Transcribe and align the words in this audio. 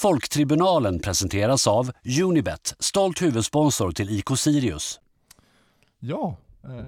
Folktribunalen 0.00 0.98
presenteras 1.00 1.66
av 1.66 1.90
Unibet, 2.22 2.74
stolt 2.78 3.22
huvudsponsor 3.22 3.92
till 3.92 4.10
IK 4.10 4.28
Sirius. 4.38 5.00
Ja, 5.98 6.36
eh, 6.64 6.84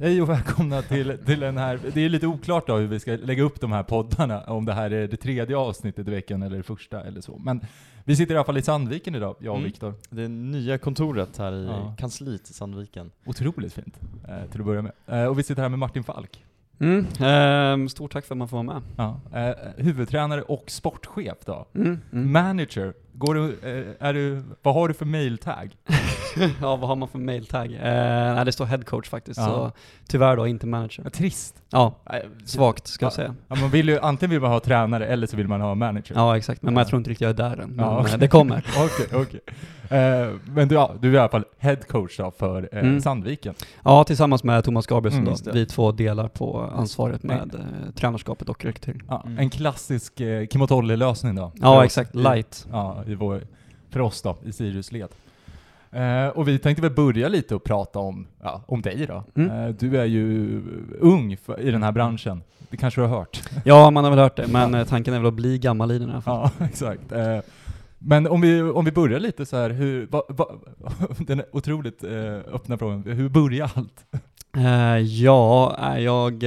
hej 0.00 0.22
och 0.22 0.28
välkomna 0.28 0.82
till, 0.82 1.18
till 1.26 1.40
den 1.40 1.56
här, 1.56 1.80
det 1.94 2.00
är 2.04 2.08
lite 2.08 2.26
oklart 2.26 2.66
då 2.66 2.76
hur 2.76 2.86
vi 2.86 3.00
ska 3.00 3.10
lägga 3.12 3.42
upp 3.42 3.60
de 3.60 3.72
här 3.72 3.82
poddarna, 3.82 4.40
om 4.44 4.64
det 4.64 4.72
här 4.72 4.90
är 4.90 5.08
det 5.08 5.16
tredje 5.16 5.56
avsnittet 5.56 6.08
i 6.08 6.10
veckan 6.10 6.42
eller 6.42 6.56
det 6.56 6.62
första 6.62 7.04
eller 7.04 7.20
så. 7.20 7.38
Men 7.38 7.60
vi 8.04 8.16
sitter 8.16 8.34
i 8.34 8.36
alla 8.36 8.44
fall 8.44 8.58
i 8.58 8.62
Sandviken 8.62 9.14
idag, 9.14 9.36
jag 9.40 9.50
och 9.52 9.56
Mm. 9.58 9.70
Viktor. 9.70 9.94
Det 10.10 10.28
nya 10.28 10.78
kontoret 10.78 11.38
här 11.38 11.52
i 11.52 11.64
Ja. 11.66 11.94
kansliet 11.98 12.50
i 12.50 12.52
Sandviken. 12.52 13.10
Otroligt 13.26 13.72
fint, 13.72 14.00
eh, 14.28 14.50
till 14.50 14.60
att 14.60 14.66
börja 14.66 14.82
med. 14.82 14.92
Eh, 15.06 15.24
och 15.24 15.38
vi 15.38 15.42
sitter 15.42 15.62
här 15.62 15.68
med 15.68 15.78
Martin 15.78 16.04
Falk. 16.04 16.44
Mm, 16.80 17.06
ehm, 17.20 17.88
stort 17.88 18.12
tack 18.12 18.24
för 18.24 18.34
att 18.34 18.38
man 18.38 18.48
får 18.48 18.64
vara 18.64 18.80
med. 18.80 18.82
Ja, 18.96 19.20
eh, 19.34 19.54
huvudtränare 19.84 20.42
och 20.42 20.64
sportchef 20.70 21.38
då. 21.44 21.66
Mm, 21.74 21.98
mm. 22.12 22.32
Manager, 22.32 22.94
går 23.18 23.34
du, 23.34 23.44
eh, 23.62 24.06
är 24.08 24.14
du, 24.14 24.42
vad 24.62 24.74
har 24.74 24.88
du 24.88 24.94
för 24.94 25.04
mailtag? 25.06 25.76
ja, 26.60 26.76
vad 26.76 26.88
har 26.88 26.96
man 26.96 27.08
för 27.08 27.18
mailtag? 27.18 27.72
Eh, 27.72 28.34
nej, 28.34 28.44
det 28.44 28.52
står 28.52 28.64
head 28.64 28.78
coach 28.86 29.08
faktiskt, 29.08 29.40
Ja. 29.40 29.46
så 29.46 29.72
tyvärr 30.08 30.36
då 30.36 30.46
inte 30.46 30.66
manager. 30.66 31.02
Ja, 31.04 31.10
Trist. 31.10 31.54
Ja, 31.70 31.94
Eh, 32.12 32.18
svagt 32.44 32.86
ska 32.86 33.04
jag 33.04 33.10
Ja. 33.10 33.14
säga. 33.16 33.34
Ja, 33.48 33.56
man 33.56 33.70
vill 33.70 33.88
ju, 33.88 33.98
antingen 34.00 34.30
vill 34.30 34.40
man 34.40 34.50
ha 34.50 34.60
tränare 34.60 35.06
eller 35.06 35.26
så 35.26 35.36
vill 35.36 35.48
man 35.48 35.60
ha 35.60 35.74
manager. 35.74 36.14
Ja, 36.14 36.36
exakt. 36.36 36.62
Men 36.62 36.74
Ja. 36.74 36.80
jag 36.80 36.88
tror 36.88 36.98
inte 36.98 37.10
riktigt 37.10 37.20
jag 37.22 37.30
är 37.30 37.34
där 37.50 37.56
än. 37.62 37.70
Men 37.70 37.84
Ja, 37.84 37.92
eh, 37.98 38.04
okej. 38.04 38.18
det 38.18 38.28
kommer. 38.28 38.64
Okej, 38.78 39.20
okej. 39.22 39.40
Eh, 39.90 40.28
men 40.44 40.68
du, 40.68 40.74
ja, 40.74 40.94
du 41.00 41.08
är 41.10 41.14
i 41.14 41.18
alla 41.18 41.28
fall 41.28 41.44
head 41.58 41.76
coach 41.76 42.16
då 42.16 42.30
för 42.30 42.68
eh, 42.72 42.78
Mm. 42.78 43.00
Sandviken. 43.00 43.54
Ja, 43.84 44.04
tillsammans 44.04 44.44
med 44.44 44.64
Thomas 44.64 44.86
Gabrielsson 44.86 45.22
Mm, 45.22 45.34
då. 45.44 45.52
Vi 45.52 45.66
två 45.66 45.92
delar 45.92 46.28
på 46.28 46.60
ansvaret 46.76 47.22
Nej. 47.22 47.36
med 47.36 47.54
eh, 47.54 47.92
tränarskapet 47.94 48.48
och 48.48 48.64
rekrytering. 48.64 49.02
Ja, 49.08 49.22
Mm. 49.26 49.38
En 49.38 49.50
klassisk 49.50 50.20
eh, 50.20 50.46
Kim 50.46 50.62
och 50.62 50.68
Tolle-lösning 50.68 51.34
då. 51.34 51.52
Ja, 51.54 51.84
exakt. 51.84 52.14
Light. 52.14 52.66
Ja, 52.72 53.02
i 53.08 53.14
vår, 53.14 53.42
för 53.90 54.00
oss 54.00 54.22
då, 54.22 54.36
i 54.44 54.52
Sirius 54.52 54.92
led. 54.92 55.08
Eh, 55.90 56.26
och 56.26 56.48
vi 56.48 56.58
tänkte 56.58 56.82
väl 56.82 56.90
börja 56.90 57.28
lite 57.28 57.54
och 57.54 57.64
prata 57.64 57.98
om, 57.98 58.26
ja, 58.42 58.62
om 58.66 58.82
dig 58.82 59.06
då. 59.06 59.24
Mm. 59.34 59.50
Eh, 59.50 59.74
du 59.74 60.00
är 60.00 60.04
ju 60.04 60.60
ung 61.00 61.36
för, 61.36 61.60
i 61.60 61.70
den 61.70 61.82
här 61.82 61.92
branschen. 61.92 62.42
Det 62.70 62.76
kanske 62.76 63.00
du 63.00 63.06
har 63.06 63.18
hört? 63.18 63.42
Ja, 63.64 63.90
man 63.90 64.04
har 64.04 64.10
väl 64.10 64.20
hört 64.20 64.36
det, 64.36 64.46
men 64.46 64.74
eh, 64.74 64.86
tanken 64.86 65.14
är 65.14 65.18
väl 65.18 65.26
att 65.26 65.34
bli 65.34 65.58
gammal 65.58 65.90
i 65.90 65.98
den 65.98 66.10
alla 66.10 66.20
fall. 66.20 66.50
Ja, 66.58 66.64
exakt. 66.66 67.12
Men 67.98 68.26
om 68.26 68.40
vi, 68.40 68.62
om 68.62 68.84
vi 68.84 68.92
börjar 68.92 69.20
lite 69.20 69.46
så 69.46 69.56
här, 69.56 69.70
hur, 69.70 70.06
va, 70.06 70.22
va, 70.28 70.46
den 71.18 71.42
otroligt 71.52 72.04
öppna 72.52 72.78
frågan, 72.78 73.02
hur 73.02 73.28
börjar 73.28 73.70
allt? 73.74 74.04
Ja, 75.06 75.98
jag... 75.98 76.44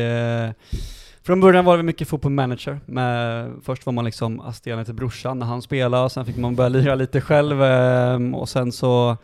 Från 1.24 1.40
början 1.40 1.66
var 1.66 1.78
det 1.78 1.84
mycket 1.84 2.08
fotboll 2.08 2.32
manager. 2.32 2.80
Med, 2.86 3.52
först 3.64 3.86
var 3.86 3.94
man 3.94 4.06
liksom 4.06 4.40
assisterande 4.40 4.86
till 4.86 4.94
brorsan 4.94 5.40
när 5.40 5.46
han 5.46 5.62
spelade, 5.62 6.10
sen 6.10 6.26
fick 6.26 6.38
man 6.38 6.56
börja 6.56 6.70
lira 6.70 6.96
lite 6.96 7.22
själv 7.22 7.64
ehm, 7.64 8.36
och 8.36 8.50
sen 8.50 8.72
så 8.72 9.18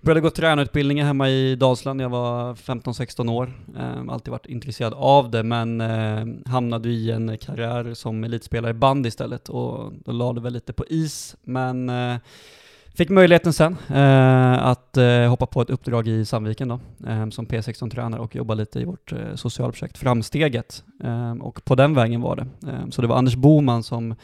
började 0.00 0.20
gå 0.20 0.30
tränarutbildningen 0.30 1.06
hemma 1.06 1.28
i 1.28 1.56
Dalsland 1.56 1.96
när 1.96 2.04
jag 2.04 2.10
var 2.10 2.54
15-16 2.54 3.30
år. 3.30 3.52
Ehm, 3.78 4.10
alltid 4.10 4.30
varit 4.30 4.46
intresserad 4.46 4.94
av 4.94 5.30
det, 5.30 5.42
men 5.42 5.80
ehm, 5.80 6.42
hamnade 6.46 6.88
i 6.88 7.10
en 7.10 7.38
karriär 7.38 7.94
som 7.94 8.24
elitspelare 8.24 8.70
i 8.70 8.74
band 8.74 9.06
istället 9.06 9.48
och 9.48 9.92
då 10.04 10.12
la 10.12 10.32
det 10.32 10.40
väl 10.40 10.52
lite 10.52 10.72
på 10.72 10.84
is. 10.88 11.36
Men 11.42 11.88
eh, 11.88 12.16
Fick 12.96 13.10
möjligheten 13.10 13.52
sen 13.52 13.76
eh, 13.88 14.66
att 14.66 14.96
eh, 14.96 15.28
hoppa 15.28 15.46
på 15.46 15.62
ett 15.62 15.70
uppdrag 15.70 16.08
i 16.08 16.24
Sandviken 16.24 16.68
då, 16.68 16.80
eh, 17.06 17.28
som 17.28 17.46
P16-tränare 17.46 18.20
och 18.20 18.36
jobba 18.36 18.54
lite 18.54 18.80
i 18.80 18.84
vårt 18.84 19.12
eh, 19.12 19.34
socialprojekt 19.34 19.98
Framsteget. 19.98 20.84
Eh, 21.04 21.32
och 21.32 21.64
på 21.64 21.74
den 21.74 21.94
vägen 21.94 22.20
var 22.20 22.36
det. 22.36 22.46
Eh, 22.70 22.88
så 22.90 23.02
det 23.02 23.08
var 23.08 23.16
Anders 23.16 23.36
Boman 23.36 23.82
som, 23.82 24.14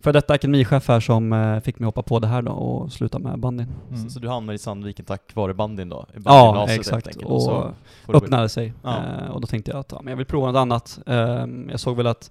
för 0.00 0.12
detta 0.12 0.32
akademichef 0.34 0.88
här, 0.88 1.00
som 1.00 1.32
eh, 1.32 1.60
fick 1.60 1.78
mig 1.78 1.86
hoppa 1.86 2.02
på 2.02 2.18
det 2.18 2.26
här 2.26 2.42
då 2.42 2.52
och 2.52 2.92
sluta 2.92 3.18
med 3.18 3.38
bandyn. 3.38 3.66
Mm. 3.88 4.04
Så, 4.04 4.10
så 4.10 4.18
du 4.20 4.28
hamnar 4.28 4.54
i 4.54 4.58
Sandviken 4.58 5.04
tack 5.04 5.34
vare 5.34 5.54
bandyn 5.54 5.88
då? 5.88 6.06
I 6.14 6.18
Ja, 6.24 6.66
exakt. 6.70 7.06
enkelt, 7.06 7.26
Och 7.26 7.42
så 7.42 7.74
öppnade 8.08 8.48
sig. 8.48 8.72
Ja. 8.82 8.96
Eh, 8.96 9.30
och 9.30 9.40
då 9.40 9.46
tänkte 9.46 9.70
jag 9.70 9.80
att 9.80 9.92
ja, 9.92 10.00
men 10.02 10.10
jag 10.10 10.16
vill 10.16 10.26
prova 10.26 10.46
något 10.46 10.58
annat. 10.58 10.98
Eh, 11.06 11.46
jag 11.70 11.80
såg 11.80 11.96
väl 11.96 12.06
att 12.06 12.30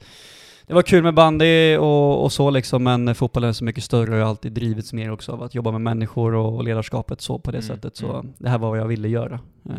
det 0.67 0.73
var 0.73 0.81
kul 0.81 1.03
med 1.03 1.13
bandy 1.13 1.78
och, 1.78 2.23
och 2.23 2.31
så 2.31 2.50
liksom, 2.50 2.83
men 2.83 3.16
fotbollen 3.16 3.50
är 3.50 3.53
så 3.53 3.63
mycket 3.63 3.83
större 3.83 4.11
och 4.11 4.17
jag 4.17 4.23
har 4.23 4.29
alltid 4.29 4.51
drivits 4.51 4.94
mer 4.94 5.11
också 5.11 5.31
av 5.31 5.44
att 5.44 5.55
jobba 5.55 5.72
med 5.72 5.81
människor 5.81 6.33
och, 6.35 6.55
och 6.55 6.63
ledarskapet 6.63 7.22
så 7.22 7.39
på 7.39 7.51
det 7.51 7.57
Mm, 7.57 7.67
sättet. 7.67 7.95
Så 7.95 8.13
mm. 8.13 8.33
det 8.38 8.50
här 8.50 8.57
var 8.57 8.69
vad 8.69 8.79
jag 8.79 8.88
ville 8.88 9.07
göra. 9.07 9.39
Eh, 9.69 9.75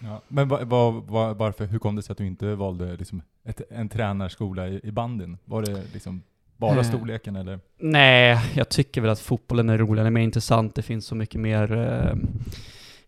Ja. 0.00 0.20
Men 0.28 0.48
va, 0.48 0.58
va, 0.64 0.90
va, 0.90 1.34
varför, 1.34 1.66
hur 1.66 1.78
kom 1.78 1.96
det 1.96 2.02
sig 2.02 2.12
att 2.12 2.18
du 2.18 2.26
inte 2.26 2.54
valde 2.54 2.96
liksom 2.96 3.22
ett, 3.44 3.60
en 3.70 3.88
tränarskola 3.88 4.68
i, 4.68 4.80
i 4.82 4.90
bandyn? 4.90 5.38
Var 5.44 5.62
det 5.62 5.82
liksom 5.92 6.22
bara 6.56 6.84
storleken 6.84 7.36
eller? 7.36 7.60
Nej, 7.78 8.38
jag 8.54 8.68
tycker 8.68 9.00
väl 9.00 9.10
att 9.10 9.20
fotbollen 9.20 9.68
är 9.68 9.78
roligare, 9.78 9.98
den 10.00 10.06
är 10.06 10.10
mer 10.10 10.22
intressant, 10.22 10.74
det 10.74 10.82
finns 10.82 11.06
så 11.06 11.14
mycket 11.14 11.40
mer 11.40 11.72
eh, 11.76 12.16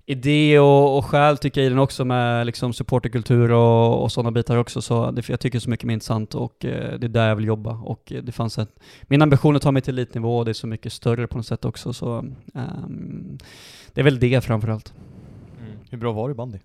idé 0.09 0.59
och, 0.59 0.99
och 0.99 1.05
själ 1.05 1.39
tycker 1.39 1.61
jag 1.61 1.67
i 1.67 1.69
den 1.69 1.79
också 1.79 2.05
med 2.05 2.47
liksom 2.47 2.73
supporterkultur 2.73 3.53
och, 3.53 4.03
och 4.03 4.13
sådana 4.13 4.31
bitar 4.31 4.57
också. 4.57 4.83
Så 4.83 5.11
det, 5.11 5.29
jag 5.29 5.41
tycker 5.41 5.59
så 5.59 5.71
mycket 5.71 5.87
mer 5.87 5.95
intressant 5.95 6.35
och 6.35 6.65
eh, 6.65 6.99
det 6.99 7.07
är 7.07 7.09
där 7.09 7.29
jag 7.29 7.37
vill 7.37 7.45
jobba. 7.45 7.73
Och 7.73 8.13
eh, 8.13 8.23
det 8.23 8.33
fanns 8.33 8.59
ett, 8.59 8.71
min 9.03 9.23
ambition 9.23 9.55
är 9.55 9.57
att 9.57 9.63
ta 9.63 9.73
mig 9.73 9.83
till 9.83 9.95
elitnivå 9.95 10.39
och 10.39 10.45
det 10.45 10.51
är 10.51 10.53
så 10.53 10.67
mycket 10.67 10.93
större 10.93 11.27
på 11.27 11.37
något 11.37 11.47
sätt 11.47 11.65
också. 11.65 11.93
Så 11.93 12.19
ehm, 12.55 13.39
det 13.93 14.01
är 14.01 14.05
väl 14.05 14.19
det 14.19 14.45
framförallt. 14.45 14.93
Mm. 15.61 15.79
Hur 15.91 15.99
bra 15.99 16.13
var 16.13 16.29
du 16.29 16.33
i 16.33 16.35
bandy? 16.35 16.59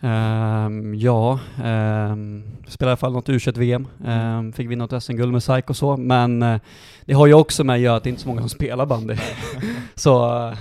Um, 0.00 0.94
ja, 0.94 1.38
um, 1.64 2.44
spelade 2.68 2.90
i 2.90 2.92
alla 2.92 2.96
fall 2.96 3.12
något 3.12 3.28
U21-VM. 3.28 3.88
Um, 4.06 4.52
fick 4.52 4.70
vinna 4.70 4.86
något 4.86 5.02
SM-guld 5.02 5.32
med 5.32 5.42
SAIK 5.42 5.70
och 5.70 5.76
så, 5.76 5.96
men 5.96 6.42
eh, 6.42 6.60
det 7.04 7.14
har 7.14 7.26
ju 7.26 7.34
också 7.34 7.64
med 7.64 7.74
att 7.74 7.80
göra 7.80 7.96
att 7.96 8.02
det 8.02 8.10
inte 8.10 8.20
är 8.20 8.22
så 8.22 8.28
många 8.28 8.40
som 8.40 8.48
spelar 8.48 8.86
bandy. 8.86 9.16
så 9.94 10.48
eh, 10.48 10.54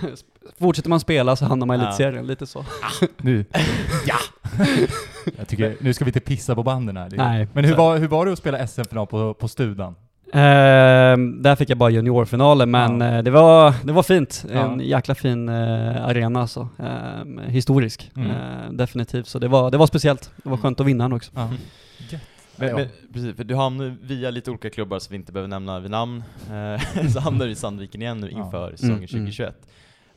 fortsätter 0.59 0.89
man 0.89 0.99
spela 0.99 1.35
så 1.35 1.45
hamnar 1.45 1.65
man 1.67 1.75
i 1.75 1.79
Ja. 1.79 1.85
elitserien, 1.87 2.27
lite 2.27 2.45
så. 2.45 2.65
Nu? 3.17 3.45
ja! 4.07 4.15
Jag 5.37 5.47
tycker, 5.47 5.75
nu 5.79 5.93
ska 5.93 6.05
vi 6.05 6.09
inte 6.09 6.19
pissa 6.19 6.55
på 6.55 6.63
banden 6.63 6.97
här. 6.97 7.09
Nej. 7.15 7.47
Men 7.53 7.65
hur 7.65 7.75
var, 7.75 7.97
hur 7.97 8.07
var 8.07 8.25
det 8.25 8.31
att 8.33 8.39
spela 8.39 8.67
SM-final 8.67 9.07
på, 9.07 9.33
på 9.33 9.47
Studan? 9.47 9.95
Ehm, 10.33 11.41
där 11.41 11.55
fick 11.55 11.69
jag 11.69 11.77
bara 11.77 11.89
juniorfinalen, 11.89 12.71
men 12.71 13.01
Ja. 13.01 13.07
eh, 13.17 13.23
det, 13.23 13.31
var, 13.31 13.73
det 13.83 13.91
var 13.93 14.03
fint. 14.03 14.45
Ja. 14.53 14.59
En 14.73 14.79
jäkla 14.79 15.15
fin 15.15 15.49
eh, 15.49 16.05
arena 16.05 16.41
alltså. 16.41 16.69
Ehm, 16.79 17.39
historisk, 17.47 18.11
Mm. 18.15 18.31
eh, 18.31 18.71
definitivt. 18.71 19.27
Så 19.27 19.39
det 19.39 19.47
var, 19.47 19.71
det 19.71 19.77
var 19.77 19.87
speciellt. 19.87 20.31
Det 20.43 20.49
var 20.49 20.57
skönt 20.57 20.79
att 20.79 20.85
vinna 20.87 21.03
den 21.03 21.13
också. 21.13 21.31
Ja. 21.35 21.49
Men, 22.57 22.69
Ja. 22.69 22.75
men, 22.77 22.87
precis, 23.13 23.35
för 23.35 23.43
du 23.43 23.55
hamnar 23.55 23.95
via 24.01 24.29
lite 24.31 24.51
olika 24.51 24.69
klubbar 24.69 24.99
som 24.99 25.11
vi 25.13 25.15
inte 25.15 25.31
behöver 25.31 25.47
nämna 25.49 25.79
vid 25.79 25.91
namn, 25.91 26.23
eh, 26.51 27.07
så 27.13 27.19
hamnar 27.19 27.45
du 27.45 27.51
i 27.51 27.55
Sandviken 27.55 28.01
igen 28.01 28.17
nu 28.19 28.29
Ja. 28.31 28.45
inför 28.45 28.71
säsongen 28.71 28.91
Mm, 28.93 28.97
mm. 28.99 29.07
2021. 29.07 29.47
Eh, 29.49 29.53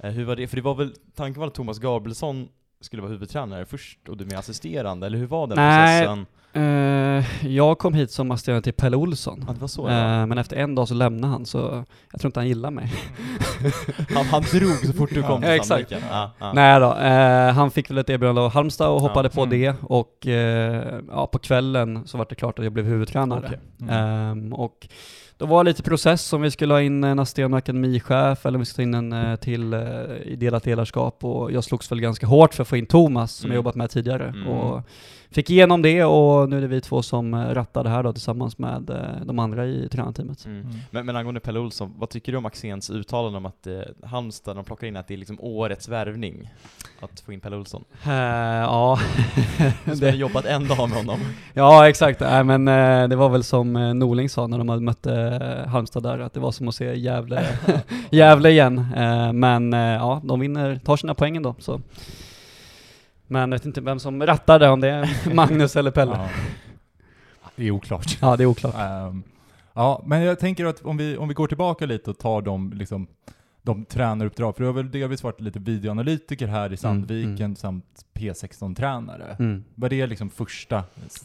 hur 0.00 0.24
var 0.24 0.36
det? 0.36 0.46
För 0.46 0.56
det 0.56 0.62
var 0.62 0.74
väl, 0.74 0.92
tanken 1.16 1.40
var 1.40 1.46
att 1.46 1.54
Thomas 1.54 1.78
Gabrielsson 1.78 2.48
skulle 2.80 3.02
vara 3.02 3.12
huvudtränare 3.12 3.66
först 3.66 4.08
och 4.08 4.16
du 4.16 4.24
med 4.24 4.38
assisterande, 4.38 5.06
eller 5.06 5.18
hur 5.18 5.26
var 5.26 5.46
den 5.46 5.56
Nej. 5.56 6.00
processen? 6.06 6.26
Eh, 6.52 7.46
jag 7.54 7.78
kom 7.78 7.94
hit 7.94 8.10
som 8.10 8.30
assisterande 8.30 8.62
till 8.62 8.72
Pelle 8.72 8.96
Olsson. 8.96 9.44
Ja, 9.46 9.52
det 9.52 9.60
var 9.60 9.68
så 9.68 9.82
var. 9.82 9.90
Eh, 9.90 10.26
men 10.26 10.38
efter 10.38 10.56
en 10.56 10.74
dag 10.74 10.88
så 10.88 10.94
lämnade 10.94 11.32
han, 11.32 11.46
så 11.46 11.84
jag 12.12 12.20
tror 12.20 12.28
inte 12.28 12.40
han 12.40 12.48
gillar 12.48 12.70
mig. 12.70 12.92
han, 14.14 14.24
han 14.26 14.42
drog 14.42 14.70
så 14.86 14.92
fort 14.92 15.10
du 15.14 15.22
kom 15.22 15.42
Ja, 15.42 15.48
till 15.48 15.50
exakt. 15.50 15.90
Ja, 15.90 16.30
ja. 16.38 16.52
Nej 16.52 16.80
då, 16.80 16.94
eh, 16.94 17.52
han 17.54 17.70
fick 17.70 17.90
väl 17.90 17.98
ett 17.98 18.10
erbjudande 18.10 18.40
av 18.40 18.50
Halmstad 18.52 18.88
och 18.88 19.00
hoppade 19.00 19.28
Ja. 19.28 19.34
på 19.34 19.42
Mm. 19.42 19.60
det 19.60 19.74
och 19.82 20.26
eh, 20.26 21.00
ja, 21.08 21.26
på 21.26 21.38
kvällen 21.38 22.06
så 22.06 22.18
var 22.18 22.26
det 22.28 22.34
klart 22.34 22.58
att 22.58 22.64
jag 22.64 22.72
blev 22.72 22.86
huvudtränare. 22.86 23.42
Okej. 23.46 23.58
Mm. 23.80 23.94
Ehm, 23.94 24.52
och 24.52 24.88
då 25.38 25.46
var 25.46 25.64
det 25.64 25.70
lite 25.70 25.82
process 25.82 26.32
om 26.32 26.42
vi 26.42 26.50
skulle 26.50 26.74
ha 26.74 26.80
in 26.82 27.04
en 27.04 27.18
assisterande 27.18 27.56
akademichef 27.56 28.46
eller 28.46 28.56
om 28.56 28.60
vi 28.60 28.64
skulle 28.66 28.76
ta 28.76 28.82
in 28.82 29.12
en 29.12 29.12
eh, 29.30 29.36
till 29.36 29.72
eh, 29.72 29.80
i 30.24 30.36
delat 30.36 30.66
ledarskap 30.66 31.24
och 31.24 31.52
jag 31.52 31.64
slogs 31.64 31.90
väl 31.92 32.00
ganska 32.00 32.26
hårt 32.26 32.54
för 32.54 32.62
att 32.62 32.68
få 32.68 32.76
in 32.76 32.86
Thomas 32.86 33.32
som 33.32 33.46
Mm. 33.46 33.54
jag 33.54 33.58
jobbat 33.58 33.74
med 33.74 33.90
tidigare 33.90 34.24
Mm. 34.28 34.48
och 34.48 34.82
fick 35.30 35.50
igenom 35.50 35.82
det 35.82 36.04
och 36.04 36.48
nu 36.48 36.56
är 36.56 36.60
det 36.60 36.66
vi 36.66 36.80
två 36.80 37.02
som 37.02 37.34
eh, 37.34 37.38
rattar 37.54 37.84
det 37.84 37.90
här 37.90 38.02
då 38.02 38.12
tillsammans 38.12 38.58
med 38.58 38.90
eh, 38.90 39.24
de 39.24 39.38
andra 39.38 39.66
i 39.66 39.88
tränarteamet. 39.92 40.44
Mm. 40.46 40.60
Mm. 40.60 40.74
Men, 40.90 41.06
men 41.06 41.16
angående 41.16 41.40
Pelle 41.40 41.58
Olsson, 41.58 41.94
vad 41.98 42.10
tycker 42.10 42.32
du 42.32 42.38
om 42.38 42.46
Axéns 42.46 42.90
uttalande 42.90 43.36
om 43.38 43.46
att 43.46 43.66
eh, 43.66 43.74
Halmstad, 44.02 44.56
de 44.56 44.64
plockar 44.64 44.86
in 44.86 44.96
att 44.96 45.08
det 45.08 45.14
är 45.14 45.18
liksom 45.18 45.36
årets 45.40 45.88
värvning? 45.88 46.50
Att 47.00 47.20
få 47.20 47.32
in 47.32 47.40
Pelle 47.40 47.56
Olsson? 47.56 47.84
Eh, 48.06 48.12
ja. 48.12 48.98
Du 49.84 49.96
skulle 49.96 50.10
ha 50.10 50.16
jobbat 50.18 50.44
en 50.44 50.68
dag 50.68 50.88
med 50.88 50.98
honom. 50.98 51.18
Ja, 51.54 51.88
exakt. 51.88 52.20
Nej, 52.20 52.44
men 52.44 52.68
eh, 52.68 53.08
det 53.08 53.16
var 53.16 53.28
väl 53.28 53.44
som 53.44 53.76
eh, 53.76 53.94
Norling 53.94 54.28
sa 54.28 54.46
när 54.46 54.58
de 54.58 54.68
hade 54.68 54.82
mött 54.82 55.06
eh, 55.32 55.66
Halmstad 55.66 56.02
där, 56.02 56.18
att 56.18 56.32
det 56.32 56.40
var 56.40 56.52
som 56.52 56.68
att 56.68 56.74
se 56.74 56.98
Gävle, 56.98 57.48
Gävle 58.10 58.50
igen. 58.50 58.78
Eh, 58.96 59.32
men 59.32 59.72
eh, 59.72 59.80
ja, 59.80 60.20
de 60.24 60.40
vinner, 60.40 60.80
tar 60.84 60.96
sina 60.96 61.14
poäng 61.14 61.36
ändå. 61.36 61.54
Så. 61.58 61.80
Men 63.26 63.40
jag 63.40 63.48
vet 63.48 63.66
inte 63.66 63.80
vem 63.80 63.98
som 63.98 64.26
rattar 64.26 64.58
det, 64.58 64.68
om 64.68 64.80
det 64.80 64.90
är 64.90 65.34
Magnus 65.34 65.76
eller 65.76 65.90
Pelle. 65.90 66.12
Ja, 66.12 66.28
Ja. 67.42 67.50
Det 67.56 67.66
är 67.66 67.70
oklart. 67.70 68.20
det 68.20 68.44
är 68.44 68.46
oklart. 68.46 68.74
Ehm, 68.78 69.22
ja, 69.74 70.02
men 70.06 70.22
jag 70.22 70.38
tänker 70.38 70.64
att 70.64 70.84
om 70.84 70.96
vi, 70.96 71.16
om 71.16 71.28
vi 71.28 71.34
går 71.34 71.46
tillbaka 71.46 71.86
lite 71.86 72.10
och 72.10 72.18
tar 72.18 72.42
de, 72.42 72.72
liksom, 72.72 73.06
de 73.62 73.84
tränaruppdrag, 73.84 74.56
för 74.56 74.62
du 74.62 74.66
har 74.66 74.74
väl 74.74 74.90
delvis 74.90 75.22
varit 75.22 75.40
lite 75.40 75.58
videoanalytiker 75.58 76.46
här 76.46 76.72
i 76.72 76.76
Sandviken 76.76 77.40
mm. 77.40 77.56
samt 77.56 77.84
P16-tränare. 78.18 79.36
Mm. 79.38 79.64
Var 79.74 79.88
det 79.88 80.06
liksom 80.06 80.30
första 80.30 80.84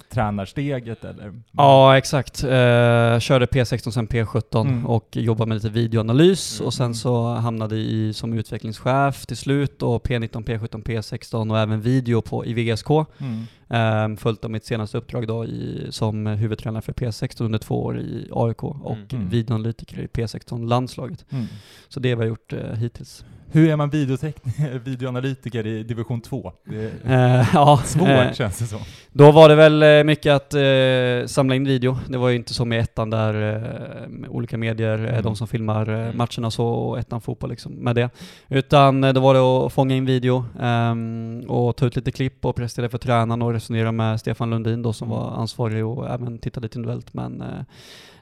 tränarsteget 0.09 1.03
eller? 1.03 1.33
Ja, 1.51 1.97
exakt. 1.97 2.43
Eh, 2.43 3.19
körde 3.19 3.45
P16 3.45 3.91
sen 3.91 4.07
P17 4.07 4.61
Mm. 4.67 4.85
och 4.85 5.09
jobbade 5.17 5.49
med 5.49 5.55
lite 5.55 5.69
videoanalys 5.69 6.59
Mm. 6.59 6.65
och 6.67 6.73
sen 6.73 6.95
så 6.95 7.33
hamnade 7.33 7.75
i 7.75 8.13
som 8.13 8.33
utvecklingschef 8.33 9.25
till 9.25 9.37
slut 9.37 9.81
och 9.81 10.07
P19, 10.07 10.43
P17, 10.43 10.83
P16 10.83 11.51
och 11.51 11.59
även 11.59 11.81
video 11.81 12.21
på 12.21 12.45
i 12.45 12.53
VSK. 12.53 12.89
Mm. 13.17 13.43
Eh, 13.69 14.17
följt 14.17 14.45
av 14.45 14.51
mitt 14.51 14.65
senaste 14.65 14.97
uppdrag 14.97 15.27
då 15.27 15.45
i, 15.45 15.87
som 15.89 16.25
huvudtränare 16.27 16.81
för 16.81 16.93
P16 16.93 17.43
under 17.45 17.59
två 17.59 17.83
år 17.83 17.99
i 17.99 18.29
AIK 18.31 18.63
och 18.63 19.13
Mm. 19.13 19.29
videoanalytiker 19.29 19.99
i 19.99 20.07
P16-landslaget. 20.07 21.25
Mm. 21.29 21.45
Så 21.89 21.99
det 21.99 22.09
har 22.11 22.17
vi 22.17 22.25
gjort 22.27 22.53
eh, 22.53 22.59
hittills. 22.73 23.25
Hur 23.53 23.69
är 23.69 23.75
man 23.75 23.89
videoanalytiker 24.83 25.67
i 25.67 25.83
division 25.83 26.21
2? 26.21 26.51
Det 26.65 26.91
är 27.05 27.39
Eh, 27.39 27.47
ja, 27.53 27.81
svårt 27.85 28.07
eh, 28.07 28.31
känns 28.33 28.57
det 28.59 28.65
som. 28.65 28.79
Då 29.11 29.31
var 29.31 29.49
det 29.49 29.55
väl 29.55 29.83
eh, 29.83 30.03
mycket 30.03 30.33
att 30.33 30.53
eh, 30.53 31.25
samla 31.27 31.55
in 31.55 31.63
video. 31.65 31.97
Det 32.09 32.17
var 32.17 32.29
ju 32.29 32.35
inte 32.35 32.53
som 32.53 32.73
i 32.73 32.77
ettan 32.77 33.09
där 33.09 33.33
eh, 33.55 34.09
med 34.09 34.29
olika 34.29 34.57
medier, 34.57 34.97
eh, 35.05 35.09
Mm. 35.13 35.23
de 35.23 35.35
som 35.35 35.47
filmar 35.47 35.89
Mm. 35.89 36.17
matcherna 36.17 36.51
så, 36.51 36.65
och 36.67 36.99
ettan 36.99 37.21
fotboll 37.21 37.49
liksom 37.49 37.71
med 37.73 37.95
det. 37.95 38.09
Utan 38.49 39.01
då 39.01 39.19
var 39.19 39.33
det 39.33 39.39
att 39.39 39.73
fånga 39.73 39.95
in 39.95 40.05
video 40.05 40.45
ehm, 40.61 41.43
och 41.47 41.75
ta 41.75 41.85
ut 41.85 41.95
lite 41.95 42.11
klipp 42.11 42.45
och 42.45 42.55
prestera 42.55 42.89
för 42.89 42.97
tränaren 42.97 43.41
och 43.41 43.53
resonera 43.53 43.91
med 43.91 44.19
Stefan 44.19 44.49
Lundin 44.49 44.81
då 44.81 44.93
som 44.93 45.07
Mm. 45.07 45.19
var 45.19 45.31
ansvarig 45.31 45.85
och 45.85 46.09
även 46.09 46.37
titta 46.39 46.59
lite 46.59 46.77
individuellt 46.77 47.13
men 47.13 47.43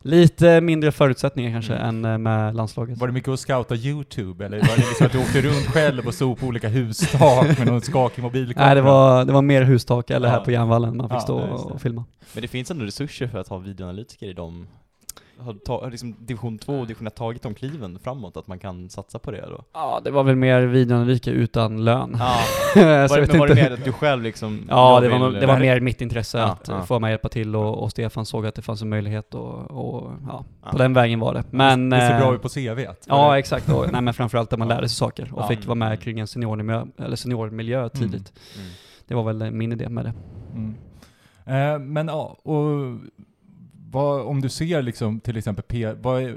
lite 0.01 0.61
mindre 0.61 0.91
förutsättningar 0.91 1.51
kanske 1.51 1.73
Mm. 1.75 2.05
än 2.05 2.11
eh, 2.11 2.17
med 2.17 2.55
landslaget. 2.55 2.97
Var 2.97 3.07
det 3.07 3.13
mycket 3.13 3.29
att 3.29 3.39
scouta 3.39 3.75
YouTube 3.75 4.45
eller 4.45 4.59
var 4.59 4.67
det 4.67 4.77
liksom 4.77 5.05
att 5.05 5.11
du 5.11 5.19
åkte 5.19 5.41
runt 5.41 5.65
själv 5.67 6.07
och 6.07 6.13
stod 6.13 6.39
på 6.39 6.45
olika 6.45 6.67
hustak 6.69 7.57
med 7.57 7.67
någon 7.67 7.81
skakig 7.81 8.21
mobilkamera? 8.21 8.65
Nej 8.67 8.75
det 8.75 8.81
var, 8.81 9.25
det 9.25 9.33
var 9.33 9.41
mer 9.41 9.61
hustak 9.63 10.09
eller 10.09 10.27
här 10.29 10.37
Ja. 10.37 10.43
på 10.43 10.51
järnvallen 10.51 10.97
man 10.97 11.09
fick 11.09 11.15
Ja, 11.15 11.19
stå 11.21 11.37
och 11.39 11.81
filma. 11.81 12.05
Men 12.33 12.41
det 12.41 12.47
finns 12.47 12.71
ändå 12.71 12.85
resurser 12.85 13.27
för 13.27 13.37
att 13.39 13.47
ha 13.47 13.57
videoanalytiker 13.57 14.27
i 14.27 14.33
de 14.33 14.67
har, 15.41 15.53
ta, 15.53 15.83
har 15.83 15.91
liksom 15.91 16.15
division 16.19 16.57
2 16.57 16.79
och 16.79 16.87
division 16.87 17.07
1 17.07 17.15
tagit 17.15 17.41
de 17.41 17.53
kliven 17.53 17.99
framåt, 17.99 18.37
att 18.37 18.47
man 18.47 18.59
kan 18.59 18.89
satsa 18.89 19.19
på 19.19 19.31
det 19.31 19.45
då? 19.49 19.63
Ja, 19.73 20.01
det 20.03 20.11
var 20.11 20.23
väl 20.23 20.35
mer 20.35 20.61
videoanalytiker 20.61 21.31
utan 21.31 21.83
lön. 21.85 22.15
Ja, 22.19 22.37
Så 22.73 22.79
var 22.79 23.21
det, 23.27 23.37
var 23.37 23.47
det 23.47 23.51
inte. 23.53 23.63
mer 23.63 23.71
att 23.71 23.85
du 23.85 23.91
själv 23.91 24.23
liksom 24.23 24.65
Ja, 24.69 24.99
det 24.99 25.09
var, 25.09 25.31
det 25.31 25.45
var 25.47 25.59
mer 25.59 25.79
mitt 25.79 26.01
intresse 26.01 26.37
Ja, 26.37 26.45
att 26.45 26.67
ja. 26.67 26.81
få 26.83 26.99
mig 26.99 27.11
hjälpa 27.11 27.29
till 27.29 27.55
och, 27.55 27.83
och 27.83 27.91
Stefan 27.91 28.25
såg 28.25 28.45
att 28.45 28.55
det 28.55 28.61
fanns 28.61 28.81
en 28.81 28.89
möjlighet 28.89 29.33
och, 29.33 29.71
och 29.71 30.11
ja, 30.27 30.45
Ja. 30.63 30.71
på 30.71 30.77
den 30.77 30.93
vägen 30.93 31.19
var 31.19 31.33
det. 31.33 31.43
Men... 31.51 31.89
det 31.89 31.99
ser 31.99 32.19
bra 32.19 32.27
eh, 32.29 32.35
ut 32.35 32.41
på 32.41 32.49
CVt. 32.49 33.05
Ja, 33.07 33.39
exakt. 33.39 33.69
Och, 33.69 33.91
nej, 33.91 34.01
men 34.01 34.13
framförallt 34.13 34.49
där 34.49 34.57
man 34.57 34.67
lärde 34.67 34.89
sig 34.89 34.95
saker 34.97 35.29
och 35.33 35.41
Ja. 35.41 35.47
fick 35.47 35.65
vara 35.65 35.75
med 35.75 36.01
kring 36.01 36.19
en 36.19 36.27
seniormiljö, 36.27 36.85
eller 36.97 37.15
seniormiljö 37.15 37.89
tidigt. 37.89 38.33
Mm. 38.55 38.69
Det 39.07 39.15
var 39.15 39.23
väl 39.33 39.51
min 39.51 39.71
idé 39.71 39.89
med 39.89 40.05
det. 40.05 40.13
Mm. 40.55 40.75
Eh, 41.45 41.79
men 41.79 42.07
ja, 42.07 42.37
och 42.43 42.97
vad, 43.91 44.21
om 44.25 44.41
du 44.41 44.49
ser 44.49 44.81
liksom 44.81 45.19
till 45.19 45.37
exempel 45.37 45.63
P, 45.67 45.93
vad 46.01 46.23
är, 46.23 46.35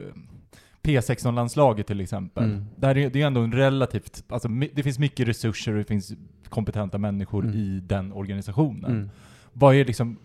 P16-landslaget 0.83 1.87
till 1.87 2.01
exempel. 2.01 2.45
Mm. 2.45 2.65
Där 2.77 2.97
är, 2.99 3.11
det 3.11 3.23
är 3.23 3.27
ändå 3.27 3.41
en 3.41 3.53
relativt, 3.53 4.25
alltså 4.29 4.49
det 4.49 4.83
finns 4.83 4.99
mycket 4.99 5.29
resurser 5.29 5.73
och 5.73 5.79
det 5.79 5.85
finns 5.85 6.13
kompetenta 6.49 6.99
människor 6.99 7.45
Mm. 7.45 7.57
i 7.57 7.81
den 7.81 8.13
organisationen. 8.13 8.91
Mm. 8.91 9.11
Vad 9.53 9.75
är 9.75 9.85
liksom 9.85 10.17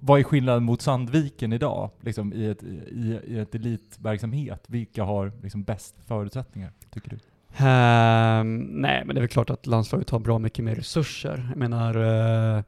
vad 0.00 0.20
är 0.20 0.24
skillnaden 0.24 0.62
mot 0.62 0.82
Sandviken 0.82 1.52
idag? 1.52 1.90
Liksom 2.00 2.32
i, 2.32 2.46
ett, 2.46 2.62
i, 2.62 3.20
i 3.26 3.38
ett 3.38 3.54
elitverksamhet? 3.54 4.64
Vilka 4.66 5.04
har 5.04 5.32
liksom 5.42 5.62
bäst 5.62 5.94
förutsättningar, 6.06 6.72
tycker 6.90 7.10
du? 7.10 7.18
Ehm, 7.56 8.56
nej, 8.56 9.02
men 9.04 9.14
det 9.14 9.18
är 9.18 9.22
väl 9.22 9.28
klart 9.28 9.50
att 9.50 9.66
landslaget 9.66 10.10
har 10.10 10.18
bra 10.18 10.38
mycket 10.38 10.64
mer 10.64 10.74
resurser. 10.74 11.46
Jag 11.48 11.58
menar, 11.58 11.94
eh, 12.58 12.62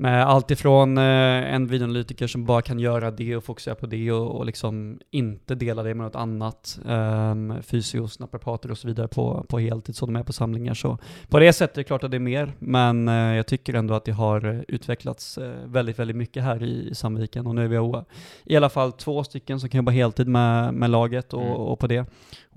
med 0.00 0.26
allt 0.26 0.50
ifrån 0.50 0.98
eh, 0.98 1.54
en 1.54 1.66
videoanalytiker 1.66 2.26
som 2.26 2.44
bara 2.44 2.62
kan 2.62 2.78
göra 2.78 3.10
det 3.10 3.36
och 3.36 3.44
fokusera 3.44 3.74
på 3.74 3.86
det 3.86 4.12
och, 4.12 4.36
och 4.36 4.46
liksom 4.46 4.98
inte 5.10 5.54
dela 5.54 5.82
det 5.82 5.94
med 5.94 6.04
något 6.04 6.16
annat. 6.16 6.78
Um, 6.84 7.62
fysios, 7.62 8.18
naprapater 8.18 8.70
och 8.70 8.78
så 8.78 8.88
vidare 8.88 9.08
på, 9.08 9.46
på 9.48 9.58
heltid 9.58 9.96
så 9.96 10.06
de 10.06 10.16
är 10.16 10.22
på 10.22 10.32
samlingar. 10.32 10.74
Så 10.74 10.98
på 11.28 11.38
det 11.38 11.52
sättet 11.52 11.76
är 11.76 11.80
det 11.80 11.84
klart 11.84 12.04
att 12.04 12.10
det 12.10 12.16
är 12.16 12.18
mer, 12.18 12.52
men 12.58 13.08
eh, 13.08 13.14
jag 13.14 13.46
tycker 13.46 13.74
ändå 13.74 13.94
att 13.94 14.04
det 14.04 14.12
har 14.12 14.54
eh, 14.54 14.60
utvecklats 14.68 15.38
eh, 15.38 15.52
väldigt, 15.64 15.98
väldigt 15.98 16.16
mycket 16.16 16.42
här 16.42 16.62
i, 16.62 16.88
i 16.90 16.94
Sandviken 16.94 17.46
och 17.46 17.54
nu 17.54 17.64
är 17.64 17.68
vi 17.68 18.02
i 18.44 18.56
alla 18.56 18.68
fall 18.68 18.92
två 18.92 19.24
stycken 19.24 19.60
som 19.60 19.68
kan 19.68 19.78
jobba 19.78 19.92
heltid 19.92 20.28
med, 20.28 20.74
med 20.74 20.90
laget 20.90 21.32
och, 21.32 21.48
Mm. 21.48 21.60
och 21.60 21.78
på 21.78 21.86
det. 21.86 22.06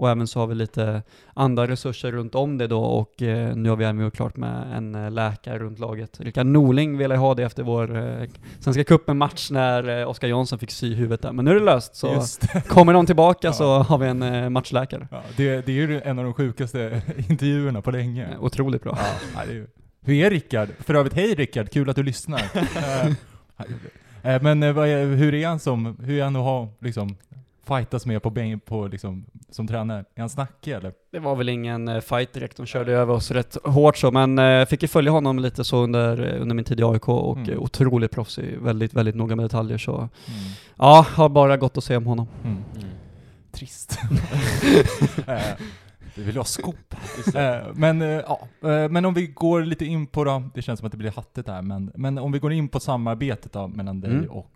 Och 0.02 0.10
även 0.10 0.28
så 0.28 0.40
har 0.40 0.48
vi 0.48 0.56
lite 0.56 1.02
andra 1.34 1.68
resurser 1.68 2.12
runt 2.12 2.36
om 2.36 2.58
det 2.58 2.68
då 2.68 2.84
och 2.84 3.22
eh, 3.22 3.56
nu 3.56 3.70
har 3.70 3.76
vi 3.76 3.86
även 3.86 4.02
gjort 4.02 4.16
klart 4.16 4.38
med 4.38 4.78
en 4.78 4.96
eh, 4.96 5.12
läkare 5.12 5.60
runt 5.60 5.80
laget. 5.80 6.20
Rickard 6.20 6.46
Norling 6.46 6.98
ville 6.98 7.16
ha 7.16 7.36
det 7.36 7.44
efter 7.44 7.64
vår 7.64 7.98
eh, 7.98 8.28
Svenska 8.60 8.84
cupen-match 8.84 9.52
när 9.52 10.00
eh, 10.02 10.10
Oskar 10.10 10.28
Jansson 10.28 10.60
fick 10.60 10.72
sy 10.72 10.94
huvudet 10.96 11.22
där. 11.22 11.32
Men 11.32 11.46
nu 11.46 11.52
är 11.52 11.56
det 11.56 11.66
löst, 11.66 11.96
så 11.96 12.22
kommer 12.68 12.94
de 12.94 13.06
tillbaka 13.06 13.48
Ja. 13.48 13.54
så 13.54 13.80
har 13.80 13.98
vi 13.98 14.08
en 14.08 14.22
eh, 14.22 14.50
matchläkare. 14.50 15.08
Ja, 15.12 15.22
det, 15.38 15.66
det 15.66 15.72
är 15.72 15.76
ju 15.76 16.02
en 16.02 16.20
av 16.20 16.26
de 16.26 16.34
sjukaste 16.34 17.02
intervjuerna 17.30 17.82
på 17.82 17.92
länge. 17.92 18.28
Otroligt 18.40 18.84
bra. 18.84 18.98
Ja, 19.36 19.42
är 19.42 19.68
Hur 20.02 20.14
är 20.16 20.30
Rickard? 20.30 20.70
För 20.80 20.94
övrigt, 20.94 21.14
hej 21.14 21.36
Rickard, 21.36 21.70
kul 21.72 21.90
att 21.90 21.96
du 21.96 22.04
lyssnar. 22.04 22.42
Men 24.44 24.64
är, 24.64 25.16
hur 25.16 25.34
är 25.34 25.48
han 25.48 25.60
som, 25.60 25.98
hur 26.04 26.20
är 26.20 26.24
han 26.24 26.36
att 26.36 26.42
ha, 26.42 26.68
liksom, 26.80 27.16
fightas 27.68 28.06
med 28.06 28.24
på, 28.24 28.60
på 28.66 28.88
liksom, 28.88 29.26
som 29.50 29.68
tränare? 29.68 30.00
Är 30.16 30.20
han 30.20 30.30
snackig 30.30 30.72
eller? 30.72 30.94
Det 31.12 31.20
var 31.20 31.36
väl 31.36 31.50
ingen 31.50 31.88
eh, 31.88 32.00
fight 32.02 32.34
direkt, 32.34 32.58
de 32.58 32.66
körde 32.66 32.92
över 32.92 33.14
oss 33.14 33.32
rätt 33.32 33.58
hårt 33.64 33.98
så, 33.98 34.12
men 34.12 34.40
eh, 34.40 34.66
fick 34.66 34.82
ju 34.82 34.88
följa 34.88 35.12
honom 35.12 35.40
lite 35.40 35.64
så 35.64 35.78
under, 35.84 36.34
eh, 36.36 36.42
under 36.42 36.56
min 36.56 36.66
tid 36.66 36.80
i 36.80 36.84
AIK 36.84 37.08
och 37.10 37.38
Mm. 37.38 37.60
otroligt 37.60 38.12
proffsig, 38.12 38.58
väldigt, 38.62 38.94
väldigt 38.94 39.16
noga 39.16 39.36
med 39.36 39.46
detaljer 39.46 39.78
så 39.78 39.98
Mm. 39.98 40.10
ja, 40.78 41.06
har 41.10 41.30
bara 41.30 41.58
gott 41.58 41.78
att 41.78 41.84
säga 41.84 41.98
om 41.98 42.06
honom. 42.06 42.28
Mm. 42.44 42.58
Mm. 42.78 42.88
Trist. 43.52 44.00
Vi 46.16 46.24
vill 46.24 46.38
ha 46.38 46.44
skop. 46.44 46.96
Men, 47.74 48.02
ja, 48.02 48.48
men 48.90 49.06
om 49.06 49.14
vi 49.14 49.28
går 49.28 49.62
lite 49.62 49.86
in 49.86 50.08
på 50.08 50.24
då, 50.24 50.44
det 50.54 50.62
känns 50.62 50.80
som 50.80 50.86
att 50.86 50.92
det 50.92 50.98
blir 50.98 51.12
hattigt 51.12 51.48
här, 51.48 51.62
men, 51.62 51.92
men 51.96 52.18
om 52.18 52.32
vi 52.32 52.40
går 52.40 52.54
in 52.54 52.68
på 52.68 52.80
samarbetet 52.80 53.54
då 53.54 53.68
mellan 53.68 54.02
dig 54.02 54.12
Mm. 54.12 54.30
och 54.30 54.52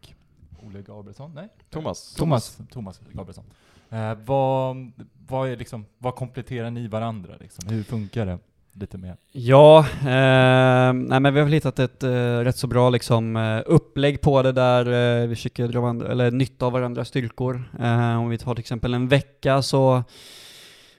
Ole 0.75 0.83
Gabrielsson? 0.83 1.31
Nej? 1.33 1.49
Thomas. 1.69 2.13
Thomas, 2.13 2.57
Thomas 2.71 2.99
Gabrielsson. 3.11 3.45
Eh, 3.89 4.13
vad, 4.25 4.91
vad, 5.27 5.49
är 5.49 5.57
liksom, 5.57 5.85
vad 5.97 6.15
kompletterar 6.15 6.71
ni 6.71 6.87
varandra 6.87 7.33
liksom? 7.39 7.69
Hur 7.69 7.83
funkar 7.83 8.25
det? 8.25 8.39
Lite 8.77 8.97
mer. 8.97 9.17
Ja, 9.31 9.79
eh, 9.99 10.93
nej 10.93 11.19
men 11.19 11.33
vi 11.33 11.39
har 11.39 11.45
väl 11.45 11.53
hittat 11.53 11.79
ett 11.79 12.03
eh, 12.03 12.09
rätt 12.39 12.57
så 12.57 12.67
bra 12.67 12.89
liksom, 12.89 13.35
eh, 13.35 13.61
upplägg 13.65 14.21
på 14.21 14.41
det 14.41 14.51
där 14.51 14.85
eh, 15.21 15.27
vi 15.27 15.35
försöker 15.35 15.67
dra 15.67 15.81
varandra, 15.81 16.11
eller 16.11 16.31
nytta 16.31 16.65
av 16.65 16.71
varandras 16.71 17.07
styrkor. 17.07 17.63
Eh, 17.79 18.17
om 18.19 18.29
vi 18.29 18.37
tar 18.37 18.55
till 18.55 18.59
exempel 18.59 18.93
en 18.93 19.07
vecka 19.07 19.61
så 19.61 20.03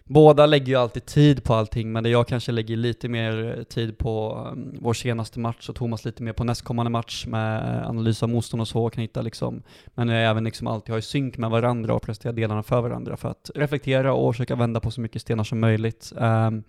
Båda 0.08 0.47
lägger 0.47 0.66
ju 0.66 0.75
alltid 0.75 1.07
tid 1.07 1.45
på 1.45 1.54
allting, 1.54 1.92
men 1.92 2.04
det 2.04 2.11
jag 2.11 2.28
kanske 2.28 2.52
lägger 2.52 2.76
lite 2.76 3.09
mer 3.09 3.57
eh, 3.59 3.62
tid 3.62 3.99
på 3.99 4.47
um, 4.52 4.75
vår 4.81 4.95
senaste 4.95 5.40
match 5.40 5.69
och 5.69 5.75
Thomas 5.75 6.04
lite 6.04 6.23
mer 6.23 6.33
på 6.33 6.45
nästkommande 6.45 6.90
match 6.90 7.26
med 7.26 7.76
eh, 7.76 7.88
analys 7.88 8.23
av 8.23 8.28
motstånd 8.28 8.61
och 8.61 8.69
så, 8.69 8.85
och 8.85 8.92
kan 8.92 9.02
hitta 9.02 9.23
liksom, 9.23 9.62
men 9.95 10.09
jag 10.09 10.31
även 10.31 10.45
liksom 10.45 10.66
alltid 10.66 10.92
ha 10.92 10.99
i 10.99 11.02
synk 11.02 11.38
med 11.38 11.50
varandra 11.50 11.95
och 11.95 12.02
prestera 12.02 12.33
delarna 12.33 12.62
för 12.62 12.81
varandra 12.81 13.16
för 13.16 13.28
att 13.28 13.50
reflektera 13.54 14.12
och 14.12 14.35
försöka 14.35 14.57
vända 14.57 14.81
på 14.81 14.90
så 14.90 15.00
mycket 15.00 15.23
stenar 15.23 15.45
som 15.45 15.61
möjligt. 15.61 16.12
Ehm, 16.21 16.62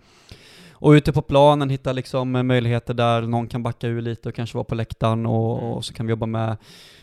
och 0.79 0.91
ute 0.91 1.13
på 1.13 1.21
planen 1.21 1.69
hitta 1.69 1.93
liksom 1.93 2.35
eh, 2.35 2.43
möjligheter 2.43 2.93
där 2.93 3.21
någon 3.21 3.47
kan 3.47 3.63
backa 3.63 3.87
ur 3.87 4.01
lite 4.01 4.29
och 4.29 4.35
kanske 4.35 4.57
vara 4.57 4.63
på 4.63 4.75
läktaren 4.75 5.25
och, 5.25 5.77
och 5.77 5.85
så 5.85 5.93
kan 5.93 6.05
vi 6.05 6.09
jobba 6.09 6.25
med 6.25 6.57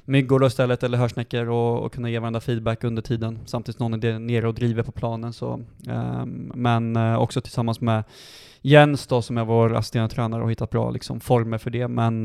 myggor 0.04 0.40
då 0.40 0.46
istället 0.46 0.82
eller 0.82 0.98
hörsnäckor 0.98 1.48
och, 1.48 1.78
och 1.78 1.92
kunna 1.92 2.10
ge 2.10 2.18
varandra 2.18 2.40
feedback 2.40 2.84
under 2.84 3.02
tiden 3.02 3.38
samtidigt 3.46 3.78
som 3.78 3.90
någon 3.90 4.04
är 4.04 4.18
nere 4.18 4.48
och 4.48 4.54
driver 4.54 4.82
på 4.82 4.92
planen. 4.92 5.32
Så, 5.32 5.60
ehm, 5.88 6.52
men 6.54 6.96
eh, 6.96 7.16
också 7.16 7.40
tillsammans 7.40 7.80
med 7.80 8.04
Jens 8.60 9.06
då 9.06 9.22
som 9.22 9.38
är 9.38 9.44
vår 9.44 9.74
assisterande 9.74 10.14
tränare 10.14 10.42
och 10.42 10.50
hittat 10.50 10.70
bra 10.70 10.90
liksom, 10.90 11.20
former 11.20 11.58
för 11.58 11.70
det. 11.70 11.88
Men, 11.88 12.22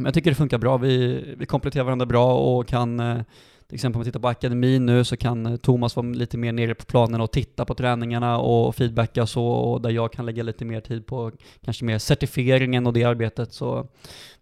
men 0.00 0.06
jag 0.06 0.14
tycker 0.14 0.30
det 0.30 0.34
funkar 0.34 0.58
bra. 0.58 0.76
Vi, 0.76 1.24
vi 1.38 1.46
kompletterar 1.46 1.84
varandra 1.84 2.06
bra 2.06 2.34
och 2.34 2.66
kan 2.66 3.00
eh, 3.00 3.20
till 3.70 3.74
exempel 3.74 3.98
om 3.98 4.00
vi 4.00 4.04
tittar 4.04 4.20
på 4.20 4.28
akademin 4.28 4.86
nu 4.86 5.04
så 5.04 5.16
kan 5.16 5.46
eh, 5.46 5.56
Thomas 5.56 5.96
vara 5.96 6.06
lite 6.06 6.38
mer 6.38 6.52
nere 6.52 6.74
på 6.74 6.84
planen 6.84 7.20
och 7.20 7.32
titta 7.32 7.64
på 7.64 7.74
träningarna 7.74 8.38
och 8.38 8.74
feedbacka 8.74 9.22
och 9.22 9.28
så, 9.28 9.44
och 9.44 9.80
där 9.80 9.90
jag 9.90 10.12
kan 10.12 10.26
lägga 10.26 10.42
lite 10.42 10.64
mer 10.64 10.80
tid 10.80 11.06
på 11.06 11.32
kanske 11.64 11.84
mer 11.84 11.98
certifieringen 11.98 12.86
och 12.86 12.92
det 12.92 13.04
arbetet. 13.04 13.52
Så 13.52 13.86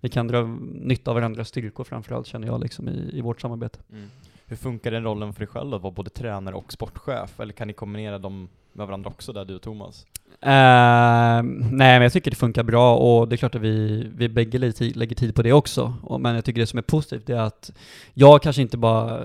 vi 0.01 0.09
kan 0.09 0.29
dra 0.29 0.43
nytta 0.73 1.11
av 1.11 1.15
varandras 1.15 1.49
styrkor 1.49 1.85
framförallt 1.85 2.27
känner 2.27 2.47
jag 2.47 2.61
liksom 2.61 2.89
i, 2.89 3.11
i 3.13 3.21
vårt 3.21 3.41
samarbete. 3.41 3.79
Mm. 3.93 4.09
Hur 4.47 4.57
funkar 4.57 4.91
den 4.91 5.05
rollen 5.05 5.33
för 5.33 5.41
dig 5.41 5.49
själv 5.49 5.75
att 5.75 5.83
vara 5.83 5.93
både 5.93 6.11
tränare 6.11 6.55
och 6.55 6.73
sportchef? 6.73 7.41
Eller 7.41 7.53
kan 7.53 7.69
ni 7.69 7.75
kombinera 7.75 8.19
dem 8.19 8.49
med 8.73 8.87
varandra 8.87 9.11
också 9.11 9.33
där, 9.33 9.45
du 9.45 9.55
och 9.55 9.63
Thomas? 9.63 10.07
Eh, 10.41 11.43
nej, 11.43 11.73
men 11.73 12.03
jag 12.03 12.13
tycker 12.13 12.31
det 12.31 12.37
funkar 12.37 12.63
bra 12.63 12.97
och 12.97 13.29
det 13.29 13.35
är 13.35 13.37
klart 13.37 13.55
att 13.55 13.61
vi, 13.61 14.07
vi 14.17 14.29
bägge 14.29 14.59
lägger 14.59 15.15
tid, 15.15 15.35
på 15.35 15.43
det 15.43 15.53
också. 15.53 15.95
Och, 16.03 16.21
men 16.21 16.35
jag 16.35 16.45
tycker 16.45 16.61
det 16.61 16.67
som 16.67 16.79
är 16.79 16.83
positivt 16.83 17.31
är 17.31 17.35
att 17.41 17.73
jag 18.15 18.43
kanske 18.43 18.63
inte 18.63 18.77
bara 18.77 19.19
eh, 19.19 19.25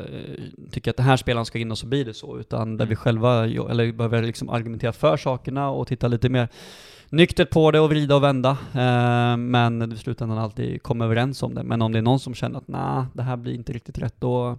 tycker 0.71 0.91
att 0.91 0.97
den 0.97 1.05
här 1.05 1.17
spelaren 1.17 1.45
ska 1.45 1.59
in 1.59 1.71
och 1.71 1.77
så 1.77 1.85
blir 1.85 2.05
det 2.05 2.13
så, 2.13 2.37
utan 2.39 2.77
där 2.77 2.85
Mm. 2.85 2.89
vi 2.89 2.95
själva, 2.95 3.45
jo- 3.45 3.67
eller 3.67 3.91
behöver 3.91 4.21
liksom 4.23 4.49
argumentera 4.49 4.91
för 4.93 5.17
sakerna 5.17 5.69
och 5.69 5.87
titta 5.87 6.07
lite 6.07 6.29
mer 6.29 6.47
nyktert 7.09 7.49
på 7.49 7.71
det 7.71 7.79
och 7.79 7.89
vrida 7.89 8.15
och 8.15 8.23
vända. 8.23 8.49
Eh, 8.73 9.37
men 9.37 9.91
i 9.91 9.97
slutändan 9.97 10.37
alltid 10.37 10.83
komma 10.83 11.05
överens 11.05 11.43
om 11.43 11.55
det. 11.55 11.63
Men 11.63 11.81
om 11.81 11.91
det 11.91 11.97
är 11.97 12.01
någon 12.01 12.19
som 12.19 12.33
känner 12.33 12.57
att 12.57 12.67
nej, 12.67 13.03
det 13.13 13.23
här 13.23 13.37
blir 13.37 13.53
inte 13.53 13.73
riktigt 13.73 13.97
rätt, 13.97 14.15
då 14.19 14.57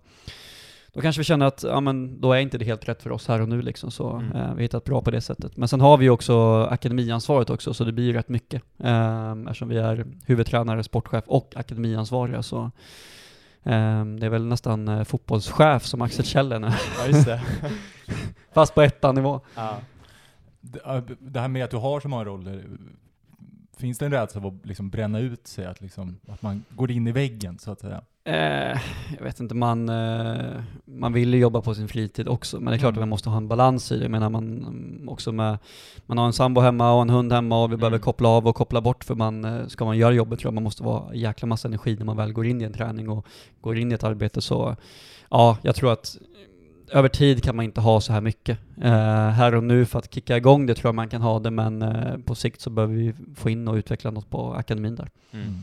då 0.95 1.01
kanske 1.01 1.21
vi 1.21 1.25
känner 1.25 1.47
att, 1.47 1.63
ja 1.63 1.81
men 1.81 2.21
då 2.21 2.33
är 2.33 2.39
inte 2.41 2.59
det 2.59 2.65
helt 2.65 2.89
rätt 2.89 3.03
för 3.03 3.13
oss 3.13 3.29
här 3.29 3.41
och 3.41 3.49
nu 3.49 3.63
liksom, 3.63 3.91
så 3.91 4.11
Mm. 4.13 4.33
eh, 4.33 4.43
vi 4.43 4.53
har 4.55 4.61
hittat 4.61 4.85
bra 4.85 5.03
på 5.03 5.11
det 5.11 5.21
sättet. 5.21 5.57
Men 5.57 5.69
sen 5.69 5.81
har 5.81 5.97
vi 5.97 6.05
ju 6.05 6.11
också 6.11 6.63
akademiansvaret 6.71 7.51
också, 7.51 7.75
så 7.75 7.85
det 7.85 7.93
blir 7.93 8.05
ju 8.05 8.13
rätt 8.13 8.29
mycket. 8.29 8.63
Eh, 8.79 9.33
eftersom 9.33 9.69
vi 9.69 9.77
är 9.79 10.07
huvudtränare, 10.27 10.83
sportchef 10.85 11.25
och 11.27 11.53
akademiansvariga 11.57 12.43
så 12.43 12.59
eh, 13.63 14.05
det 14.05 14.27
är 14.27 14.29
väl 14.29 14.45
nästan 14.47 14.89
eh, 14.89 15.05
fotbollschef 15.05 15.85
som 15.87 16.03
Axel 16.03 16.25
Kjell 16.25 16.51
Ja, 16.51 17.39
fast 18.53 18.75
på 18.75 18.83
ettan-nivå. 18.83 19.41
ja. 19.55 19.77
Det, 20.61 20.81
äh, 20.85 21.03
det 21.19 21.41
här 21.41 21.49
med 21.49 21.65
att 21.65 21.71
du 21.71 21.77
har 21.77 22.01
så 22.01 22.09
många 22.09 22.25
roller, 22.25 22.65
finns 23.77 23.99
det 23.99 24.05
en 24.07 24.13
rädsla 24.13 24.41
för 24.41 24.49
att 24.49 24.67
liksom 24.67 24.91
bränna 24.91 25.19
ut 25.19 25.47
sig? 25.47 25.67
Att, 25.67 25.81
liksom, 25.81 26.17
att 26.29 26.43
man 26.43 26.65
går 26.69 26.91
in 26.91 27.07
i 27.07 27.13
väggen 27.13 27.59
så 27.59 27.71
att 27.71 27.81
säga? 27.81 28.01
Eh, 28.27 28.81
jag 29.19 29.25
vet 29.25 29.41
inte, 29.41 29.55
man, 29.55 29.89
eh, 29.89 30.63
man 30.85 31.13
vill 31.13 31.35
ju 31.35 31.41
jobba 31.41 31.61
på 31.61 31.75
sin 31.75 31.89
fritid 31.89 32.29
också, 32.29 32.61
men 32.61 32.71
det 32.71 32.77
är 32.77 32.79
klart 32.79 32.89
Mm. 32.93 32.99
att 32.99 33.03
man 33.03 33.09
måste 33.09 33.29
ha 33.31 33.37
en 33.37 33.49
balans 33.49 33.93
i 33.93 33.97
det. 33.97 34.03
Jag 34.05 34.11
menar, 34.11 34.31
man, 34.31 34.45
mm, 34.59 35.09
också 35.09 35.33
med, 35.33 35.59
man 36.07 36.19
har 36.19 36.27
en 36.27 36.33
sambo 36.33 36.61
hemma 36.61 36.93
och 36.95 37.03
en 37.03 37.11
hund 37.11 37.33
hemma 37.33 37.63
och 37.63 37.73
vi 37.73 37.77
behöver 37.77 37.97
Mm. 37.97 38.03
koppla 38.05 38.29
av 38.29 38.47
och 38.47 38.57
koppla 38.57 38.81
bort 38.81 39.05
för 39.05 39.15
man, 39.15 39.45
eh, 39.45 39.67
ska 39.67 39.85
man 39.85 39.99
göra 39.99 40.15
jobbet 40.15 40.39
tror 40.39 40.49
jag 40.49 40.55
man 40.55 40.63
måste 40.65 40.83
vara 40.83 41.15
jäkla 41.15 41.47
massa 41.47 41.69
energi 41.69 41.97
när 41.97 42.05
man 42.05 42.17
väl 42.17 42.33
går 42.33 42.47
in 42.47 42.61
i 42.61 42.65
en 42.65 42.73
träning 42.73 43.09
och 43.09 43.27
går 43.61 43.79
in 43.79 43.93
i 43.93 43.95
ett 43.95 44.05
arbete. 44.05 44.41
Så 44.41 44.77
ja, 45.31 45.59
jag 45.63 45.75
tror 45.75 45.93
att 45.93 46.17
över 46.93 47.09
tid 47.09 47.43
kan 47.43 47.57
man 47.57 47.65
inte 47.65 47.81
ha 47.81 48.01
så 48.01 48.13
här 48.13 48.21
mycket. 48.21 48.59
Eh, 48.83 49.29
här 49.29 49.55
och 49.55 49.65
nu 49.65 49.87
för 49.87 49.99
att 49.99 50.15
kicka 50.15 50.37
igång 50.37 50.67
det 50.67 50.75
tror 50.75 50.89
jag 50.89 50.95
man 50.95 51.09
kan 51.09 51.23
ha 51.23 51.39
det, 51.39 51.51
men 51.51 51.83
eh, 51.83 52.19
på 52.19 52.35
sikt 52.35 52.61
så 52.61 52.71
behöver 52.71 52.95
vi 52.95 53.15
få 53.35 53.51
in 53.51 53.69
och 53.69 53.75
utveckla 53.75 54.11
något 54.11 54.31
på 54.31 54.55
akademin 54.55 54.95
där. 54.95 55.11
Mm. 55.33 55.55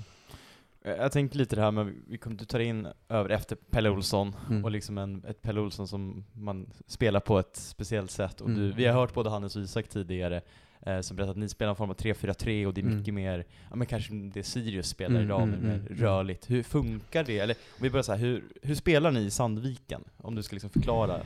Jag 0.83 1.11
tänkte 1.11 1.37
lite 1.37 1.55
det 1.55 1.61
här 1.61 1.71
med, 1.71 1.93
vi 2.07 2.17
kommer 2.17 2.35
du 2.37 2.45
tar 2.45 2.59
in 2.59 2.87
över 3.09 3.29
efter 3.29 3.55
Pelle 3.55 3.89
Olsson, 3.89 4.35
Mm. 4.49 4.65
och 4.65 4.71
liksom 4.71 4.97
en, 4.97 5.23
ett 5.27 5.41
Pelle 5.41 5.59
Olsson 5.61 5.87
som 5.87 6.25
man 6.33 6.69
spelar 6.87 7.19
på 7.19 7.39
ett 7.39 7.55
speciellt 7.55 8.11
sätt. 8.11 8.41
Och 8.41 8.49
du, 8.49 8.63
Mm. 8.65 8.75
vi 8.77 8.85
har 8.85 8.93
hört 8.93 9.13
både 9.13 9.29
Hannes 9.29 9.55
och 9.55 9.61
Isak 9.61 9.87
tidigare, 9.87 10.41
eh, 10.85 11.01
som 11.01 11.17
berättat 11.17 11.31
att 11.31 11.37
ni 11.37 11.49
spelar 11.49 11.69
en 11.69 11.75
form 11.75 11.89
av 11.89 11.95
3-4-3 11.95 12.65
och 12.65 12.73
det 12.73 12.81
är 12.81 12.85
Mm. 12.85 12.97
mycket 12.97 13.13
mer, 13.13 13.45
ja 13.69 13.75
men 13.75 13.87
kanske 13.87 14.13
det 14.13 14.43
Sirius 14.43 14.87
spelar 14.87 15.15
Mm, 15.15 15.23
idag, 15.23 15.41
mm, 15.41 15.59
mer 15.59 15.73
mm, 15.73 15.87
rörligt. 15.89 16.49
Hur 16.49 16.63
funkar 16.63 17.23
det? 17.23 17.39
Eller 17.39 17.55
om 17.77 17.83
vi 17.83 17.89
börjar 17.89 18.03
så 18.03 18.11
här, 18.11 18.19
hur, 18.19 18.43
hur 18.61 18.75
spelar 18.75 19.11
ni 19.11 19.19
i 19.19 19.29
Sandviken? 19.31 20.01
Om 20.17 20.35
du 20.35 20.43
ska 20.43 20.53
liksom 20.53 20.69
förklara 20.69 21.17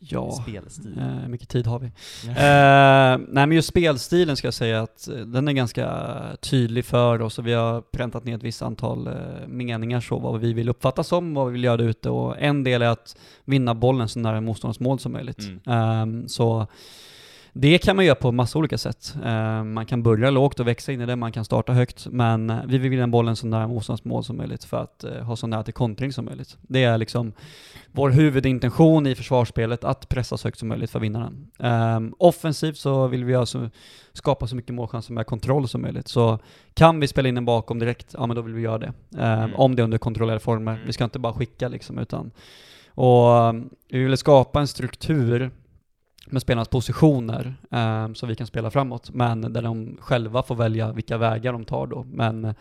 Ja, 0.00 0.30
spelstil. 0.30 0.98
Eh, 0.98 1.28
mycket 1.28 1.48
tid 1.48 1.66
har 1.66 1.78
vi. 1.78 1.86
Eh, 2.28 3.18
nej 3.28 3.46
men 3.46 3.52
just 3.52 3.68
spelstilen 3.68 4.36
ska 4.36 4.46
jag 4.46 4.54
säga 4.54 4.82
att 4.82 5.08
eh, 5.08 5.14
den 5.16 5.48
är 5.48 5.52
ganska 5.52 6.12
tydlig 6.40 6.84
för 6.84 7.22
oss 7.22 7.38
och 7.38 7.46
vi 7.46 7.52
har 7.52 7.80
präntat 7.80 8.24
ner 8.24 8.36
ett 8.36 8.42
visst 8.42 8.62
antal 8.62 9.06
eh, 9.06 9.12
meningar 9.46 10.00
så 10.00 10.18
vad 10.18 10.40
vi 10.40 10.52
vill 10.52 10.68
uppfatta 10.68 11.02
som, 11.04 11.34
vad 11.34 11.46
vi 11.46 11.52
vill 11.52 11.64
göra 11.64 11.76
där 11.76 11.84
ute 11.84 12.10
och 12.10 12.36
en 12.38 12.64
del 12.64 12.82
är 12.82 12.86
att 12.86 13.16
vinna 13.44 13.74
bollen 13.74 14.08
så 14.08 14.18
nära 14.18 14.40
motståndarens 14.40 14.80
mål 14.80 14.98
som 14.98 15.12
möjligt. 15.12 15.38
Mm. 15.66 16.20
Eh, 16.22 16.26
så 16.26 16.66
det 17.54 17.78
kan 17.78 17.96
man 17.96 18.04
göra 18.04 18.14
på 18.14 18.32
massa 18.32 18.58
olika 18.58 18.78
sätt. 18.78 19.14
Eh, 19.24 19.64
man 19.64 19.86
kan 19.86 20.02
börja 20.02 20.30
lågt 20.30 20.60
och 20.60 20.66
växa 20.66 20.92
in 20.92 21.00
i 21.00 21.06
det, 21.06 21.16
man 21.16 21.32
kan 21.32 21.44
starta 21.44 21.72
högt, 21.72 22.06
men 22.06 22.52
vi 22.66 22.78
vill 22.78 22.90
vinna 22.90 23.08
bollen 23.08 23.36
så 23.36 23.46
nära 23.46 23.68
motståndarens 23.68 24.04
mål 24.04 24.24
som 24.24 24.36
möjligt 24.36 24.64
för 24.64 24.82
att 24.82 25.04
eh, 25.04 25.22
ha 25.22 25.36
så 25.36 25.46
nära 25.46 25.62
till 25.62 25.74
kontring 25.74 26.12
som 26.12 26.24
möjligt. 26.24 26.56
Det 26.62 26.84
är 26.84 26.98
liksom 26.98 27.32
vår 27.92 28.10
huvudintention 28.10 29.06
i 29.06 29.14
försvarsspelet, 29.14 29.84
att 29.84 30.08
pressa 30.08 30.36
så 30.36 30.48
högt 30.48 30.58
som 30.58 30.68
möjligt 30.68 30.90
för 30.90 30.98
att 30.98 31.02
vinna 31.02 31.18
den. 31.18 31.50
Ehm, 31.58 32.14
offensivt 32.18 32.76
så 32.76 33.06
vill 33.06 33.24
vi 33.24 33.34
alltså 33.34 33.70
skapa 34.12 34.46
så 34.46 34.56
mycket 34.56 34.74
målchanser 34.74 35.12
med 35.12 35.26
kontroll 35.26 35.68
som 35.68 35.82
möjligt. 35.82 36.08
Så 36.08 36.38
kan 36.74 37.00
vi 37.00 37.08
spela 37.08 37.28
in 37.28 37.34
den 37.34 37.44
bakom 37.44 37.78
direkt, 37.78 38.14
ja 38.18 38.26
men 38.26 38.36
då 38.36 38.42
vill 38.42 38.54
vi 38.54 38.62
göra 38.62 38.78
det. 38.78 38.92
Ehm, 39.18 39.42
Mm. 39.42 39.54
Om 39.56 39.76
det 39.76 39.82
är 39.82 39.84
under 39.84 39.98
kontrollerade 39.98 40.40
former. 40.40 40.72
Mm. 40.72 40.86
Vi 40.86 40.92
ska 40.92 41.04
inte 41.04 41.18
bara 41.18 41.32
skicka 41.32 41.68
liksom, 41.68 41.98
utan... 41.98 42.30
Och 42.94 43.54
vi 43.88 44.04
vill 44.04 44.16
skapa 44.16 44.60
en 44.60 44.66
struktur 44.66 45.50
med 46.26 46.42
spelarnas 46.42 46.68
positioner 46.68 47.54
ehm, 47.70 48.14
så 48.14 48.26
vi 48.26 48.34
kan 48.34 48.46
spela 48.46 48.70
framåt, 48.70 49.10
men 49.10 49.52
där 49.52 49.62
de 49.62 49.96
själva 50.00 50.42
får 50.42 50.54
välja 50.54 50.92
vilka 50.92 51.18
vägar 51.18 51.52
de 51.52 51.64
tar 51.64 51.86
då. 51.86 52.06
Men 52.12 52.44
eh, 52.44 52.54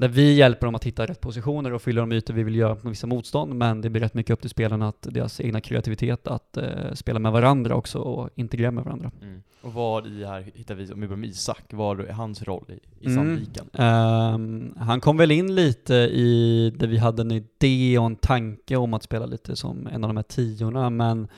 där 0.00 0.08
vi 0.08 0.34
hjälper 0.34 0.66
dem 0.66 0.74
att 0.74 0.84
hitta 0.84 1.06
rätt 1.06 1.20
positioner 1.20 1.72
och 1.72 1.82
fylla 1.82 2.00
de 2.00 2.12
ytor 2.12 2.34
vi 2.34 2.42
vill 2.42 2.54
göra 2.54 2.76
på 2.76 2.88
vissa 2.88 3.06
motstånd, 3.06 3.54
men 3.54 3.80
det 3.80 3.90
blir 3.90 4.02
rätt 4.02 4.14
mycket 4.14 4.32
upp 4.32 4.40
till 4.40 4.50
spelarna 4.50 4.88
att 4.88 5.06
deras 5.10 5.40
egna 5.40 5.60
kreativitet 5.60 6.26
att 6.26 6.56
eh, 6.56 6.92
spela 6.94 7.18
med 7.18 7.32
varandra 7.32 7.74
också 7.74 7.98
och 7.98 8.30
integrera 8.34 8.70
med 8.70 8.84
varandra. 8.84 9.10
Mm. 9.22 9.42
Och 9.62 9.72
vad 9.72 10.06
i 10.06 10.24
här 10.24 10.44
hittar 10.54 10.74
vi, 10.74 10.92
om 10.92 11.00
vi 11.00 11.06
börjar 11.06 11.20
med 11.20 11.28
Isak, 11.28 11.64
vad 11.70 12.00
är 12.00 12.12
hans 12.12 12.42
roll 12.42 12.64
i, 12.68 13.04
i 13.04 13.06
Mm. 13.06 13.16
Sandviken? 13.16 13.70
Ehm, 13.72 14.74
han 14.78 15.00
kom 15.00 15.16
väl 15.16 15.30
in 15.30 15.54
lite 15.54 15.94
i 15.94 16.72
där 16.76 16.86
vi 16.86 16.98
hade 16.98 17.22
en 17.22 17.30
idé 17.30 17.98
och 17.98 18.06
en 18.06 18.16
tanke 18.16 18.76
om 18.76 18.94
att 18.94 19.02
spela 19.02 19.26
lite 19.26 19.56
som 19.56 19.86
en 19.86 20.04
av 20.04 20.08
de 20.08 20.16
här 20.16 20.24
tiorna, 20.24 20.90
men 20.90 21.28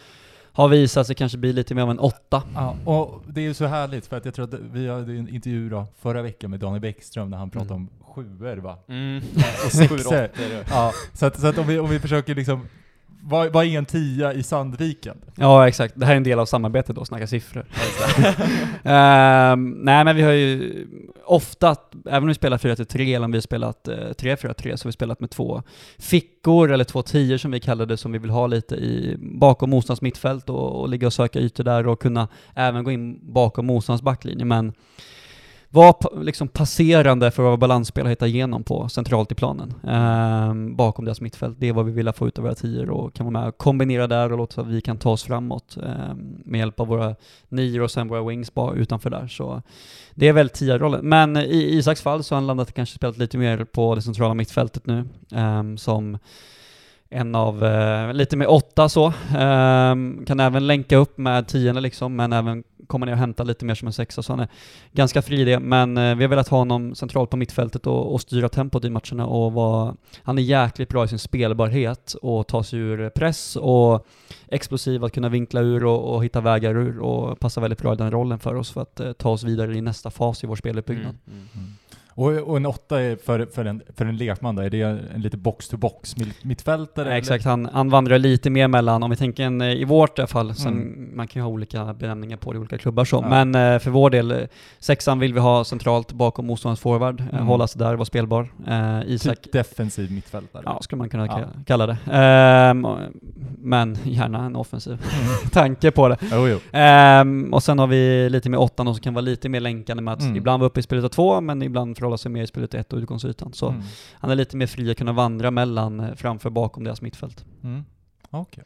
har 0.52 0.68
visat 0.68 1.06
sig 1.06 1.16
kanske 1.16 1.38
bli 1.38 1.52
lite 1.52 1.74
mer 1.74 1.82
av 1.82 1.90
en 1.90 1.98
åtta. 1.98 2.42
Ja, 2.54 2.76
och 2.84 3.22
det 3.28 3.40
är 3.40 3.44
ju 3.44 3.54
så 3.54 3.66
härligt 3.66 4.06
för 4.06 4.16
att 4.16 4.24
jag 4.24 4.34
tror 4.34 4.44
att 4.44 4.60
vi 4.72 4.88
hade 4.88 5.12
en 5.12 5.28
intervju 5.28 5.68
då, 5.68 5.86
förra 6.00 6.22
veckan 6.22 6.50
med 6.50 6.60
Daniel 6.60 6.80
Bäckström 6.80 7.30
när 7.30 7.38
han 7.38 7.50
pratade 7.50 7.74
Mm. 7.74 7.88
om 8.00 8.14
sjuor 8.14 8.56
va? 8.56 8.78
Mm. 8.88 9.16
Och 9.16 9.72
Sju, 9.90 9.98
sexor. 9.98 10.30
Ja, 10.70 10.92
så 11.12 11.26
att, 11.26 11.40
så 11.40 11.46
att 11.46 11.58
om, 11.58 11.66
vi, 11.66 11.78
om 11.78 11.90
vi 11.90 12.00
försöker 12.00 12.34
liksom, 12.34 12.68
vad, 13.24 13.52
vad 13.52 13.64
är 13.64 13.78
en 13.78 13.84
tia 13.84 14.32
i 14.32 14.42
Sandviken? 14.42 15.16
Ja, 15.34 15.68
exakt. 15.68 15.94
Det 15.96 16.06
här 16.06 16.12
är 16.12 16.16
en 16.16 16.22
del 16.22 16.38
av 16.38 16.46
samarbetet 16.46 16.96
då, 16.96 17.04
snacka 17.04 17.26
siffror. 17.26 17.66
Ehm, 18.84 19.70
nej, 19.70 20.04
men 20.04 20.16
vi 20.16 20.22
har 20.22 20.32
ju 20.32 20.86
ofta, 21.24 21.76
även 22.06 22.22
om 22.22 22.28
vi 22.28 22.34
spelar 22.34 22.58
4-3 22.58 23.16
eller 23.16 23.24
om 23.24 23.32
vi 23.32 23.36
har 23.36 23.42
spelat 23.42 23.88
eh, 23.88 23.94
3-4-3, 23.94 24.76
så 24.76 24.86
har 24.86 24.88
vi 24.88 24.92
spelat 24.92 25.20
med 25.20 25.30
två 25.30 25.62
fickor, 25.98 26.72
eller 26.72 26.84
två 26.84 27.02
tior 27.02 27.36
som 27.36 27.50
vi 27.50 27.60
kallar 27.60 27.86
det, 27.86 27.96
som 27.96 28.12
vi 28.12 28.18
vill 28.18 28.30
ha 28.30 28.46
lite 28.46 28.74
i, 28.74 29.16
bakom 29.18 29.70
motståndarens 29.70 30.02
mittfält 30.02 30.50
och, 30.50 30.80
och 30.80 30.88
ligga 30.88 31.06
och 31.06 31.12
söka 31.12 31.38
ytor 31.38 31.64
där 31.64 31.86
och 31.86 32.02
kunna 32.02 32.28
även 32.54 32.84
gå 32.84 32.90
in 32.90 33.32
bakom 33.32 33.66
motståndarens 33.66 34.02
backlinje. 34.02 34.44
Men 34.44 34.72
var 35.74 36.22
liksom 36.24 36.48
passerande 36.48 37.30
för 37.30 37.42
våra 37.42 37.56
balansspelare 37.56 38.10
hittar 38.10 38.26
hitta 38.26 38.36
igenom 38.36 38.64
på 38.64 38.88
centralt 38.88 39.32
i 39.32 39.34
planen. 39.34 39.74
eh, 39.88 40.76
bakom 40.76 41.04
deras 41.04 41.20
mittfält. 41.20 41.56
Det 41.60 41.68
är 41.68 41.72
vad 41.72 41.86
vi 41.86 41.92
vill 41.92 42.12
få 42.12 42.28
ut 42.28 42.38
av 42.38 42.44
våra 42.44 42.54
tior 42.54 42.90
och 42.90 43.14
kan 43.14 43.26
vara 43.26 43.40
med 43.40 43.48
och 43.48 43.58
kombinera 43.58 44.06
där 44.06 44.32
och 44.32 44.38
låta 44.38 44.54
så 44.54 44.60
att 44.60 44.66
vi 44.66 44.80
kan 44.80 44.98
ta 44.98 45.10
oss 45.10 45.22
framåt 45.24 45.76
eh, 45.76 46.14
med 46.44 46.58
hjälp 46.58 46.80
av 46.80 46.86
våra 46.86 47.16
nior 47.48 47.82
och 47.82 47.90
sen 47.90 48.08
våra 48.08 48.28
wings 48.28 48.54
bara 48.54 48.74
utanför 48.74 49.10
där. 49.10 49.26
Så 49.26 49.62
det 50.14 50.28
är 50.28 50.32
väl 50.32 50.48
tia-rollen. 50.48 51.08
Men 51.08 51.36
i 51.36 51.76
Isaks 51.76 52.02
fall 52.02 52.24
så 52.24 52.34
har 52.34 52.40
han 52.40 52.46
landat 52.46 52.72
kanske 52.72 52.94
spelat 52.94 53.18
lite 53.18 53.38
mer 53.38 53.64
på 53.64 53.94
det 53.94 54.02
centrala 54.02 54.34
mittfältet 54.34 54.86
nu 54.86 55.04
eh, 55.34 55.76
som 55.76 56.18
en 57.10 57.34
av, 57.34 57.64
eh, 57.64 58.12
lite 58.12 58.36
mer 58.36 58.50
åtta 58.50 58.88
så. 58.88 59.06
Eh, 59.06 59.94
kan 60.26 60.40
även 60.40 60.66
länka 60.66 60.96
upp 60.96 61.18
med 61.18 61.48
tiorna 61.48 61.80
liksom, 61.80 62.16
men 62.16 62.32
även 62.32 62.64
komma 62.92 63.06
ner 63.06 63.12
och 63.12 63.18
hämta 63.18 63.42
lite 63.42 63.64
mer 63.64 63.74
som 63.74 63.86
en 63.86 63.92
sexa, 63.92 64.22
så 64.22 64.32
han 64.32 64.40
är 64.40 64.48
ganska 64.92 65.22
fri 65.22 65.40
i 65.40 65.44
det. 65.44 65.58
Men 65.58 65.96
eh, 65.96 66.14
vi 66.14 66.24
har 66.24 66.28
velat 66.28 66.48
ha 66.48 66.58
honom 66.58 66.94
centralt 66.94 67.30
på 67.30 67.36
mittfältet 67.36 67.86
och, 67.86 68.14
och 68.14 68.20
styra 68.20 68.48
tempot 68.48 68.84
i 68.84 68.90
matcherna 68.90 69.26
och 69.26 69.52
var, 69.52 69.94
han 70.22 70.38
är 70.38 70.42
jäkligt 70.42 70.88
bra 70.88 71.04
i 71.04 71.08
sin 71.08 71.18
spelbarhet 71.18 72.14
och 72.22 72.46
ta 72.46 72.62
sig 72.62 72.78
ur 72.78 73.10
press 73.10 73.56
och 73.56 74.06
explosiv 74.48 75.04
att 75.04 75.12
kunna 75.12 75.28
vinkla 75.28 75.60
ur 75.60 75.84
och, 75.84 76.14
och 76.14 76.24
hitta 76.24 76.40
vägar 76.40 76.76
ur 76.76 76.98
och 76.98 77.38
passar 77.38 77.60
väldigt 77.60 77.82
bra 77.82 77.92
i 77.92 77.96
den 77.96 78.10
rollen 78.10 78.38
för 78.38 78.54
oss 78.54 78.70
för 78.70 78.82
att 78.82 79.00
eh, 79.00 79.12
ta 79.12 79.30
oss 79.30 79.44
vidare 79.44 79.76
i 79.76 79.80
nästa 79.80 80.10
fas 80.10 80.44
i 80.44 80.46
vår 80.46 80.56
speluppbyggnad. 80.56 81.18
Mm. 81.26 81.38
Mm. 81.38 81.48
mm. 81.54 81.72
Och, 82.14 82.26
och 82.32 82.56
en 82.56 82.66
åtta 82.66 83.00
är 83.00 83.16
för, 83.16 83.46
för, 83.54 83.64
en, 83.64 83.82
för 83.96 84.04
en 84.06 84.16
lekman 84.16 84.56
då, 84.56 84.62
är 84.62 84.70
det 84.70 84.82
en 84.82 85.22
lite 85.22 85.36
box-to-box 85.36 86.16
mitt- 86.18 86.44
mittfältare? 86.44 87.08
Nej, 87.08 87.18
exakt, 87.18 87.44
han, 87.44 87.68
han 87.72 87.90
vandrar 87.90 88.18
lite 88.18 88.50
mer 88.50 88.68
mellan, 88.68 89.02
om 89.02 89.10
vi 89.10 89.16
tänker 89.16 89.42
en, 89.44 89.60
eh, 89.60 89.68
i 89.72 89.84
vårt 89.84 90.18
fall, 90.28 90.54
sen 90.54 90.72
Mm. 90.72 91.10
man 91.16 91.26
kan 91.28 91.40
ju 91.40 91.44
ha 91.44 91.50
olika 91.50 91.94
benämningar 91.94 92.36
på 92.36 92.52
det 92.52 92.56
i 92.56 92.60
olika 92.60 92.78
klubbar 92.78 93.04
så, 93.04 93.16
Ja. 93.16 93.28
men 93.44 93.54
eh, 93.74 93.78
för 93.78 93.90
vår 93.90 94.10
del, 94.10 94.30
eh, 94.30 94.38
sexan 94.78 95.18
vill 95.18 95.34
vi 95.34 95.40
ha 95.40 95.64
centralt 95.64 96.12
bakom 96.12 96.46
motståndarens 96.46 96.80
forward, 96.80 97.20
eh, 97.20 97.26
Mm. 97.32 97.46
hålla 97.46 97.66
sig 97.66 97.78
där, 97.78 97.94
vara 97.94 98.04
spelbar. 98.04 98.48
Eh, 98.68 99.00
Isak, 99.06 99.42
Typ 99.42 99.52
defensiv 99.52 100.12
mittfältare? 100.12 100.62
ja, 100.66 100.78
skulle 100.82 100.98
man 100.98 101.08
kunna 101.08 101.26
Ja. 101.26 101.32
ka- 101.32 101.64
kalla 101.66 101.86
det. 101.86 101.96
Och- 102.88 102.98
men 103.58 103.98
gärna 104.04 104.44
en 104.44 104.56
offensiv 104.56 104.98
tanke 105.52 105.90
på 105.90 106.08
det. 106.08 106.16
Jo, 106.32 106.48
jo. 106.48 106.58
Ehm, 106.72 107.54
och 107.54 107.62
sen 107.62 107.78
har 107.78 107.86
vi 107.86 108.28
lite 108.30 108.50
mer 108.50 108.58
åttan 108.60 108.88
och 108.88 108.94
som 108.94 109.02
kan 109.02 109.14
vara 109.14 109.22
lite 109.22 109.48
mer 109.48 109.60
länkande 109.60 110.02
med 110.02 110.14
att 110.14 110.22
Mm. 110.22 110.36
ibland 110.36 110.60
vara 110.60 110.66
uppe 110.66 110.80
i 110.80 110.82
spelet 110.82 111.04
av 111.04 111.08
två, 111.08 111.40
men 111.40 111.62
ibland 111.62 111.96
förhålla 112.02 112.18
sig 112.18 112.30
mer 112.30 112.42
i 112.42 112.46
spelet 112.46 112.74
ett 112.74 112.92
och 112.92 112.96
utgångsytan. 112.98 113.52
Så 113.52 113.68
Mm. 113.68 113.82
han 114.14 114.30
är 114.30 114.34
lite 114.34 114.56
mer 114.56 114.66
fri 114.66 114.90
att 114.90 114.96
kunna 114.98 115.12
vandra 115.12 115.50
mellan, 115.50 116.00
eh, 116.00 116.14
framför, 116.14 116.50
bakom 116.50 116.84
deras 116.84 117.02
mittfält. 117.02 117.44
Mm. 117.62 117.84
Okej. 118.30 118.64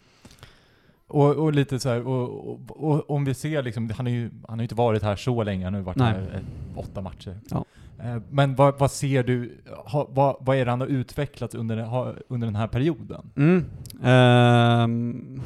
Och, 1.08 1.36
och 1.36 1.52
lite 1.52 1.78
så 1.80 1.88
här, 1.88 2.06
och, 2.06 2.50
och, 2.50 2.60
och 2.70 3.10
om 3.10 3.24
vi 3.24 3.34
ser 3.34 3.62
liksom, 3.62 3.90
han, 3.96 4.06
är 4.06 4.10
ju, 4.10 4.30
han 4.48 4.58
har 4.58 4.62
inte 4.62 4.74
varit 4.74 5.02
här 5.02 5.16
så 5.16 5.42
länge, 5.42 5.64
han 5.64 5.74
har 5.74 5.80
ju 5.80 5.84
varit 5.84 5.96
Nej. 5.96 6.12
här 6.12 6.20
eh, 6.34 6.78
åtta 6.78 7.00
matcher. 7.00 7.40
Ja. 7.50 7.64
Eh, 8.04 8.18
Men 8.30 8.54
vad, 8.54 8.78
vad 8.78 8.90
ser 8.90 9.22
du, 9.24 9.58
ha, 9.86 10.06
vad, 10.10 10.36
vad 10.40 10.56
är 10.56 10.64
det 10.64 10.70
han 10.70 10.80
har 10.80 10.88
utvecklat 10.88 11.54
under, 11.54 11.76
ha, 11.82 12.14
under 12.28 12.46
den 12.46 12.56
här 12.56 12.68
perioden? 12.68 13.30
Mm. 13.36 13.64
Ehm, 14.02 15.42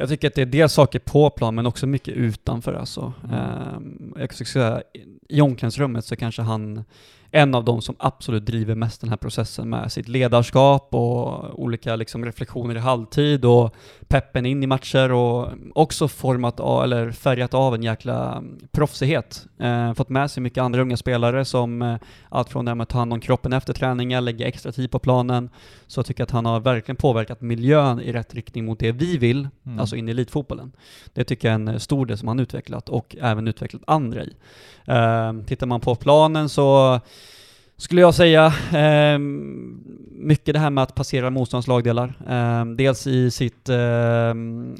Jag 0.00 0.08
tycker 0.08 0.28
att 0.28 0.34
det 0.34 0.42
är 0.42 0.46
dels 0.46 0.72
saker 0.72 0.98
på 0.98 1.30
plan, 1.30 1.54
men 1.54 1.66
också 1.66 1.86
mycket 1.86 2.14
utanför 2.14 2.74
alltså. 2.74 3.12
Mm. 3.24 3.34
Ehm, 3.34 4.14
jag 4.18 4.34
skulle 4.34 4.46
säga, 4.46 4.82
i 5.28 5.40
omklädningsrummet 5.40 6.04
så 6.04 6.16
kanske 6.16 6.42
han 6.42 6.84
en 7.30 7.54
av 7.54 7.64
de 7.64 7.82
som 7.82 7.94
absolut 7.98 8.46
driver 8.46 8.74
mest 8.74 9.00
den 9.00 9.10
här 9.10 9.16
processen 9.16 9.70
med 9.70 9.92
sitt 9.92 10.08
ledarskap 10.08 10.88
och 10.94 11.60
olika 11.62 11.96
liksom 11.96 12.24
reflektioner 12.24 12.74
i 12.74 12.78
halvtid 12.78 13.44
och 13.44 13.74
peppen 14.08 14.46
in 14.46 14.62
i 14.62 14.66
matcher 14.66 15.12
och 15.12 15.48
också 15.74 16.08
format 16.08 16.60
av, 16.60 16.84
eller 16.84 17.10
färgat 17.12 17.54
av 17.54 17.74
en 17.74 17.82
jäkla 17.82 18.42
proffsighet. 18.72 19.46
Eh, 19.60 19.94
fått 19.94 20.08
med 20.08 20.30
sig 20.30 20.42
mycket 20.42 20.62
andra 20.62 20.82
unga 20.82 20.96
spelare 20.96 21.44
som 21.44 21.82
eh, 21.82 21.96
allt 22.28 22.48
från 22.48 22.64
det 22.64 22.70
här 22.70 22.74
med 22.74 22.82
att 22.82 22.88
ta 22.88 22.98
hand 22.98 23.12
om 23.12 23.20
kroppen 23.20 23.52
efter 23.52 23.72
träningar, 23.72 24.20
lägga 24.20 24.46
extra 24.46 24.72
tid 24.72 24.90
på 24.90 24.98
planen. 24.98 25.50
Så 25.86 25.98
jag 25.98 26.06
tycker 26.06 26.22
att 26.22 26.30
han 26.30 26.46
har 26.46 26.60
verkligen 26.60 26.96
påverkat 26.96 27.40
miljön 27.40 28.00
i 28.00 28.12
rätt 28.12 28.34
riktning 28.34 28.64
mot 28.64 28.78
det 28.78 28.92
vi 28.92 29.18
vill, 29.18 29.48
Mm. 29.66 29.80
alltså 29.80 29.96
in 29.96 30.08
i 30.08 30.10
elitfotbollen. 30.10 30.72
Det 31.12 31.24
tycker 31.24 31.48
jag 31.48 31.60
är 31.60 31.72
en 31.72 31.80
stor 31.80 32.06
del 32.06 32.18
som 32.18 32.28
han 32.28 32.40
utvecklat 32.40 32.88
och 32.88 33.16
även 33.20 33.48
utvecklat 33.48 33.82
andra 33.86 34.22
i. 34.24 34.32
Eh, 34.84 35.32
tittar 35.46 35.66
man 35.66 35.80
på 35.80 35.94
planen 35.94 36.48
så 36.48 37.00
skulle 37.78 38.00
jag 38.00 38.14
säga 38.14 38.46
eh, 38.72 39.18
mycket 40.18 40.54
det 40.54 40.58
här 40.58 40.70
med 40.70 40.82
att 40.82 40.94
passera 40.94 41.30
motståndets 41.30 41.68
lagdelar. 41.68 42.14
Eh, 42.28 42.64
dels 42.64 43.06
i 43.06 43.30
sitt 43.30 43.68
eh, 43.68 44.34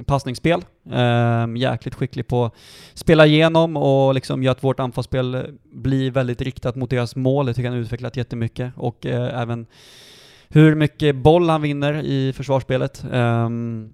passningsspel, 0.07 0.65
eh, 0.93 1.57
jäkligt 1.57 1.95
skicklig 1.95 2.27
på 2.27 2.45
att 2.45 2.55
spela 2.95 3.27
igenom 3.27 3.77
och 3.77 4.15
liksom 4.15 4.43
göra 4.43 4.53
att 4.53 4.65
vårt 4.65 4.81
anfallsspel 4.81 5.59
blir 5.73 6.11
väldigt 6.11 6.41
riktat 6.41 6.77
mot 6.77 6.91
deras 6.91 7.17
mål. 7.17 7.47
Det 7.47 7.55
tycker 7.55 7.65
jag 7.67 7.71
han 7.71 7.79
har 7.79 7.85
utvecklat 7.85 8.17
jättemycket 8.17 8.73
och 8.77 9.07
eh, 9.07 9.41
även 9.43 9.67
hur 10.49 10.75
mycket 10.75 11.17
boll 11.17 11.49
han 11.49 11.63
vinner 11.63 12.03
i 12.03 12.33
försvarsspelet. 12.33 13.05
Ehm, 13.13 13.93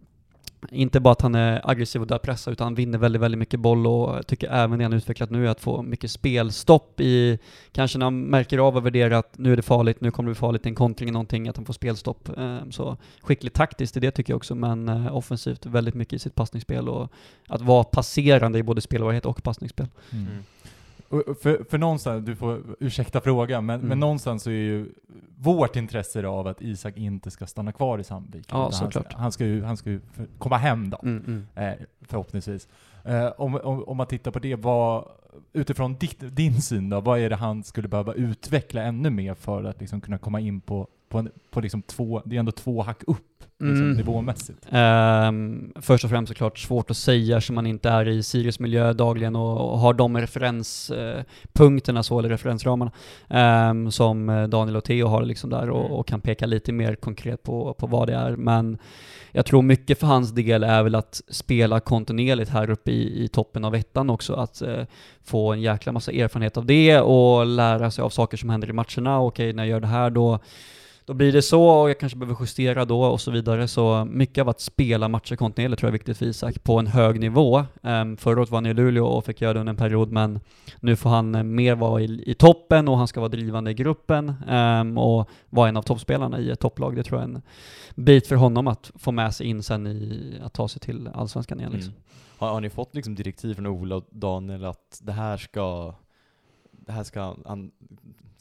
inte 0.71 1.01
bara 1.01 1.13
att 1.13 1.21
han 1.21 1.35
är 1.35 1.71
aggressiv 1.71 2.01
och 2.01 2.07
där 2.07 2.19
pressar, 2.19 2.53
utan 2.53 2.65
han 2.65 2.75
vinner 2.75 2.99
väldigt, 2.99 3.23
väldigt 3.23 3.39
mycket 3.39 3.61
boll 3.61 3.87
och 3.87 4.17
jag 4.17 4.27
tycker 4.27 4.49
även 4.49 4.79
det 4.79 4.85
han 4.85 4.93
utvecklat 4.93 5.31
nu 5.31 5.47
är 5.47 5.51
att 5.51 5.61
få 5.61 5.83
mycket 5.83 6.11
spelstopp 6.11 7.01
i, 7.01 7.39
kanske 7.73 7.99
när 7.99 8.07
han 8.07 8.21
märker 8.23 8.59
av 8.59 8.77
och 8.77 8.87
värderar 8.87 9.15
att 9.15 9.39
nu 9.39 9.53
är 9.53 9.57
det 9.57 9.63
farligt, 9.63 10.01
nu 10.01 10.11
kommer 10.11 10.31
det 10.31 10.35
bli 10.35 10.39
farligt 10.39 10.67
i 10.67 10.69
en 10.69 10.75
kontring 10.75 11.09
eller 11.09 11.13
någonting, 11.13 11.49
att 11.49 11.57
han 11.57 11.65
får 11.67 11.73
spelstopp. 11.73 12.29
Ehm, 12.39 12.73
Så 12.73 12.97
skickligt 13.21 13.57
taktiskt 13.57 13.97
i 13.97 14.01
det 14.01 14.11
tycker 14.11 14.33
jag 14.33 14.37
också, 14.37 14.55
men 14.55 14.89
eh, 14.89 15.17
offensivt 15.17 15.67
väldigt 15.67 15.95
mycket 15.95 16.13
i 16.13 16.19
sitt 16.19 16.35
passningsspel 16.35 16.89
och 16.89 17.13
att 17.49 17.61
vara 17.61 17.85
passerande 17.85 18.59
i 18.59 18.63
både 18.63 18.81
spelvarighet 18.81 19.27
och 19.27 19.43
passningsspel. 19.43 19.87
Mm. 20.13 20.27
För, 21.43 21.65
för 21.71 21.79
någonstans, 21.79 22.27
du 22.27 22.37
får 22.37 22.63
ursäkta 22.81 23.21
frågan, 23.21 23.67
men, 23.67 23.75
Mm. 23.77 23.89
men 23.89 24.01
någonstans 24.01 24.43
så 24.43 24.51
är 24.51 24.55
ju 24.55 24.87
vårt 25.39 25.77
intresse 25.77 26.27
av 26.27 26.47
att 26.47 26.63
Isak 26.63 26.97
inte 26.97 27.31
ska 27.31 27.47
stanna 27.47 27.73
kvar 27.73 27.99
i 27.99 28.05
Sandviken. 28.05 28.59
Ja, 28.59 28.71
han, 28.73 29.05
han 29.15 29.33
ska 29.33 29.45
ju, 29.45 29.63
han 29.63 29.77
ska 29.77 29.91
ju 29.91 30.01
komma 30.39 30.57
hem 30.57 30.91
då, 30.91 30.99
Mm, 31.03 31.25
mm. 31.27 31.69
eh, 31.73 31.87
förhoppningsvis. 32.01 32.69
Eh, 33.05 33.27
om, 33.37 33.55
om, 33.55 33.85
om 33.85 33.97
man 33.97 34.07
tittar 34.07 34.31
på 34.31 34.39
det, 34.39 34.55
vad, 34.55 35.05
utifrån 35.53 35.95
ditt, 35.95 36.37
din 36.37 36.63
syn 36.63 36.89
då, 36.91 37.01
vad 37.01 37.19
är 37.21 37.31
det 37.31 37.37
han 37.37 37.63
skulle 37.65 37.89
behöva 37.89 38.13
utveckla 38.15 38.83
ännu 38.83 39.11
mer 39.11 39.35
för 39.35 39.65
att 39.65 39.81
liksom 39.81 40.01
kunna 40.01 40.19
komma 40.19 40.41
in 40.41 40.61
på, 40.61 40.89
på, 41.09 41.19
en, 41.19 41.31
på 41.51 41.61
liksom 41.61 41.83
två, 41.83 42.23
det 42.25 42.37
är 42.37 42.41
ändå 42.41 42.53
två 42.53 42.83
hack 42.83 43.03
upp 43.07 43.34
liksom, 43.65 43.85
Mm. 43.87 43.97
nivåmässigt? 43.97 44.67
Ehm, 44.71 45.73
först 45.77 46.05
och 46.05 46.11
främst 46.11 46.29
såklart 46.29 46.59
svårt 46.59 46.91
att 46.91 46.97
säga 46.97 47.41
som 47.41 47.55
man 47.55 47.67
inte 47.67 47.89
är 47.89 48.09
i 48.09 48.23
Sirius 48.23 48.61
miljö 48.61 48.93
dagligen 48.93 49.37
och, 49.37 49.73
och 49.73 49.79
har 49.79 49.95
de 49.95 50.17
referenspunkterna 50.21 52.03
så, 52.03 52.19
eller 52.19 52.29
referensramarna, 52.29 52.93
ehm, 53.29 53.91
som 53.91 54.29
eh, 54.29 54.45
Daniel 54.49 54.77
och 54.77 54.85
Theo 54.85 55.07
har 55.07 55.23
liksom 55.25 55.51
där 55.51 55.71
och, 55.71 55.81
Mm. 55.85 55.93
och 55.93 56.07
kan 56.07 56.21
peka 56.21 56.47
lite 56.47 56.73
mer 56.73 56.95
konkret 56.95 57.43
på, 57.43 57.75
på 57.75 57.87
vad 57.87 58.09
det 58.09 58.15
är. 58.15 58.37
Men 58.37 58.79
jag 59.33 59.47
tror 59.47 59.63
mycket 59.63 60.01
för 60.01 60.07
hans 60.07 60.31
del 60.33 60.65
är 60.65 60.83
väl 60.83 60.95
att 60.95 61.23
spela 61.29 61.81
kontinuerligt 61.81 62.51
här 62.51 62.71
uppe 62.71 62.91
i, 62.91 63.25
i 63.25 63.29
toppen 63.29 63.65
av 63.65 63.75
ettan 63.75 64.11
också, 64.11 64.35
att 64.35 64.63
eh, 64.63 64.85
få 65.25 65.53
en 65.53 65.61
jäkla 65.63 65.93
massa 65.93 66.13
erfarenhet 66.13 66.57
av 66.57 66.67
det 66.67 67.01
och 67.01 67.47
lära 67.47 67.91
sig 67.91 68.03
av 68.03 68.09
saker 68.11 68.37
som 68.37 68.51
händer 68.51 68.71
i 68.71 68.73
matcherna. 68.73 69.21
Okej, 69.21 69.53
när 69.53 69.63
jag 69.65 69.71
gör 69.71 69.81
det 69.81 69.87
här 69.87 70.11
då 70.11 70.39
då 71.07 71.15
blir 71.15 71.33
det 71.33 71.43
så 71.43 71.69
och 71.69 71.91
jag 71.91 71.99
kanske 71.99 72.19
behöver 72.19 72.37
justera 72.41 72.85
då 72.85 73.05
och 73.05 73.21
så 73.21 73.31
vidare. 73.31 73.69
Så 73.69 74.05
mycket 74.05 74.43
av 74.43 74.49
att 74.49 74.61
spela 74.61 75.09
matcher 75.09 75.37
kontinuerligt 75.37 75.81
tror 75.81 75.89
jag 75.89 75.91
är 75.91 75.99
viktigt 75.99 76.19
för 76.19 76.27
Isak 76.27 76.65
på 76.65 76.79
en 76.79 76.87
hög 76.87 77.21
nivå. 77.21 77.65
Um, 77.83 78.17
förra 78.17 78.41
året 78.41 78.51
var 78.51 78.57
han 78.57 78.67
i 78.67 78.75
Luleå 78.75 79.07
och 79.07 79.25
fick 79.25 79.41
göra 79.41 79.53
det 79.53 79.61
under 79.61 79.71
en 79.71 79.77
period 79.77 80.13
men 80.13 80.41
nu 80.81 80.97
får 80.97 81.11
han 81.11 81.35
eh, 81.35 81.43
mer 81.43 81.75
vara 81.75 82.01
i, 82.01 82.23
i 82.31 82.35
toppen 82.35 82.89
och 82.89 82.99
han 82.99 83.09
ska 83.09 83.21
vara 83.21 83.29
drivande 83.29 83.71
i 83.71 83.75
gruppen 83.75 84.35
um, 84.49 84.99
och 84.99 85.29
vara 85.51 85.69
en 85.69 85.77
av 85.77 85.83
toppspelarna 85.83 86.41
i 86.41 86.51
ett 86.51 86.61
topplag. 86.61 86.97
Det 86.97 87.03
tror 87.03 87.21
jag 87.21 87.31
är 87.31 87.35
en 87.35 87.43
bit 87.95 88.27
för 88.27 88.37
honom 88.37 88.67
att 88.67 88.91
få 88.95 89.13
med 89.13 89.35
sig 89.35 89.47
in 89.47 89.63
sen 89.63 89.87
i 89.87 90.35
att 90.43 90.53
ta 90.53 90.69
sig 90.69 90.81
till 90.81 91.09
Allsvenskan 91.15 91.61
igen. 91.61 91.73
Liksom. 91.73 91.93
Mm. 91.93 92.03
Har, 92.39 92.49
har 92.49 92.61
ni 92.61 92.71
fått 92.71 92.95
liksom 92.95 93.15
direktiv 93.15 93.55
från 93.55 93.67
Ola 93.67 93.97
och 93.97 94.05
Daniel 94.11 94.65
att 94.65 95.01
det 95.03 95.13
här 95.13 95.37
ska, 95.37 95.95
det 96.73 96.93
här 96.93 97.05
ska 97.05 97.37
han, 97.47 97.71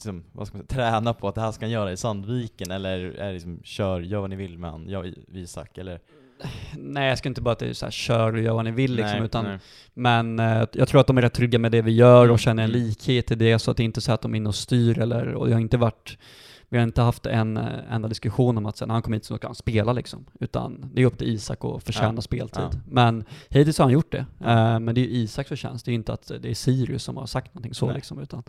liksom, 0.04 0.24
vad 0.32 0.46
ska 0.46 0.56
man 0.56 0.66
säga, 0.66 0.90
träna 0.90 1.14
på 1.14 1.28
att 1.28 1.34
det 1.34 1.40
här 1.40 1.52
ska 1.52 1.64
han 1.64 1.72
göra 1.72 1.92
i 1.92 1.96
Sandviken 1.96 2.70
eller 2.70 2.98
är 2.98 3.26
det 3.26 3.32
liksom 3.32 3.60
kör, 3.64 4.00
gör 4.00 4.20
vad 4.20 4.30
ni 4.30 4.36
vill 4.36 4.58
med 4.58 4.70
han, 4.70 4.88
jag 4.88 5.12
Isak 5.32 5.78
eller? 5.78 6.00
Nej, 6.78 7.08
jag 7.08 7.18
ska 7.18 7.28
inte 7.28 7.40
bara 7.40 7.52
att 7.52 7.58
det 7.58 7.66
är 7.66 7.72
så 7.72 7.86
här, 7.86 7.90
kör 7.90 8.32
och 8.32 8.40
gör 8.40 8.54
vad 8.54 8.64
ni 8.64 8.70
vill 8.70 8.94
liksom, 8.94 9.16
Nej, 9.16 9.24
utan 9.24 9.44
nej. 9.44 9.58
Men 9.94 10.38
eh, 10.38 10.66
jag 10.72 10.88
tror 10.88 11.00
att 11.00 11.06
de 11.06 11.18
är 11.18 11.22
rätt 11.22 11.34
trygga 11.34 11.58
med 11.58 11.72
det 11.72 11.82
vi 11.82 11.92
gör 11.92 12.22
Mm, 12.22 12.32
och 12.32 12.38
känner 12.38 12.62
en 12.62 12.70
mm. 12.70 12.82
likhet 12.82 13.30
i 13.30 13.34
det, 13.34 13.58
så 13.58 13.70
att 13.70 13.76
det 13.76 13.84
inte 13.84 13.98
är 13.98 14.02
så 14.02 14.12
att 14.12 14.22
de 14.22 14.34
är 14.34 14.36
inne 14.36 14.48
och 14.48 14.54
styr 14.54 14.98
eller, 14.98 15.34
och 15.34 15.46
det 15.46 15.52
har 15.52 15.60
inte 15.60 15.76
varit, 15.76 16.18
vi 16.68 16.76
har 16.78 16.84
inte 16.84 17.02
haft 17.02 17.26
en 17.26 17.56
eh, 17.56 17.64
enda 17.94 18.08
diskussion 18.08 18.58
om 18.58 18.66
att 18.66 18.76
sen 18.76 18.88
när 18.88 18.94
han 18.94 19.02
kommer 19.02 19.16
hit 19.16 19.24
så 19.24 19.36
ska 19.36 19.46
han 19.46 19.54
spela 19.54 19.92
liksom, 19.92 20.24
utan 20.40 20.90
det 20.94 21.02
är 21.02 21.06
upp 21.06 21.18
till 21.18 21.28
Isak 21.28 21.64
att 21.64 21.84
förtjäna 21.84 22.14
Ja, 22.16 22.20
speltid. 22.20 22.62
ja. 22.72 22.78
Men 22.88 23.24
hittills 23.48 23.78
har 23.78 23.84
han 23.84 23.92
gjort 23.92 24.12
det. 24.12 24.26
Eh, 24.40 24.78
men 24.80 24.94
det 24.94 25.00
är 25.00 25.02
ju 25.02 25.08
Isaks 25.10 25.48
förtjänst, 25.48 25.84
det 25.84 25.88
är 25.88 25.92
ju 25.92 25.96
inte 25.98 26.12
att 26.12 26.30
det 26.40 26.50
är 26.50 26.54
Sirius 26.54 27.02
som 27.02 27.16
har 27.16 27.26
sagt 27.26 27.54
någonting 27.54 27.74
så 27.74 27.86
Nej. 27.86 27.94
liksom, 27.94 28.18
utan 28.18 28.42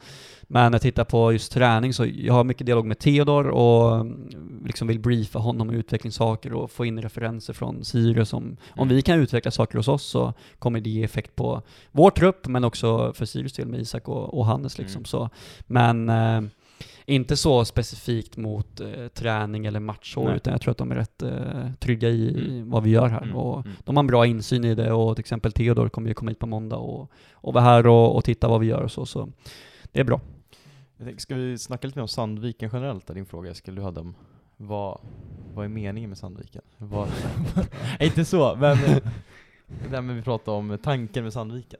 men 0.43 0.71
när 0.71 0.75
jag 0.75 0.81
tittar 0.81 1.03
på 1.03 1.31
just 1.31 1.51
träning 1.51 1.93
så 1.93 2.05
jag 2.05 2.33
har 2.33 2.43
mycket 2.43 2.65
dialog 2.65 2.85
med 2.85 2.99
Theodor 2.99 3.47
och 3.47 3.95
mm, 3.95 4.29
liksom 4.65 4.87
vill 4.87 4.99
briefa 4.99 5.39
honom 5.39 5.67
med 5.67 5.75
utvecklingssaker 5.75 6.53
och 6.53 6.71
få 6.71 6.85
in 6.85 7.01
referenser 7.01 7.53
från 7.53 7.83
Sirius 7.85 8.33
om, 8.33 8.57
om 8.69 8.83
Mm. 8.85 8.95
vi 8.95 9.01
kan 9.01 9.19
utveckla 9.19 9.51
saker 9.51 9.77
hos 9.77 9.87
oss 9.87 10.03
så 10.03 10.33
kommer 10.59 10.81
det 10.81 10.89
ge 10.89 11.03
effekt 11.03 11.35
på 11.35 11.61
vår 11.91 12.11
trupp, 12.11 12.47
men 12.47 12.63
också 12.63 13.13
för 13.13 13.25
Sirius 13.25 13.53
del 13.53 13.67
med 13.67 13.79
Isak 13.79 14.07
och, 14.07 14.33
och 14.37 14.45
Hannes 14.45 14.77
liksom. 14.77 14.99
Mm. 14.99 15.05
Så, 15.05 15.29
men 15.67 16.09
eh, 16.09 16.41
inte 17.05 17.37
så 17.37 17.65
specifikt 17.65 18.37
mot 18.37 18.79
eh, 18.81 19.07
träning 19.07 19.65
eller 19.65 19.79
match 19.79 20.13
så, 20.13 20.23
Nej. 20.27 20.35
utan 20.35 20.51
jag 20.51 20.61
tror 20.61 20.71
att 20.71 20.77
de 20.77 20.91
är 20.91 20.95
rätt 20.95 21.21
eh, 21.21 21.71
trygga 21.79 22.09
i, 22.09 22.45
Mm. 22.49 22.69
vad 22.69 22.83
vi 22.83 22.89
gör 22.89 23.07
här. 23.07 23.21
Mm, 23.21 23.35
Och 23.35 23.65
mm. 23.65 23.77
de 23.83 23.95
har 23.95 24.03
en 24.03 24.07
bra 24.07 24.25
insyn 24.25 24.63
i 24.65 24.75
det 24.75 24.91
och 24.91 25.15
till 25.15 25.19
exempel 25.21 25.51
Theodor 25.51 25.89
kommer 25.89 26.07
ju 26.07 26.13
komma 26.13 26.31
hit 26.31 26.39
på 26.39 26.47
måndag 26.47 26.77
och, 26.77 27.11
och 27.33 27.53
vara 27.53 27.63
här 27.63 27.87
och, 27.87 28.15
och 28.15 28.23
titta 28.23 28.47
vad 28.47 28.59
vi 28.59 28.67
gör 28.67 28.81
och 28.81 28.91
så, 28.91 29.05
så 29.05 29.29
det 29.91 29.99
är 29.99 30.03
bra. 30.03 30.21
Jag 30.97 31.05
tänker, 31.07 31.21
ska 31.21 31.35
vi 31.35 31.57
snacka 31.57 31.87
lite 31.87 31.99
mer 31.99 32.01
om 32.03 32.07
Sandviken 32.07 32.69
generellt, 32.73 33.07
där 33.07 33.13
din 33.15 33.25
fråga 33.25 33.51
Eskil, 33.51 33.75
du 33.75 33.81
hade 33.81 33.99
om 33.99 34.15
vad, 34.57 34.99
vad 35.53 35.65
är 35.65 35.69
meningen 35.69 36.09
med 36.09 36.17
Sandviken? 36.17 36.61
Vad, 36.77 37.07
Nej, 37.55 38.07
inte 38.07 38.25
så, 38.25 38.55
men 38.55 38.77
det 39.67 39.89
där 39.91 40.01
med 40.01 40.15
vi 40.15 40.21
pratade 40.21 40.57
om 40.57 40.77
tanken 40.83 41.23
med 41.23 41.33
Sandviken. 41.33 41.79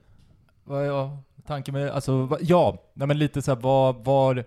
Är 0.70 1.18
tanken 1.48 1.74
med, 1.74 1.90
alltså, 1.90 2.38
ja, 2.42 2.78
nej 2.94 3.08
men 3.08 3.18
lite 3.18 3.42
såhär 3.42 3.62
vad, 3.62 3.96
var, 4.06 4.44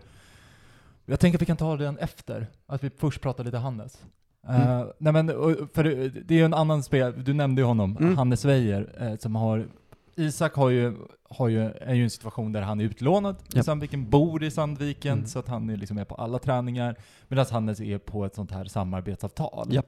jag 1.11 1.21
tänker 1.21 1.38
att 1.38 1.42
vi 1.42 1.47
kan 1.47 1.57
ta 1.57 1.77
den 1.77 1.99
efter, 1.99 2.47
att 2.66 2.85
vi 2.85 2.90
först 2.90 3.21
pratar 3.21 3.44
lite 3.44 3.59
Hannes. 3.59 4.05
Mm. 4.49 4.61
Eh, 4.62 4.87
nej 4.99 5.12
men, 5.12 5.31
och- 5.31 5.57
för 5.75 5.85
det 6.25 6.35
är 6.35 6.38
ju 6.38 6.44
en 6.44 6.55
annan 6.55 6.83
spel, 6.83 7.25
du 7.25 7.35
nämnde 7.35 7.61
ju 7.62 7.66
honom, 7.66 7.97
Mm. 8.01 8.16
Hannes 8.16 8.44
Weijer, 8.44 8.94
eh, 9.01 9.16
som 9.16 9.35
har, 9.37 9.66
Isak 10.14 10.55
har 10.55 10.71
ju, 10.71 10.97
har 11.31 11.49
ju, 11.49 11.61
är 11.71 11.94
ju 11.94 12.05
en 12.05 12.11
situation 12.11 12.53
där 12.53 12.62
han 12.62 12.81
är 12.81 12.85
utlånad 12.85 13.37
i 13.53 13.57
Japp. 13.57 13.64
Sandviken, 13.64 14.11
bor 14.11 14.44
i 14.44 14.51
Sandviken, 14.51 15.12
Mm. 15.12 15.27
så 15.27 15.38
att 15.38 15.49
han 15.49 15.71
är 15.71 15.77
liksom 15.77 15.94
med 15.94 16.09
på 16.09 16.14
alla 16.14 16.38
träningar, 16.38 16.97
medan 17.29 17.47
Hannes 17.51 17.81
är 17.81 17.99
på 17.99 18.25
ett 18.25 18.35
sånt 18.35 18.51
här 18.51 18.64
samarbetsavtal. 18.64 19.68
Japp. 19.75 19.87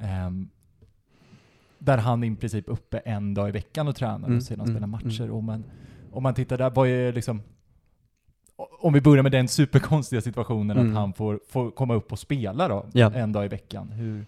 Ehm, 0.00 0.48
där 1.78 1.98
han 1.98 2.24
i 2.24 2.36
princip 2.36 2.64
uppe 2.68 2.98
en 2.98 3.34
dag 3.34 3.48
i 3.48 3.52
veckan 3.52 3.88
och 3.88 3.96
tränar 3.96 4.26
Mm, 4.26 4.36
och 4.36 4.42
sedan 4.42 4.60
mm, 4.60 4.74
spelar 4.74 4.86
matcher. 4.86 5.20
mm. 5.22 5.34
Om, 5.36 5.44
man, 5.44 5.64
om 6.12 6.22
man 6.22 6.34
tittar 6.34 6.58
där, 6.58 6.70
vad 6.70 6.88
är 6.88 7.12
liksom... 7.12 7.42
Om 8.56 8.92
vi 8.92 9.00
börjar 9.00 9.22
med 9.22 9.32
den 9.32 9.48
superkonstiga 9.48 10.22
situationen 10.22 10.76
Mm. 10.78 10.90
att 10.90 10.96
han 10.98 11.12
får, 11.12 11.40
får 11.48 11.70
komma 11.70 11.94
upp 11.94 12.12
och 12.12 12.18
spela 12.18 12.68
då, 12.68 12.86
Ja. 12.92 13.12
en 13.14 13.32
dag 13.32 13.44
i 13.44 13.48
veckan. 13.48 13.88
Hur, 13.88 14.26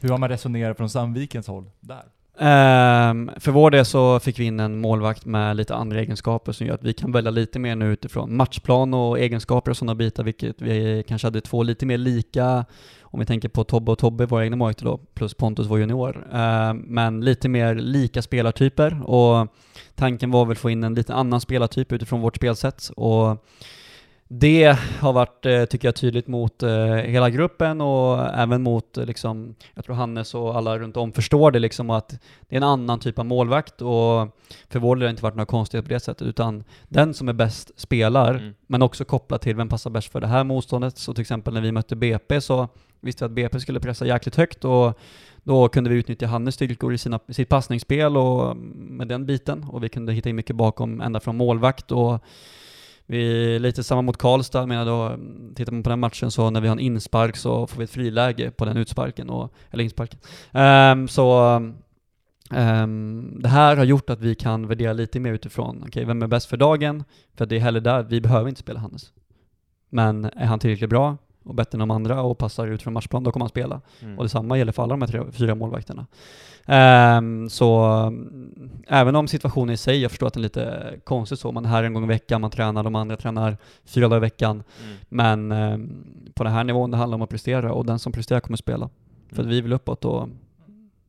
hur 0.00 0.08
har 0.08 0.18
man 0.18 0.28
resonerat 0.28 0.76
från 0.76 0.90
Sandvikens 0.90 1.46
håll 1.46 1.70
där? 1.80 2.02
Um, 2.38 3.30
för 3.36 3.50
vår 3.50 3.70
del 3.70 3.84
så 3.84 4.20
fick 4.20 4.38
vi 4.38 4.44
in 4.44 4.60
en 4.60 4.80
målvakt 4.80 5.24
med 5.24 5.56
lite 5.56 5.74
andra 5.74 6.00
egenskaper 6.00 6.52
som 6.52 6.66
gör 6.66 6.74
att 6.74 6.84
vi 6.84 6.92
kan 6.92 7.12
välja 7.12 7.30
lite 7.30 7.58
mer 7.58 7.76
nu 7.76 7.92
utifrån 7.92 8.36
matchplan 8.36 8.94
och 8.94 9.18
egenskaper 9.18 9.70
och 9.70 9.76
sådana 9.76 9.94
bitar, 9.94 10.24
vilket 10.24 10.62
vi 10.62 11.04
kanske 11.08 11.26
hade 11.26 11.40
två 11.40 11.62
lite 11.62 11.86
mer 11.86 11.98
lika, 11.98 12.64
om 13.02 13.20
vi 13.20 13.26
tänker 13.26 13.48
på 13.48 13.64
Tobbe 13.64 13.92
och 13.92 13.98
Tobbe, 13.98 14.26
våra 14.26 14.44
egna 14.44 14.56
målvakter 14.56 14.84
då, 14.84 14.98
plus 15.14 15.34
Pontus 15.34 15.66
vår 15.66 15.78
junior. 15.78 16.28
Ehm, 16.32 16.76
men 16.78 17.20
lite 17.20 17.48
mer 17.48 17.74
lika 17.74 18.22
spelartyper 18.22 19.10
och 19.10 19.48
tanken 19.94 20.30
var 20.30 20.44
väl 20.44 20.52
att 20.52 20.58
få 20.58 20.70
in 20.70 20.84
en 20.84 20.94
lite 20.94 21.14
annan 21.14 21.40
spelartyp 21.40 21.92
utifrån 21.92 22.20
vårt 22.20 22.36
spelsätt 22.36 22.90
och 22.96 23.46
det 24.28 24.78
har 25.00 25.12
varit, 25.12 25.46
eh, 25.46 25.64
tycker 25.64 25.88
jag, 25.88 25.94
tydligt 25.94 26.26
mot 26.26 26.62
eh, 26.62 26.86
hela 26.86 27.30
gruppen 27.30 27.80
och 27.80 28.34
även 28.34 28.62
mot, 28.62 28.98
eh, 28.98 29.04
liksom, 29.04 29.54
jag 29.74 29.84
tror 29.84 29.96
Hannes 29.96 30.34
och 30.34 30.56
alla 30.56 30.78
runt 30.78 30.96
om 30.96 31.12
förstår 31.12 31.50
det 31.50 31.58
liksom 31.58 31.90
att 31.90 32.08
det 32.48 32.54
är 32.54 32.56
en 32.56 32.62
annan 32.62 33.00
typ 33.00 33.18
av 33.18 33.26
målvakt 33.26 33.82
och 33.82 34.28
för 34.68 34.78
vår 34.78 34.96
del 34.96 35.02
har 35.02 35.06
det 35.06 35.10
inte 35.10 35.22
varit 35.22 35.34
några 35.34 35.46
konstigheter 35.46 35.88
på 35.88 35.94
det 35.94 36.00
sättet 36.00 36.26
utan 36.28 36.64
den 36.88 37.14
som 37.14 37.28
är 37.28 37.32
bäst 37.32 37.80
spelar, 37.80 38.34
Mm. 38.34 38.54
men 38.66 38.82
också 38.82 39.04
kopplat 39.04 39.42
till 39.42 39.56
vem 39.56 39.68
passar 39.68 39.90
bäst 39.90 40.12
för 40.12 40.20
det 40.20 40.26
här 40.26 40.44
motståndet. 40.44 40.98
Så 40.98 41.14
till 41.14 41.22
exempel 41.22 41.54
när 41.54 41.60
vi 41.60 41.72
mötte 41.72 41.96
BP 41.96 42.40
så 42.40 42.68
visste 43.00 43.24
vi 43.24 43.26
att 43.26 43.32
BP 43.32 43.60
skulle 43.60 43.80
pressa 43.80 44.06
jäkligt 44.06 44.36
högt 44.36 44.64
och 44.64 44.98
då 45.42 45.68
kunde 45.68 45.90
vi 45.90 45.96
utnyttja 45.96 46.26
Hannes 46.26 46.54
styrkor 46.54 46.94
i 46.94 46.98
sina, 46.98 47.20
sitt 47.28 47.48
passningsspel 47.48 48.16
och 48.16 48.50
mm, 48.50 48.58
med 48.96 49.08
den 49.08 49.26
biten 49.26 49.64
och 49.70 49.84
vi 49.84 49.88
kunde 49.88 50.12
hitta 50.12 50.28
in 50.28 50.36
mycket 50.36 50.56
bakom 50.56 51.00
ända 51.00 51.20
från 51.20 51.36
målvakt 51.36 51.92
och 51.92 52.22
vi, 53.06 53.58
lite 53.58 53.84
samma 53.84 54.02
mot 54.02 54.16
Karlstad, 54.16 54.66
men 54.66 54.86
då 54.86 55.16
tittar 55.54 55.72
man 55.72 55.82
på 55.82 55.90
den 55.90 56.00
matchen 56.00 56.30
så 56.30 56.50
när 56.50 56.60
vi 56.60 56.68
har 56.68 56.76
en 56.76 56.80
inspark 56.80 57.36
så 57.36 57.66
får 57.66 57.78
vi 57.78 57.84
ett 57.84 57.90
friläge 57.90 58.50
på 58.50 58.64
den 58.64 58.76
utsparken, 58.76 59.30
och, 59.30 59.54
eller 59.70 59.84
insparken. 59.84 60.18
Um, 60.52 61.08
så 61.08 61.56
um, 62.50 63.42
det 63.42 63.48
här 63.48 63.76
har 63.76 63.84
gjort 63.84 64.10
att 64.10 64.20
vi 64.20 64.34
kan 64.34 64.68
värdera 64.68 64.92
lite 64.92 65.20
mer 65.20 65.32
utifrån, 65.32 65.84
okej, 65.86 66.04
vem 66.04 66.22
är 66.22 66.26
bäst 66.26 66.46
för 66.46 66.56
dagen? 66.56 67.04
För 67.34 67.46
det 67.46 67.56
är 67.56 67.60
heller 67.60 67.80
där, 67.80 68.02
vi 68.02 68.20
behöver 68.20 68.48
inte 68.48 68.60
spela 68.60 68.80
Hannes. 68.80 69.12
Men 69.90 70.24
är 70.24 70.46
han 70.46 70.58
tillräckligt 70.58 70.90
bra 70.90 71.16
och 71.46 71.54
bättre 71.54 71.76
än 71.76 71.80
de 71.80 71.90
andra 71.90 72.22
och 72.22 72.38
passar 72.38 72.66
ut 72.66 72.82
från 72.82 72.92
matchplan, 72.94 73.24
då 73.24 73.32
kommer 73.32 73.44
han 73.44 73.48
spela. 73.50 73.80
Mm. 74.02 74.18
Och 74.18 74.24
detsamma 74.24 74.58
gäller 74.58 74.72
för 74.72 74.82
alla 74.82 74.92
de 74.96 75.02
här 75.02 75.08
tre, 75.08 75.20
fyra 75.32 75.54
målvakterna. 75.54 76.06
Ehm, 76.66 77.50
så 77.50 77.84
mm, 77.84 78.70
även 78.88 79.16
om 79.16 79.28
situationen 79.28 79.74
i 79.74 79.76
sig, 79.76 80.02
jag 80.02 80.10
förstår 80.10 80.26
att 80.26 80.34
den 80.34 80.40
är 80.40 80.44
lite 80.44 80.94
konstig 81.04 81.38
så, 81.38 81.52
man 81.52 81.64
är 81.64 81.68
här 81.68 81.82
en 81.82 81.94
gång 81.94 82.04
i 82.04 82.06
veckan, 82.06 82.40
man 82.40 82.50
tränar, 82.50 82.82
de 82.82 82.94
andra 82.94 83.16
tränar 83.16 83.56
fyra 83.84 84.08
dagar 84.08 84.16
i 84.16 84.20
veckan. 84.20 84.62
Mm. 84.84 84.96
Men 85.08 85.52
ehm, 85.52 86.04
på 86.34 86.44
den 86.44 86.52
här 86.52 86.64
nivån, 86.64 86.90
det 86.90 86.96
handlar 86.96 87.14
om 87.14 87.22
att 87.22 87.30
prestera 87.30 87.72
och 87.72 87.86
den 87.86 87.98
som 87.98 88.12
presterar 88.12 88.40
kommer 88.40 88.56
spela. 88.56 88.88
För 89.28 89.34
att 89.34 89.38
Mm. 89.38 89.50
vi 89.50 89.60
vill 89.60 89.72
uppåt 89.72 90.04
och 90.04 90.28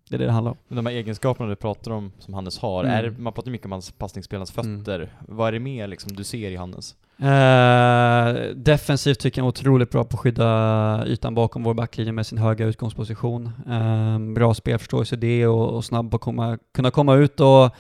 det 0.10 0.16
är 0.16 0.20
det 0.20 0.26
det 0.26 0.32
handlar 0.32 0.52
om. 0.52 0.58
Men 0.68 0.76
de 0.76 0.86
här 0.86 0.94
egenskaperna 0.94 1.50
du 1.50 1.56
pratar 1.56 1.92
om, 1.92 2.12
som 2.20 2.34
Hannes 2.34 2.60
har, 2.60 2.84
Mm. 2.84 3.06
är, 3.06 3.16
man 3.20 3.34
pratar 3.34 3.52
mycket 3.52 3.66
om 3.66 3.72
hans 3.72 3.92
passningsspelarens 3.92 4.58
Mm. 4.58 4.80
fötter. 4.80 5.14
Vad 5.28 5.48
är 5.48 5.52
det 5.52 5.60
mer 5.60 5.88
liksom, 5.88 6.14
du 6.16 6.24
ser 6.24 6.52
i 6.52 6.56
Hannes? 6.56 6.96
Eh, 7.20 8.56
defensivt 8.56 9.20
tycker 9.20 9.40
jag 9.40 9.44
han 9.44 9.48
är 9.48 9.50
otroligt 9.50 9.90
bra 9.90 10.04
på 10.04 10.18
att 10.18 10.22
skydda 10.22 11.04
ytan 11.08 11.36
bakom 11.36 11.64
vår 11.64 11.74
backlinje 11.74 12.12
med 12.12 12.28
sin 12.28 12.38
höga 12.38 12.66
utgångsposition. 12.66 13.52
Eh, 13.70 14.20
bra 14.34 14.54
spelförståelse 14.54 15.16
i 15.16 15.18
det 15.18 15.48
och, 15.48 15.76
och 15.76 15.86
snabb 15.86 16.12
på 16.12 16.16
att 16.16 16.22
komma, 16.22 16.58
kunna 16.74 16.92
komma 16.92 17.16
ut 17.16 17.40
och 17.40 17.76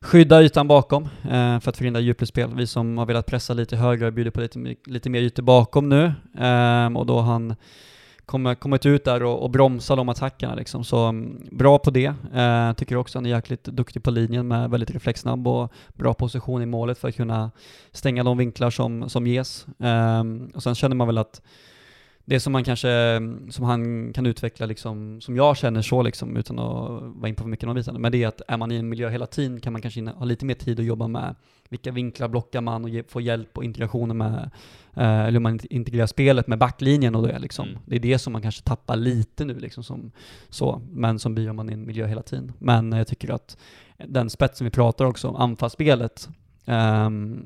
skydda 0.00 0.42
ytan 0.42 0.68
bakom 0.68 1.04
eh, 1.04 1.60
för 1.60 1.68
att 1.68 1.76
förhindra 1.76 2.00
djupledsspel. 2.00 2.54
Vi 2.54 2.66
som 2.66 2.98
har 2.98 3.06
velat 3.06 3.26
pressa 3.26 3.54
lite 3.54 3.76
högre 3.76 4.12
bjuder 4.12 4.30
på 4.30 4.40
lite, 4.40 4.74
lite 4.86 5.10
mer 5.10 5.20
ytor 5.20 5.42
bakom 5.42 5.88
nu 5.88 6.04
eh, 6.38 6.96
och 6.96 7.06
då 7.06 7.20
han 7.20 7.54
kommer, 8.30 8.54
kommit 8.54 8.86
ut 8.86 9.04
där 9.04 9.22
och, 9.22 9.42
och 9.42 9.50
bromsa 9.50 9.96
de 9.96 10.08
attackerna 10.08 10.54
liksom. 10.54 10.84
Så 10.84 11.04
mm, 11.04 11.48
bra 11.50 11.78
på 11.78 11.90
det. 11.90 12.14
Eh, 12.34 12.72
tycker 12.72 12.96
också 12.96 13.18
han 13.18 13.26
är 13.26 13.30
jäkligt 13.30 13.64
duktig 13.64 14.02
på 14.02 14.10
linjen 14.10 14.48
med 14.48 14.70
väldigt 14.70 14.90
reflexsnabb 14.90 15.48
och 15.48 15.72
bra 15.88 16.14
position 16.14 16.62
i 16.62 16.66
målet 16.66 16.98
för 16.98 17.08
att 17.08 17.16
kunna 17.16 17.50
stänga 17.92 18.24
de 18.24 18.38
vinklar 18.38 18.70
som, 18.70 19.08
som 19.08 19.26
ges. 19.26 19.66
Ehm, 19.78 20.50
och 20.54 20.62
sen 20.62 20.74
känner 20.74 20.96
man 20.96 21.06
väl 21.06 21.18
att 21.18 21.42
det 22.30 22.40
som 22.40 22.52
man 22.52 22.64
kanske, 22.64 23.20
som 23.50 23.64
han 23.64 24.12
kan 24.12 24.26
utveckla 24.26 24.66
liksom, 24.66 25.20
som 25.20 25.36
jag 25.36 25.56
känner 25.56 25.82
så 25.82 26.02
liksom, 26.02 26.36
utan 26.36 26.58
att 26.58 27.02
vara 27.02 27.28
in 27.28 27.34
på 27.34 27.42
för 27.42 27.48
mycket 27.48 27.74
bitarna, 27.74 27.98
men 27.98 28.12
det 28.12 28.22
är 28.22 28.28
att 28.28 28.42
är 28.48 28.56
man 28.56 28.72
i 28.72 28.76
en 28.76 28.88
miljö 28.88 29.08
hela 29.08 29.26
tiden 29.26 29.60
kan 29.60 29.72
man 29.72 29.82
kanske 29.82 30.04
ha 30.04 30.24
lite 30.24 30.44
mer 30.44 30.54
tid 30.54 30.80
att 30.80 30.86
jobba 30.86 31.08
med 31.08 31.34
vilka 31.68 31.92
vinklar 31.92 32.28
blockar 32.28 32.60
man 32.60 32.84
och 32.84 32.90
ge, 32.90 33.02
få 33.02 33.20
hjälp 33.20 33.58
och 33.58 33.64
integrationer 33.64 34.14
med, 34.14 34.50
eh, 34.96 35.20
eller 35.20 35.32
hur 35.32 35.40
man 35.40 35.58
int- 35.58 35.66
integrerar 35.70 36.06
spelet 36.06 36.46
med 36.46 36.58
backlinjen 36.58 37.14
och 37.14 37.26
det 37.26 37.38
liksom. 37.38 37.68
Mm. 37.68 37.80
Det 37.86 37.96
är 37.96 38.00
det 38.00 38.18
som 38.18 38.32
man 38.32 38.42
kanske 38.42 38.62
tappar 38.62 38.96
lite 38.96 39.44
nu 39.44 39.58
liksom 39.58 39.84
som 39.84 40.12
så, 40.48 40.82
men 40.90 41.18
som 41.18 41.34
blir 41.34 41.50
om 41.50 41.56
man 41.56 41.70
i 41.70 41.72
en 41.72 41.86
miljö 41.86 42.06
hela 42.06 42.22
tiden. 42.22 42.52
Men 42.58 42.92
jag 42.92 43.06
tycker 43.06 43.32
att 43.32 43.56
den 44.06 44.30
spetsen 44.30 44.64
vi 44.64 44.70
pratar 44.70 45.04
också 45.04 45.28
om, 45.28 45.36
anfallsspelet, 45.36 46.28
ehm, 46.66 47.44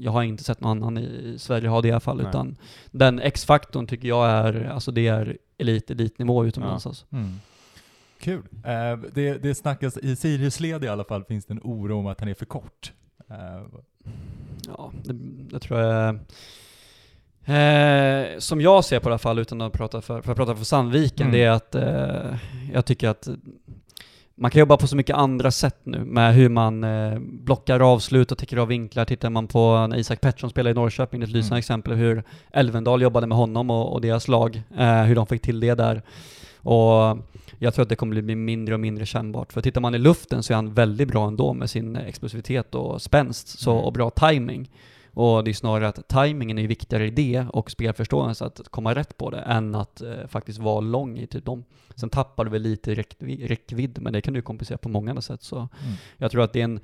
jag 0.00 0.12
har 0.12 0.22
inte 0.22 0.44
sett 0.44 0.60
någon 0.60 0.82
annan 0.82 0.98
i 0.98 1.34
Sverige 1.38 1.68
ha 1.68 1.80
det 1.82 1.88
i 1.88 1.90
alla 1.90 2.00
fall, 2.00 2.16
Nej. 2.16 2.26
utan 2.28 2.56
den 2.90 3.20
X-faktorn 3.20 3.86
tycker 3.86 4.08
jag 4.08 4.30
är, 4.30 4.64
alltså 4.64 4.90
det 4.90 5.06
är 5.08 5.36
elit, 5.58 5.90
elitnivå 5.90 6.44
utomlands 6.46 6.84
Ja. 6.84 6.88
alltså. 6.88 7.06
Mm. 7.12 7.40
Kul. 8.20 8.42
Eh, 8.64 8.98
det, 9.14 9.42
det 9.42 9.54
snackas, 9.54 9.96
i 9.96 10.16
Sirius-led 10.16 10.84
i 10.84 10.88
alla 10.88 11.04
fall 11.04 11.24
finns 11.24 11.44
det 11.46 11.52
en 11.54 11.60
oro 11.64 11.98
om 11.98 12.06
att 12.06 12.20
han 12.20 12.28
är 12.28 12.34
för 12.34 12.46
kort. 12.46 12.92
Eh, 13.30 13.62
Ja, 14.76 14.92
det, 15.04 15.12
det 15.50 15.58
tror 15.60 15.80
jag 15.80 16.18
Eh, 17.44 18.38
som 18.38 18.60
jag 18.60 18.84
ser 18.84 19.00
på 19.00 19.08
det 19.08 19.10
i 19.10 19.12
alla 19.12 19.18
fall, 19.18 19.38
utan 19.38 19.60
att 19.60 19.72
prata 19.72 20.00
för, 20.00 20.22
för 20.22 20.32
att 20.32 20.36
prata 20.38 20.56
för 20.56 20.64
Sandviken, 20.64 21.26
Mm. 21.26 21.32
det 21.38 21.44
är 21.44 21.50
att 21.50 21.74
eh, 21.74 22.38
jag 22.72 22.84
tycker 22.84 23.08
att 23.08 23.28
man 24.40 24.50
kan 24.50 24.58
jobba 24.60 24.76
på 24.76 24.86
så 24.86 24.96
mycket 24.96 25.16
andra 25.16 25.50
sätt 25.50 25.76
nu 25.84 26.04
med 26.04 26.34
hur 26.34 26.48
man 26.48 26.84
eh, 26.84 27.18
blockar 27.18 27.80
avslut 27.80 28.32
och 28.32 28.38
täcker 28.38 28.56
av 28.56 28.68
vinklar. 28.68 29.04
Tittar 29.04 29.30
man 29.30 29.46
på 29.46 29.86
när 29.86 29.96
Isak 29.96 30.20
Pettersson 30.20 30.50
spelade 30.50 30.70
i 30.70 30.74
Norrköping, 30.74 31.20
det 31.20 31.24
är 31.24 31.28
ett 31.28 31.32
lysande 31.32 31.54
Mm. 31.54 31.58
exempel 31.58 31.94
hur 31.94 32.22
Elvendal 32.52 33.02
jobbade 33.02 33.26
med 33.26 33.38
honom 33.38 33.70
och, 33.70 33.92
och 33.92 34.00
deras 34.00 34.28
lag, 34.28 34.62
eh, 34.78 35.02
hur 35.02 35.14
de 35.14 35.26
fick 35.26 35.42
till 35.42 35.60
det 35.60 35.74
där. 35.74 36.02
Och 36.56 37.18
jag 37.58 37.74
tror 37.74 37.82
att 37.82 37.88
det 37.88 37.96
kommer 37.96 38.22
bli 38.22 38.34
mindre 38.36 38.74
och 38.74 38.80
mindre 38.80 39.06
kännbart. 39.06 39.52
För 39.52 39.60
tittar 39.60 39.80
man 39.80 39.94
i 39.94 39.98
luften 39.98 40.42
så 40.42 40.52
är 40.52 40.54
han 40.54 40.74
väldigt 40.74 41.08
bra 41.08 41.26
ändå 41.26 41.52
med 41.52 41.70
sin 41.70 41.96
explosivitet 41.96 42.74
och 42.74 43.02
spänst 43.02 43.58
så, 43.58 43.70
Mm. 43.72 43.84
och 43.84 43.92
bra 43.92 44.10
timing. 44.10 44.70
Och 45.18 45.44
det 45.44 45.50
är 45.50 45.54
snarare 45.54 45.88
att 45.88 46.08
timingen 46.08 46.58
är 46.58 46.66
viktigare 46.66 47.06
i 47.06 47.10
det 47.10 47.46
och 47.52 47.70
spelförståelse 47.70 48.44
att 48.44 48.68
komma 48.70 48.94
rätt 48.94 49.16
på 49.16 49.30
det 49.30 49.38
än 49.38 49.74
att 49.74 50.00
eh, 50.00 50.26
faktiskt 50.28 50.58
vara 50.58 50.80
lång 50.80 51.18
i 51.18 51.26
typ 51.26 51.44
dem. 51.44 51.64
Sen 51.94 52.10
tappar 52.10 52.44
du 52.44 52.50
väl 52.50 52.62
lite 52.62 52.94
räckvi- 52.94 53.46
räckvidd, 53.48 53.98
men 54.02 54.12
det 54.12 54.20
kan 54.20 54.34
du 54.34 54.42
kompensera 54.42 54.78
på 54.78 54.88
många 54.88 55.10
andra 55.10 55.22
sätt. 55.22 55.42
Så 55.42 55.56
mm. 55.56 55.68
jag 56.16 56.30
tror 56.30 56.42
att 56.42 56.52
det 56.52 56.60
är 56.60 56.64
en 56.64 56.80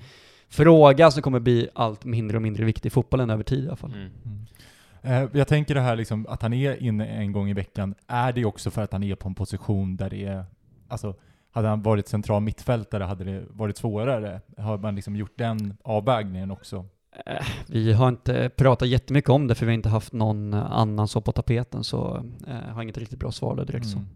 fråga 0.49 1.11
som 1.11 1.23
kommer 1.23 1.41
bli 1.41 1.69
allt 1.75 2.05
mindre 2.05 2.37
och 2.37 2.43
mindre 2.43 2.65
viktig 2.65 2.87
i 2.87 2.91
fotbollen 2.91 3.31
över 3.31 3.45
tid 3.45 3.65
i 3.65 3.67
alla 3.67 3.77
fall. 3.77 3.93
Mm. 3.93 4.11
Mm. 4.25 5.23
Eh, 5.23 5.31
jag 5.39 5.49
tänker 5.49 5.75
det 5.75 5.81
här 5.81 5.97
liksom, 5.97 6.27
att 6.29 6.43
han 6.43 6.53
är 6.53 6.83
inne 6.83 7.07
en 7.07 7.33
gång 7.33 7.51
i 7.51 7.55
veckan, 7.55 7.95
är 8.07 8.33
det 8.33 8.45
också 8.45 8.71
för 8.71 8.83
att 8.83 8.93
han 8.93 9.03
är 9.03 9.15
på 9.15 9.29
en 9.29 9.35
position 9.35 9.97
där 9.97 10.11
det 10.11 10.25
är, 10.25 10.45
alltså 10.89 11.15
hade 11.51 11.69
han 11.69 11.83
varit 11.83 12.09
central 12.09 12.43
mittfältare 12.43 13.05
hade 13.05 13.25
det 13.25 13.45
varit 13.51 13.77
svårare? 13.77 14.41
Har 14.57 14.79
man 14.79 14.95
liksom 14.95 15.17
gjort 15.17 15.39
den 15.39 15.77
avvägningen 15.83 16.51
också? 16.51 16.87
Eh, 17.27 17.47
Vi 17.67 17.93
har 17.93 18.09
inte 18.09 18.51
pratat 18.57 18.89
jättemycket 18.89 19.31
om 19.31 19.47
det 19.47 19.55
för 19.55 19.67
vi 19.67 19.73
har 19.73 19.75
inte 19.75 19.89
haft 19.89 20.13
någon 20.13 20.55
annan 20.55 21.09
så 21.09 21.21
på 21.21 21.33
tapeten 21.33 21.85
så 21.85 22.25
eh, 22.47 22.55
har 22.75 22.83
inget 22.83 22.99
riktigt 22.99 23.19
bra 23.19 23.33
svar 23.33 23.57
där 23.57 23.65
direkt 23.65 23.87
så. 23.87 23.97
Mm. 23.97 24.09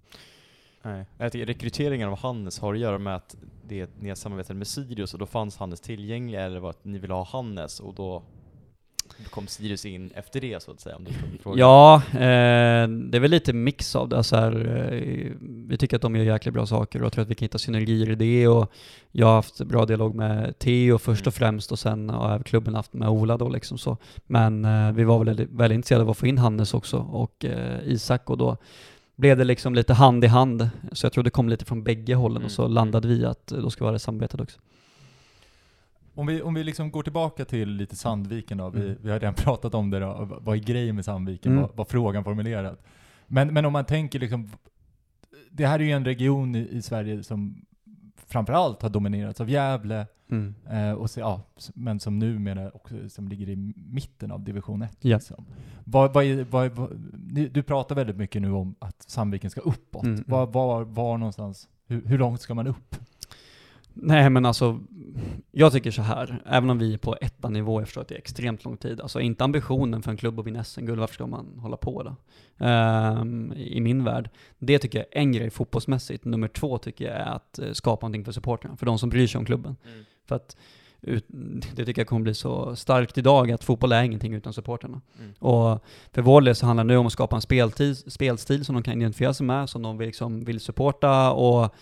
Nej. 0.82 1.06
Jag 1.18 1.32
tycker 1.32 1.46
rekryteringen 1.46 2.08
av 2.08 2.18
Hannes 2.18 2.58
har 2.58 2.74
att 2.74 2.80
göra 2.80 2.98
med 2.98 3.16
att 3.16 3.36
det, 3.68 3.90
ni 4.00 4.08
har 4.08 4.16
samarbetat 4.16 4.56
med 4.56 4.66
Sirius 4.66 5.12
och 5.12 5.18
då 5.18 5.26
fanns 5.26 5.56
Hannes 5.56 5.80
tillgänglig 5.80 6.38
eller 6.38 6.60
var 6.60 6.70
att 6.70 6.84
ni 6.84 6.98
ville 6.98 7.14
ha 7.14 7.24
Hannes 7.24 7.80
och 7.80 7.94
då 7.94 8.22
kom 9.30 9.46
Sirius 9.46 9.84
in 9.86 10.10
efter 10.14 10.40
det 10.40 10.62
så 10.62 10.70
att 10.70 10.80
säga 10.80 10.96
om 10.96 11.04
du 11.04 11.10
fråga? 11.42 11.58
Ja, 11.60 11.94
eh, 12.12 12.88
det 12.88 13.16
är 13.16 13.20
väl 13.20 13.30
lite 13.30 13.52
mix 13.52 13.96
av 13.96 14.08
det. 14.08 14.16
Alltså 14.16 14.36
här, 14.36 14.52
eh, 14.92 15.32
vi 15.40 15.76
tycker 15.78 15.96
att 15.96 16.02
de 16.02 16.16
gör 16.16 16.24
jäkligt 16.24 16.54
bra 16.54 16.66
saker 16.66 16.98
och 17.00 17.04
jag 17.04 17.12
tror 17.12 17.22
att 17.22 17.28
vi 17.30 17.34
kan 17.34 17.44
hitta 17.44 17.58
synergier 17.58 18.10
i 18.10 18.14
det 18.14 18.48
och 18.48 18.72
jag 19.12 19.26
har 19.26 19.34
haft 19.34 19.58
bra 19.64 19.86
dialog 19.86 20.14
med 20.14 20.58
Theo 20.58 20.98
först 20.98 21.26
och 21.26 21.32
Mm. 21.32 21.38
främst 21.52 21.72
och 21.72 21.78
sen 21.78 22.10
har 22.10 22.38
klubben 22.42 22.74
haft 22.74 22.92
med 22.92 23.08
Ola 23.08 23.36
då 23.36 23.48
liksom 23.48 23.78
så. 23.78 23.96
Men 24.26 24.64
eh, 24.64 24.92
vi 24.92 25.04
var 25.04 25.24
väl 25.24 25.46
väldigt 25.50 25.74
intresserade 25.76 26.04
av 26.04 26.10
att 26.10 26.18
få 26.18 26.26
in 26.26 26.38
Hannes 26.38 26.74
också 26.74 26.96
och 26.98 27.44
eh, 27.44 27.78
Isak 27.84 28.30
och 28.30 28.38
då 28.38 28.56
blev 29.16 29.36
det 29.38 29.44
liksom 29.44 29.74
lite 29.74 29.94
hand 29.94 30.24
i 30.24 30.26
hand. 30.26 30.68
Så 30.92 31.06
jag 31.06 31.12
tror 31.12 31.24
det 31.24 31.30
kom 31.30 31.48
lite 31.48 31.64
från 31.64 31.82
bägge 31.82 32.14
hållen 32.14 32.36
Mm. 32.36 32.44
och 32.46 32.52
så 32.52 32.68
landade 32.68 33.08
vi 33.08 33.24
att 33.24 33.52
eh, 33.52 33.58
då 33.58 33.70
ska 33.70 33.84
vi 33.84 33.86
ha 33.88 33.92
det 33.92 33.98
samarbetet 33.98 34.40
också. 34.40 34.58
Om 36.18 36.26
vi, 36.26 36.42
om 36.42 36.54
vi 36.54 36.64
liksom 36.64 36.90
går 36.90 37.02
tillbaka 37.02 37.44
till 37.44 37.68
lite 37.68 37.96
Sandviken 37.96 38.58
då, 38.58 38.70
vi, 38.70 38.80
Mm. 38.84 38.96
vi 39.02 39.10
har 39.10 39.20
redan 39.20 39.34
pratat 39.44 39.74
om 39.74 39.90
det 39.90 39.98
då, 40.00 40.38
vad 40.40 40.56
är 40.56 40.60
grejen 40.62 40.94
med 40.96 41.04
Sandviken, 41.04 41.52
Mm. 41.58 41.68
vad, 41.74 41.88
frågan 41.88 42.24
formulerad. 42.24 42.76
Men, 43.26 43.54
men 43.54 43.64
om 43.64 43.72
man 43.72 43.84
tänker 43.84 44.18
liksom, 44.18 44.50
det 45.50 45.66
här 45.66 45.78
är 45.80 45.84
ju 45.84 45.90
en 45.90 46.04
region 46.04 46.54
i, 46.54 46.68
i 46.70 46.82
Sverige 46.82 47.22
som 47.22 47.64
framförallt 48.26 48.82
har 48.82 48.88
dominerats 48.88 49.40
av 49.40 49.50
Gävle, 49.50 50.06
Mm. 50.30 50.54
eh, 50.70 50.92
och 50.92 51.10
så, 51.10 51.20
ja, 51.20 51.40
men 51.74 52.00
som 52.00 52.18
numera 52.18 52.70
också 52.70 52.94
som 53.08 53.28
ligger 53.28 53.48
i 53.48 53.56
mitten 53.76 54.30
av 54.32 54.44
division 54.44 54.82
1. 54.82 54.96
Ja. 55.00 55.16
Liksom. 55.16 55.44
Vad, 55.84 56.12
vad, 56.14 56.24
är- 56.24 56.44
vad, 56.50 56.70
vad, 56.70 56.90
du 57.50 57.62
pratar 57.62 57.94
väldigt 57.94 58.16
mycket 58.16 58.42
nu 58.42 58.52
om 58.52 58.74
att 58.78 59.02
Sandviken 59.02 59.50
ska 59.50 59.60
uppåt. 59.60 60.02
Mm, 60.02 60.14
mm. 60.14 60.24
Var, 60.28 60.46
var, 60.46 60.84
var 60.84 61.18
någonstans, 61.18 61.68
hur, 61.86 62.04
hur 62.06 62.18
långt 62.18 62.40
ska 62.40 62.54
man 62.54 62.66
upp? 62.66 62.96
Nej 63.94 64.30
men 64.30 64.46
alltså, 64.46 64.80
jag 65.52 65.72
tycker 65.72 65.90
så 65.90 66.02
här, 66.02 66.42
även 66.46 66.70
om 66.70 66.78
vi 66.78 66.94
är 66.94 66.98
på 66.98 67.16
etta 67.20 67.48
nivå, 67.48 67.80
jag 67.80 67.88
förstår 67.88 68.02
att 68.02 68.08
det 68.08 68.14
är 68.14 68.18
extremt 68.18 68.64
lång 68.64 68.76
tid, 68.76 69.00
alltså 69.00 69.20
inte 69.20 69.44
ambitionen 69.44 70.02
för 70.02 70.10
en 70.10 70.16
klubb 70.16 70.40
att 70.40 70.46
vinna 70.46 70.64
SM-guld, 70.64 71.00
varför 71.00 71.14
ska 71.14 71.26
man 71.26 71.58
hålla 71.58 71.76
på 71.76 72.02
då? 72.02 72.16
Ehm, 72.64 73.52
I 73.56 73.80
min 73.80 74.04
värld. 74.04 74.30
Det 74.58 74.78
tycker 74.78 74.98
jag 74.98 75.06
är 75.10 75.20
en 75.20 75.32
grej 75.32 75.50
fotbollsmässigt. 75.50 76.24
Nummer 76.24 76.48
två 76.48 76.78
tycker 76.78 77.04
jag 77.04 77.14
är 77.14 77.26
att 77.26 77.58
eh, 77.58 77.72
skapa 77.72 78.06
någonting 78.06 78.24
för 78.24 78.32
supportrarna, 78.32 78.76
för 78.76 78.86
de 78.86 78.98
som 78.98 79.08
bryr 79.08 79.26
sig 79.26 79.38
om 79.38 79.44
klubben. 79.44 79.76
Mm. 79.84 80.04
För 80.28 80.36
att 80.36 80.56
ut, 81.00 81.24
det 81.74 81.84
tycker 81.84 82.00
jag 82.00 82.08
kommer 82.08 82.22
bli 82.22 82.34
så 82.34 82.76
starkt 82.76 83.18
idag, 83.18 83.50
att 83.50 83.64
fotboll 83.64 83.92
är 83.92 84.02
ingenting 84.02 84.34
utan 84.34 84.52
supporterna. 84.52 85.00
Mm. 85.18 85.32
Och 85.38 85.84
för 86.12 86.22
vår 86.22 86.40
del 86.40 86.54
så 86.54 86.66
handlar 86.66 86.84
det 86.84 86.88
nu 86.88 86.96
om 86.96 87.06
att 87.06 87.12
skapa 87.12 87.36
en 87.36 87.42
speltid, 87.42 88.12
spelstil 88.12 88.64
som 88.64 88.74
de 88.74 88.82
kan 88.82 88.94
identifiera 88.94 89.34
sig 89.34 89.46
med, 89.46 89.70
som 89.70 89.82
de 89.82 90.00
liksom 90.00 90.44
vill 90.44 90.60
supporta 90.60 91.32
och 91.32 91.74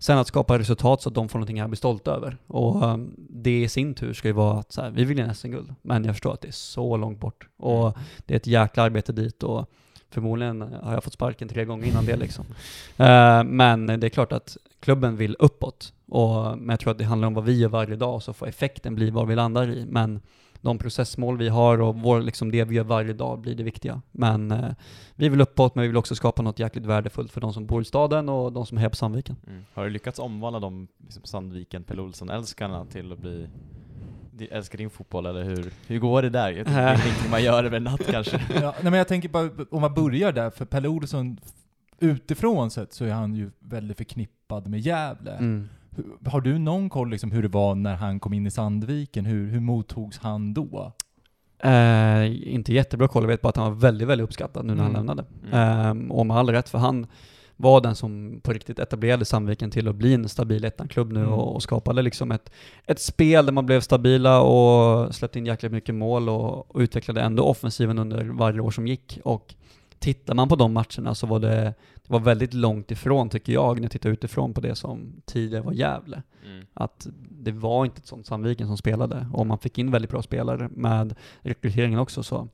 sen 0.00 0.18
att 0.18 0.26
skapa 0.26 0.58
resultat 0.58 1.02
så 1.02 1.08
att 1.08 1.14
de 1.14 1.28
får 1.28 1.38
någonting 1.38 1.60
att 1.60 1.70
bli 1.70 1.76
stolta 1.76 2.10
över. 2.10 2.36
Och 2.46 2.82
um, 2.84 3.14
det 3.18 3.62
i 3.62 3.68
sin 3.68 3.94
tur 3.94 4.12
ska 4.12 4.28
ju 4.28 4.34
vara 4.34 4.58
att 4.58 4.72
så 4.72 4.82
här, 4.82 4.90
vi 4.90 5.04
vill 5.04 5.18
ge 5.18 5.34
SM-guld, 5.34 5.74
men 5.82 6.04
jag 6.04 6.14
förstår 6.14 6.34
att 6.34 6.40
det 6.40 6.48
är 6.48 6.52
så 6.52 6.96
långt 6.96 7.20
bort. 7.20 7.48
Och 7.56 7.98
det 8.26 8.34
är 8.34 8.36
ett 8.36 8.46
jäkla 8.46 8.82
arbete 8.82 9.12
dit 9.12 9.42
och 9.42 9.70
förmodligen 10.10 10.62
har 10.82 10.94
jag 10.94 11.04
fått 11.04 11.12
sparken 11.12 11.48
tre 11.48 11.64
gånger 11.64 11.86
innan 11.86 12.06
det 12.06 12.16
liksom. 12.16 12.44
Eh, 12.96 13.44
men 13.44 13.86
det 13.86 14.06
är 14.06 14.08
klart 14.08 14.32
att 14.32 14.56
klubben 14.80 15.16
vill 15.16 15.36
uppåt. 15.38 15.92
Och, 16.08 16.58
men 16.58 16.68
jag 16.68 16.80
tror 16.80 16.90
att 16.90 16.98
det 16.98 17.04
handlar 17.04 17.28
om 17.28 17.34
vad 17.34 17.44
vi 17.44 17.58
gör 17.58 17.68
varje 17.68 17.96
dag, 17.96 18.22
så 18.22 18.32
får 18.32 18.48
effekten 18.48 18.94
bli 18.94 19.10
vad 19.10 19.28
vi 19.28 19.34
landar 19.34 19.70
i. 19.70 19.86
Men 19.88 20.20
de 20.60 20.78
processmål 20.78 21.38
vi 21.38 21.48
har 21.48 21.80
och 21.80 21.96
vår, 21.96 22.20
liksom 22.20 22.50
det 22.50 22.64
vi 22.64 22.74
gör 22.74 22.84
varje 22.84 23.12
dag 23.12 23.40
blir 23.40 23.54
det 23.54 23.62
viktiga. 23.62 24.02
Men 24.12 24.50
eh, 24.50 24.70
vi 25.14 25.28
vill 25.28 25.40
uppåt, 25.40 25.74
men 25.74 25.82
vi 25.82 25.88
vill 25.88 25.96
också 25.96 26.14
skapa 26.14 26.42
något 26.42 26.58
jäkligt 26.58 26.86
värdefullt 26.86 27.32
för 27.32 27.40
de 27.40 27.52
som 27.52 27.66
bor 27.66 27.82
i 27.82 27.84
staden 27.84 28.28
och 28.28 28.52
de 28.52 28.66
som 28.66 28.78
är 28.78 28.82
här 28.82 28.88
på 28.88 28.96
Sandviken. 28.96 29.36
Mm. 29.46 29.64
Har 29.74 29.84
du 29.84 29.90
lyckats 29.90 30.18
omvandla 30.18 30.60
de 30.60 30.88
liksom, 31.04 31.22
Sandviken, 31.24 31.84
Pelle 31.84 32.02
Olsson-älskarna 32.02 32.84
till 32.84 33.12
att 33.12 33.18
bli 33.18 33.48
de 34.32 34.48
älskar 34.50 34.78
din 34.78 34.90
fotboll, 34.90 35.26
eller 35.26 35.44
hur, 35.44 35.72
hur 35.86 35.98
går 35.98 36.22
det 36.22 36.30
där? 36.30 36.50
Jag 36.50 36.66
tror 36.66 36.76
Det 36.76 36.82
är 36.82 37.06
ingenting 37.06 37.30
man 37.30 37.42
gör 37.42 37.64
över 37.64 37.76
en 37.76 37.84
natt 37.84 38.06
kanske. 38.06 38.42
Ja, 38.54 38.74
nej 38.82 38.90
men 38.90 38.94
jag 38.94 39.08
tänker 39.08 39.28
bara, 39.28 39.50
om 39.70 39.80
man 39.80 39.94
börjar 39.94 40.32
där, 40.32 40.50
för 40.50 40.64
Pelle 40.64 40.88
Olsson, 40.88 41.40
utifrån 41.98 42.70
sett 42.70 42.92
så 42.92 43.04
är 43.04 43.12
han 43.12 43.34
ju 43.34 43.50
väldigt 43.58 43.96
förknippad 43.96 44.68
med 44.68 44.80
Gävle. 44.80 45.32
Mm. 45.32 45.68
Har 46.26 46.40
du 46.40 46.58
någon 46.58 46.90
koll 46.90 47.10
liksom 47.10 47.32
hur 47.32 47.42
det 47.42 47.48
var 47.48 47.74
när 47.74 47.94
han 47.94 48.20
kom 48.20 48.32
in 48.32 48.46
i 48.46 48.50
Sandviken? 48.50 49.26
Hur, 49.26 49.50
hur 49.50 49.60
mottogs 49.60 50.18
han 50.18 50.54
då? 50.54 50.92
Eh, 51.62 52.52
inte 52.54 52.72
jättebra 52.72 53.08
koll, 53.08 53.22
jag 53.22 53.28
vet 53.28 53.42
bara 53.42 53.48
att 53.48 53.56
han 53.56 53.72
var 53.72 53.80
väldigt, 53.80 54.08
väldigt 54.08 54.24
uppskattad 54.24 54.64
nu 54.64 54.74
när 54.74 54.82
han 54.82 54.90
Mm. 54.96 55.06
lämnade. 55.06 55.24
Mm. 55.52 55.58
Ehm, 55.58 56.10
och 56.12 56.26
med 56.26 56.36
all 56.36 56.48
rätt, 56.50 56.68
för 56.68 56.78
han 56.78 57.06
var 57.56 57.80
den 57.80 57.94
som 57.94 58.40
på 58.42 58.52
riktigt 58.52 58.78
etablerade 58.78 59.24
Sandviken 59.24 59.70
till 59.70 59.88
att 59.88 59.94
bli 59.96 60.14
en 60.14 60.28
stabil 60.28 60.64
ettan-klubb 60.64 61.12
nu 61.12 61.20
Mm. 61.20 61.32
och, 61.32 61.54
och 61.54 61.62
skapade 61.62 62.02
liksom 62.02 62.30
ett, 62.32 62.52
ett 62.86 63.00
spel 63.00 63.46
där 63.46 63.52
man 63.52 63.66
blev 63.66 63.80
stabila 63.80 64.40
och 64.40 65.14
släppte 65.14 65.38
in 65.38 65.46
jäkligt 65.46 65.72
mycket 65.72 65.94
mål 65.94 66.28
och, 66.28 66.70
och 66.74 66.80
utvecklade 66.80 67.20
ändå 67.20 67.42
offensiven 67.44 67.98
under 67.98 68.24
varje 68.24 68.60
år 68.60 68.70
som 68.70 68.86
gick. 68.86 69.18
Och 69.24 69.54
tittar 70.00 70.34
man 70.34 70.48
på 70.48 70.56
de 70.56 70.72
matcherna 70.72 71.14
så 71.14 71.26
var 71.26 71.40
det, 71.40 71.60
det 71.94 72.06
var 72.12 72.20
väldigt 72.20 72.54
långt 72.54 72.90
ifrån, 72.90 73.28
tycker 73.28 73.52
jag, 73.52 73.76
när 73.76 73.82
jag 73.84 73.90
tittar 73.90 74.10
utifrån 74.10 74.54
på 74.54 74.60
det 74.60 74.74
som 74.74 75.12
tidigare 75.26 75.62
var 75.64 75.72
Gävle 75.72 76.22
Mm. 76.46 76.66
att 76.74 77.06
det 77.30 77.52
var 77.52 77.84
inte 77.84 77.98
ett 77.98 78.06
sånt 78.06 78.26
Sandviken 78.26 78.66
som 78.66 78.76
spelade 78.76 79.26
och 79.32 79.46
man 79.46 79.58
fick 79.58 79.78
in 79.78 79.90
väldigt 79.90 80.10
bra 80.10 80.22
spelare 80.22 80.68
med 80.72 81.14
rekryteringen 81.40 81.98
också 81.98 82.22
så 82.22 82.48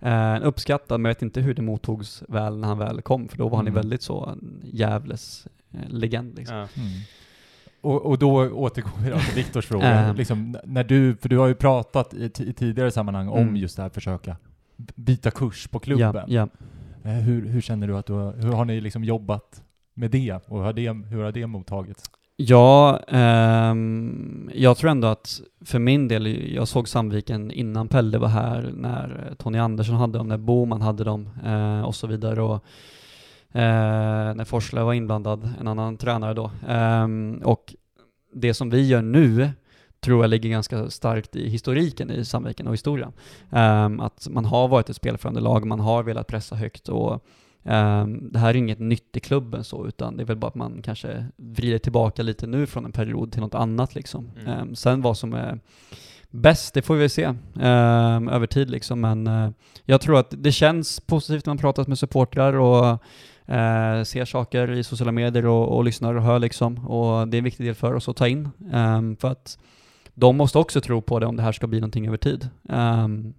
eh, 0.00 0.36
uppskattad, 0.42 1.00
men 1.00 1.08
jag 1.10 1.14
vet 1.14 1.22
inte 1.22 1.40
hur 1.40 1.54
det 1.54 1.62
mottogs 1.62 2.22
väl 2.28 2.56
när 2.58 2.68
han 2.68 2.78
väl 2.78 3.02
kom 3.02 3.28
för 3.28 3.38
då 3.38 3.48
var 3.48 3.56
han 3.56 3.66
ju 3.66 3.70
Mm. 3.70 3.74
väldigt 3.82 4.02
så 4.02 4.26
en 4.26 4.62
Gävles 4.72 5.46
eh, 5.72 5.88
legend 5.88 6.34
liksom. 6.36 6.56
Ja. 6.56 6.62
Mm. 6.76 6.88
Och, 7.80 8.06
och 8.06 8.18
då 8.18 8.50
återgår 8.50 8.90
vi 9.02 9.10
till 9.10 9.34
Viktors 9.34 9.66
fråga. 9.66 9.86
Ehm. 9.90 10.16
liksom, 10.16 10.56
när 10.64 10.84
du, 10.84 11.16
för 11.16 11.28
du 11.28 11.38
har 11.38 11.46
ju 11.46 11.54
pratat 11.54 12.14
i, 12.14 12.24
i 12.24 12.52
tidigare 12.52 12.90
sammanhang 12.90 13.28
om 13.28 13.38
Mm. 13.38 13.56
just 13.56 13.76
det 13.76 13.82
här 13.82 13.90
försöka 13.90 14.36
byta 14.94 15.30
kurs 15.30 15.68
på 15.68 15.76
Ja, 15.76 15.80
klubben. 15.80 16.24
ja. 16.26 16.42
Eh, 16.42 16.48
Eh, 17.04 17.12
hur, 17.12 17.48
hur 17.48 17.60
känner 17.60 17.86
du 17.86 17.96
att 17.96 18.06
du 18.06 18.12
har, 18.12 18.32
hur 18.32 18.52
har 18.52 18.64
ni 18.64 18.80
liksom 18.80 19.04
jobbat 19.04 19.62
med 19.94 20.10
det? 20.10 20.32
Och 20.32 20.58
hur 20.58 20.64
har 20.64 20.72
det, 20.72 20.92
hur 20.92 21.22
har 21.22 21.32
det 21.32 21.46
mottagits? 21.46 22.10
Ja, 22.42 23.00
ehm, 23.08 24.50
jag 24.54 24.76
tror 24.76 24.90
ändå 24.90 25.08
att 25.08 25.40
för 25.64 25.78
min 25.78 26.08
del, 26.08 26.54
jag 26.54 26.68
såg 26.68 26.88
Sandviken 26.88 27.50
innan 27.50 27.88
Pelle 27.88 28.18
var 28.18 28.28
här, 28.28 28.72
när 28.76 29.34
Tony 29.38 29.58
Andersson 29.58 29.94
hade 29.94 30.18
dem, 30.18 30.28
när 30.28 30.36
Boman 30.38 30.82
hade 30.82 31.04
dem 31.04 31.28
eh, 31.44 31.82
och 31.82 31.94
så 31.94 32.06
vidare. 32.06 32.42
Och, 32.42 32.64
eh, 33.52 34.34
när 34.34 34.44
Forslöv 34.44 34.84
var 34.84 34.94
inblandad, 34.94 35.50
en 35.60 35.68
annan 35.68 35.96
tränare 35.96 36.34
då. 36.34 36.50
Eh, 36.68 37.08
och 37.44 37.74
det 38.34 38.54
som 38.54 38.70
vi 38.70 38.86
gör 38.86 39.02
nu 39.02 39.50
tror 40.00 40.22
jag 40.22 40.30
ligger 40.30 40.50
ganska 40.50 40.90
starkt 40.90 41.36
i 41.36 41.48
historiken 41.48 42.10
i 42.10 42.24
Sandviken 42.24 42.66
och 42.66 42.72
historien. 42.72 43.12
Ehm, 43.50 44.00
att 44.00 44.28
man 44.30 44.44
har 44.44 44.68
varit 44.68 44.90
ett 44.90 44.96
spelförande 44.96 45.40
lag, 45.40 45.66
man 45.66 45.80
har 45.80 46.02
velat 46.02 46.26
pressa 46.26 46.56
högt 46.56 46.88
och 46.88 47.24
Ehm, 47.64 48.32
det 48.32 48.38
här 48.38 48.48
är 48.48 48.56
inget 48.56 48.78
nytt 48.78 49.16
i 49.16 49.20
klubben 49.20 49.64
så, 49.64 49.86
utan 49.86 50.16
det 50.16 50.22
är 50.22 50.24
väl 50.24 50.36
bara 50.36 50.48
att 50.48 50.54
man 50.54 50.82
kanske 50.82 51.26
vrider 51.36 51.78
tillbaka 51.78 52.22
lite 52.22 52.46
nu 52.46 52.66
från 52.66 52.84
en 52.84 52.92
period 52.92 53.32
till 53.32 53.40
något 53.40 53.54
annat 53.54 53.94
liksom. 53.94 54.30
Mm. 54.40 54.48
Ehm, 54.48 54.74
sen 54.74 55.02
vad 55.02 55.18
som 55.18 55.32
är 55.34 55.60
bäst, 56.30 56.74
det 56.74 56.82
får 56.82 56.94
vi 56.94 57.00
väl 57.00 57.10
se 57.10 57.34
över 58.30 58.46
tid 58.46 58.70
liksom, 58.70 59.00
men 59.00 59.26
eh, 59.26 59.50
jag 59.84 60.00
tror 60.00 60.18
att 60.18 60.34
det 60.38 60.52
känns 60.52 61.00
positivt 61.00 61.46
när 61.46 61.50
man 61.50 61.58
pratat 61.58 61.88
med 61.88 61.98
supportrar 61.98 62.52
och 62.52 62.86
eh, 63.54 64.02
ser 64.02 64.24
saker 64.24 64.70
i 64.70 64.84
sociala 64.84 65.12
medier 65.12 65.46
och, 65.46 65.76
och 65.76 65.84
lyssnar 65.84 66.14
och 66.14 66.22
hör 66.22 66.38
liksom, 66.38 66.86
och 66.88 67.28
det 67.28 67.36
är 67.36 67.38
en 67.38 67.44
viktig 67.44 67.66
del 67.66 67.74
för 67.74 67.94
oss 67.94 68.08
att 68.08 68.16
ta 68.16 68.28
in, 68.28 68.48
ehm, 68.72 69.16
för 69.16 69.28
att 69.28 69.58
de 70.20 70.36
måste 70.36 70.58
också 70.58 70.80
tro 70.80 71.00
på 71.00 71.18
det 71.18 71.26
om 71.26 71.36
det 71.36 71.42
här 71.42 71.52
ska 71.52 71.66
bli 71.66 71.80
någonting 71.80 72.06
över 72.06 72.16
tid. 72.16 72.48
Um, 72.62 73.34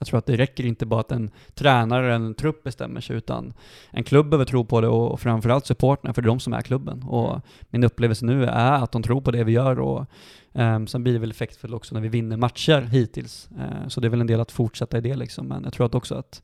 jag 0.00 0.06
tror 0.06 0.18
att 0.18 0.26
det 0.26 0.36
räcker 0.36 0.66
inte 0.66 0.86
bara 0.86 1.00
att 1.00 1.12
en 1.12 1.30
tränare 1.54 2.14
eller 2.14 2.26
en 2.26 2.34
trupp 2.34 2.62
bestämmer 2.62 3.00
sig, 3.00 3.16
utan 3.16 3.52
en 3.90 4.04
klubb 4.04 4.28
behöver 4.28 4.44
tro 4.44 4.64
på 4.64 4.80
det 4.80 4.88
och 4.88 5.20
framförallt 5.20 5.66
supporterna, 5.66 6.14
för 6.14 6.22
det 6.22 6.26
är 6.26 6.30
de 6.30 6.40
som 6.40 6.52
är 6.52 6.62
klubben. 6.62 7.02
Och 7.02 7.40
min 7.70 7.84
upplevelse 7.84 8.24
nu 8.24 8.44
är 8.44 8.72
att 8.72 8.92
de 8.92 9.02
tror 9.02 9.20
på 9.20 9.30
det 9.30 9.44
vi 9.44 9.52
gör 9.52 9.80
och 9.80 10.06
um, 10.52 10.86
sen 10.86 11.02
blir 11.02 11.12
det 11.12 11.18
väl 11.18 11.30
effektfullt 11.30 11.74
också 11.74 11.94
när 11.94 12.02
vi 12.02 12.08
vinner 12.08 12.36
matcher 12.36 12.80
hittills. 12.80 13.48
Uh, 13.58 13.88
så 13.88 14.00
det 14.00 14.08
är 14.08 14.10
väl 14.10 14.20
en 14.20 14.26
del 14.26 14.40
att 14.40 14.52
fortsätta 14.52 14.98
i 14.98 15.00
det 15.00 15.14
liksom. 15.14 15.46
Men 15.46 15.64
jag 15.64 15.72
tror 15.72 15.86
att 15.86 15.94
också 15.94 16.14
att 16.14 16.42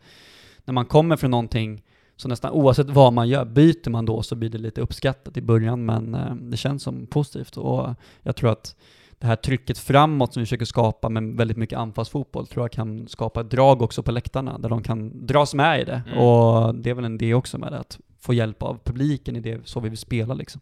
när 0.64 0.72
man 0.74 0.86
kommer 0.86 1.16
från 1.16 1.30
någonting, 1.30 1.82
så 2.16 2.28
nästan 2.28 2.50
oavsett 2.50 2.90
vad 2.90 3.12
man 3.12 3.28
gör, 3.28 3.44
byter 3.44 3.90
man 3.90 4.06
då 4.06 4.22
så 4.22 4.34
blir 4.34 4.50
det 4.50 4.58
lite 4.58 4.80
uppskattat 4.80 5.36
i 5.36 5.42
början, 5.42 5.84
men 5.86 6.14
uh, 6.14 6.34
det 6.34 6.56
känns 6.56 6.82
som 6.82 7.06
positivt 7.06 7.56
och 7.56 7.94
jag 8.22 8.36
tror 8.36 8.50
att 8.50 8.76
det 9.18 9.26
här 9.26 9.36
trycket 9.36 9.78
framåt 9.78 10.32
som 10.32 10.40
vi 10.40 10.46
försöker 10.46 10.64
skapa 10.64 11.08
med 11.08 11.22
väldigt 11.22 11.56
mycket 11.56 11.78
anfallsfotboll 11.78 12.46
tror 12.46 12.64
jag 12.64 12.72
kan 12.72 13.08
skapa 13.08 13.40
ett 13.40 13.50
drag 13.50 13.82
också 13.82 14.02
på 14.02 14.12
läktarna 14.12 14.58
där 14.58 14.68
de 14.68 14.82
kan 14.82 15.26
dras 15.26 15.54
med 15.54 15.80
i 15.80 15.84
det. 15.84 16.02
Mm. 16.06 16.18
Och 16.18 16.74
det 16.74 16.90
är 16.90 16.94
väl 16.94 17.04
en 17.04 17.14
idé 17.14 17.34
också 17.34 17.58
med 17.58 17.72
det, 17.72 17.78
att 17.78 17.98
få 18.20 18.34
hjälp 18.34 18.62
av 18.62 18.78
publiken 18.84 19.36
i 19.36 19.40
det 19.40 19.60
så 19.64 19.80
vi 19.80 19.88
vill 19.88 19.98
spela 19.98 20.34
liksom. 20.34 20.60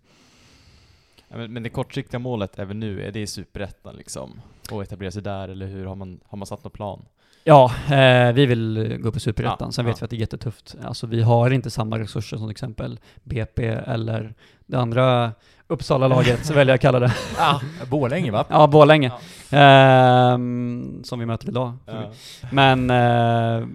Ja, 1.35 1.39
men, 1.39 1.53
men 1.53 1.63
det 1.63 1.69
kortsiktiga 1.69 2.19
målet 2.19 2.59
även 2.59 2.81
nu, 2.81 3.03
är 3.03 3.13
det 3.13 3.21
i 3.21 3.27
Superettan 3.27 3.97
liksom? 3.97 4.41
Och 4.71 4.83
etablera 4.83 5.11
sig 5.11 5.23
där, 5.23 5.49
eller 5.49 5.67
hur? 5.67 5.87
Har 5.87 5.95
man, 5.95 6.21
har 6.25 6.39
man 6.39 6.47
satt 6.47 6.65
någon 6.65 6.71
plan? 6.71 7.05
Ja, 7.45 7.73
eh, 7.91 8.33
vi 8.33 8.47
vill 8.47 8.97
gå 9.01 9.09
upp 9.09 9.17
i 9.17 9.21
Superettan. 9.21 9.69
Ja, 9.69 9.73
Sen 9.73 9.85
vet 9.85 9.97
ja. 9.97 9.99
vi 10.01 10.05
att 10.05 10.11
det 10.11 10.17
är 10.17 10.21
jättetufft. 10.21 10.77
Alltså 10.85 11.07
vi 11.07 11.23
har 11.23 11.51
inte 11.51 11.71
samma 11.71 11.99
resurser 11.99 12.37
som 12.37 12.47
till 12.47 12.51
exempel 12.51 13.01
BP 13.23 13.67
eller 13.67 14.35
det 14.67 14.77
andra 14.77 15.33
Uppsala-laget, 15.67 16.47
så 16.47 16.55
väljer 16.55 16.71
jag 16.71 16.75
att 16.75 16.81
kalla 16.81 16.99
det. 16.99 17.13
Ah, 17.39 17.61
Borlänge 17.91 18.31
va? 18.31 18.45
Ja, 18.49 18.67
Borlänge. 18.67 19.13
Ehm, 19.51 21.05
som 21.05 21.19
vi 21.19 21.27
möter 21.27 21.49
idag. 21.49 21.73
Ja. 21.87 22.11
Men 22.51 22.91
eh, 22.91 23.67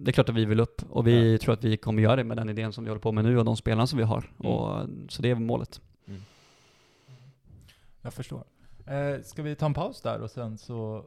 det 0.00 0.10
är 0.10 0.12
klart 0.12 0.28
att 0.28 0.34
vi 0.34 0.44
vill 0.44 0.60
upp 0.60 0.82
och 0.90 1.06
vi 1.06 1.38
tror 1.38 1.54
att 1.54 1.64
vi 1.64 1.76
kommer 1.76 2.02
göra 2.02 2.16
det 2.16 2.24
med 2.24 2.36
den 2.36 2.48
idén 2.48 2.72
som 2.72 2.84
vi 2.84 2.90
håller 2.90 3.00
på 3.00 3.12
med 3.12 3.24
nu 3.24 3.38
och 3.38 3.44
de 3.44 3.56
spelarna 3.56 3.86
som 3.86 3.98
vi 3.98 4.04
har. 4.04 4.24
Mm. 4.40 4.52
Och, 4.52 4.86
så 5.08 5.22
det 5.22 5.30
är 5.30 5.34
målet. 5.34 5.80
Jag 8.08 8.14
förstår. 8.14 8.44
Eh, 8.86 9.22
ska 9.22 9.42
vi 9.42 9.54
ta 9.54 9.66
en 9.66 9.74
paus 9.74 10.02
där 10.02 10.20
och 10.20 10.30
sen 10.30 10.58
så 10.58 11.04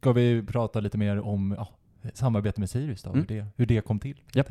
ska 0.00 0.12
vi 0.12 0.42
prata 0.42 0.80
lite 0.80 0.98
mer 0.98 1.20
om 1.20 1.54
ja, 1.58 1.68
samarbete 2.14 2.60
med 2.60 2.70
Sirius 2.70 3.02
då, 3.02 3.10
Mm. 3.10 3.20
hur, 3.28 3.36
det, 3.36 3.46
hur 3.56 3.66
det 3.66 3.80
kom 3.80 4.00
till. 4.00 4.20
Helt. 4.34 4.50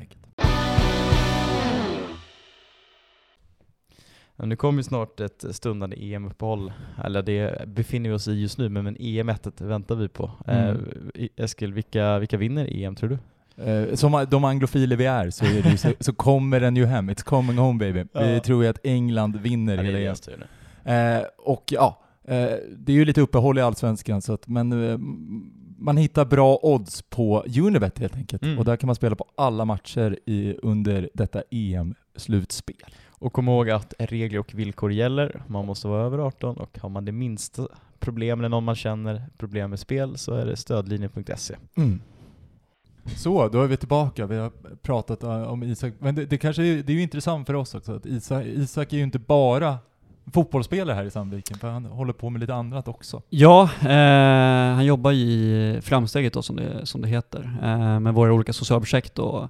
Ja, 4.36 4.46
nu 4.46 4.56
kommer 4.56 4.80
ju 4.80 4.84
snart 4.84 5.20
ett 5.20 5.46
stundande 5.52 5.96
EM-uppehåll, 6.14 6.74
eller 7.04 7.22
det 7.22 7.68
befinner 7.68 8.10
vi 8.10 8.16
oss 8.16 8.28
i 8.28 8.32
just 8.42 8.58
nu, 8.58 8.70
men, 8.70 8.84
men 8.84 8.98
EM1 8.98 9.64
väntar 9.66 9.96
vi 9.96 10.08
på. 10.10 10.32
Mm. 10.48 10.86
Eh, 11.16 11.28
Eskil, 11.36 11.74
vilka, 11.74 12.20
vilka 12.20 12.38
vinner 12.38 12.68
EM 12.84 12.96
tror 12.96 13.10
du? 13.10 13.18
Eh, 13.64 13.96
som 13.96 14.26
de 14.32 14.44
anglofiler 14.44 14.96
vi 14.96 15.06
är 15.06 15.30
så, 15.30 15.46
är 15.46 15.78
så, 15.78 15.94
så 16.00 16.14
kommer 16.14 16.60
den 16.60 16.76
ju 16.76 16.86
hem. 16.86 17.10
It's 17.10 17.24
coming 17.24 17.58
home 17.58 17.80
baby. 17.80 18.00
Vi 18.14 18.34
Ja. 18.34 18.40
tror 18.40 18.64
ju 18.64 18.70
att 18.70 18.80
England 18.84 19.36
vinner 19.36 19.76
Ja, 19.78 19.82
hela 19.84 20.00
EM. 20.00 20.16
Eh, 20.84 21.22
och 21.38 21.64
ja, 21.72 22.02
eh, 22.24 22.50
det 22.78 22.92
är 22.92 22.96
ju 22.96 23.06
lite 23.06 23.22
uppehåll 23.22 23.58
i 23.58 23.62
Allsvenskan, 23.62 24.22
så 24.22 24.34
att, 24.34 24.48
men 24.48 24.90
eh, 24.90 24.98
man 25.78 25.98
hittar 25.98 26.26
bra 26.26 26.60
odds 26.62 27.02
på 27.02 27.44
Unibet 27.60 28.00
helt 28.00 28.16
enkelt. 28.16 28.44
Mm. 28.44 28.60
Och 28.60 28.66
där 28.66 28.76
kan 28.76 28.88
man 28.88 28.96
spela 28.96 29.16
på 29.16 29.26
alla 29.36 29.66
matcher 29.66 30.20
i, 30.26 30.58
under 30.64 31.10
detta 31.14 31.44
EM-slutspel. 31.52 32.96
Och 33.10 33.34
kom 33.34 33.48
ihåg 33.48 33.70
att 33.70 33.94
regler 34.00 34.40
och 34.40 34.54
villkor 34.54 34.92
gäller. 34.92 35.44
Man 35.48 35.66
måste 35.66 35.88
vara 35.88 36.06
över 36.06 36.18
18 36.18 36.58
och 36.58 36.80
har 36.80 36.90
man 36.90 37.06
det 37.06 37.12
minsta 37.12 37.68
problem 38.00 38.40
eller 38.40 38.50
någon 38.50 38.64
man 38.64 38.76
känner 38.76 39.26
problem 39.38 39.70
med 39.70 39.80
spel 39.80 40.18
så 40.18 40.34
är 40.34 40.46
det 40.46 40.56
stödlinjen.se. 40.56 41.56
Så, 43.16 43.48
då 43.48 43.62
är 43.62 43.68
vi 43.68 43.78
tillbaka. 43.78 44.26
Vi 44.26 44.38
har 44.38 44.52
pratat 44.82 45.24
eh, 45.24 45.42
om 45.42 45.64
Isak, 45.64 45.94
men 46.00 46.16
det, 46.16 46.26
det 46.26 46.38
kanske 46.38 46.64
är, 46.64 46.84
det 46.84 46.92
är 46.92 46.96
ju 46.96 47.02
intressant 47.02 47.48
för 47.48 47.54
oss 47.54 47.76
också 47.76 47.96
att 47.96 48.06
Isak, 48.06 48.46
Isak 48.46 48.94
är 48.94 48.98
ju 48.98 49.04
inte 49.04 49.20
bara 49.20 49.78
fotbollsspelare 50.34 50.96
här 50.96 51.04
i 51.04 51.12
Sandviken, 51.12 51.58
för 51.58 51.70
han 51.70 51.86
håller 51.86 52.14
på 52.14 52.30
med 52.30 52.40
lite 52.42 52.54
annat 52.54 52.88
också. 52.88 53.22
Ja, 53.30 53.70
eh, 53.82 54.76
han 54.76 54.86
jobbar 54.86 55.12
i 55.12 55.80
Framsteget 55.82 56.34
då 56.34 56.42
som 56.42 56.56
det, 56.56 56.86
som 56.86 57.02
det 57.02 57.08
heter, 57.08 57.52
eh, 57.64 58.00
med 58.00 58.14
våra 58.14 58.34
olika 58.34 58.54
socialprojekt 58.54 59.20
och 59.20 59.48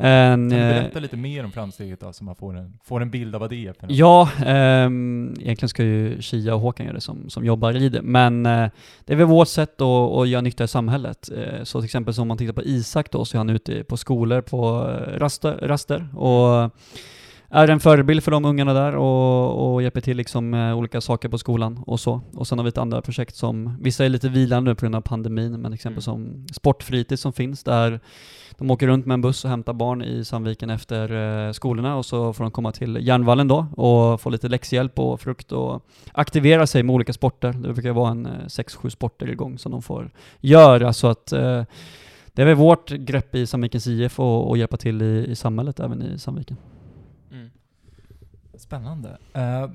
Mm. 0.00 0.12
en, 0.32 0.50
Kan 0.50 0.58
du 0.58 0.64
eh, 0.64 0.68
berätta 0.82 0.98
lite 1.00 1.16
mer 1.16 1.44
om 1.44 1.52
framsteget 1.52 2.00
då, 2.00 2.12
så 2.12 2.24
man 2.24 2.34
får 2.36 2.56
en, 2.56 2.78
får 2.84 3.00
en 3.02 3.10
bild 3.10 3.34
av 3.34 3.40
vad 3.40 3.50
det 3.50 3.66
är? 3.66 3.74
Ja, 3.88 4.28
ehm, 4.46 5.34
egentligen 5.40 5.68
ska 5.68 5.82
ju 5.84 6.22
Shia 6.22 6.54
och 6.54 6.60
Håkan 6.60 6.86
göra 6.86 6.94
det 6.94 7.00
som, 7.00 7.30
som 7.30 7.44
jobbar 7.44 7.76
i 7.76 7.88
det, 7.88 8.02
men 8.02 8.46
eh, 8.46 8.70
det 9.04 9.12
är 9.12 9.16
väl 9.16 9.26
vårt 9.26 9.48
sätt 9.48 9.80
att, 9.80 10.12
att 10.12 10.28
göra 10.28 10.40
nytta 10.40 10.64
i 10.64 10.68
samhället. 10.68 11.28
Eh, 11.36 11.64
så 11.64 11.80
till 11.80 11.84
exempel 11.84 12.14
som 12.14 12.22
om 12.22 12.28
man 12.28 12.38
tittar 12.38 12.52
på 12.52 12.62
Isak 12.62 13.10
då, 13.10 13.24
så 13.24 13.36
är 13.36 13.38
han 13.38 13.50
ute 13.50 13.84
på 13.84 13.96
skolor 13.96 14.40
på 14.40 14.90
eh, 14.90 15.18
raster, 15.18 15.58
raster 15.62 16.08
och 16.16 16.70
är 17.50 17.68
en 17.68 17.80
förebild 17.80 18.22
för 18.24 18.30
de 18.30 18.44
ungarna 18.44 18.72
där 18.72 18.96
och, 18.96 19.72
och 19.72 19.82
hjälper 19.82 20.00
till 20.00 20.16
liksom 20.16 20.50
med 20.50 20.74
olika 20.74 21.00
saker 21.00 21.28
på 21.28 21.38
skolan 21.38 21.82
och 21.86 22.00
så. 22.00 22.20
Och 22.32 22.46
sen 22.46 22.58
har 22.58 22.64
vi 22.64 22.68
ett 22.68 22.78
andra 22.78 23.02
projekt 23.02 23.36
som, 23.36 23.76
vissa 23.80 24.04
är 24.04 24.08
lite 24.08 24.28
vilande 24.28 24.70
nu 24.70 24.74
på 24.74 24.80
grund 24.80 24.94
av 24.94 25.00
pandemin, 25.00 25.60
men 25.60 25.72
exempel 25.72 26.02
som 26.02 26.46
Sportfritid 26.52 27.18
som 27.18 27.32
finns 27.32 27.64
där 27.64 28.00
de 28.58 28.70
åker 28.70 28.86
runt 28.86 29.06
med 29.06 29.14
en 29.14 29.20
buss 29.20 29.44
och 29.44 29.50
hämtar 29.50 29.72
barn 29.72 30.02
i 30.02 30.24
Sandviken 30.24 30.70
efter 30.70 31.12
eh, 31.46 31.52
skolorna 31.52 31.96
och 31.96 32.06
så 32.06 32.32
får 32.32 32.44
de 32.44 32.50
komma 32.50 32.72
till 32.72 32.98
Järnvallen 33.00 33.48
då 33.48 33.66
och 33.76 34.20
få 34.20 34.30
lite 34.30 34.48
läxhjälp 34.48 34.98
och 34.98 35.20
frukt 35.20 35.52
och 35.52 35.82
aktivera 36.12 36.66
sig 36.66 36.82
med 36.82 36.94
olika 36.94 37.12
sporter. 37.12 37.52
Det 37.52 37.72
brukar 37.72 37.92
vara 37.92 38.10
en 38.10 38.26
eh, 38.26 38.46
sex, 38.46 38.74
sju 38.74 38.90
sporter 38.90 39.30
igång 39.30 39.58
som 39.58 39.72
de 39.72 39.82
får 39.82 40.10
göra 40.40 40.92
så 40.92 41.06
att 41.06 41.32
eh, 41.32 41.64
det 42.32 42.42
är 42.42 42.46
väl 42.46 42.54
vårt 42.54 42.90
grepp 42.90 43.34
i 43.34 43.46
Sandvikens 43.46 43.86
IF 43.86 44.20
och, 44.20 44.48
och 44.48 44.58
hjälpa 44.58 44.76
till 44.76 45.02
i, 45.02 45.26
i 45.28 45.36
samhället 45.36 45.80
även 45.80 46.02
i 46.02 46.18
Sandviken. 46.18 46.56
Spännande. 48.58 49.18
Eh, 49.32 49.70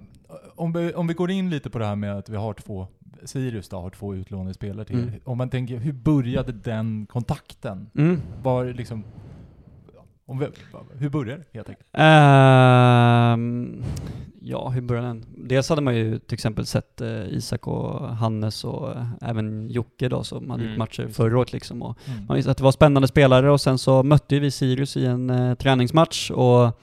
om, 0.55 0.73
vi, 0.73 0.93
om 0.93 1.07
vi 1.07 1.13
går 1.13 1.31
in 1.31 1.49
lite 1.49 1.69
på 1.69 1.79
det 1.79 1.85
här 1.85 1.95
med 1.95 2.17
att 2.17 2.29
vi 2.29 2.35
har 2.35 2.53
två, 2.53 2.87
Sirius 3.23 3.69
då, 3.69 3.77
har 3.77 3.89
två 3.89 4.15
utlånade 4.15 4.53
spelare 4.53 4.85
till. 4.85 4.99
Mm. 4.99 5.13
Om 5.23 5.37
man 5.37 5.49
tänker, 5.49 5.77
hur 5.77 5.93
började 5.93 6.51
den 6.51 7.05
kontakten? 7.05 7.89
Mm. 7.97 8.21
Var 8.43 8.65
liksom, 8.65 9.03
om 10.25 10.39
vi, 10.39 10.47
hur 10.97 11.09
började 11.09 11.37
det 11.51 11.57
helt 11.57 11.69
enkelt? 11.69 11.87
Ehm, 11.93 13.83
ja, 14.41 14.69
hur 14.69 14.81
började 14.81 15.07
den? 15.07 15.25
Dels 15.37 15.69
hade 15.69 15.81
man 15.81 15.95
ju 15.95 16.19
till 16.19 16.33
exempel 16.33 16.65
sett 16.65 17.01
eh, 17.01 17.27
Isak 17.27 17.67
och 17.67 18.07
Hannes 18.09 18.63
och 18.63 18.91
eh, 18.95 19.05
även 19.21 19.69
Jocke 19.69 20.09
då 20.09 20.23
som 20.23 20.49
hade 20.49 20.63
gjort 20.63 20.67
Mm, 20.69 20.79
matcher 20.79 21.03
just 21.03 21.15
förra 21.15 21.37
året 21.37 21.53
liksom. 21.53 21.81
Och 21.81 21.97
Mm. 22.07 22.25
man 22.25 22.35
visste 22.35 22.51
att 22.51 22.57
det 22.57 22.63
var 22.63 22.71
spännande 22.71 23.07
spelare 23.07 23.51
och 23.51 23.61
sen 23.61 23.77
så 23.77 24.03
mötte 24.03 24.39
vi 24.39 24.51
Sirius 24.51 24.97
i 24.97 25.05
en 25.05 25.29
eh, 25.29 25.55
träningsmatch 25.55 26.31
och 26.31 26.79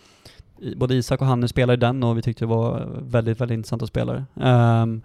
både 0.77 0.95
Isak 0.95 1.21
och 1.21 1.27
Hanne 1.27 1.49
spelade 1.49 1.75
i 1.75 1.77
den 1.77 2.03
och 2.03 2.19
vi 2.19 2.23
tyckte 2.23 2.45
det 2.45 2.49
var 2.49 2.89
väldigt, 3.03 3.41
väldigt 3.41 3.57
intressanta 3.57 3.87
spelare. 3.87 4.25
Um, 4.35 4.45
ehm, 4.45 5.03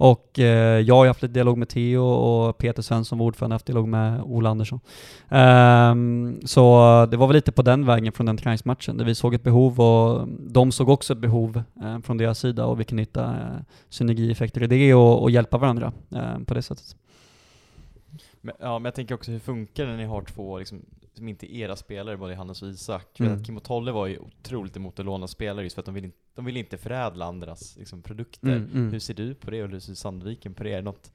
och 0.00 0.38
eh, 0.38 0.80
jag 0.80 0.94
har 0.94 1.04
ju 1.04 1.08
haft 1.08 1.22
lite 1.22 1.34
dialog 1.34 1.58
med 1.58 1.68
Theo 1.68 2.02
och 2.02 2.58
Peter 2.58 2.82
Svensson 2.82 3.18
var 3.18 3.26
ordförande, 3.26 3.54
haft 3.54 3.66
dialog 3.66 3.88
med 3.88 4.22
Ola 4.22 4.50
Andersson. 4.50 4.80
Um, 5.28 6.40
så 6.46 7.06
det 7.10 7.16
var 7.16 7.26
väl 7.26 7.34
lite 7.34 7.52
på 7.52 7.62
den 7.62 7.86
vägen 7.86 8.12
från 8.12 8.26
den 8.26 8.36
träningsmatchen, 8.36 8.96
där 8.96 9.04
vi 9.04 9.14
såg 9.14 9.34
ett 9.34 9.42
behov 9.42 9.80
och 9.80 10.28
de 10.38 10.72
såg 10.72 10.88
också 10.88 11.12
ett 11.12 11.18
behov 11.18 11.62
eh, 11.82 12.00
från 12.00 12.16
deras 12.18 12.38
sida 12.38 12.66
och 12.66 12.80
vi 12.80 12.84
kan 12.84 12.98
hitta 12.98 13.24
eh, 13.24 13.62
synergieffekter 13.88 14.62
i 14.62 14.66
det 14.66 14.94
och, 14.94 15.22
och 15.22 15.30
hjälpa 15.30 15.58
varandra 15.58 15.92
eh, 16.14 16.38
på 16.46 16.54
det 16.54 16.62
sättet. 16.62 16.96
Men, 18.40 18.54
ja, 18.60 18.78
men 18.78 18.84
jag 18.84 18.94
tänker 18.94 19.14
också 19.14 19.30
hur 19.30 19.38
funkar 19.38 19.84
det 19.84 19.90
när 19.90 19.98
ni 19.98 20.04
har 20.04 20.22
två 20.22 20.58
liksom, 20.58 20.82
som 21.20 21.28
inte 21.28 21.56
är 21.56 21.58
era 21.58 21.76
spelare, 21.76 22.16
både 22.16 22.34
Hannes 22.34 22.62
och 22.62 22.68
Isak? 22.68 23.20
Mm. 23.20 23.44
Kim 23.44 23.56
och 23.56 23.62
Tolle 23.62 23.92
var 23.92 24.06
ju 24.06 24.18
otroligt 24.18 24.76
emot 24.76 24.98
att 24.98 25.06
låna 25.06 25.28
spelare 25.28 25.64
just 25.64 25.74
för 25.74 25.82
att 25.82 25.86
de 25.86 25.94
vill, 25.94 26.04
inte, 26.04 26.16
de 26.34 26.44
vill 26.44 26.56
inte 26.56 26.78
förädla 26.78 27.24
andras 27.24 27.76
liksom, 27.78 28.02
produkter. 28.02 28.48
Mm, 28.48 28.70
mm. 28.74 28.92
Hur 28.92 28.98
ser 28.98 29.14
du 29.14 29.34
på 29.34 29.50
det 29.50 29.62
och 29.62 29.68
hur 29.68 29.80
ser 29.80 29.94
Sandviken 29.94 30.54
på 30.54 30.62
det? 30.62 30.72
Är 30.72 30.76
det 30.76 30.82
något 30.82 31.12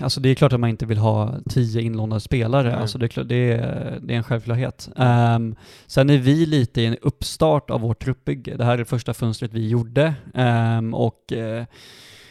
Alltså 0.00 0.20
det 0.20 0.28
är 0.28 0.34
klart 0.34 0.52
att 0.52 0.60
man 0.60 0.70
inte 0.70 0.86
vill 0.86 0.98
ha 0.98 1.34
tio 1.48 1.82
inlånade 1.82 2.20
spelare, 2.20 2.68
Nej. 2.68 2.80
alltså 2.80 2.98
det, 2.98 3.06
är 3.06 3.08
klart, 3.08 3.28
det, 3.28 3.52
är, 3.52 3.98
det 4.02 4.14
är 4.14 4.16
en 4.16 4.24
självklarhet. 4.24 4.88
Ehm, 4.96 5.56
sen 5.86 6.10
är 6.10 6.18
vi 6.18 6.46
lite 6.46 6.80
i 6.80 6.86
en 6.86 6.96
uppstart 7.02 7.70
av 7.70 7.80
vårt 7.80 8.04
truppbygge. 8.04 8.56
Det 8.56 8.64
här 8.64 8.72
är 8.72 8.78
det 8.78 8.84
första 8.84 9.14
fönstret 9.14 9.52
vi 9.52 9.68
gjorde 9.68 10.14
ehm, 10.34 10.94
och 10.94 11.32
eh, 11.32 11.64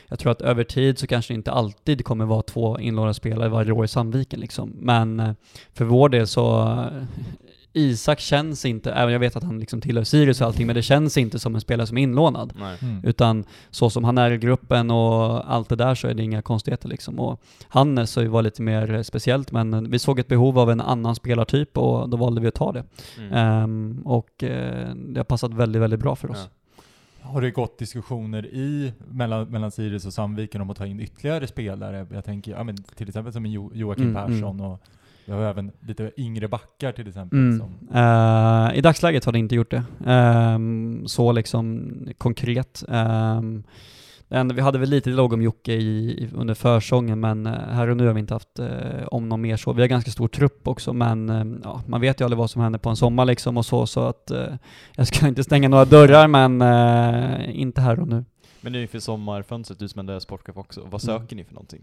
jag 0.08 0.20
tror 0.20 0.32
att 0.32 0.42
över 0.42 0.64
tid 0.64 1.00
så 1.00 1.08
kanske 1.08 1.34
det 1.34 1.36
inte 1.36 1.52
alltid 1.52 2.06
kommer 2.06 2.26
vara 2.26 2.42
två 2.42 2.80
inlånade 2.80 3.14
spelare 3.14 3.50
varje 3.50 3.72
år 3.72 3.86
i 3.86 3.88
Sandviken 3.88 4.40
liksom. 4.40 4.74
Men 4.80 5.20
eh, 5.20 5.32
för 5.74 5.86
vår 5.86 6.10
del 6.10 6.28
så 6.28 6.62
eh, 6.62 7.04
Isak 7.78 8.20
känns 8.20 8.66
inte, 8.66 8.92
även 8.92 9.14
jag 9.14 9.20
vet 9.20 9.36
att 9.36 9.44
han 9.44 9.60
liksom 9.60 9.82
tillhör 9.82 10.04
Sirius 10.04 10.42
och 10.42 10.48
allting, 10.48 10.68
men 10.68 10.76
det 10.76 10.82
känns 10.82 11.18
inte 11.18 11.40
som 11.40 11.56
en 11.56 11.62
spelare 11.62 11.88
som 11.88 11.98
är 11.98 12.02
inlånad. 12.02 12.54
Nej. 12.60 12.78
Mm. 12.82 13.06
Utan 13.06 13.46
så 13.70 13.90
som 13.90 14.04
han 14.04 14.18
är 14.18 14.32
i 14.32 14.38
gruppen 14.38 14.92
och 14.92 15.54
allt 15.54 15.70
det 15.70 15.76
där 15.76 15.96
så 15.96 16.08
är 16.08 16.14
det 16.14 16.24
inga 16.24 16.42
konstigheter 16.42 16.90
liksom. 16.90 17.20
Och 17.20 17.42
Hannes 17.68 18.12
så 18.12 18.30
var 18.30 18.42
lite 18.42 18.62
mer 18.62 19.04
speciellt 19.04 19.52
men 19.52 19.92
vi 19.92 20.00
såg 20.00 20.20
ett 20.20 20.28
behov 20.28 20.60
av 20.60 20.72
en 20.72 20.82
annan 20.82 21.16
spelartyp 21.16 21.78
och 21.78 22.10
då 22.10 22.18
valde 22.18 22.42
vi 22.42 22.48
att 22.48 22.56
ta 22.56 22.72
det. 22.72 22.84
Mm. 23.18 23.34
Ehm, 23.34 24.02
och 24.06 24.44
eh, 24.44 24.96
det 24.96 25.20
har 25.20 25.26
passat 25.26 25.54
väldigt, 25.54 25.82
väldigt 25.82 26.00
bra 26.00 26.16
för 26.16 26.32
oss. 26.32 26.50
Har 27.26 27.42
det 27.42 27.52
gått 27.52 27.78
diskussioner 27.78 28.46
i, 28.46 28.94
mellan, 29.12 29.48
mellan 29.48 29.72
Sirius 29.72 30.06
och 30.06 30.14
Sandviken 30.14 30.62
om 30.62 30.70
att 30.70 30.78
ta 30.78 30.86
in 30.86 31.00
ytterligare 31.00 31.48
spelare? 31.48 32.08
Jag 32.12 32.26
tänker 32.26 32.52
ja, 32.52 32.64
men 32.64 32.78
till 32.84 33.08
exempel 33.08 33.34
som 33.34 33.46
jo, 33.46 33.72
Joakim 33.74 34.04
Mm, 34.04 34.16
Persson 34.16 34.62
och 34.62 34.82
vi 35.26 35.32
har 35.32 35.42
även 35.42 35.72
lite 35.80 36.12
yngre 36.18 36.48
backar 36.48 36.92
till 36.92 37.08
exempel. 37.08 37.40
Mm. 37.40 37.62
Eh, 37.94 38.78
I 38.78 38.82
dagsläget 38.82 39.26
har 39.26 39.32
det 39.32 39.40
inte 39.40 39.56
gjort 39.56 39.72
det. 39.72 39.84
Ehm, 40.06 41.08
så 41.08 41.32
liksom 41.32 41.92
konkret. 42.18 42.84
Um, 42.88 43.64
vi 44.30 44.62
hade 44.62 44.80
väl 44.80 44.90
lite 44.90 45.10
dialog 45.10 45.34
om 45.34 45.42
Jocke 45.42 45.74
i, 45.74 46.10
i, 46.24 46.30
under 46.34 46.54
försången, 46.54 47.20
men 47.20 47.46
eh, 47.48 47.54
här 47.54 47.88
och 47.88 47.98
nu 47.98 48.08
har 48.08 48.14
vi 48.14 48.20
inte 48.20 48.34
haft 48.34 48.60
eh, 48.60 48.68
om 49.08 49.30
någon 49.30 49.42
mer 49.42 49.58
så. 49.58 49.74
Vi 49.74 49.82
har 49.82 49.88
ganska 49.88 50.12
stor 50.12 50.28
trupp 50.28 50.68
också, 50.68 50.94
men 50.94 51.30
eh, 51.30 51.60
ja, 51.64 51.82
man 51.88 52.02
vet 52.02 52.22
ju 52.22 52.26
aldrig 52.26 52.38
vad 52.38 52.50
som 52.50 52.62
händer 52.62 52.80
på 52.80 52.90
en 52.90 52.96
sommar 52.96 53.26
liksom 53.26 53.58
och 53.58 53.66
så, 53.66 53.88
så 53.88 54.00
att 54.08 54.32
eh, 54.32 54.46
jag 54.96 55.08
ska 55.08 55.28
inte 55.28 55.44
stänga 55.44 55.70
några 55.70 55.86
dörrar, 55.86 56.28
men 56.28 56.62
eh, 56.62 57.60
inte 57.60 57.82
här 57.82 58.00
och 58.00 58.08
nu. 58.08 58.26
Men 58.62 58.72
nu 58.72 58.82
inför 58.82 59.00
sommarfönstret, 59.00 59.80
du 59.80 59.88
som 59.88 60.00
ändå 60.00 60.14
är 60.14 60.20
sportchef 60.20 60.58
också, 60.58 60.82
vad 60.82 61.04
Mm. 61.04 61.20
söker 61.22 61.36
ni 61.36 61.44
för 61.44 61.54
någonting? 61.54 61.82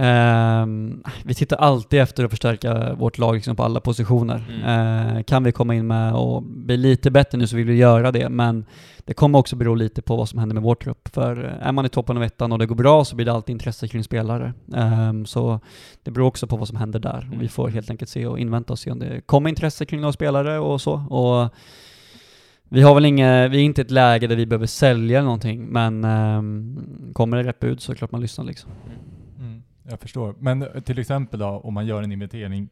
Ehm, 0.00 1.02
vi 1.24 1.34
tittar 1.34 1.56
alltid 1.56 2.00
efter 2.00 2.24
att 2.24 2.30
förstärka 2.30 2.94
vårt 2.94 3.18
lag 3.18 3.34
liksom 3.34 3.56
på 3.56 3.62
alla 3.62 3.80
positioner. 3.80 4.44
Mm. 4.64 5.16
Eh, 5.16 5.22
kan 5.22 5.44
vi 5.44 5.52
komma 5.52 5.74
in 5.74 5.86
med 5.86 6.14
och 6.14 6.42
bli 6.42 6.76
lite 6.76 7.10
bättre 7.10 7.38
nu 7.38 7.46
så 7.46 7.56
vill 7.56 7.66
vi 7.66 7.74
göra 7.76 8.12
det, 8.12 8.28
men 8.28 8.64
det 9.04 9.14
kommer 9.14 9.38
också 9.38 9.56
bero 9.56 9.74
lite 9.74 10.02
på 10.02 10.16
vad 10.16 10.28
som 10.28 10.38
händer 10.38 10.54
med 10.54 10.62
vår 10.62 10.74
trupp. 10.74 11.08
För 11.14 11.44
eh, 11.44 11.66
är 11.68 11.72
man 11.72 11.86
i 11.86 11.88
toppen 11.88 12.16
av 12.16 12.22
ettan 12.22 12.52
och 12.52 12.58
det 12.58 12.66
går 12.66 12.74
bra 12.74 13.04
så 13.04 13.16
blir 13.16 13.26
det 13.26 13.32
alltid 13.32 13.52
intresse 13.52 13.88
kring 13.88 14.04
spelare. 14.04 14.52
Ehm, 14.74 15.26
så 15.26 15.60
det 16.02 16.10
beror 16.10 16.26
också 16.26 16.46
på 16.46 16.56
vad 16.56 16.68
som 16.68 16.76
händer 16.76 16.98
där. 16.98 17.18
Och 17.18 17.32
vi 17.32 17.36
Mm. 17.36 17.48
får 17.48 17.68
helt 17.68 17.90
enkelt 17.90 18.08
se 18.10 18.26
och 18.26 18.38
invänta 18.38 18.72
och 18.72 18.78
se 18.78 18.90
om 18.90 18.98
det 18.98 19.20
kommer 19.26 19.48
intresse 19.50 19.86
kring 19.86 20.00
några 20.00 20.12
spelare 20.12 20.58
och 20.58 20.80
så. 20.80 20.92
Och 20.92 21.48
vi 22.68 22.82
har 22.82 22.94
väl 22.94 23.04
inget, 23.04 23.50
vi 23.50 23.56
är 23.58 23.62
inte 23.62 23.80
i 23.80 23.84
ett 23.84 23.90
läge 23.90 24.26
där 24.26 24.36
vi 24.36 24.46
behöver 24.46 24.66
sälja 24.66 25.22
någonting, 25.22 25.64
men 25.66 26.04
ehm, 26.04 26.80
kommer 27.12 27.36
det 27.36 27.42
rätt 27.42 27.60
bud 27.60 27.80
så 27.80 27.92
är 27.92 27.94
det 27.94 27.98
klart 27.98 28.12
man 28.12 28.20
lyssnar 28.20 28.44
liksom. 28.44 28.70
mm, 28.86 28.98
jag 29.90 30.00
förstår. 30.00 30.34
Men 30.38 30.82
till 30.84 30.98
exempel 30.98 31.40
då, 31.40 31.46
om 31.46 31.74
man 31.74 31.86
gör 31.86 32.02
en 32.02 32.12
inventering, 32.12 32.68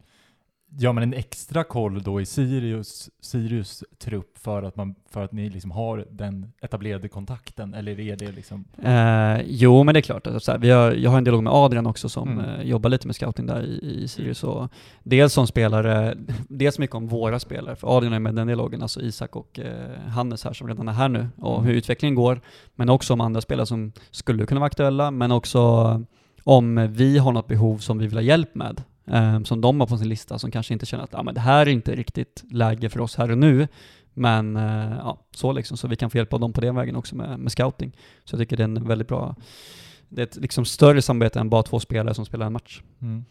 gör 0.78 0.92
man 0.92 1.02
en 1.02 1.14
extra 1.14 1.64
koll 1.64 2.02
då 2.02 2.20
i 2.20 2.26
Sirius, 2.26 3.10
Sirius 3.20 3.84
trupp 3.98 4.38
för 4.38 4.62
att, 4.62 4.76
man, 4.76 4.94
för 5.10 5.24
att 5.24 5.32
ni 5.32 5.50
liksom 5.50 5.70
har 5.70 6.06
den 6.10 6.52
etablerade 6.62 7.08
kontakten? 7.08 7.74
Eller 7.74 8.00
är 8.00 8.16
det 8.16 8.32
liksom... 8.32 8.64
Eh, 8.82 9.40
jo, 9.46 9.84
men 9.84 9.94
det 9.94 10.00
är 10.00 10.02
klart. 10.02 10.26
Alltså, 10.26 10.40
så 10.40 10.52
här, 10.52 10.58
vi 10.58 10.70
har, 10.70 10.92
jag 10.92 11.10
har 11.10 11.18
en 11.18 11.24
dialog 11.24 11.42
med 11.42 11.52
Adrian 11.52 11.86
också 11.86 12.08
som 12.08 12.28
Mm. 12.38 12.44
eh, 12.44 12.62
jobbar 12.66 12.90
lite 12.90 13.06
med 13.08 13.16
scouting 13.16 13.46
där 13.46 13.62
i, 13.62 14.02
i 14.02 14.08
Sirius. 14.08 14.44
Och 14.44 14.68
dels 15.02 15.32
som 15.32 15.46
spelare, 15.46 16.14
dels 16.48 16.78
mycket 16.78 16.96
om 16.96 17.06
våra 17.08 17.38
spelare, 17.40 17.76
för 17.76 17.96
Adrian 17.96 18.12
är 18.12 18.18
med 18.18 18.34
den 18.34 18.46
dialogen, 18.46 18.82
alltså 18.82 19.00
Isak 19.00 19.36
och 19.36 19.58
eh, 19.58 20.00
Hannes 20.08 20.44
här 20.44 20.52
som 20.52 20.68
redan 20.68 20.88
är 20.88 20.92
här 20.92 21.08
nu, 21.08 21.28
och 21.36 21.54
Mm. 21.58 21.66
hur 21.66 21.74
utvecklingen 21.74 22.14
går. 22.14 22.40
Men 22.74 22.88
också 22.88 23.12
om 23.12 23.20
andra 23.20 23.40
spelare 23.40 23.66
som 23.66 23.92
skulle 24.10 24.46
kunna 24.46 24.60
vara 24.60 24.66
aktuella, 24.66 25.10
men 25.10 25.32
också 25.32 25.60
om 26.48 26.92
vi 26.92 27.18
har 27.18 27.32
något 27.32 27.46
behov 27.48 27.78
som 27.78 27.98
vi 27.98 28.06
vill 28.06 28.16
ha 28.16 28.22
hjälp 28.22 28.54
med. 28.54 28.82
eh, 29.06 29.42
som 29.42 29.60
de 29.60 29.80
har 29.80 29.86
på 29.86 29.96
sin 29.98 30.08
lista, 30.08 30.38
som 30.38 30.50
kanske 30.50 30.72
inte 30.72 30.86
känner 30.86 31.04
att 31.04 31.14
ah, 31.14 31.22
men 31.22 31.34
det 31.34 31.40
här 31.40 31.66
är 31.66 31.70
inte 31.70 31.94
riktigt 31.94 32.44
läge 32.50 32.88
för 32.88 33.00
oss 33.00 33.16
här 33.16 33.30
och 33.30 33.38
nu. 33.38 33.68
Men 34.14 34.56
eh, 34.56 34.96
ja, 34.98 35.18
så 35.30 35.52
liksom, 35.52 35.76
så 35.76 35.88
vi 35.88 35.96
kan 35.96 36.10
få 36.10 36.16
hjälp 36.18 36.32
av 36.32 36.40
dem 36.40 36.52
på 36.52 36.60
den 36.60 36.74
vägen 36.74 36.96
också 36.96 37.16
med, 37.16 37.38
med 37.38 37.52
scouting. 37.52 37.96
Så 38.24 38.34
jag 38.34 38.40
tycker 38.40 38.56
det 38.56 38.62
är 38.62 38.64
en 38.64 38.88
väldigt 38.88 39.08
bra, 39.08 39.34
det 40.08 40.20
är 40.22 40.26
ett 40.26 40.36
liksom 40.36 40.64
större 40.64 41.02
samarbete 41.02 41.40
än 41.40 41.50
bara 41.50 41.62
två 41.62 41.80
spelare 41.80 42.14
som 42.14 42.26
spelar 42.26 42.46
en 42.46 42.52
match. 42.52 42.82
Mm. 43.02 43.24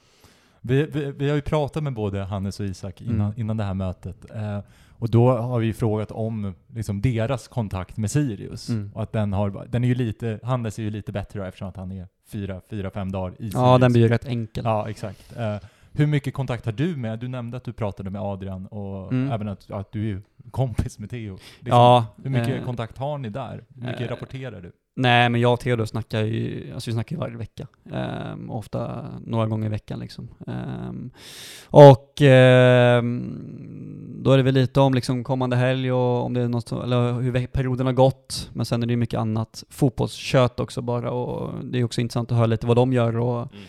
Vi, 0.61 0.83
vi, 0.85 1.11
vi 1.11 1.29
har 1.29 1.35
ju 1.35 1.41
pratat 1.41 1.83
med 1.83 1.93
både 1.93 2.23
Hannes 2.23 2.59
och 2.59 2.65
Isak 2.65 3.01
innan, 3.01 3.21
Mm. 3.27 3.39
innan 3.39 3.57
det 3.57 3.63
här 3.63 3.73
mötet. 3.73 4.25
Eh, 4.35 4.59
och 4.99 5.09
då 5.09 5.37
har 5.37 5.59
vi 5.59 5.73
frågat 5.73 6.11
om 6.11 6.53
liksom, 6.67 7.01
deras 7.01 7.47
kontakt 7.47 7.97
med 7.97 8.11
Sirius. 8.11 8.69
Mm. 8.69 8.91
Och 8.93 9.03
att 9.03 9.11
den 9.11 9.33
har, 9.33 9.67
den 9.69 9.83
är 9.83 9.87
ju 9.87 9.95
lite, 9.95 10.39
Hannes 10.43 10.79
är 10.79 10.83
ju 10.83 10.89
lite 10.89 11.11
bättre 11.11 11.39
då, 11.39 11.45
eftersom 11.45 11.67
att 11.67 11.77
han 11.77 11.91
är 11.91 12.07
fyra, 12.31 12.61
fyra, 12.69 12.91
fem 12.91 13.11
dagar 13.11 13.33
i 13.33 13.35
Sirius. 13.37 13.53
Ja, 13.53 13.77
den 13.77 13.91
blir 13.91 14.01
ju 14.01 14.07
rätt 14.07 14.25
enkel. 14.25 14.65
Ja, 14.65 14.89
exakt. 14.89 15.37
Eh, 15.37 15.55
hur 15.97 16.07
mycket 16.07 16.33
kontakt 16.33 16.65
har 16.65 16.71
du 16.71 16.95
med, 16.95 17.19
du 17.19 17.27
nämnde 17.27 17.57
att 17.57 17.63
du 17.63 17.73
pratade 17.73 18.09
med 18.09 18.21
Adrian 18.21 18.65
och 18.67 19.11
Mm. 19.13 19.31
även 19.31 19.47
att, 19.47 19.71
att 19.71 19.91
du 19.91 20.11
är 20.11 20.21
kompis 20.51 20.99
med 20.99 21.09
Theo. 21.09 21.33
Liksom, 21.33 21.67
Ja. 21.79 22.05
Hur 22.23 22.29
mycket 22.29 22.59
eh, 22.59 22.65
kontakt 22.65 22.97
har 22.97 23.17
ni 23.17 23.29
där? 23.29 23.63
Hur 23.75 23.81
mycket 23.87 24.01
eh, 24.01 24.07
rapporterar 24.07 24.61
du? 24.61 24.71
Nej, 24.97 25.29
men 25.29 25.41
jag 25.41 25.53
och 25.53 25.59
Theodor 25.59 25.85
snackar 25.85 26.21
ju, 26.21 26.71
alltså 26.73 26.89
vi 26.89 26.93
snackar 26.93 27.15
ju 27.15 27.19
varje 27.19 27.37
vecka. 27.37 27.67
Ehm, 27.93 28.51
ofta 28.51 29.05
några 29.25 29.47
gånger 29.47 29.65
i 29.65 29.69
veckan 29.69 29.99
liksom. 29.99 30.27
Ehm, 30.47 31.11
och 31.69 32.21
ehm, 32.21 33.39
då 34.23 34.31
är 34.31 34.37
det 34.37 34.43
väl 34.43 34.53
lite 34.53 34.79
om 34.81 34.93
liksom 34.93 35.23
kommande 35.23 35.55
helg 35.55 35.91
och 35.91 36.25
om 36.25 36.33
det 36.33 36.41
är 36.41 36.47
något, 36.47 36.71
eller 36.71 37.13
hur 37.13 37.47
perioden 37.47 37.85
har 37.85 37.93
gått. 37.93 38.49
Men 38.53 38.65
sen 38.65 38.83
är 38.83 38.87
det 38.87 38.93
ju 38.93 38.97
mycket 38.97 39.19
annat 39.19 39.63
fotbollskött 39.69 40.59
också 40.59 40.81
bara 40.81 41.11
och 41.11 41.63
det 41.65 41.79
är 41.79 41.83
också 41.83 42.01
intressant 42.01 42.31
att 42.31 42.37
höra 42.37 42.47
lite 42.47 42.67
vad 42.67 42.77
de 42.77 42.93
gör 42.93 43.17
och 43.17 43.53
Mm. 43.53 43.65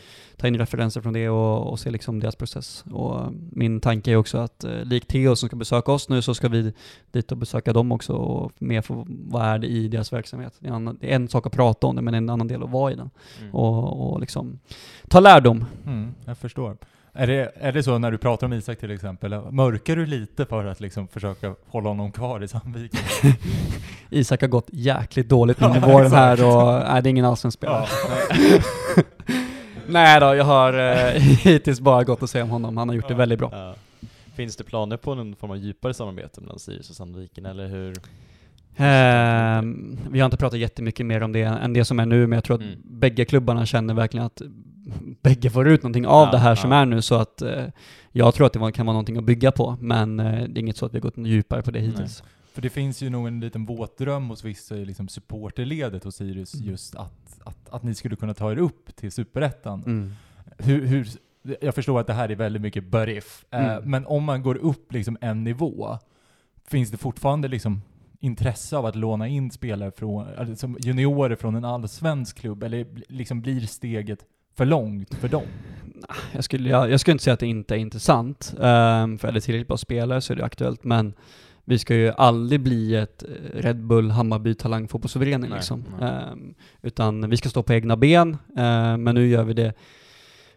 Ta 0.47 0.49
in 0.49 0.59
referenser 0.59 1.01
från 1.01 1.12
det 1.12 1.28
och, 1.28 1.70
och 1.70 1.78
se 1.78 1.90
liksom 1.90 2.20
deras 2.20 2.36
process. 2.36 2.84
Och 2.92 3.32
min 3.53 3.80
tanke 3.80 4.11
är 4.11 4.16
också 4.16 4.38
att 4.38 4.64
eh, 4.64 4.84
likt 4.84 5.09
Theo 5.09 5.36
som 5.36 5.49
ska 5.49 5.57
besöka 5.57 5.92
oss 5.92 6.09
nu 6.09 6.22
så 6.22 6.34
ska 6.34 6.49
vi 6.49 6.72
dit 7.12 7.32
och 7.32 7.38
besöka 7.38 7.72
dem 7.72 7.92
också 7.92 8.12
och 8.12 8.53
mer 8.59 8.82
få 8.82 9.07
vad 9.09 9.42
är 9.42 9.59
det 9.59 9.66
i 9.66 9.88
deras 9.88 10.12
verksamhet. 10.12 10.55
Det 10.59 10.66
är, 10.66 10.70
en, 10.70 10.74
annan, 10.76 10.99
det 11.01 11.11
är 11.12 11.16
en 11.16 11.28
sak 11.28 11.47
att 11.47 11.53
prata 11.53 11.86
om 11.86 11.97
det 11.97 12.03
men 12.03 12.14
en 12.14 12.30
annan 12.30 12.49
del 12.49 12.62
att 12.62 12.70
vara 12.70 12.92
i 12.92 12.94
den 12.94 13.11
Mm. 13.40 13.55
och, 13.55 14.12
och 14.12 14.20
liksom 14.20 14.59
ta 15.09 15.20
lärdom. 15.20 15.64
Mm, 15.86 16.14
jag 16.24 16.38
förstår. 16.38 16.76
Är 17.12 17.26
det, 17.26 17.53
är 17.55 17.72
det 17.72 17.82
så 17.82 17.99
när 17.99 18.11
du 18.11 18.18
pratar 18.18 18.47
om 18.47 18.53
Isak 18.53 18.78
till 18.78 18.90
exempel, 18.90 19.40
mörkar 19.51 19.97
du 19.97 20.07
lite 20.07 20.47
för 20.47 20.64
att 20.64 20.80
liksom 20.80 21.09
försöka 21.09 21.55
hålla 21.66 21.88
honom 21.88 22.12
kvar 22.12 22.42
i 22.42 22.49
Sandviken? 22.49 23.01
Isak 24.11 24.40
har 24.40 24.49
gått 24.49 24.68
jäkligt 24.72 25.28
dåligt 25.28 25.61
nu 25.61 25.66
Ja, 25.66 25.74
under 25.74 25.92
våren 25.92 26.12
här 26.12 26.44
och 26.44 26.88
nej, 26.88 27.03
det 27.03 27.09
är 27.09 27.11
ingen 27.11 27.24
allsvensk 27.24 27.59
spelare. 27.59 27.86
Ja. 28.09 29.03
nej 29.89 30.20
då, 30.20 30.34
jag 30.34 30.45
har 30.45 30.72
eh, 30.72 31.11
hittills 31.20 31.80
bara 31.80 32.05
gått 32.05 32.22
och 32.22 32.30
se 32.30 32.43
om 32.43 32.51
honom. 32.51 32.76
Han 32.76 32.89
har 32.89 32.97
gjort 32.97 33.09
det 33.09 33.14
väldigt 33.14 33.39
bra. 33.39 33.51
Ja. 33.53 33.74
Finns 34.34 34.57
det 34.57 34.64
planer 34.64 34.97
på 34.97 35.14
någon 35.14 35.37
form 35.37 35.51
av 35.51 35.57
djupare 35.57 35.95
samarbete 35.95 36.41
mellan 36.41 36.59
Sirius 36.59 36.91
och 36.91 36.97
Sandviken, 36.97 37.47
eller 37.47 37.66
hur? 37.68 37.95
Ehm, 38.76 39.99
vi 40.11 40.20
har 40.20 40.24
inte 40.24 40.37
pratat 40.37 40.59
jättemycket 40.59 41.07
mer 41.07 41.22
om 41.22 41.32
det 41.32 41.43
än 41.43 41.72
det 41.72 41.84
som 41.84 42.01
är 42.01 42.07
nu, 42.07 42.26
men 42.26 42.37
jag 42.37 42.45
tror 42.45 42.55
att 42.57 42.62
Mm. 42.62 42.78
bägge 42.84 43.24
klubbarna 43.24 43.66
känner 43.66 43.95
verkligen 43.95 44.26
att 44.26 44.43
bägge 45.22 45.51
får 45.51 45.68
ut 45.68 45.82
någonting 45.82 46.07
av 46.07 46.26
Ja, 46.26 46.30
det 46.32 46.39
här 46.39 46.55
som 46.55 46.72
ja. 46.72 46.78
är 46.78 46.87
nu, 46.87 47.03
så 47.03 47.14
att 47.14 47.43
eh, 47.43 47.64
jag 48.12 48.34
tror 48.34 48.47
att 48.47 48.53
det 48.53 48.72
kan 48.72 48.87
vara 48.87 48.93
någonting 48.95 49.16
att 49.16 49.24
bygga 49.24 49.53
på, 49.53 49.76
men 49.80 50.20
eh, 50.20 50.26
det 50.49 50.59
är 50.59 50.59
inget 50.59 50.76
så 50.76 50.87
att 50.87 50.95
vi 50.95 50.99
har 50.99 51.03
gått 51.03 51.16
djupare 51.18 51.62
på 51.62 51.70
det 51.70 51.78
Nej. 51.78 51.89
hittills. 51.89 52.22
För 52.55 52.62
det 52.62 52.70
finns 52.70 53.03
ju 53.03 53.11
nog 53.11 53.26
en 53.26 53.41
liten 53.41 53.66
våtdröm 53.66 54.28
hos 54.28 54.45
vissa 54.45 54.76
i 54.76 54.84
liksom 54.84 55.09
supporterledet 55.09 56.05
hos 56.05 56.16
Sirius 56.16 56.55
Mm. 56.55 56.68
just 56.68 56.95
att, 56.95 57.26
att, 57.47 57.68
att 57.70 57.82
ni 57.82 57.94
skulle 57.94 58.16
kunna 58.16 58.34
ta 58.34 58.53
er 58.53 58.59
upp 58.59 58.97
till 58.97 59.12
superettan. 59.12 59.82
Mm. 59.86 60.12
Hur, 60.59 60.86
hur, 60.86 61.09
jag 61.61 61.74
förstår 61.74 62.01
att 62.01 62.07
det 62.07 62.12
här 62.12 62.28
är 62.30 62.34
väldigt 62.36 62.62
mycket 62.62 62.84
but 62.84 63.09
if, 63.09 63.44
eh, 63.51 63.66
Mm. 63.66 63.90
men 63.90 64.07
om 64.07 64.24
man 64.24 64.42
går 64.42 64.57
upp 64.57 64.92
liksom 64.92 65.18
en 65.20 65.44
nivå, 65.44 65.99
finns 66.68 66.90
det 66.90 66.97
fortfarande 66.97 67.49
liksom 67.49 67.82
intresse 68.20 68.76
av 68.76 68.86
att 68.86 68.97
låna 68.97 69.28
in 69.28 69.51
spelare 69.51 69.90
från, 69.90 70.57
som 70.57 70.76
juniorer 70.80 71.36
från 71.36 71.55
en 71.55 71.64
allsvensk 71.64 72.38
klubb, 72.38 72.62
eller 72.62 72.86
liksom 73.09 73.40
blir 73.40 73.61
steget 73.61 74.24
för 74.55 74.64
långt 74.64 75.14
för 75.14 75.28
dem? 75.28 75.47
Jag, 76.32 76.44
skulle, 76.44 76.68
jag, 76.68 76.90
jag 76.90 77.01
skulle 77.01 77.12
inte 77.12 77.24
säga 77.24 77.34
att 77.34 77.40
det 77.40 77.47
inte 77.47 77.74
är 77.74 77.78
intressant, 77.78 78.55
um, 78.57 79.18
för 79.18 79.28
är 79.28 79.32
det 79.32 79.40
tillräckligt 79.40 79.68
bra 79.68 79.76
spelare 79.76 80.20
så 80.20 80.32
är 80.32 80.36
det 80.36 80.44
aktuellt, 80.44 80.84
men 80.84 81.14
vi 81.69 81.79
ska 81.79 81.95
ju 81.95 82.12
aldrig 82.17 82.61
bli 82.61 82.95
ett 82.95 83.23
eh, 83.23 83.61
Red 83.61 83.87
Bull 83.87 84.11
Hammarby 84.11 84.55
talangfotbollsförening 84.55 85.51
Nej, 85.51 85.59
liksom. 85.59 85.85
Ehm, 86.01 86.55
utan 86.83 87.31
vi 87.31 87.37
ska 87.37 87.49
stå 87.49 87.62
på 87.62 87.75
egna 87.75 87.97
ben, 87.97 88.37
ehm, 88.57 89.03
men 89.03 89.14
nu 89.14 89.29
gör 89.29 89.45
vi 89.45 89.53
det 89.53 89.75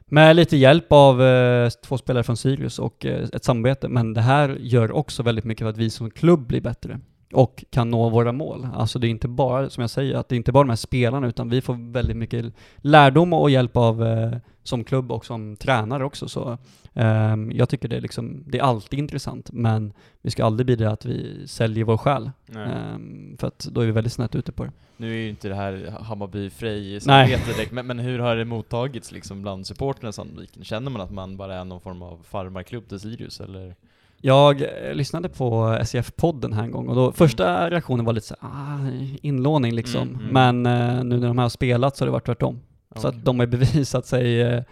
med 0.06 0.36
lite 0.36 0.58
hjälp 0.58 0.86
av 0.90 1.24
eh, 1.24 1.70
två 1.70 1.98
spelare 1.98 2.24
från 2.24 2.38
Sirius 2.38 2.80
och 2.80 3.06
eh, 3.06 3.28
ett 3.34 3.44
samarbete. 3.44 3.88
Men 3.88 4.14
det 4.14 4.22
här 4.22 4.58
gör 4.60 4.92
också 4.92 5.24
väldigt 5.24 5.46
mycket 5.46 5.66
för 5.66 5.70
att 5.70 5.78
vi 5.78 5.90
som 5.90 6.12
klubb 6.12 6.48
blir 6.48 6.62
bättre 6.62 7.00
och 7.34 7.66
kan 7.70 7.90
nå 7.90 8.10
våra 8.10 8.32
mål. 8.32 8.68
Alltså 8.74 9.00
det 9.00 9.08
är 9.08 9.10
inte 9.10 9.28
bara, 9.28 9.70
som 9.70 9.82
jag 9.82 9.90
säger, 9.90 10.16
att 10.16 10.30
det 10.30 10.36
är 10.36 10.38
inte 10.38 10.52
bara 10.52 10.64
de 10.64 10.70
här 10.70 10.76
spelarna, 10.76 11.28
utan 11.28 11.50
vi 11.50 11.62
får 11.62 11.92
väldigt 11.92 12.18
mycket 12.18 12.46
lärdom 12.78 13.34
och 13.34 13.50
hjälp 13.50 13.78
av 13.78 14.04
eh, 14.04 14.38
som 14.64 14.84
klubb 14.84 15.12
och 15.12 15.26
som 15.26 15.56
tränare 15.56 16.06
också. 16.06 16.28
Så 16.28 16.58
ehm, 16.94 17.52
jag 17.52 17.70
tycker 17.70 17.88
det 17.88 17.96
är 17.96 18.02
liksom, 18.02 18.44
det 18.48 18.60
är 18.60 18.64
alltid 18.64 19.00
intressant, 19.00 19.52
men 19.52 19.94
vi 20.22 20.32
ska 20.32 20.46
aldrig 20.46 20.66
bli 20.66 20.76
det 20.76 20.92
att 20.92 21.06
vi 21.06 21.48
säljer 21.48 21.84
vår 21.84 21.98
själ. 21.98 22.32
Ehm, 22.56 23.38
för 23.40 23.48
att 23.48 23.60
då 23.60 23.82
är 23.82 23.86
vi 23.86 23.92
väldigt 23.92 24.14
snett 24.14 24.36
ute 24.36 24.52
på 24.52 24.64
det. 24.64 24.72
Nu 24.98 25.12
är 25.12 25.18
ju 25.18 25.30
inte 25.30 25.50
det 25.50 25.56
här 25.56 25.96
hammarby 26.02 26.50
frej 26.50 27.02
samarbete 27.02 27.52
direkt, 27.54 27.72
men, 27.72 27.88
men 27.88 28.00
hur 28.00 28.20
har 28.20 28.36
det 28.36 28.46
mottagits 28.46 29.12
liksom 29.12 29.42
bland 29.42 29.68
supporterna 29.68 30.10
i 30.10 30.14
Sandviken? 30.14 30.64
Känner 30.64 30.92
man 30.92 31.02
att 31.02 31.12
man 31.12 31.38
bara 31.38 31.56
är 31.56 31.66
någon 31.66 31.82
form 31.82 32.02
av 32.02 32.26
farmarklubb 32.30 32.90
till 32.90 33.00
Sirius, 33.00 33.40
eller? 33.40 33.76
Jag 34.22 34.62
eh, 34.62 34.94
lyssnade 34.94 35.30
på 35.30 35.78
SCF-podden 35.82 36.54
här 36.54 36.64
en 36.64 36.72
gång 36.72 36.88
och 36.88 36.96
då 36.96 37.12
första 37.12 37.70
reaktionen 37.70 38.06
var 38.06 38.14
lite 38.14 38.28
så 38.28 38.36
här, 38.42 38.50
ah, 38.50 38.92
inlåning 39.22 39.74
liksom. 39.74 40.02
Mm, 40.02 40.22
mm. 40.30 40.34
Men 40.34 40.66
eh, 40.66 41.04
nu 41.04 41.18
när 41.20 41.28
de 41.28 41.38
här 41.38 41.46
har 41.46 41.50
spelat 41.50 41.98
så 41.98 42.02
har 42.04 42.08
det 42.08 42.12
varit 42.12 42.26
tvärtom. 42.26 42.60
Så 42.96 43.08
Okej. 43.08 43.18
att 43.20 43.26
de 43.26 43.40
har 43.40 43.48
bevisat 43.48 44.06
sig 44.06 44.42
eh, 44.42 44.64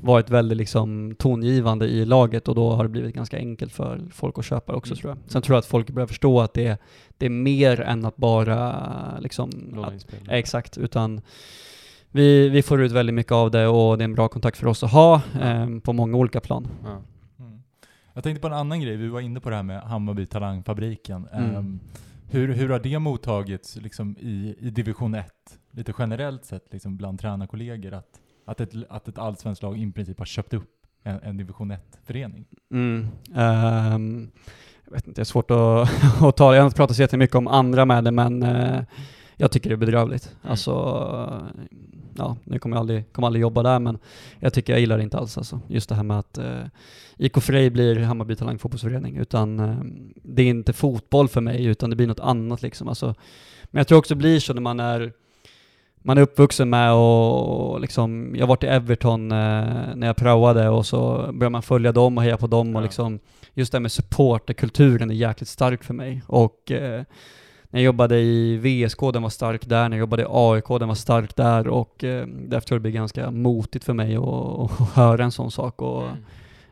varit 0.00 0.30
väldigt 0.30 0.58
liksom 0.58 1.14
tongivande 1.18 1.86
i 1.88 2.04
laget 2.04 2.48
och 2.48 2.54
då 2.54 2.70
har 2.70 2.82
det 2.84 2.88
blivit 2.90 3.14
ganska 3.14 3.36
enkelt 3.36 3.72
för 3.72 4.00
folk 4.12 4.38
att 4.38 4.44
köpa 4.44 4.72
också 4.74 4.92
Mm. 4.92 5.00
tror 5.00 5.10
jag. 5.10 5.30
Sen 5.32 5.42
tror 5.42 5.54
jag 5.54 5.58
att 5.58 5.66
folk 5.66 5.90
börjar 5.90 6.06
förstå 6.06 6.40
att 6.40 6.54
det, 6.54 6.80
det 7.18 7.26
är 7.26 7.30
mer 7.30 7.80
än 7.80 8.04
att 8.04 8.16
bara 8.16 9.18
liksom... 9.20 9.50
Att, 9.84 10.06
exakt, 10.28 10.78
utan 10.78 11.20
vi, 12.10 12.48
vi 12.48 12.62
får 12.62 12.82
ut 12.82 12.92
väldigt 12.92 13.14
mycket 13.14 13.32
av 13.32 13.50
det 13.50 13.66
och 13.66 13.98
det 13.98 14.02
är 14.02 14.04
en 14.04 14.14
bra 14.14 14.28
kontakt 14.28 14.56
för 14.58 14.66
oss 14.66 14.82
att 14.84 14.92
ha 14.92 15.22
eh, 15.40 15.78
på 15.82 15.92
många 15.92 16.16
olika 16.16 16.40
plan. 16.40 16.68
Mm. 16.86 17.02
Jag 18.14 18.24
tänkte 18.24 18.40
på 18.40 18.46
en 18.46 18.52
annan 18.52 18.80
grej, 18.80 18.96
vi 18.96 19.08
var 19.08 19.20
inne 19.20 19.40
på 19.40 19.50
det 19.50 19.56
här 19.56 19.62
med 19.62 19.82
Hammarby 19.82 20.26
Talangfabriken. 20.26 21.28
Mm. 21.32 21.56
Ehm, 21.56 21.80
hur, 22.30 22.54
hur 22.54 22.68
har 22.68 22.78
det 22.78 22.98
mottagits 22.98 23.76
liksom, 23.76 24.16
i, 24.20 24.54
i 24.60 24.70
division 24.70 25.14
1, 25.14 25.26
lite 25.70 25.92
generellt 25.98 26.44
sett, 26.44 26.72
liksom, 26.72 26.96
bland 26.96 27.20
tränarkollegor? 27.20 27.94
Att, 27.94 28.20
att, 28.44 28.60
ett, 28.60 28.72
att 28.88 29.08
ett 29.08 29.18
allsvenskt 29.18 29.62
lag 29.62 29.78
i 29.78 29.92
princip 29.92 30.18
har 30.18 30.26
köpt 30.26 30.54
upp 30.54 30.70
en, 31.02 31.20
en 31.22 31.36
division 31.36 31.72
1-förening? 31.72 32.44
Mm. 32.70 33.08
ehm, 33.34 34.30
jag 34.84 34.92
vet 34.92 35.06
inte, 35.06 35.20
det 35.20 35.22
är 35.22 35.24
svårt 35.24 35.50
att, 35.50 35.88
att 36.22 36.36
ta, 36.36 36.54
jag 36.54 36.62
har 36.62 36.66
inte 36.66 36.76
pratat 36.76 36.96
så 36.96 37.02
jättemycket 37.02 37.36
om 37.36 37.46
andra 37.46 37.84
med 37.84 38.04
det, 38.04 38.10
men 38.10 38.42
eh, 38.42 38.82
jag 39.36 39.50
tycker 39.50 39.70
det 39.70 39.74
är 39.74 39.76
bedrövligt. 39.76 40.36
Mm. 40.42 40.50
Alltså, 40.50 40.72
ja, 42.16 42.36
nu 42.44 42.58
kommer 42.58 42.76
jag 42.76 42.80
aldrig, 42.80 43.12
kommer 43.12 43.26
aldrig 43.26 43.42
jobba 43.42 43.62
där, 43.62 43.78
men 43.78 43.98
jag 44.38 44.52
tycker 44.52 44.72
jag 44.72 44.80
gillar 44.80 44.96
det 44.96 45.02
inte 45.02 45.18
alls 45.18 45.38
alltså. 45.38 45.60
Just 45.68 45.88
det 45.88 45.94
här 45.94 46.02
med 46.02 46.18
att 46.18 46.38
eh, 46.38 46.64
IK 47.16 47.42
Frej 47.42 47.70
blir 47.70 47.98
Hammarby 48.00 48.36
Talang 48.36 48.58
fotbollsförening, 48.58 49.16
utan 49.16 49.60
eh, 49.60 49.76
det 50.22 50.42
är 50.42 50.46
inte 50.46 50.72
fotboll 50.72 51.28
för 51.28 51.40
mig, 51.40 51.64
utan 51.64 51.90
det 51.90 51.96
blir 51.96 52.06
något 52.06 52.20
annat 52.20 52.62
liksom. 52.62 52.88
Alltså, 52.88 53.14
men 53.64 53.80
jag 53.80 53.88
tror 53.88 53.98
också 53.98 54.14
det 54.14 54.18
blir 54.18 54.40
så 54.40 54.54
när 54.54 54.60
man 54.60 54.80
är 54.80 55.12
man 56.02 56.18
är 56.18 56.22
uppvuxen 56.22 56.70
med 56.70 56.92
och, 56.92 57.70
och 57.72 57.80
liksom, 57.80 58.34
jag 58.38 58.46
varit 58.46 58.64
i 58.64 58.66
Everton 58.66 59.32
eh, 59.32 59.36
när 59.94 60.06
jag 60.06 60.16
praoade 60.16 60.68
och 60.68 60.86
så 60.86 61.30
börjar 61.32 61.50
man 61.50 61.62
följa 61.62 61.92
dem 61.92 62.18
och 62.18 62.24
heja 62.24 62.36
på 62.36 62.46
dem 62.46 62.76
och 62.76 62.80
Ja. 62.82 62.84
liksom, 62.84 63.18
just 63.54 63.72
det 63.72 63.76
här 63.78 63.80
med 63.80 63.92
supporterkulturen 63.92 65.10
är 65.10 65.14
jäkligt 65.14 65.48
stark 65.48 65.84
för 65.84 65.94
mig. 65.94 66.22
Och 66.26 66.70
eh, 66.70 67.02
när 67.72 67.80
jag 67.80 67.84
jobbade 67.84 68.18
i 68.20 68.56
VSK, 68.56 69.00
den 69.12 69.22
var 69.22 69.30
stark 69.30 69.66
där, 69.66 69.88
när 69.88 69.96
jag 69.96 70.00
jobbade 70.00 70.22
i 70.22 70.26
AIK, 70.28 70.68
den 70.68 70.88
var 70.88 70.94
stark 70.94 71.36
där 71.36 71.68
och 71.68 72.04
eh, 72.04 72.26
därför 72.26 72.66
tror 72.68 72.76
jag 72.76 72.80
det 72.80 72.82
blir 72.82 72.92
ganska 72.92 73.30
motigt 73.30 73.84
för 73.84 73.92
mig 73.94 74.16
att, 74.16 74.70
höra 74.94 75.24
en 75.24 75.32
sån 75.32 75.50
sak 75.50 75.82
och 75.82 76.02
Mm. 76.02 76.16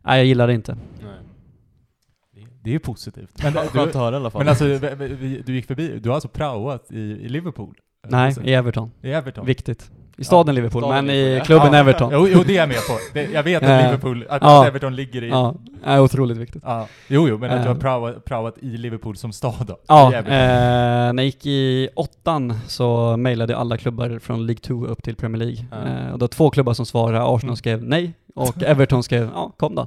nej, 0.03 0.19
jag 0.19 0.27
gillar 0.27 0.47
det 0.47 0.55
inte. 0.55 0.75
Nej. 1.03 1.13
Det 2.63 2.71
är 2.71 2.73
ju 2.73 2.79
positivt. 2.79 3.43
Men, 3.43 3.53
du, 3.53 3.59
Skönt 3.59 3.89
att 3.89 3.95
höra 3.95 4.15
i 4.15 4.17
alla 4.17 4.31
fall. 4.31 4.41
men 4.41 4.49
alltså, 4.49 4.65
vi- 4.65 4.79
vi- 4.99 5.15
vi- 5.15 5.43
du 5.47 5.55
gick 5.55 5.67
förbi, 5.67 5.99
du 5.99 6.09
har 6.09 6.15
alltså 6.15 6.29
praoat 6.29 6.93
i, 6.93 6.99
i 7.01 7.29
Liverpool? 7.29 7.79
Nej, 8.07 8.35
i 8.45 8.55
Everton. 8.55 8.91
I 9.03 9.11
Everton? 9.13 9.47
Viktigt. 9.47 9.91
I 10.17 10.25
staden 10.25 10.55
Ja, 10.55 10.57
Liverpool, 10.57 10.83
staden 10.83 11.05
men 11.07 11.15
i 11.15 11.19
Liverpool, 11.19 11.39
ja. 11.39 11.45
klubben 11.45 11.73
Ja, 11.73 11.79
Everton. 11.79 12.11
Jo, 12.13 12.29
jo, 12.29 12.43
det 12.47 12.53
är 12.53 12.61
jag 12.61 12.69
med 12.69 12.77
på. 12.77 12.93
Det, 13.15 13.25
jag 13.33 13.43
vet 13.43 13.63
att 13.63 13.69
Eh, 13.69 13.85
Liverpool, 13.85 14.27
att, 14.29 14.43
ja. 14.43 14.67
Everton 14.67 14.97
ligger 14.97 15.25
i... 15.25 15.29
Ja, 15.29 15.55
är 15.85 16.01
otroligt 16.01 16.37
viktigt. 16.37 16.63
Ja. 16.67 16.87
Jo, 17.09 17.29
jo, 17.29 17.39
men 17.39 17.51
att 17.51 17.63
du 17.63 17.69
har 17.69 17.75
Eh. 17.75 17.81
praoat, 17.81 18.25
praoat 18.25 18.59
i 18.59 18.67
Liverpool 18.67 19.17
som 19.17 19.33
stad 19.33 19.65
då? 19.67 19.79
Ja, 19.89 20.13
I 20.13 20.15
eh, 20.17 20.23
när 20.23 21.13
jag 21.13 21.25
gick 21.25 21.47
i 21.47 21.89
åttan 21.97 22.55
så 22.67 23.17
mejlade 23.17 23.57
alla 23.57 23.77
klubbar 23.77 24.19
från 24.19 24.47
League 24.47 24.61
2 24.61 24.87
upp 24.87 25.03
till 25.03 25.17
Premier 25.17 25.39
League. 25.45 25.65
Eh, 25.73 26.13
och 26.13 26.19
det 26.19 26.23
var 26.23 26.29
två 26.29 26.51
klubbar 26.51 26.75
som 26.75 26.87
svarade, 26.87 27.19
Arsenal 27.25 27.45
Mm. 27.45 27.57
skrev 27.57 27.83
nej 27.83 28.13
och 28.39 28.63
Everton 28.67 29.03
skrev 29.03 29.31
ja, 29.35 29.53
kom 29.57 29.75
då. 29.75 29.87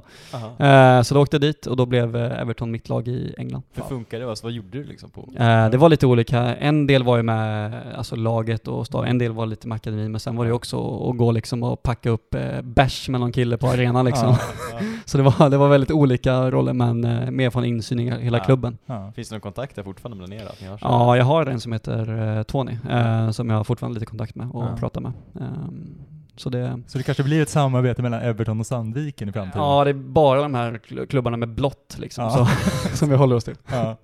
Eh, 0.64 1.02
så 1.02 1.14
då 1.14 1.20
åkte 1.22 1.34
jag 1.34 1.40
dit 1.40 1.66
och 1.66 1.76
då 1.76 1.86
blev 1.86 2.16
eh, 2.16 2.40
Everton 2.40 2.70
mitt 2.70 2.88
lag 2.88 3.08
i 3.08 3.34
England. 3.38 3.62
Hur 3.74 3.82
funkar 3.82 4.20
det? 4.20 4.28
Alltså, 4.30 4.46
vad 4.46 4.52
gjorde 4.52 4.68
du 4.70 4.84
liksom 4.84 5.10
på? 5.10 5.28
Eh, 5.36 5.70
det 5.70 5.76
var 5.76 5.88
lite 5.88 6.06
olika. 6.06 6.56
En 6.56 6.86
del 6.86 7.02
var 7.02 7.16
ju 7.16 7.22
med 7.22 7.72
alltså 7.96 8.16
laget 8.16 8.68
och 8.68 8.86
stad, 8.86 9.08
en 9.08 9.18
del 9.18 9.32
var 9.32 9.46
lite 9.46 9.68
med 9.68 9.76
akademin, 9.76 10.10
men 10.10 10.20
sen 10.20 10.36
var 10.36 10.44
det 10.44 10.52
också 10.52 11.08
att 11.10 11.16
gå 11.16 11.32
liksom 11.32 11.62
och 11.62 11.82
packa 11.82 12.10
upp 12.10 12.34
eh, 12.34 12.62
bärs 12.62 13.08
med 13.08 13.20
någon 13.20 13.32
kille 13.32 13.56
på 13.56 13.66
arenan 13.66 14.04
liksom. 14.04 14.36
Så 15.04 15.18
det 15.18 15.24
var, 15.24 15.50
det 15.50 15.56
var 15.56 15.68
väldigt 15.68 15.90
olika 15.90 16.50
roller, 16.50 16.72
men 16.72 17.04
eh, 17.04 17.30
mer 17.30 17.50
från 17.50 17.64
insyn 17.64 18.00
i 18.00 18.10
hela 18.10 18.40
klubben. 18.40 18.78
Finns 19.14 19.28
det 19.28 19.34
någon 19.34 19.40
kontakt 19.40 19.76
där 19.76 19.82
fortfarande 19.82 20.22
mellan 20.22 20.40
er? 20.40 20.46
Att 20.46 20.60
ni 20.60 20.66
har 20.66 20.78
så? 20.78 20.84
Ja, 20.86 21.16
jag 21.16 21.24
har 21.24 21.46
en 21.46 21.60
som 21.60 21.72
heter 21.72 22.36
eh, 22.38 22.42
Tony, 22.42 22.78
eh, 22.90 23.30
som 23.30 23.50
jag 23.50 23.56
har 23.56 23.64
fortfarande 23.64 23.94
lite 23.94 24.06
kontakt 24.06 24.34
med 24.34 24.50
och 24.50 24.78
pratar 24.78 25.00
med. 25.00 25.12
Ehm, 25.40 25.94
Så 26.36 26.50
det, 26.50 26.82
Så 26.86 26.98
det 26.98 27.04
kanske 27.04 27.22
blir 27.22 27.42
ett 27.42 27.48
samarbete 27.48 28.02
mellan 28.02 28.20
Everton 28.20 28.60
och 28.60 28.66
Sandviken 28.66 29.28
i 29.28 29.32
framtiden? 29.32 29.62
ja, 29.62 29.84
det 29.84 29.90
är 29.90 29.94
bara 29.94 30.42
de 30.42 30.54
här 30.54 30.80
kl- 30.88 31.06
klubbarna 31.06 31.36
med 31.36 31.48
blått 31.48 31.96
liksom, 31.98 32.24
Ja. 32.24 32.30
så, 32.30 32.88
som 32.96 33.08
vi 33.08 33.16
håller 33.16 33.36
oss 33.36 33.44
till. 33.44 33.56
Ja, 33.70 33.96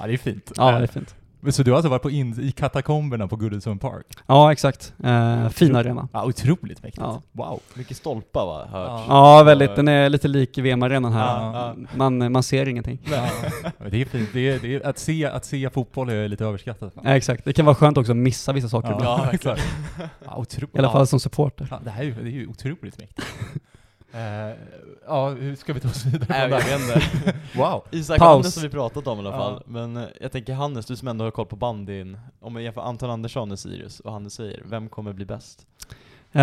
ja 0.00 0.06
det 0.06 0.12
är 0.12 0.16
fint. 0.18 0.52
Ja, 0.56 0.70
det 0.78 0.82
är 0.82 0.86
fint. 0.86 1.14
Så 1.52 1.62
du 1.62 1.70
har 1.70 1.76
alltså 1.76 1.88
varit 1.90 2.02
på 2.02 2.10
in, 2.10 2.40
i 2.40 2.52
katakomberna 2.52 3.28
på 3.28 3.36
Goodison 3.36 3.78
Park? 3.78 4.06
Ja, 4.26 4.52
exakt. 4.52 4.94
Eh, 5.04 5.48
fin 5.48 5.76
arena. 5.76 6.08
Ja, 6.12 6.24
otroligt 6.24 6.82
mäktigt. 6.82 6.96
Ja. 7.06 7.22
Wow. 7.32 7.60
Mycket 7.74 7.96
stolpar 7.96 8.46
va, 8.46 8.58
hört. 8.58 8.88
Ja. 8.88 9.04
Ja, 9.38 9.42
väldigt. 9.42 9.76
Den 9.76 9.88
är 9.88 10.08
lite 10.08 10.28
lik 10.28 10.58
VM-arenan 10.58 11.12
här. 11.12 11.42
Ja, 11.42 11.74
Man, 11.96 12.32
man 12.32 12.42
ser 12.42 12.68
ingenting. 12.68 12.98
Ja. 13.12 13.28
Det 13.90 14.00
är 14.00 14.04
fint. 14.04 14.28
Det 14.32 14.48
är, 14.48 14.58
det 14.58 14.74
är, 14.74 14.86
att, 14.86 14.98
se, 14.98 15.26
att 15.26 15.44
se 15.44 15.70
fotboll 15.70 16.08
är 16.08 16.28
lite 16.28 16.44
överskattat. 16.44 16.92
Ja, 17.02 17.16
exakt. 17.16 17.44
Det 17.44 17.52
kan 17.52 17.64
vara 17.64 17.74
skönt 17.74 17.98
också 17.98 18.12
att 18.12 18.18
missa 18.18 18.52
vissa 18.52 18.68
saker 18.68 18.88
Ja, 18.90 18.96
ibland. 18.96 19.20
Ja, 19.20 19.24
verkligen. 19.30 19.58
Ja, 20.24 20.44
I 20.74 20.78
alla 20.78 20.90
fall 20.90 21.06
som 21.06 21.20
supporter. 21.20 21.68
Ja, 21.70 21.80
det 21.84 21.90
här 21.90 22.00
är 22.02 22.06
ju, 22.06 22.14
det 22.14 22.28
är 22.28 22.32
ju 22.32 22.46
otroligt 22.46 22.98
mäktigt. 22.98 23.26
Eh, 24.16 24.54
ja, 25.06 25.28
hur 25.28 25.56
ska 25.56 25.72
vi 25.72 25.80
ta 25.80 25.88
oss 25.88 26.04
vidare 26.06 26.60
från 26.60 26.80
inte. 26.80 27.34
Wow. 27.58 27.82
Isak 27.90 28.18
Paus. 28.18 28.28
Hannes 28.28 28.56
har 28.56 28.62
vi 28.62 28.68
pratat 28.68 29.06
om 29.06 29.18
i 29.18 29.20
alla 29.20 29.30
Ja. 29.30 29.36
fall, 29.36 29.62
men 29.66 29.96
eh, 29.96 30.04
jag 30.20 30.32
tänker 30.32 30.54
Hannes, 30.54 30.86
du 30.86 30.96
som 30.96 31.08
ändå 31.08 31.24
har 31.24 31.30
koll 31.30 31.46
på 31.46 31.56
bandyn, 31.56 32.18
om 32.40 32.52
man 32.52 32.62
jämför 32.64 32.80
Anton 32.80 33.10
Andersson 33.10 33.52
och 33.52 33.58
Sirius, 33.58 34.00
och 34.00 34.12
Hannes 34.12 34.34
säger, 34.34 34.62
vem 34.66 34.88
kommer 34.88 35.12
bli 35.12 35.24
bäst? 35.24 35.66
Eh, 36.32 36.42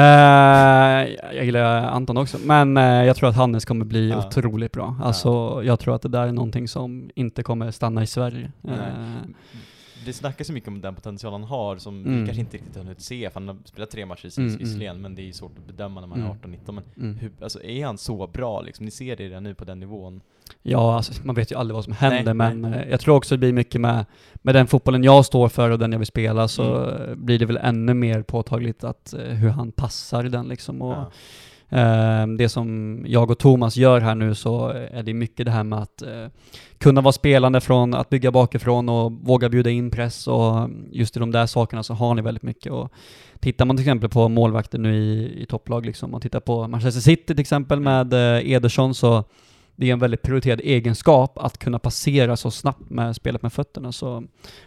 jag 1.36 1.46
gillar 1.46 1.84
Anton 1.88 2.18
också, 2.18 2.38
men 2.44 2.76
jag 2.76 3.16
tror 3.16 3.30
att 3.30 3.36
Hannes 3.36 3.66
kommer 3.66 3.86
bli 3.86 4.10
Ja. 4.10 4.28
otroligt 4.28 4.72
bra. 4.72 4.96
Alltså, 5.04 5.62
jag 5.64 5.80
tror 5.80 5.96
att 5.96 6.02
det 6.02 6.10
där 6.10 6.28
är 6.28 6.32
någonting 6.32 6.68
som 6.68 7.10
inte 7.16 7.44
kommer 7.44 7.72
stanna 7.72 8.04
i 8.04 8.08
Sverige. 8.08 8.52
Nej. 10.04 10.06
Det 10.06 10.14
snackas 10.14 10.49
ju 10.49 10.54
mycket 10.54 10.68
om 10.70 10.82
den 10.82 10.95
potential 10.95 11.32
han 11.34 11.43
har, 11.43 11.78
som 11.78 12.04
vi 12.04 12.10
Mm. 12.10 12.26
kanske 12.26 12.39
inte 12.41 12.58
riktigt 12.58 12.76
har 12.76 12.84
hunnit 12.84 13.01
se, 13.01 13.30
för 13.30 13.39
han 13.39 13.47
har 13.47 13.58
spelat 13.66 13.89
tre 13.91 14.06
matcher 14.06 14.30
Mm, 14.39 14.47
mm. 14.49 14.60
visserligen, 14.60 15.01
men 15.01 15.16
det 15.16 15.30
är 15.30 15.32
svårt 15.34 15.51
att 15.58 15.68
bedöma 15.68 16.01
när 16.01 16.08
man 16.08 16.20
är 16.20 16.26
Mm. 16.26 16.38
18-19, 16.38 16.72
men 16.76 16.84
mm. 16.97 17.18
hur, 17.18 17.32
alltså, 17.41 17.64
är 17.64 17.86
han 17.86 17.97
så 17.97 18.28
bra 18.28 18.62
liksom? 18.62 18.86
Ni 18.86 18.91
ser 18.91 19.16
det 19.16 19.24
redan 19.24 19.43
nu 19.43 19.56
på 19.56 19.66
den 19.66 19.80
nivån? 19.80 20.22
Ja, 20.62 20.95
alltså, 20.95 21.14
man 21.26 21.36
vet 21.36 21.51
ju 21.51 21.56
aldrig 21.56 21.76
vad 21.76 21.84
som 21.84 21.93
händer, 21.93 22.34
Nej, 22.34 22.51
men 22.60 22.74
eh, 22.74 22.89
jag 22.89 22.99
tror 22.99 23.16
också 23.16 23.36
det 23.36 23.39
blir 23.39 23.54
mycket 23.54 23.82
med, 23.82 24.06
med 24.34 24.56
den 24.56 24.68
fotbollen 24.68 25.04
jag 25.04 25.26
står 25.26 25.49
för 25.49 25.70
och 25.70 25.80
den 25.80 25.91
jag 25.91 25.99
vill 25.99 26.08
spela, 26.08 26.47
så 26.47 26.76
Mm. 26.76 27.26
blir 27.26 27.39
det 27.39 27.45
väl 27.45 27.58
ännu 27.62 27.93
mer 27.93 28.22
påtagligt 28.22 28.84
att 28.84 29.14
eh, 29.14 29.20
hur 29.20 29.49
han 29.49 29.72
passar 29.72 30.26
i 30.26 30.30
den 30.30 30.47
liksom. 30.47 30.82
Och, 30.82 30.91
Ja. 30.93 31.12
Eh, 31.74 32.28
det 32.28 32.50
som 32.50 32.98
jag 33.08 33.32
och 33.32 33.40
Thomas 33.40 33.78
gör 33.78 34.02
här 34.02 34.16
nu 34.16 34.36
så 34.36 34.68
är 34.68 35.04
det 35.04 35.14
mycket 35.14 35.46
det 35.46 35.52
här 35.52 35.64
med 35.64 35.80
att 35.80 36.02
eh, 36.02 36.28
kunna 36.78 37.02
vara 37.02 37.12
spelande 37.12 37.62
från 37.62 37.94
att 37.94 38.10
bygga 38.10 38.32
bakifrån 38.32 38.90
och 38.90 39.12
våga 39.12 39.50
bjuda 39.50 39.70
in 39.70 39.92
press 39.92 40.28
och 40.28 40.70
just 40.92 41.18
i 41.18 41.20
de 41.20 41.32
där 41.32 41.46
sakerna 41.46 41.84
så 41.84 41.94
har 41.94 42.16
ni 42.16 42.22
väldigt 42.22 42.44
mycket. 42.44 42.72
Och 42.72 42.92
tittar 43.40 43.66
man 43.66 43.78
till 43.78 43.84
exempel 43.84 44.10
på 44.10 44.30
målvakter 44.30 44.80
nu 44.80 44.96
i, 44.96 45.42
i 45.42 45.46
topplag, 45.46 45.86
liksom, 45.86 46.14
och 46.14 46.22
tittar 46.22 46.40
på 46.40 46.68
Manchester 46.68 47.02
City 47.02 47.26
till 47.26 47.40
exempel 47.40 47.80
med 47.80 48.14
eh, 48.14 48.52
Ederson 48.52 48.96
så 48.96 49.24
det 49.76 49.90
är 49.90 49.94
en 49.94 50.00
väldigt 50.00 50.22
prioriterad 50.22 50.60
egenskap 50.64 51.38
att 51.38 51.58
kunna 51.58 51.80
passera 51.80 52.38
så 52.38 52.52
snabbt 52.52 52.90
med 52.90 53.16
spelet 53.16 53.42
med 53.42 53.54
fötterna. 53.54 53.92
Så 53.92 54.24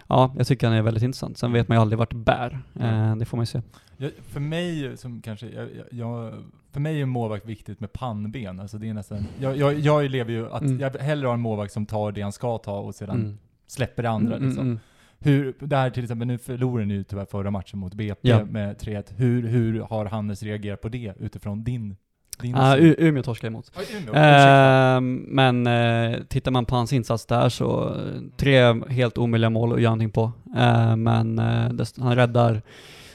ja, 0.09 0.35
jag 0.39 0.47
tycker 0.47 0.67
han 0.67 0.77
är 0.77 0.83
väldigt 0.83 1.03
intressant. 1.03 1.39
Sen 1.39 1.53
vet 1.53 1.69
man 1.69 1.77
ju 1.77 1.81
aldrig 1.81 1.99
vart 1.99 2.11
det 2.11 2.17
bär. 2.17 2.59
Eh, 2.81 3.17
det 3.17 3.25
får 3.25 3.37
man 3.37 3.43
ju 3.43 3.47
se. 3.47 3.63
Jag, 3.97 4.11
för 4.29 4.41
mig 4.41 4.97
som 4.97 5.23
kanske, 5.23 5.47
jag, 5.49 5.69
jag, 5.91 6.35
för 6.73 6.81
mig 6.81 6.99
är 6.99 7.03
en 7.03 7.09
målvakt 7.09 7.47
viktigt 7.47 7.81
med 7.81 7.93
pannben. 7.93 8.61
Alltså 8.61 8.79
det 8.79 8.89
är 8.89 8.95
nästan, 8.95 9.27
jag, 9.41 9.57
jag, 9.57 9.79
jag 9.79 10.11
lever 10.11 10.33
ju 10.33 10.51
att 10.53 10.63
Mm. 10.63 10.81
jag 10.81 10.91
hellre 10.97 11.27
har 11.27 11.35
en 11.35 11.41
målvakt 11.41 11.73
som 11.73 11.87
tar 11.87 12.13
det 12.13 12.23
han 12.23 12.33
ska 12.33 12.59
ta 12.59 12.79
och 12.79 12.95
sedan 12.95 13.21
Mm. 13.21 13.39
släpper 13.67 14.03
det 14.03 14.11
andra 14.11 14.37
Mm, 14.37 14.49
liksom. 14.49 14.67
mm, 14.67 14.79
Hur, 15.19 15.55
det 15.61 15.77
här 15.77 15.91
till 15.91 16.03
exempel, 16.03 16.29
nu 16.29 16.39
förlorade 16.39 16.87
ni 16.87 16.95
ju 16.95 17.05
tyvärr 17.05 17.25
förra 17.25 17.51
matchen 17.51 17.79
mot 17.79 17.95
BP 17.95 18.29
Ja. 18.29 18.45
med 18.45 18.77
3-1. 18.79 19.05
Hur, 19.17 19.49
hur 19.49 19.81
har 19.81 20.05
Hannes 20.07 20.43
reagerat 20.43 20.81
på 20.81 20.89
det 20.89 21.13
utifrån 21.19 21.65
din, 21.65 21.97
din 22.43 22.55
Ah, 22.55 22.75
syn? 22.75 22.85
U- 22.85 22.95
Umeå 22.99 23.23
torskade 23.23 23.49
emot. 23.49 23.71
Ja, 23.77 23.83
Umeå. 23.99 24.15
Ehm, 24.15 25.17
men 25.29 25.67
eh, 25.67 26.19
tittar 26.29 26.51
man 26.51 26.65
på 26.65 26.75
hans 26.77 26.93
insats 26.93 27.27
där 27.27 27.49
så 27.49 27.89
eh, 27.89 27.95
tre 28.37 28.75
helt 28.89 29.19
omöjliga 29.19 29.51
mål 29.51 29.73
att 29.73 29.81
göra 29.81 29.91
någonting 29.91 30.11
på. 30.11 30.33
Ehm, 30.57 31.03
men 31.03 31.39
eh, 31.39 31.87
han 32.01 32.17
räddar 32.17 32.63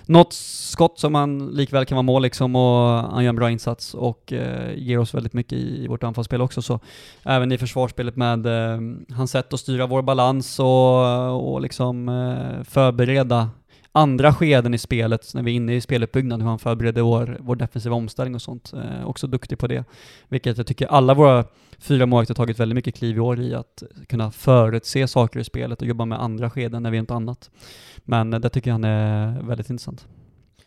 något 0.05 0.34
skott 0.34 0.99
som 0.99 1.15
han 1.15 1.47
likväl 1.47 1.86
kan 1.86 1.95
vara 1.95 2.03
mål 2.03 2.22
liksom 2.22 2.55
och 2.55 2.88
han 3.11 3.24
gör 3.24 3.30
en 3.30 3.36
bra 3.36 3.51
insats 3.51 3.93
och 3.93 4.34
eh, 4.34 4.74
ger 4.76 4.99
oss 4.99 5.13
väldigt 5.13 5.34
mycket 5.34 5.53
i, 5.53 5.84
i 5.84 5.88
vårt 5.88 6.03
anfallsspel 6.03 6.41
också. 6.41 6.61
Så 6.61 6.80
även 7.24 7.51
i 7.51 7.57
försvarsspelet 7.57 8.15
med 8.15 8.45
eh, 8.45 8.80
hans 9.15 9.32
sätt 9.32 9.53
att 9.53 9.59
styra 9.59 9.88
vår 9.88 10.01
balans 10.01 10.59
och, 10.59 11.53
och 11.53 11.61
liksom 11.61 12.09
eh, 12.09 12.63
förbereda 12.63 13.49
andra 13.92 14.34
skeden 14.34 14.74
i 14.74 14.78
spelet, 14.78 15.34
när 15.34 15.44
vi 15.44 15.52
är 15.52 15.56
inne 15.56 15.76
i 15.76 15.82
speluppbyggnaden, 15.82 16.42
hur 16.42 16.50
han 16.50 16.60
förbereder 16.60 17.02
vår, 17.02 17.38
vår 17.39 17.56
defensiva 17.56 17.96
omställning 17.96 18.36
och 18.36 18.42
sånt. 18.42 18.74
Eh, 18.74 19.06
också 19.08 19.28
duktig 19.28 19.60
på 19.60 19.68
det. 19.68 19.84
Vilket 20.30 20.58
jag 20.58 20.68
tycker 20.68 20.88
alla 20.88 21.14
våra 21.14 21.46
fyra 21.80 22.06
målvakter 22.06 22.34
har 22.34 22.46
tagit 22.46 22.60
väldigt 22.60 22.76
mycket 22.76 22.96
kliv 22.96 23.18
i 23.18 23.20
år 23.20 23.39
i 23.39 23.54
att 23.56 23.84
kunna 24.08 24.32
förutse 24.32 25.08
saker 25.08 25.39
i 25.39 25.44
spelet 25.44 25.82
och 25.82 25.88
jobba 25.88 26.06
med 26.06 26.22
andra 26.22 26.50
skeden 26.50 26.84
när 26.84 26.92
vi 26.92 26.98
inte 26.98 27.14
annat. 27.14 27.52
Men 27.98 28.34
eh, 28.34 28.39
det 28.39 28.50
tycker 28.50 28.70
jag 28.70 28.76
han 28.76 28.84
är 28.84 29.42
väldigt 29.42 29.70
intressant. 29.70 30.08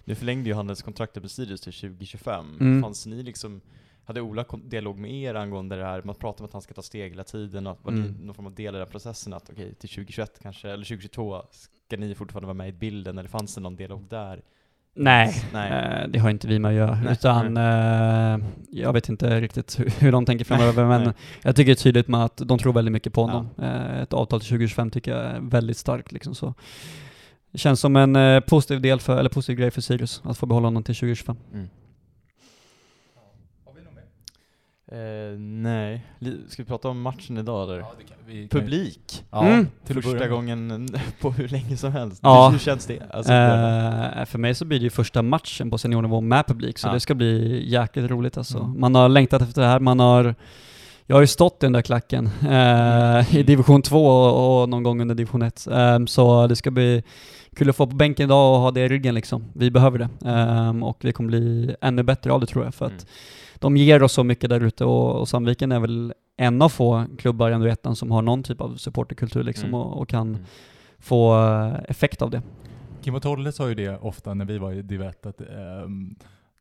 Nu 0.05 0.15
förlängde 0.15 0.49
ju 0.49 0.55
Hannes 0.55 0.83
kontraktet 0.83 1.23
på 1.23 1.29
Sirius 1.29 1.61
till 1.61 1.73
2025. 1.73 2.45
Mm. 2.61 2.83
Fanns 2.83 3.07
ni 3.07 3.23
liksom, 3.23 3.61
hade 4.05 4.21
Ola 4.21 4.45
dialog 4.65 4.99
med 4.99 5.11
er 5.11 5.35
angående 5.35 5.77
det 5.77 5.85
här? 5.85 6.03
Man 6.03 6.15
pratar 6.15 6.41
om 6.41 6.47
att 6.47 6.53
han 6.53 6.63
ska 6.63 6.75
ta 6.75 6.83
steg 6.83 7.11
hela 7.11 7.25
tiden 7.25 7.67
och 7.67 7.73
att 7.73 7.85
var 7.85 7.93
Mm. 7.93 8.13
någon 8.13 8.35
form 8.35 8.47
av 8.47 8.55
del 8.55 8.75
i 8.75 8.79
den 8.79 8.87
processen? 8.89 9.33
Att 9.33 9.51
okej, 9.51 9.75
till 9.75 9.89
2021 9.89 10.39
kanske, 10.43 10.69
eller 10.71 10.85
2022 10.85 11.35
ska 11.87 11.97
ni 11.97 12.15
fortfarande 12.15 12.47
vara 12.47 12.55
med 12.55 12.69
i 12.69 12.73
bilden? 12.73 13.19
Eller 13.19 13.29
fanns 13.29 13.55
det 13.55 13.61
någon 13.61 13.77
dialog 13.77 14.07
där? 14.09 14.43
Nej, 14.97 15.35
Nej. 15.53 16.03
Eh, 16.03 16.09
det 16.09 16.19
har 16.19 16.31
inte 16.31 16.49
vi 16.49 16.59
med 16.59 16.69
att 16.69 16.75
göra. 16.75 17.01
Nej. 17.05 17.13
Utan 17.13 17.57
eh, 17.57 18.47
jag 18.71 18.93
vet 18.93 19.09
inte 19.09 19.41
riktigt 19.41 19.81
hur, 19.99 20.13
de 20.13 20.27
tänker 20.27 20.45
framöver, 20.45 20.85
men 20.89 21.03
Nej. 21.03 21.13
jag 21.43 21.57
tycker 21.57 21.67
det 21.67 21.73
är 21.73 21.83
tydligt 21.83 22.09
med 22.09 22.25
att 22.25 22.37
de 22.37 22.59
tror 22.59 22.73
väldigt 22.73 22.93
mycket 22.93 23.13
på 23.13 23.23
honom. 23.23 23.49
Eh, 23.59 24.01
ett 24.01 24.13
avtal 24.13 24.41
till 24.41 24.49
2025 24.49 24.91
tycker 24.91 25.17
jag 25.17 25.25
är 25.25 25.41
väldigt 25.41 25.77
starkt. 25.77 26.13
Liksom, 26.13 26.35
så. 26.35 26.55
Det 27.51 27.59
känns 27.59 27.81
som 27.81 27.97
en 27.97 28.43
positiv 28.43 28.81
del 28.81 29.01
för, 29.01 29.19
eller 29.19 29.31
positiv 29.31 29.57
grej 29.57 29.71
för 29.71 29.81
Sirius 29.81 30.23
att 30.25 30.39
få 30.39 30.47
behålla 30.47 30.67
honom 30.67 30.83
till 30.83 30.95
2025. 30.95 31.37
Mm. 31.53 31.69
Eh, 34.95 35.39
nej. 35.39 36.05
Ska 36.49 36.63
vi 36.63 36.69
prata 36.69 36.89
om 36.89 37.01
matchen 37.03 37.39
idag 37.39 37.63
eller? 37.65 37.79
Ja, 37.79 37.93
det 37.99 38.05
kan, 38.05 38.17
vi, 38.27 38.49
kan- 38.49 38.61
Publik! 38.61 39.25
Ja, 39.31 39.47
Mm. 39.47 39.67
till 39.87 40.03
Första 40.03 40.29
gången 40.29 40.89
på 41.21 41.31
hur 41.31 41.49
länge 41.49 41.77
som 41.77 41.93
helst. 41.93 42.21
Ja. 42.23 42.45
Hur, 42.47 42.53
hur 42.53 42.59
känns 42.59 42.87
det? 42.87 42.99
Alltså, 43.11 43.33
Eh, 43.33 44.25
för 44.25 44.39
mig 44.39 44.55
så 44.55 44.65
blir 44.65 44.79
det 44.79 44.85
ju 44.85 44.91
första 44.91 45.23
matchen 45.23 45.71
på 45.71 45.79
seniornivå 45.79 46.21
med 46.21 46.47
publik, 46.47 46.79
så 46.79 46.89
Ja. 46.89 46.93
det 46.93 47.01
ska 47.01 47.15
bli 47.15 47.65
jäkligt 47.71 48.11
roligt 48.11 48.39
alltså. 48.39 48.59
Mm. 48.59 48.81
Man 48.81 48.95
har 48.95 49.09
längtat 49.09 49.43
efter 49.43 49.63
det 49.63 49.69
här, 49.69 49.81
man 49.81 50.01
har 50.01 50.35
jag 51.07 51.17
har 51.17 51.21
ju 51.21 51.27
stått 51.27 51.63
i 51.63 51.67
den 51.67 51.73
där 51.73 51.83
klacken 51.83 52.31
eh, 52.51 53.37
i 53.37 53.43
division 53.43 53.83
2 53.83 54.07
och, 54.07 54.63
och 54.63 54.69
någon 54.69 54.83
gång 54.83 55.01
under 55.01 55.15
division 55.15 55.43
1. 55.43 55.67
Eh, 55.67 56.05
så 56.07 56.47
det 56.47 56.57
ska 56.57 56.71
bli 56.71 57.03
kul 57.57 57.71
att 57.71 57.77
få 57.77 57.87
på 57.87 57.97
bänken 57.97 58.25
idag 58.25 58.55
och 58.55 58.61
ha 58.61 58.71
det 58.71 58.81
i 58.81 58.89
ryggen 58.89 59.15
liksom. 59.15 59.45
Vi 59.55 59.71
behöver 59.71 59.99
det. 59.99 60.09
Eh, 60.31 60.83
och 60.85 60.99
vi 61.01 61.13
kommer 61.13 61.29
bli 61.29 61.75
ännu 61.81 62.03
bättre 62.03 62.33
av 62.33 62.41
det 62.41 62.47
tror 62.47 62.65
jag, 62.65 62.75
för 62.75 62.87
att 62.87 62.93
Mm. 62.93 63.05
De 63.65 63.77
ger 63.77 64.03
oss 64.03 64.13
så 64.13 64.25
mycket 64.25 64.51
där 64.51 64.61
ute 64.61 64.85
och, 64.85 65.21
och 65.21 65.29
Sandviken 65.29 65.73
är 65.73 65.81
väl 65.81 66.15
en 66.37 66.63
av 66.63 66.69
få 66.69 67.07
klubbar 67.19 67.67
i 67.67 67.71
ettan 67.71 67.97
som 67.97 68.11
har 68.11 68.23
någon 68.23 68.43
typ 68.43 68.61
av 68.61 68.77
supporterkultur 68.77 69.43
liksom 69.43 69.69
Mm. 69.69 69.81
och, 69.81 70.01
och 70.01 70.09
kan 70.09 70.29
Mm. 70.29 70.45
få 70.99 71.43
eh, 71.43 71.75
effekt 71.89 72.23
av 72.23 72.31
det. 72.31 72.43
Kim 73.03 73.15
och 73.15 73.23
Tolle 73.23 73.53
sa 73.53 73.69
ju 73.69 73.75
det 73.75 73.99
ofta 73.99 74.35
när 74.35 74.45
vi 74.45 74.59
var 74.59 74.73
i 74.73 74.83
Divett 74.83 75.27
att 75.27 75.41
ehm, 75.41 76.15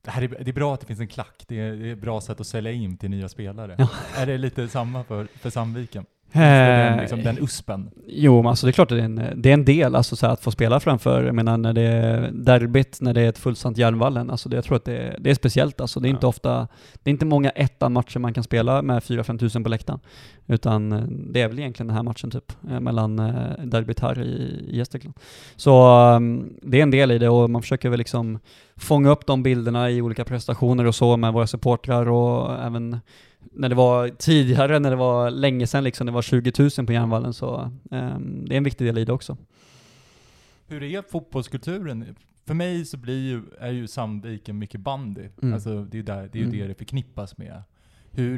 det, 0.06 0.12
här 0.12 0.22
är, 0.22 0.28
det 0.28 0.52
är 0.52 0.54
bra 0.54 0.74
att 0.74 0.80
det 0.80 0.86
finns 0.88 1.00
en 1.00 1.08
klack, 1.08 1.44
det 1.48 1.60
är, 1.60 1.72
det 1.76 1.90
är 1.90 1.94
ett 1.94 2.02
bra 2.02 2.22
sätt 2.22 2.40
att 2.40 2.48
sälja 2.48 2.72
in 2.72 2.98
till 2.98 3.10
nya 3.10 3.30
spelare. 3.30 3.76
Ja. 3.78 3.88
Är 4.18 4.26
det 4.26 4.38
lite 4.38 4.68
samma 4.68 5.04
för, 5.04 5.28
för 5.36 5.50
Sandviken? 5.50 6.06
Den, 6.34 6.94
Eh, 6.94 7.00
liksom, 7.02 7.24
den 7.24 7.38
uspen? 7.44 7.90
Jo, 8.08 8.42
men 8.42 8.50
alltså 8.50 8.66
det 8.66 8.70
är 8.70 8.74
klart 8.74 8.92
att 8.92 8.98
det 8.98 9.02
är 9.02 9.06
en, 9.06 9.22
det 9.42 9.50
är 9.50 9.54
en 9.54 9.66
del, 9.66 9.96
alltså 9.96 10.16
så 10.16 10.26
här, 10.26 10.34
att 10.34 10.44
få 10.44 10.52
spela 10.52 10.80
framför, 10.80 11.24
jag 11.24 11.36
menar 11.36 11.58
när 11.58 11.74
det 11.74 11.82
är 11.82 12.30
derbyt, 12.34 12.98
när 13.02 13.14
det 13.14 13.22
är 13.22 13.30
ett 13.30 13.38
fullsamt 13.38 13.78
Järnvallen, 13.78 14.30
alltså 14.30 14.50
det, 14.50 14.56
jag 14.58 14.64
tror 14.64 14.76
att 14.78 14.86
det, 14.86 14.98
är- 14.98 15.18
det 15.20 15.30
är 15.30 15.34
speciellt 15.36 15.82
alltså. 15.82 16.00
Det 16.00 16.08
är 16.08 16.10
Ja. 16.10 16.16
inte 16.16 16.28
ofta, 16.28 16.68
det 17.04 17.10
är 17.10 17.12
inte 17.12 17.26
många 17.26 17.50
ettan-matcher 17.50 18.20
man 18.20 18.34
kan 18.34 18.44
spela 18.44 18.82
med 18.82 19.04
4-5 19.04 19.38
tusen 19.40 19.64
på 19.64 19.70
läktaren. 19.70 20.00
Utan 20.48 20.92
eh, 20.92 21.00
det 21.08 21.42
är 21.42 21.48
väl 21.48 21.60
egentligen 21.60 21.88
den 21.88 21.96
här 21.96 22.04
matchen 22.04 22.32
typ, 22.32 22.52
eh, 22.72 22.80
mellan 22.80 23.16
derbyt 23.64 24.00
här 24.00 24.22
i, 24.22 24.66
i 24.70 24.78
Gästrikland. 24.78 25.16
Så 25.56 25.96
um, 26.16 26.54
det 26.62 26.80
är 26.80 26.84
en 26.84 26.92
del 26.92 27.12
i 27.12 27.18
det 27.18 27.30
och 27.30 27.50
man 27.50 27.62
försöker 27.62 27.90
väl 27.90 27.98
liksom 27.98 28.40
fånga 28.76 29.10
upp 29.10 29.26
de 29.28 29.44
bilderna 29.44 29.90
i 29.90 30.02
olika 30.02 30.26
prestationer 30.26 30.86
och 30.86 30.96
så 30.96 31.18
med 31.18 31.34
våra 31.34 31.48
supportrar 31.48 32.10
och 32.10 32.64
även 32.64 33.00
när 33.52 33.70
det 33.70 33.76
var 33.76 34.10
tidigare, 34.10 34.80
när 34.80 34.90
det 34.90 34.96
var 34.96 35.32
länge 35.32 35.68
sedan 35.68 35.84
liksom, 35.84 36.06
det 36.06 36.12
var 36.14 36.22
20 36.22 36.52
000 36.78 36.86
på 36.88 36.94
Järnvallen, 36.94 37.34
så 37.34 37.72
ehm, 37.92 38.46
det 38.46 38.56
är 38.56 38.58
en 38.58 38.64
viktig 38.64 38.88
del 38.88 38.98
i 38.98 39.06
det 39.06 39.14
också. 39.14 39.38
Hur 40.68 40.84
är 40.84 41.02
fotbollskulturen? 41.02 42.16
För 42.46 42.54
mig 42.54 42.86
så 42.86 42.98
blir 42.98 43.30
ju, 43.30 43.42
är 43.60 43.72
ju 43.72 43.88
Sandviken 43.88 44.60
mycket 44.60 44.82
bandy. 44.82 45.30
Mm. 45.42 45.54
Alltså 45.54 45.84
det 45.84 45.96
är 45.96 46.00
ju, 46.00 46.04
där, 46.04 46.30
det, 46.32 46.38
är 46.38 46.42
ju 46.42 46.48
Mm. 46.48 46.60
det 46.60 46.68
det 46.68 46.76
förknippas 46.76 47.38
med. 47.38 47.64
Hur, 48.12 48.38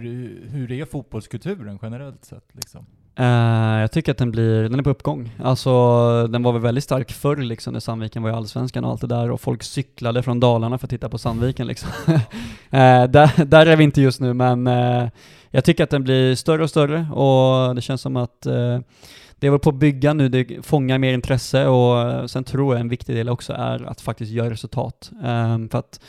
hur 0.49 0.71
är 0.71 0.85
fotbollskulturen 0.85 1.79
generellt 1.81 2.25
sett 2.25 2.55
liksom? 2.55 2.85
Eh, 3.17 3.81
jag 3.81 3.91
tycker 3.91 4.11
att 4.11 4.17
den 4.17 4.31
blir, 4.31 4.63
den 4.63 4.79
är 4.79 4.83
på 4.83 4.89
uppgång. 4.89 5.31
Alltså 5.43 6.27
den 6.27 6.43
var 6.43 6.53
väl 6.53 6.61
väldigt 6.61 6.83
stark 6.83 7.11
förr 7.11 7.35
liksom 7.35 7.73
när 7.73 7.79
Sandviken 7.79 8.23
var 8.23 8.29
i 8.29 8.33
Allsvenskan 8.33 8.85
och 8.85 8.91
allt 8.91 9.01
det 9.01 9.07
där 9.07 9.31
och 9.31 9.41
folk 9.41 9.63
cyklade 9.63 10.23
från 10.23 10.39
Dalarna 10.39 10.77
för 10.77 10.85
att 10.85 10.89
titta 10.89 11.09
på 11.09 11.17
Sandviken 11.17 11.67
liksom. 11.67 11.89
Eh, 12.71 13.03
där, 13.03 13.45
där 13.45 13.65
är 13.65 13.75
vi 13.75 13.83
inte 13.83 14.01
just 14.01 14.21
nu 14.21 14.33
men 14.33 14.67
eh, 14.67 15.07
jag 15.49 15.65
tycker 15.65 15.83
att 15.83 15.89
den 15.89 16.03
blir 16.03 16.35
större 16.35 16.63
och 16.63 16.69
större 16.69 17.07
och 17.13 17.75
det 17.75 17.81
känns 17.81 18.01
som 18.01 18.15
att 18.15 18.41
det 19.39 19.47
är 19.47 19.49
väl 19.49 19.59
på 19.59 19.69
att 19.69 19.75
bygga 19.75 20.13
nu, 20.13 20.29
det 20.29 20.65
fångar 20.65 20.97
mer 20.97 21.13
intresse 21.13 21.67
och 21.67 22.29
sen 22.31 22.43
tror 22.43 22.73
jag 22.73 22.81
en 22.81 22.89
viktig 22.89 23.15
del 23.15 23.29
också 23.29 23.53
är 23.53 23.85
att 23.85 24.01
faktiskt 24.01 24.31
göra 24.31 24.49
resultat. 24.49 25.11
För 25.71 25.77
att 25.77 25.99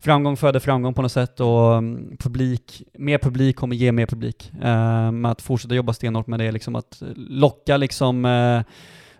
framgång 0.00 0.36
föder 0.36 0.60
framgång 0.60 0.94
på 0.94 1.02
något 1.02 1.12
sätt 1.12 1.40
och 1.40 1.74
mm, 1.74 2.16
publik, 2.18 2.82
mer 2.94 3.18
publik 3.18 3.56
kommer 3.56 3.76
ge 3.76 3.92
mer 3.92 4.06
publik. 4.06 4.52
Um, 4.62 5.24
att 5.24 5.42
fortsätta 5.42 5.74
jobba 5.74 5.92
stenhårt 5.92 6.26
med 6.26 6.40
det, 6.40 6.52
liksom 6.52 6.76
att 6.76 7.02
locka 7.16 7.76
liksom 7.76 8.24
uh, 8.24 8.62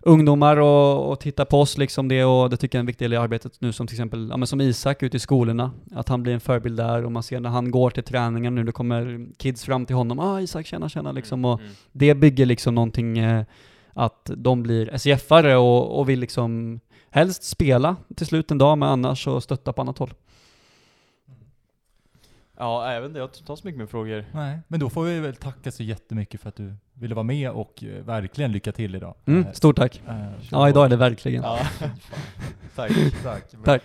ungdomar 0.06 0.56
och, 0.56 1.12
och 1.12 1.20
titta 1.20 1.44
på 1.44 1.60
oss 1.60 1.78
liksom 1.78 2.08
det 2.08 2.24
och 2.24 2.50
det 2.50 2.56
tycker 2.56 2.78
jag 2.78 2.80
är 2.80 2.82
en 2.82 2.86
viktig 2.86 3.04
del 3.04 3.12
i 3.12 3.16
arbetet 3.16 3.60
nu 3.60 3.72
som 3.72 3.86
till 3.86 3.94
exempel, 3.94 4.28
ja 4.30 4.36
men 4.36 4.46
som 4.46 4.60
Isak 4.60 5.02
ute 5.02 5.16
i 5.16 5.20
skolorna, 5.20 5.70
att 5.94 6.08
han 6.08 6.22
blir 6.22 6.34
en 6.34 6.40
förebild 6.40 6.76
där 6.76 7.04
och 7.04 7.12
man 7.12 7.22
ser 7.22 7.40
när 7.40 7.50
han 7.50 7.70
går 7.70 7.90
till 7.90 8.02
träningen 8.02 8.54
nu, 8.54 8.64
det 8.64 8.72
kommer 8.72 9.26
kids 9.38 9.64
fram 9.64 9.86
till 9.86 9.96
honom, 9.96 10.18
ah 10.18 10.40
Isak 10.40 10.66
tjena 10.66 10.88
tjena 10.88 11.12
liksom 11.12 11.44
och 11.44 11.60
Mm. 11.60 11.72
det 11.92 12.14
bygger 12.14 12.46
liksom 12.46 12.74
någonting 12.74 13.24
uh, 13.24 13.44
att 13.92 14.30
de 14.36 14.62
blir 14.62 14.90
SCF-are 14.92 15.54
och, 15.54 15.98
och 15.98 16.08
vill 16.08 16.20
liksom 16.20 16.80
helst 17.10 17.42
spela 17.42 17.96
till 18.16 18.26
slut 18.26 18.50
en 18.50 18.58
dag 18.58 18.78
men 18.78 18.88
annars 18.88 19.24
så 19.24 19.40
stötta 19.40 19.72
på 19.72 19.82
annat 19.82 19.98
håll. 19.98 20.14
Ja, 22.58 23.00
vet 23.00 23.08
inte, 23.08 23.18
jag 23.18 23.32
tar 23.46 23.56
så 23.56 23.66
mycket 23.66 23.78
med 23.78 23.90
frågor. 23.90 24.24
Nej, 24.32 24.58
men 24.68 24.80
då 24.80 24.90
får 24.90 25.04
vi 25.04 25.20
väl 25.20 25.36
tacka 25.36 25.70
så 25.72 25.82
jättemycket 25.82 26.40
för 26.40 26.48
att 26.48 26.56
du 26.56 26.74
ville 26.94 27.14
vara 27.14 27.22
med 27.24 27.50
och 27.50 27.84
eh, 27.84 28.04
verkligen 28.04 28.52
lycka 28.52 28.72
till 28.72 28.94
idag. 28.94 29.14
Mm, 29.26 29.40
Eh, 29.46 29.52
stort 29.52 29.76
tack. 29.76 30.02
eh, 30.08 30.26
Ja, 30.50 30.68
idag 30.68 30.84
är 30.84 30.88
det 30.88 30.96
verkligen. 30.96 31.42
Ja, 31.42 31.58
tack. 32.76 32.92
Tack. 33.22 33.42
Tack. 33.64 33.82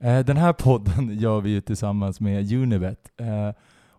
Eh, 0.00 0.18
Den 0.24 0.36
här 0.36 0.52
podden 0.52 1.18
gör 1.18 1.40
vi 1.40 1.50
ju 1.50 1.60
tillsammans 1.60 2.20
med 2.20 2.52
Unibet. 2.52 3.10
Eh, 3.20 3.50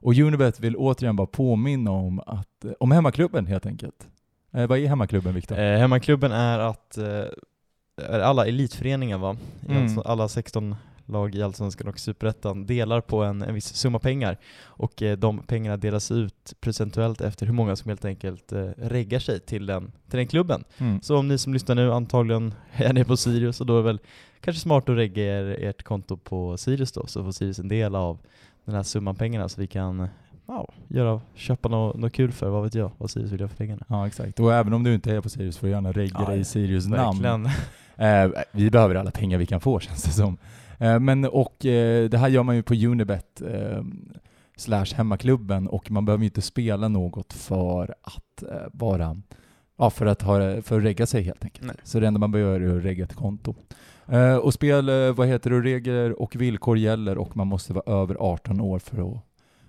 Och 0.01 0.13
Unibet 0.17 0.59
vill 0.59 0.75
återigen 0.75 1.15
bara 1.15 1.27
påminna 1.27 1.91
om, 1.91 2.19
att, 2.19 2.65
eh, 2.65 2.71
om 2.79 2.91
hemmaklubben 2.91 3.45
helt 3.45 3.65
enkelt. 3.65 4.07
Eh, 4.53 4.67
Vad 4.67 4.79
är 4.79 4.87
hemmaklubben 4.87 5.33
Viktor? 5.33 5.59
Eh, 5.59 5.77
hemmaklubben 5.79 6.31
är 6.31 6.59
att 6.59 6.97
eh, 6.97 7.05
är 8.09 8.19
alla 8.19 8.45
elitföreningar 8.47 9.17
va? 9.17 9.35
I 9.61 9.71
Mm. 9.71 9.83
Allsvenskan- 9.83 10.03
Alla 10.05 10.27
16 10.27 10.75
lag 11.09 11.35
i 11.35 11.43
Allsvenskan 11.43 11.87
och 11.87 11.99
Superettan 11.99 12.65
delar 12.65 13.01
på 13.01 13.23
en, 13.23 13.41
en 13.41 13.53
viss 13.53 13.73
summa 13.75 13.99
pengar 13.99 14.37
och 14.63 15.01
eh, 15.01 15.17
de 15.17 15.39
pengarna 15.39 15.77
delas 15.77 16.11
ut 16.11 16.53
procentuellt 16.61 17.21
efter 17.21 17.45
hur 17.45 17.53
många 17.53 17.75
som 17.75 17.89
helt 17.89 18.05
enkelt 18.05 18.51
eh, 18.51 18.69
reggar 18.77 19.19
sig 19.19 19.39
till 19.39 19.65
den, 19.65 19.91
till 20.09 20.17
den 20.17 20.27
klubben. 20.27 20.63
Mm. 20.77 21.01
Så 21.01 21.17
om 21.17 21.27
ni 21.27 21.37
som 21.37 21.53
lyssnar 21.53 21.75
nu 21.75 21.93
antagligen 21.93 22.53
är 22.71 22.93
ni 22.93 23.03
på 23.03 23.17
Sirius 23.17 23.61
och 23.61 23.67
då 23.67 23.73
är 23.73 23.77
det 23.77 23.83
väl 23.83 23.99
kanske 24.41 24.61
smart 24.61 24.89
att 24.89 24.95
regga 24.95 25.23
er, 25.23 25.57
ert 25.59 25.83
konto 25.83 26.17
på 26.17 26.57
Sirius 26.57 26.91
då, 26.91 27.07
så 27.07 27.23
får 27.23 27.31
Sirius 27.31 27.59
en 27.59 27.67
del 27.67 27.95
av 27.95 28.19
den 28.65 28.75
här 28.75 28.83
summan 28.83 29.15
pengarna 29.15 29.49
så 29.49 29.61
vi 29.61 29.67
kan 29.67 30.07
ja, 30.47 30.67
göra, 30.87 31.21
köpa 31.35 31.69
något, 31.69 31.97
något 31.97 32.13
kul 32.13 32.31
för, 32.31 32.49
vad 32.49 32.63
vet 32.63 32.75
jag, 32.75 32.91
vad 32.97 33.09
Sirius 33.09 33.31
vill 33.31 33.39
göra 33.39 33.49
för 33.49 33.57
pengarna. 33.57 33.85
Ja 33.87 34.07
exakt, 34.07 34.39
och 34.39 34.53
även 34.53 34.73
om 34.73 34.83
du 34.83 34.93
inte 34.93 35.11
är 35.11 35.21
på 35.21 35.29
Sirius 35.29 35.57
får 35.57 35.67
du 35.67 35.73
gärna 35.73 35.91
regga 35.91 36.15
Ja, 36.19 36.25
dig 36.25 36.39
i 36.39 36.43
Sirius 36.43 36.87
namn. 36.87 37.49
Eh, 37.99 38.29
vi 38.51 38.71
behöver 38.71 38.95
alla 38.95 39.11
pengar 39.11 39.37
vi 39.37 39.45
kan 39.45 39.61
få 39.61 39.79
känns 39.79 40.03
det 40.03 40.11
som. 40.11 40.37
Eh, 40.79 40.99
men 40.99 41.25
och 41.25 41.65
eh, 41.65 42.09
det 42.09 42.17
här 42.17 42.27
gör 42.27 42.43
man 42.43 42.55
ju 42.55 42.63
på 42.63 42.73
Unibet 42.73 43.41
eh, 43.41 43.83
slash 44.55 44.85
hemmaklubben 44.95 45.67
och 45.67 45.91
man 45.91 46.05
behöver 46.05 46.21
ju 46.23 46.27
inte 46.27 46.41
spela 46.41 46.87
något 46.87 47.33
för 47.33 47.95
att 48.01 48.43
vara 48.71 49.21
Ja, 49.81 49.89
för 49.89 50.05
att, 50.05 50.21
ha, 50.21 50.61
för 50.61 50.77
att 50.77 50.83
regga 50.83 51.05
sig 51.05 51.23
helt 51.23 51.43
enkelt. 51.43 51.67
Nej. 51.67 51.75
Så 51.83 51.99
det 51.99 52.07
enda 52.07 52.19
man 52.19 52.31
behöver 52.31 52.61
är 52.61 52.77
att 52.77 52.83
regga 52.83 53.03
ett 53.03 53.15
konto. 53.15 53.55
Eh, 54.07 54.35
och 54.35 54.53
spel, 54.53 55.13
vad 55.13 55.27
heter 55.27 55.49
det, 55.49 55.61
regler 55.61 56.21
och 56.21 56.35
villkor 56.35 56.77
gäller 56.77 57.17
och 57.17 57.37
man 57.37 57.47
måste 57.47 57.73
vara 57.73 58.01
över 58.01 58.15
18 58.19 58.61
år 58.61 58.79
för 58.79 59.11
att, 59.11 59.17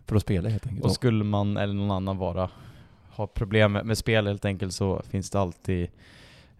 för 0.07 0.17
att 0.17 0.23
spela 0.23 0.49
helt 0.49 0.67
enkelt. 0.67 0.85
Och 0.85 0.93
skulle 0.93 1.25
man 1.25 1.57
eller 1.57 1.75
någon 1.75 1.91
annan 1.91 2.19
vara 2.19 2.51
ha 3.11 3.27
problem 3.27 3.73
med, 3.73 3.87
med 3.87 3.99
spel 3.99 4.27
helt 4.27 4.45
enkelt 4.45 4.73
så 4.73 5.03
finns 5.09 5.31
det 5.31 5.41
alltid 5.41 5.89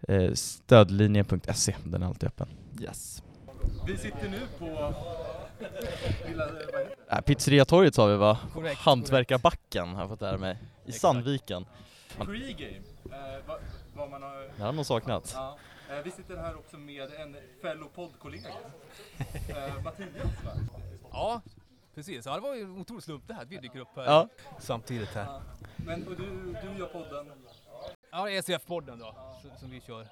eh, 0.07 0.33
stödlinjen.se, 0.33 1.75
den 1.83 2.03
är 2.03 2.07
alltid 2.07 2.27
öppen. 2.27 2.47
Yes. 2.81 3.23
Vi 3.87 3.97
sitter 3.97 4.29
nu 4.29 4.39
på 4.59 4.93
Äh, 7.11 7.21
Pizzeriatorget 7.21 7.95
sa 7.95 8.05
vi 8.05 8.15
va? 8.17 8.37
Korrekt, 8.53 8.81
Hantverkarbacken 8.81 9.87
har 9.87 10.01
jag 10.01 10.09
fått 10.09 10.21
lära 10.21 10.37
mig. 10.37 10.51
I 10.85 10.89
Exakt. 10.89 11.01
Sandviken. 11.01 11.65
pregame, 12.17 12.77
eh, 13.05 13.45
vad, 13.47 13.59
vad 13.95 14.09
man 14.09 14.23
har 14.23 14.49
Det 14.57 14.63
har 14.63 14.71
nog 14.73 14.85
saknat. 14.85 15.31
Ja, 15.35 15.57
eh, 15.89 16.03
vi 16.03 16.11
sitter 16.11 16.37
här 16.37 16.55
också 16.55 16.77
med 16.77 17.11
en 17.13 17.37
fellow 17.61 17.87
poddkollega. 17.95 18.49
Eh, 19.49 19.83
Mattias 19.83 20.43
va? 20.45 20.51
Ja, 21.11 21.41
precis. 21.95 22.25
Ja, 22.25 22.35
det 22.35 22.41
var 22.41 22.55
ju 22.55 22.61
en 22.61 22.77
otrolig 22.81 23.03
slump 23.03 23.23
det 23.27 23.33
här 23.33 23.41
att 23.41 23.47
vi 23.47 23.57
dyker 23.57 23.79
upp 23.79 23.87
här 23.95 24.03
Ja. 24.05 24.27
samtidigt 24.59 25.09
här. 25.09 25.41
Men 25.75 26.07
och 26.07 26.15
du, 26.15 26.25
du 26.63 26.79
gör 26.79 26.87
podden. 26.87 27.31
Ja, 28.11 28.29
ECF-podden 28.29 28.99
då, 28.99 29.15
som- 29.41 29.57
som 29.59 29.69
vi 29.69 29.81
kör. 29.81 30.07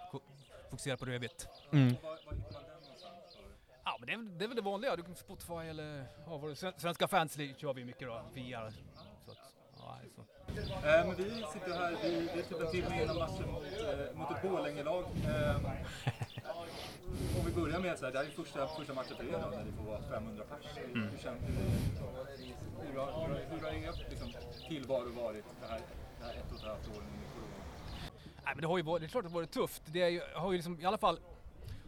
Fokuserar 0.70 0.97
på 0.97 1.06
rödvitt. 1.06 1.47
Mm. 1.72 1.95
Ja, 3.90 3.98
men 4.00 4.08
det 4.08 4.14
är, 4.14 4.18
väl- 4.18 4.38
det 4.38 4.44
är 4.44 4.48
väl 4.48 4.56
det 4.56 4.62
vanliga. 4.62 4.96
Du 4.96 5.04
kan 5.04 5.16
Spotify 5.16 5.54
eller 5.54 6.06
ja, 6.26 6.38
vad 6.38 6.50
det- 6.52 6.56
Sven- 6.56 6.74
Svenska 6.78 7.08
fans 7.08 7.38
kör 7.58 7.74
vi 7.74 7.86
mycket 7.86 8.08
då, 8.08 8.22
via. 8.34 8.72
Så 9.26 9.32
att, 9.32 9.38
ja, 9.78 9.98
så. 10.16 10.22
Eh, 10.88 11.08
men 11.08 11.16
vi 11.16 11.24
sitter 11.54 11.74
här, 11.74 11.98
vi, 12.04 12.30
vi 12.36 12.44
tittar 12.44 12.66
till 12.66 12.86
innan 13.02 13.18
matchen 13.18 13.52
mot, 13.52 13.64
eh, 13.64 14.18
mot 14.18 14.32
ett 14.32 14.42
Borlänge-lag. 14.42 15.04
Eh, 15.26 15.56
om 17.40 17.46
vi 17.46 17.52
börjar 17.52 17.80
med 17.80 18.00
så 18.00 18.06
här, 18.06 18.12
det 18.12 18.18
här 18.20 18.26
är 18.26 18.30
första, 18.30 18.68
första 18.68 18.94
matchen 18.94 19.16
för 19.18 19.24
er 19.24 19.32
då, 19.32 19.38
när 19.58 19.66
det 19.66 19.72
får 19.72 19.84
vara 19.84 20.02
500 20.02 20.44
pers. 20.50 20.78
Hur, 20.78 21.02
hur, 21.12 21.18
känns- 21.18 21.42
hur, 21.42 22.92
hur, 22.92 23.00
har- 23.00 23.28
hur, 23.28 23.36
hur 23.50 23.62
har 23.62 23.70
er 23.72 24.10
liksom, 24.10 24.34
tillvaro 24.68 25.10
varit 25.24 25.46
det 25.62 25.68
här, 25.68 25.80
det 26.20 26.26
här 26.26 26.34
ett 26.34 26.52
och 26.52 26.58
ett 26.58 26.64
halvt 26.64 26.88
åren 26.88 27.08
in 27.08 27.22
i 27.24 27.28
corona? 27.34 27.64
Nej, 28.46 28.54
men 28.56 28.62
det 28.62 28.68
har 28.68 28.78
ju 28.78 28.84
varit, 28.84 29.02
det 29.02 29.06
är 29.06 29.10
klart 29.10 29.26
att 29.26 29.32
det 29.32 29.36
har 29.36 29.42
varit 29.42 29.52
tufft. 29.52 29.82
Det 29.86 30.02
är 30.02 30.08
ju, 30.10 30.22
har 30.36 30.52
ju 30.52 30.58
liksom, 30.58 30.82
i 30.82 30.86
alla 30.86 30.98
fall 30.98 31.20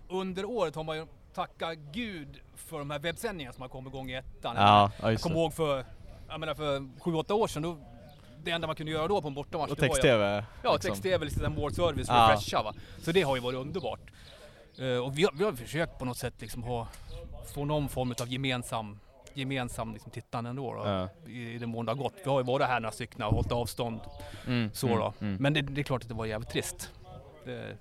under 0.10 0.46
året 0.46 0.76
har 0.76 0.84
man 0.84 0.98
ju 0.98 1.08
tackat 1.34 1.78
gud 1.78 2.40
för 2.56 2.80
de 2.80 2.90
här 2.92 3.00
webbsändningarna 3.00 3.54
som 3.54 3.62
har 3.62 3.70
kommit 3.70 3.94
igång 3.94 4.10
i 4.12 4.14
ettan. 4.16 4.56
Ja, 4.56 4.92
ja 5.02 5.12
Jag 5.12 5.22
kommer 5.22 5.36
ihåg 5.36 5.54
för, 5.54 5.86
jag 6.30 6.40
menar 6.40 6.54
för 6.54 6.80
7-8 6.80 7.32
år 7.32 7.48
sedan, 7.48 7.62
då, 7.62 7.78
det 8.44 8.52
enda 8.52 8.68
man 8.68 8.76
kunde 8.76 8.92
göra 8.92 9.08
då 9.08 9.22
på 9.22 9.28
en 9.28 9.34
bortamatch 9.34 9.72
Och 9.72 9.78
text-tv. 9.78 10.46
Ja, 10.64 10.74
liksom. 10.74 10.90
text-tv, 10.92 11.26
lite 11.26 11.40
sån 11.40 11.56
målservice 11.56 12.08
för 12.08 12.14
Ja. 12.14 12.34
att 12.34 12.44
fresha 12.44 12.64
va. 12.64 12.74
Så 13.02 13.12
det 13.12 13.22
har 13.22 13.36
ju 13.36 13.42
varit 13.42 13.60
underbart. 13.60 14.00
Eh, 14.80 14.98
och 14.98 15.18
vi 15.18 15.24
har, 15.24 15.32
vi 15.34 15.44
har 15.44 15.52
försökt 15.54 16.00
på 16.00 16.06
något 16.06 16.18
sätt 16.18 16.34
liksom 16.40 16.64
ha, 16.64 16.88
få 17.54 17.66
någon 17.66 17.90
form 17.90 18.14
av 18.22 18.28
gemensam, 18.28 19.00
gemensam 19.34 19.94
liksom 19.94 20.12
tittande 20.12 20.50
ändå 20.50 20.74
då, 20.74 20.82
Ja. 20.90 21.10
i, 21.32 21.54
i 21.54 21.58
den 21.58 21.70
mån 21.70 21.86
det 21.86 21.92
har 21.92 21.98
gått. 21.98 22.14
Vi 22.24 22.30
har 22.30 22.40
ju 22.40 22.46
varit 22.46 22.68
här 22.68 22.80
några 22.80 22.92
stycken 22.92 23.24
och 23.24 23.34
hållit 23.34 23.52
avstånd 23.52 24.00
Mm, 24.48 24.70
så 24.74 24.88
mm, 24.88 25.00
då. 25.00 25.14
mm. 25.22 25.36
Men 25.40 25.54
det, 25.54 25.62
det 25.62 25.82
är 25.82 25.84
klart 25.84 26.02
att 26.02 26.08
det 26.10 26.14
var 26.16 26.26
jävligt 26.26 26.50
trist. 26.50 26.92
Det, 27.46 27.78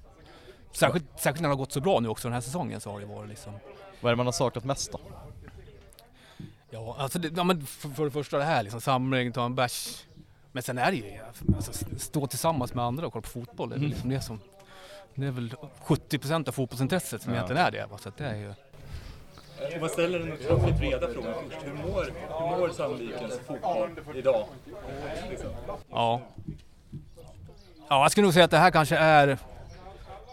särskilt, 0.72 1.04
särskilt 1.16 1.40
när 1.40 1.48
det 1.48 1.54
har 1.54 1.58
gått 1.58 1.72
så 1.72 1.80
bra 1.80 2.00
nu 2.00 2.08
också 2.08 2.28
den 2.28 2.32
här 2.34 2.40
säsongen 2.40 2.80
så 2.80 2.90
har 2.90 3.00
det 3.00 3.06
varit 3.06 3.28
liksom 3.28 3.52
Vad 4.00 4.10
är 4.10 4.12
det 4.12 4.16
man 4.16 4.26
har 4.26 4.32
saknat 4.32 4.64
mest 4.64 4.92
då? 4.92 5.00
Ja, 6.70 6.96
alltså 6.98 7.18
det, 7.18 7.32
ja, 7.36 7.44
men 7.44 7.66
för, 7.66 7.88
för 7.88 8.04
det 8.04 8.10
första 8.10 8.38
det 8.38 8.44
här 8.44 8.62
liksom 8.62 8.80
samling, 8.80 9.32
ta 9.32 9.44
en 9.44 9.54
bärs. 9.54 10.04
Men 10.52 10.62
sen 10.62 10.78
är 10.78 10.90
det 10.90 10.96
ju, 10.96 11.18
alltså, 11.56 11.72
stå 11.98 12.26
tillsammans 12.26 12.74
med 12.74 12.84
andra 12.84 13.06
och 13.06 13.12
kolla 13.12 13.22
på 13.22 13.28
fotboll. 13.28 13.68
Det 13.68 13.74
är 13.74 13.78
Mm. 13.78 13.90
liksom 13.90 14.10
det 14.10 14.20
som, 14.20 14.40
det 15.14 15.26
är 15.26 15.30
väl 15.30 15.54
70% 15.84 16.48
av 16.48 16.52
fotbollsintresset 16.52 17.22
som 17.22 17.32
Ja. 17.32 17.36
egentligen 17.36 17.62
är 17.66 17.70
det. 17.70 17.86
va. 17.90 17.98
Så 17.98 18.08
att 18.08 18.16
det 18.16 18.24
är 18.26 18.34
ju, 18.36 18.54
Om 19.74 19.80
man 19.80 19.88
ställer 19.88 20.18
den 20.18 20.32
otroligt 20.32 20.78
breda 20.78 21.08
frågan 21.08 21.34
först, 21.50 21.66
hur 21.66 21.72
mår, 21.72 22.04
hur 22.50 22.58
mår 22.58 22.68
Sandvikens 22.68 23.38
fotboll 23.46 23.90
idag? 24.14 24.46
Liksom. 25.30 25.50
ja. 25.90 26.20
Ja, 27.88 28.02
jag 28.02 28.10
skulle 28.10 28.24
nog 28.24 28.32
säga 28.34 28.44
att 28.44 28.50
det 28.50 28.58
här 28.58 28.70
kanske 28.70 28.96
är, 28.96 29.38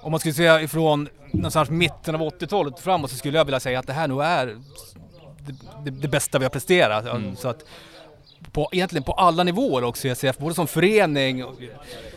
om 0.07 0.11
man 0.11 0.19
skulle 0.19 0.33
säga 0.33 0.61
ifrån 0.61 1.09
någonstans 1.31 1.69
mitten 1.69 2.15
av 2.15 2.21
80-talet 2.21 2.79
framåt 2.79 3.11
så 3.11 3.17
skulle 3.17 3.37
jag 3.37 3.45
vilja 3.45 3.59
säga 3.59 3.79
att 3.79 3.87
det 3.87 3.93
här 3.93 4.07
nog 4.07 4.23
är 4.23 4.45
det, 5.45 5.55
det, 5.83 5.91
det 5.91 6.07
bästa 6.07 6.39
vi 6.39 6.45
har 6.45 6.49
presterat. 6.49 7.05
Mm. 7.05 7.35
Så 7.35 7.47
att 7.47 7.65
på, 8.51 8.69
egentligen 8.71 9.03
på 9.03 9.11
alla 9.11 9.43
nivåer 9.43 9.83
också 9.83 10.07
i 10.07 10.11
ECF, 10.11 10.37
både 10.37 10.55
som 10.55 10.67
förening, 10.67 11.45
och 11.45 11.55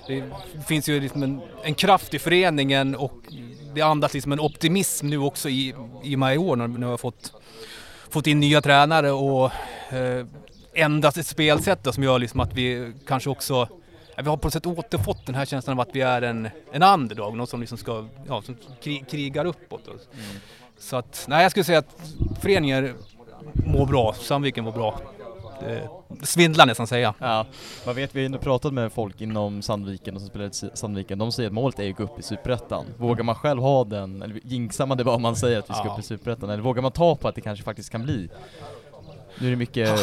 det 0.06 0.24
finns 0.66 0.88
ju 0.88 1.00
liksom 1.00 1.22
en, 1.22 1.40
en 1.62 1.74
kraft 1.74 2.14
i 2.14 2.18
föreningen 2.18 2.96
och 2.96 3.16
det 3.74 3.82
andas 3.82 4.14
liksom 4.14 4.32
en 4.32 4.40
optimism 4.40 5.06
nu 5.06 5.18
också 5.18 5.48
i, 5.48 5.74
i 6.02 6.14
och 6.14 6.18
med 6.18 6.34
i 6.34 6.38
år 6.38 6.56
när 6.56 6.68
när 6.68 6.78
vi 6.78 6.84
har 6.84 6.96
fått, 6.96 7.32
fått 8.10 8.26
in 8.26 8.40
nya 8.40 8.60
tränare 8.60 9.10
och 9.10 9.44
eh, 9.92 10.26
ändrat 10.74 11.16
ett 11.16 11.26
spelsätt 11.26 11.84
då, 11.84 11.92
som 11.92 12.02
gör 12.02 12.18
liksom 12.18 12.40
att 12.40 12.54
vi 12.54 12.92
kanske 13.06 13.30
också 13.30 13.68
vi 14.22 14.28
har 14.28 14.36
på 14.36 14.46
något 14.46 14.52
sätt 14.52 14.66
återfått 14.66 15.26
den 15.26 15.34
här 15.34 15.44
känslan 15.44 15.78
av 15.78 15.80
att 15.80 15.88
vi 15.96 16.00
är 16.00 16.22
en, 16.22 16.48
en 16.72 16.82
underdog, 16.82 17.36
någon 17.36 17.46
som 17.46 17.60
liksom 17.60 17.78
ska, 17.78 18.06
ja, 18.28 18.42
som 18.42 18.56
kri, 18.82 19.04
krigar 19.10 19.44
uppåt. 19.44 19.80
då. 19.86 19.92
Så 20.78 20.96
att, 20.96 21.24
nej 21.28 21.42
jag 21.42 21.50
skulle 21.50 21.64
säga 21.64 21.78
att 21.78 21.96
föreningen 22.40 22.94
mår 23.66 23.86
bra, 23.86 24.14
Sandviken 24.18 24.64
mår 24.64 24.72
bra. 24.72 25.00
svindlar 26.22 26.66
nästan 26.66 26.86
säga. 26.86 27.14
Ja, 27.18 27.46
man 27.86 27.94
vet, 27.94 28.14
vi 28.14 28.22
har 28.26 28.30
ju 28.32 28.38
pratat 28.38 28.72
med 28.72 28.92
folk 28.92 29.20
inom 29.20 29.62
Sandviken 29.62 30.14
och 30.14 30.20
som 30.20 30.28
spelar 30.30 30.46
i 30.46 30.50
Sandviken, 30.76 31.18
de 31.18 31.32
säger 31.32 31.48
att 31.48 31.52
målet 31.54 31.78
är 31.78 31.90
att 31.90 31.96
gå 31.96 32.02
upp 32.02 32.18
i 32.18 32.22
Superettan. 32.22 32.84
Vågar 32.98 33.24
man 33.24 33.34
själv 33.34 33.62
ha 33.62 33.84
den, 33.84 34.22
eller 34.22 34.40
jinxar 34.44 34.86
man 34.86 34.98
det 34.98 35.04
bara 35.04 35.14
om 35.16 35.22
man 35.22 35.36
säger 35.36 35.58
att 35.58 35.70
vi 35.70 35.74
ska 35.74 35.84
Ja. 35.84 35.92
upp 35.92 35.98
i 35.98 36.02
Superettan, 36.02 36.50
eller 36.50 36.62
vågar 36.62 36.82
man 36.82 36.92
ta 36.92 37.16
på 37.16 37.28
att 37.28 37.34
det 37.34 37.40
kanske 37.40 37.64
faktiskt 37.64 37.90
kan 37.90 38.02
bli? 38.02 38.28
Nu 39.38 39.46
är 39.46 39.50
det 39.50 39.56
mycket 39.56 39.98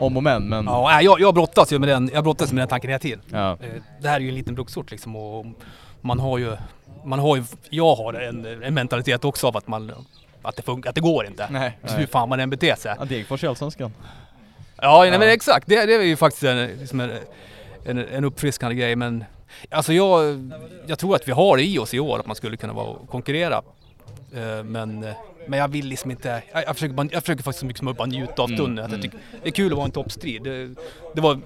om 0.00 0.16
och 0.16 0.22
men, 0.22 0.48
men 0.48 0.64
Ja, 0.64 0.88
nej, 0.88 1.04
jag, 1.04 1.20
jag 1.20 1.34
brottas 1.34 1.72
ju 1.72 1.78
med 1.78 1.88
den, 1.88 2.10
jag 2.14 2.24
brottas 2.24 2.52
med 2.52 2.62
den 2.62 2.68
tanken 2.68 2.90
hela 2.90 2.98
tiden. 2.98 3.20
ja. 3.32 3.52
Eh, 3.52 3.68
Det 4.02 4.08
här 4.08 4.16
är 4.16 4.20
ju 4.20 4.28
en 4.28 4.34
liten 4.34 4.54
bruksort 4.54 4.90
liksom 4.90 5.16
och 5.16 5.46
man 6.00 6.18
har 6.20 6.38
ju, 6.38 6.56
man 7.04 7.18
har 7.18 7.36
ju, 7.36 7.44
jag 7.70 7.94
har 7.94 8.12
en, 8.14 8.62
en 8.62 8.74
mentalitet 8.74 9.24
också 9.24 9.46
av 9.46 9.56
att 9.56 9.68
man, 9.68 9.92
att 10.42 10.56
det 10.56 10.62
funkar, 10.62 10.88
att 10.90 10.94
det 10.94 11.00
går 11.00 11.26
inte. 11.26 11.46
Nej, 11.50 11.78
Hur 11.82 11.96
nej. 11.96 12.06
fan 12.06 12.28
man 12.28 12.40
än 12.40 12.50
beter 12.50 12.74
sig. 12.74 12.94
Ja, 12.98 13.04
Degerfors 13.04 13.44
i 13.44 13.46
Allsvenskan. 13.46 13.92
Ja, 14.82 14.98
nej, 15.00 15.12
Ja. 15.12 15.18
men 15.18 15.28
exakt. 15.28 15.66
Det, 15.66 15.86
det 15.86 15.94
är 15.94 16.02
ju 16.02 16.16
faktiskt 16.16 16.44
en, 16.44 16.66
liksom 16.66 17.00
en, 17.00 17.10
en, 17.84 17.98
en 17.98 18.24
uppfriskande 18.24 18.76
grej. 18.76 18.96
Men 18.96 19.24
alltså 19.70 19.92
jag, 19.92 20.50
jag 20.86 20.98
tror 20.98 21.16
att 21.16 21.28
vi 21.28 21.32
har 21.32 21.56
det 21.56 21.62
i 21.64 21.78
oss 21.78 21.94
i 21.94 22.00
år 22.00 22.18
att 22.18 22.26
man 22.26 22.36
skulle 22.36 22.56
kunna 22.56 22.72
vara 22.72 22.96
konkurrera. 23.10 23.62
Eh, 24.34 24.64
Men, 24.64 25.04
eh, 25.04 25.10
men 25.50 25.58
jag 25.58 25.68
vill 25.68 25.86
liksom 25.86 26.10
inte, 26.10 26.42
jag, 26.52 26.64
jag, 26.66 26.74
försöker, 26.74 26.94
bara, 26.94 27.08
jag 27.12 27.22
försöker 27.22 27.42
faktiskt 27.42 27.60
så 27.60 27.66
mycket 27.66 27.78
som 27.78 27.84
möjligt 27.84 27.98
bara 27.98 28.06
njuta 28.06 28.42
av 28.42 28.48
Mm, 28.48 28.58
stunden. 28.58 28.84
Att 28.84 28.90
jag 28.90 28.98
mm. 28.98 29.10
tycker, 29.10 29.18
det 29.42 29.48
är 29.48 29.52
kul 29.52 29.72
att 29.72 29.76
vara 29.76 29.84
i 29.84 29.88
en 29.88 29.92
toppstrid. 29.92 30.42
Det, 30.42 30.74
det 31.14 31.20
var 31.20 31.40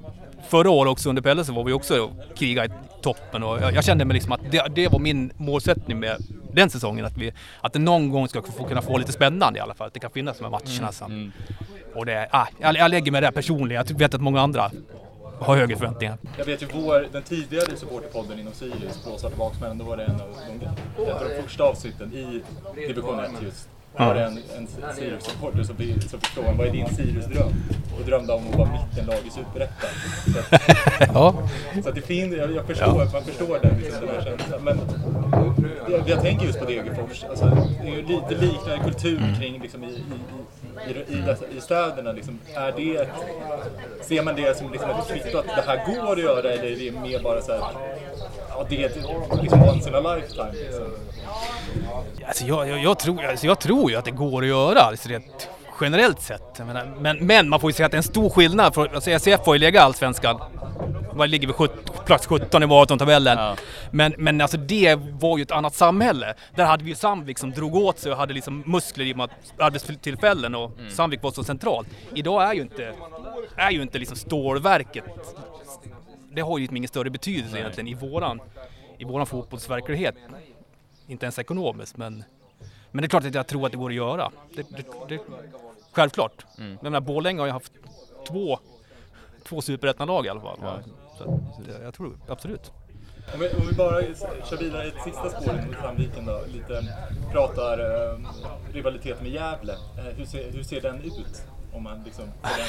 förra 0.49 0.71
året 0.71 0.91
också 0.91 1.09
under 1.09 1.23
Pelle 1.23 1.45
så 1.45 1.53
var 1.53 1.65
vi 1.65 1.73
också 1.73 2.11
kriga 2.37 2.65
i 2.65 2.69
toppen 3.03 3.43
och 3.43 3.63
jag, 3.63 3.75
jag 3.75 3.85
kände 3.85 4.05
mig 4.05 4.15
liksom 4.15 4.33
att 4.33 4.41
det, 4.51 4.67
det 4.75 4.89
var 4.89 4.99
min 4.99 5.33
målsättning 5.37 6.01
med 6.01 6.17
den 6.53 6.71
säsongen. 6.71 7.05
Att, 7.05 7.17
vi, 7.17 7.33
att 7.61 7.73
det 7.73 7.79
någon 7.79 8.11
gång 8.11 8.29
ska 8.29 8.43
få, 8.43 8.65
kunna 8.65 8.83
få 8.83 8.99
lite 8.99 9.13
spännande 9.13 9.59
i 9.59 9.63
alla 9.63 9.75
fall. 9.75 9.87
Att 9.87 9.95
det 9.95 10.01
kan 10.01 10.11
finnas 10.11 10.39
de 10.39 10.45
här 10.45 10.51
matcherna. 10.51 10.93
sen. 10.93 11.11
Mm. 11.11 11.33
Och 11.95 12.07
det, 12.07 12.29
ah, 12.31 12.47
jag, 12.59 12.77
jag 12.77 12.91
lägger 12.91 13.13
mig 13.13 13.21
där 13.21 13.31
personligen. 13.31 13.85
Jag 13.89 13.99
vet 13.99 14.15
att 14.15 14.21
många 14.21 14.41
andra 14.41 14.71
har 15.41 15.57
högre 15.57 15.77
förväntningar. 15.77 16.19
Jag 16.39 16.45
vet 16.45 16.63
ju 16.63 16.67
vår, 16.73 17.09
den 17.13 17.23
tidigare 17.23 17.77
supporterpodden 17.77 18.39
inom 18.39 18.53
Sirius, 18.53 19.05
Blåsvarta 19.05 19.37
Baksmän, 19.37 19.79
då 19.79 19.85
var 19.85 19.97
det 19.97 20.05
en 20.05 20.21
av 20.21 20.29
de, 20.49 20.67
ett 21.03 21.15
av 21.15 21.29
de 21.29 21.43
första 21.43 21.65
avsnitten 21.65 22.13
i 22.13 22.43
division 22.87 23.21
1 23.21 23.31
just. 23.43 23.69
Var 23.99 24.15
det 24.15 24.25
en, 24.25 24.39
en 24.57 24.67
Sirius-supporter 24.95 25.63
som, 25.63 25.77
som 26.09 26.21
frågan 26.21 26.57
vad 26.57 26.67
är 26.67 26.73
din 26.73 26.87
Sirius-dröm? 26.87 27.53
Och 27.99 28.07
drömde 28.07 28.33
om 28.33 28.43
att 28.49 28.55
vara 28.59 28.69
mittenlag 28.73 29.19
i 29.27 29.31
Superettan. 29.31 29.91
Så, 30.27 30.57
Ja. 31.15 31.35
så 31.83 31.89
att 31.89 31.95
det 31.95 32.01
finns, 32.01 32.35
jag, 32.37 32.53
jag 32.53 32.67
förstår, 32.67 33.13
man 33.13 33.25
förstår 33.25 33.59
den, 33.63 33.79
liksom, 33.79 34.07
den 34.07 34.15
här 34.15 34.23
känslan. 34.25 34.61
Men 34.65 34.81
jag, 35.91 36.09
jag 36.09 36.21
tänker 36.21 36.47
just 36.47 36.59
på 36.59 36.65
Degerfors. 36.65 37.25
Alltså, 37.25 37.45
det 37.83 37.89
är 37.89 38.03
lite 38.03 38.45
liknande 38.45 38.85
kultur 38.85 39.35
kring 39.41 39.61
liksom, 39.63 39.85
i, 39.85 39.87
i, 39.87 40.03
i, 40.89 40.91
i, 40.91 41.19
i, 41.19 41.21
dessa- 41.23 41.57
i 41.57 41.61
städerna. 41.61 42.13
Liksom. 42.13 42.39
Är 42.55 42.73
det 42.73 43.09
ser 44.05 44.23
man 44.23 44.35
det 44.37 44.59
som 44.59 44.73
liksom 44.73 44.91
ett 44.91 45.09
kvitto 45.09 45.39
att 45.39 45.47
det 45.47 45.65
här 45.67 45.95
går 45.95 46.13
att 46.13 46.23
göra 46.23 46.51
eller 46.53 46.65
är 46.65 46.77
det 46.77 46.91
mer 47.01 47.19
bara 47.19 47.43
så 47.43 47.53
här, 47.53 47.61
ja 48.49 48.67
det 48.69 48.85
är 48.85 48.91
liksom 49.43 49.63
once 49.63 49.89
in 49.89 49.95
a 49.95 50.01
lifetime 50.17 50.53
liksom. 50.53 50.85
Alltså 52.27 52.45
jag, 52.45 52.69
jag, 52.69 52.79
jag, 52.79 52.99
tror, 52.99 53.25
alltså 53.25 53.47
jag 53.47 53.59
tror 53.61 53.91
ju 53.91 53.97
att 53.97 54.05
det 54.05 54.11
går 54.11 54.43
att 54.43 54.49
göra, 54.49 54.79
alltså 54.81 55.09
rent 55.09 55.49
generellt 55.81 56.21
sett. 56.21 56.59
Menar, 56.59 56.95
men, 57.01 57.27
men 57.27 57.49
man 57.49 57.61
får 57.61 57.71
ju 57.71 57.75
säga 57.75 57.87
att 57.87 57.93
det 57.93 57.97
är 57.97 57.99
en 57.99 58.03
stor 58.03 58.31
skillnad. 58.31 58.75
För, 58.75 58.95
alltså 58.95 59.11
SCF 59.11 59.41
har 59.47 59.55
ju 59.55 59.61
legat 59.61 59.81
i 59.81 59.85
Allsvenskan. 59.85 60.41
Vad 61.13 61.29
ligger 61.31 61.47
vi? 61.47 61.53
Sjut- 61.53 62.05
Plats 62.07 62.27
17 62.27 62.63
i 62.63 62.67
maratontabellen. 62.67 63.39
Ja. 63.39 63.57
Men, 63.91 64.15
men 64.19 64.41
alltså 64.41 64.57
det 64.57 64.95
var 65.21 65.39
ju 65.39 65.43
ett 65.43 65.51
annat 65.51 65.75
samhälle. 65.75 66.35
Där 66.57 66.65
hade 66.65 66.85
vi 66.85 66.91
ju 66.91 66.97
Sandvik 66.97 67.39
som 67.39 67.51
drog 67.51 67.75
åt 67.75 67.99
sig 67.99 68.13
och 68.13 68.19
hade 68.19 68.35
liksom 68.35 68.63
muskler 68.67 69.05
i 69.05 69.13
och 69.13 69.17
med 69.17 69.31
arbetstillfällen 69.59 70.55
och 70.55 70.73
Sandvik 70.91 71.23
var 71.23 71.31
så 71.31 71.45
centralt. 71.45 71.89
Idag 72.15 72.43
är 72.43 72.55
ju 72.55 72.63
inte, 72.63 72.93
är 73.57 73.71
ju 73.71 73.83
inte 73.83 73.99
liksom 73.99 74.17
stålverket 74.17 75.05
det 76.35 76.41
har 76.41 76.59
ju 76.59 76.63
liksom 76.63 76.77
ingen 76.77 76.89
större 76.89 77.11
betydelse 77.11 77.59
egentligen 77.59 77.89
i 77.89 77.95
våran, 77.95 78.41
i 78.99 79.05
våran 79.05 79.27
fotbollsverklighet. 79.27 80.15
Inte 81.07 81.27
ens 81.27 81.39
ekonomiskt 81.39 81.97
men, 81.97 82.25
men 82.95 83.03
det 83.03 83.07
är 83.07 83.09
klart 83.09 83.25
att 83.25 83.35
jag 83.35 83.47
tror 83.47 83.67
att 83.67 83.73
det 83.73 83.79
går 83.79 83.91
att 83.91 83.97
göra. 83.97 84.31
Det, 84.57 84.63
det, 84.71 84.85
det, 85.09 85.19
självklart. 85.93 86.47
Mm. 86.59 86.73
Jag 86.73 86.83
menar 86.83 87.01
Borlänge 87.01 87.41
har 87.41 87.47
ju 87.47 87.53
haft 87.53 87.73
två, 88.29 88.59
två 89.49 89.61
superettanlag 89.63 90.27
i 90.27 90.29
alla 90.29 90.41
fall. 90.41 90.59
Ja, 90.63 90.79
Så 91.19 91.41
det- 91.67 91.83
jag 91.85 91.95
tror 91.95 92.17
absolut. 92.29 92.73
Om 93.35 93.41
vi, 93.41 93.49
om 93.49 93.67
vi 93.71 93.75
bara 93.77 94.03
kör 94.51 94.57
vidare 94.59 94.85
ett 94.87 95.03
sista 95.05 95.31
spår 95.31 95.53
mot 95.67 95.77
Sandviken 95.83 96.27
då. 96.27 96.41
Lite 96.53 96.97
pratar 97.33 97.79
eh, 97.79 98.19
rivalitet 98.73 99.23
med 99.23 99.31
Gävle. 99.31 99.73
Eh, 99.73 100.05
hur, 100.17 100.25
ser, 100.25 100.53
hur 100.53 100.63
ser 100.63 100.81
den 100.81 101.03
ut? 101.03 101.43
Om 101.75 101.83
man 101.83 102.03
liksom, 102.05 102.25
för 102.43 102.59
den, 102.59 102.67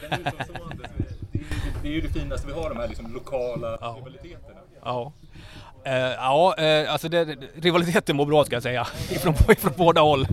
för 0.00 0.08
den 0.08 0.20
utomstående, 0.20 0.88
det, 1.32 1.38
är 1.38 1.42
ju- 1.42 1.72
det 1.82 1.88
är 1.88 1.92
ju 1.92 2.00
det 2.00 2.08
finaste 2.08 2.46
vi 2.46 2.52
har, 2.52 2.68
de 2.68 2.76
här 2.78 2.88
liksom 2.88 3.14
lokala 3.14 3.78
Ja. 3.80 3.94
rivaliteterna. 3.98 4.60
Ja. 4.84 5.12
Eh, 5.86 5.94
ja, 5.94 6.54
eh, 6.58 6.92
alltså 6.92 7.08
det, 7.08 7.36
rivaliteten 7.54 8.16
mår 8.16 8.26
bra 8.26 8.44
ska 8.44 8.56
jag 8.56 8.62
säga. 8.62 8.86
Ifrån, 9.10 9.34
ifrån 9.48 9.72
båda 9.76 10.00
håll. 10.00 10.26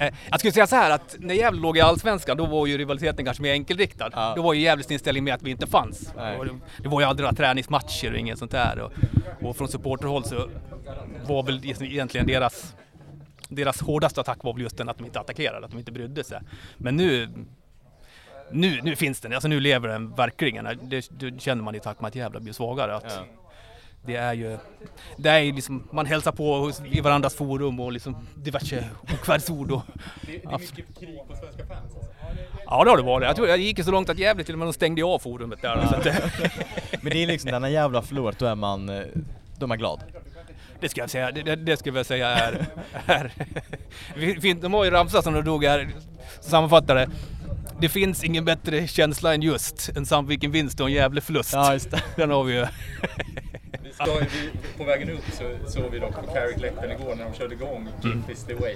Eh, 0.00 0.14
jag 0.30 0.38
skulle 0.38 0.52
säga 0.52 0.66
så 0.66 0.76
här 0.76 0.90
att 0.90 1.16
när 1.18 1.34
Gävle 1.34 1.60
låg 1.60 1.76
i 1.76 1.80
Allsvenskan 1.80 2.36
då 2.36 2.46
var 2.46 2.66
ju 2.66 2.78
rivaliteten 2.78 3.24
kanske 3.24 3.42
mer 3.42 3.52
enkelriktad. 3.52 4.10
Ja. 4.12 4.32
Då 4.36 4.42
var 4.42 4.54
ju 4.54 4.60
Gävles 4.60 4.90
inställning 4.90 5.24
med 5.24 5.34
att 5.34 5.42
vi 5.42 5.50
inte 5.50 5.66
fanns. 5.66 6.12
Det, 6.16 6.48
det 6.82 6.88
var 6.88 7.00
ju 7.00 7.06
aldrig 7.06 7.24
några 7.24 7.36
träningsmatcher 7.36 8.12
och 8.12 8.18
inget 8.18 8.38
sånt 8.38 8.50
där. 8.50 8.78
Och, 8.78 8.92
och 9.48 9.56
från 9.56 9.68
supporterhåll 9.68 10.24
så 10.24 10.48
var 11.26 11.42
väl 11.42 11.60
egentligen 11.64 12.26
deras 12.26 12.74
deras 13.48 13.80
hårdaste 13.80 14.20
attack 14.20 14.38
var 14.42 14.52
väl 14.52 14.62
just 14.62 14.76
den 14.76 14.88
att 14.88 14.98
de 14.98 15.04
inte 15.04 15.20
attackerade, 15.20 15.64
att 15.66 15.70
de 15.72 15.78
inte 15.78 15.92
brydde 15.92 16.24
sig. 16.24 16.40
Men 16.76 16.96
nu 16.96 17.28
nu, 18.50 18.80
nu 18.82 18.96
finns 18.96 19.20
den, 19.20 19.32
alltså 19.32 19.48
nu 19.48 19.60
lever 19.60 19.88
den 19.88 20.14
verkligen. 20.14 20.64
Det, 20.82 21.08
det 21.10 21.42
känner 21.42 21.62
man 21.62 21.74
i 21.74 21.80
takt 21.80 22.00
med 22.00 22.08
att 22.08 22.14
Gävle 22.14 22.40
blir 22.40 22.52
svagare. 22.52 22.96
Att, 22.96 23.04
Ja. 23.16 23.45
Det 24.06 24.16
är 24.16 24.32
ju, 24.32 24.58
det 25.16 25.30
är 25.30 25.38
ju 25.38 25.52
liksom, 25.52 25.88
man 25.90 26.06
hälsar 26.06 26.32
på 26.32 26.72
i 26.90 27.00
varandras 27.00 27.34
forum 27.34 27.80
och 27.80 27.92
liksom 27.92 28.26
diverse 28.34 28.84
okvädsord 29.02 29.70
och... 29.70 29.82
Det, 30.26 30.32
det 30.32 30.44
är 30.44 30.58
mycket 30.58 30.98
krig 30.98 31.18
på 31.28 31.36
svenska 31.36 31.66
fans 31.66 31.94
alltså. 31.94 32.10
Ja 32.66 32.84
det 32.84 32.90
har 32.90 32.96
det 32.96 33.02
varit. 33.02 33.26
Jag 33.26 33.36
tror 33.36 33.48
jag 33.48 33.58
gick 33.58 33.84
så 33.84 33.90
långt 33.90 34.10
att 34.10 34.18
Gävle 34.18 34.44
till 34.44 34.54
och 34.54 34.58
med 34.58 34.68
de 34.68 34.72
stängde 34.72 35.04
av 35.04 35.18
forumet 35.18 35.62
där. 35.62 35.86
Så 35.86 35.94
att, 35.94 36.04
Men 37.02 37.12
det 37.12 37.22
är 37.22 37.26
liksom, 37.26 37.50
när 37.50 37.60
en 37.60 37.72
jävla 37.72 38.02
förlorat, 38.02 38.38
då 38.38 38.46
är 38.46 38.54
man, 38.54 38.88
eh, 38.88 39.04
då 39.58 39.66
är 39.66 39.68
man 39.68 39.78
glad. 39.78 40.00
det 40.80 40.88
ska 40.88 41.00
jag 41.00 41.10
säga, 41.10 41.30
det, 41.30 41.42
det, 41.42 41.56
det 41.56 41.76
ska 41.76 41.90
jag 41.90 42.06
säga 42.06 42.28
är... 42.28 42.66
är 43.06 43.32
de 44.60 44.74
har 44.74 44.84
ju 44.84 44.90
ramsa 44.90 45.22
som 45.22 45.34
de 45.34 45.42
drog 45.42 45.64
här, 45.64 45.88
sammanfattare. 46.40 47.08
Det 47.80 47.88
finns 47.88 48.24
ingen 48.24 48.44
bättre 48.44 48.86
känsla 48.86 49.34
än 49.34 49.42
just 49.42 49.88
en 49.96 50.06
Sandviken 50.06 50.50
vinst 50.50 50.80
och 50.80 50.86
en 50.86 50.92
Gävle 50.92 51.20
förlust. 51.20 51.52
Ja, 51.52 51.72
just 51.72 51.90
det. 51.90 52.02
Den 52.16 52.30
har 52.30 52.44
vi 52.44 52.54
ju. 52.54 52.66
Ju- 54.04 54.26
vi, 54.32 54.50
på 54.78 54.84
vägen 54.84 55.10
upp 55.10 55.24
så 55.32 55.70
såg 55.70 55.90
vi 55.90 55.98
dock 55.98 56.14
på 56.14 56.22
Carrick-läktaren 56.32 56.90
igår 56.90 57.14
när 57.14 57.24
de 57.24 57.34
körde 57.34 57.54
igång 57.54 57.88
Keep 58.02 58.22
this 58.26 58.44
the 58.44 58.54
way. 58.54 58.74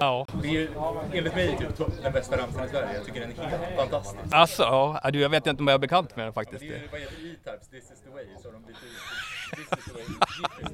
Ja. 0.00 0.26
Det 0.42 0.48
är 0.48 0.52
ju 0.52 0.68
enligt 1.12 1.34
mig 1.34 1.56
typ 1.58 2.02
den 2.02 2.12
bästa 2.12 2.36
ramsan 2.36 2.64
i 2.66 2.68
Sverige. 2.68 2.94
Jag 2.94 3.04
tycker 3.04 3.20
den 3.20 3.30
är 3.30 3.34
helt 3.42 3.76
fantastisk. 3.76 4.16
Alltså, 4.30 4.62
ja, 5.02 5.10
du, 5.12 5.20
jag 5.20 5.28
vet 5.28 5.46
inte 5.46 5.60
om 5.62 5.68
jag 5.68 5.74
är 5.74 5.78
bekant 5.78 6.16
med 6.16 6.26
den 6.26 6.32
faktiskt. 6.32 6.60
Det 6.60 6.66
är 6.68 6.88
vad 6.92 7.00
heter 7.00 7.14
E-Types, 7.14 7.68
This 7.68 7.84
is 7.84 8.00
the 8.04 8.10
way, 8.10 8.24
så 8.42 8.50
de 8.50 8.62
byter 8.62 8.70
ut 8.70 9.68
This 9.68 9.78
is 9.86 9.94
way, 9.94 10.04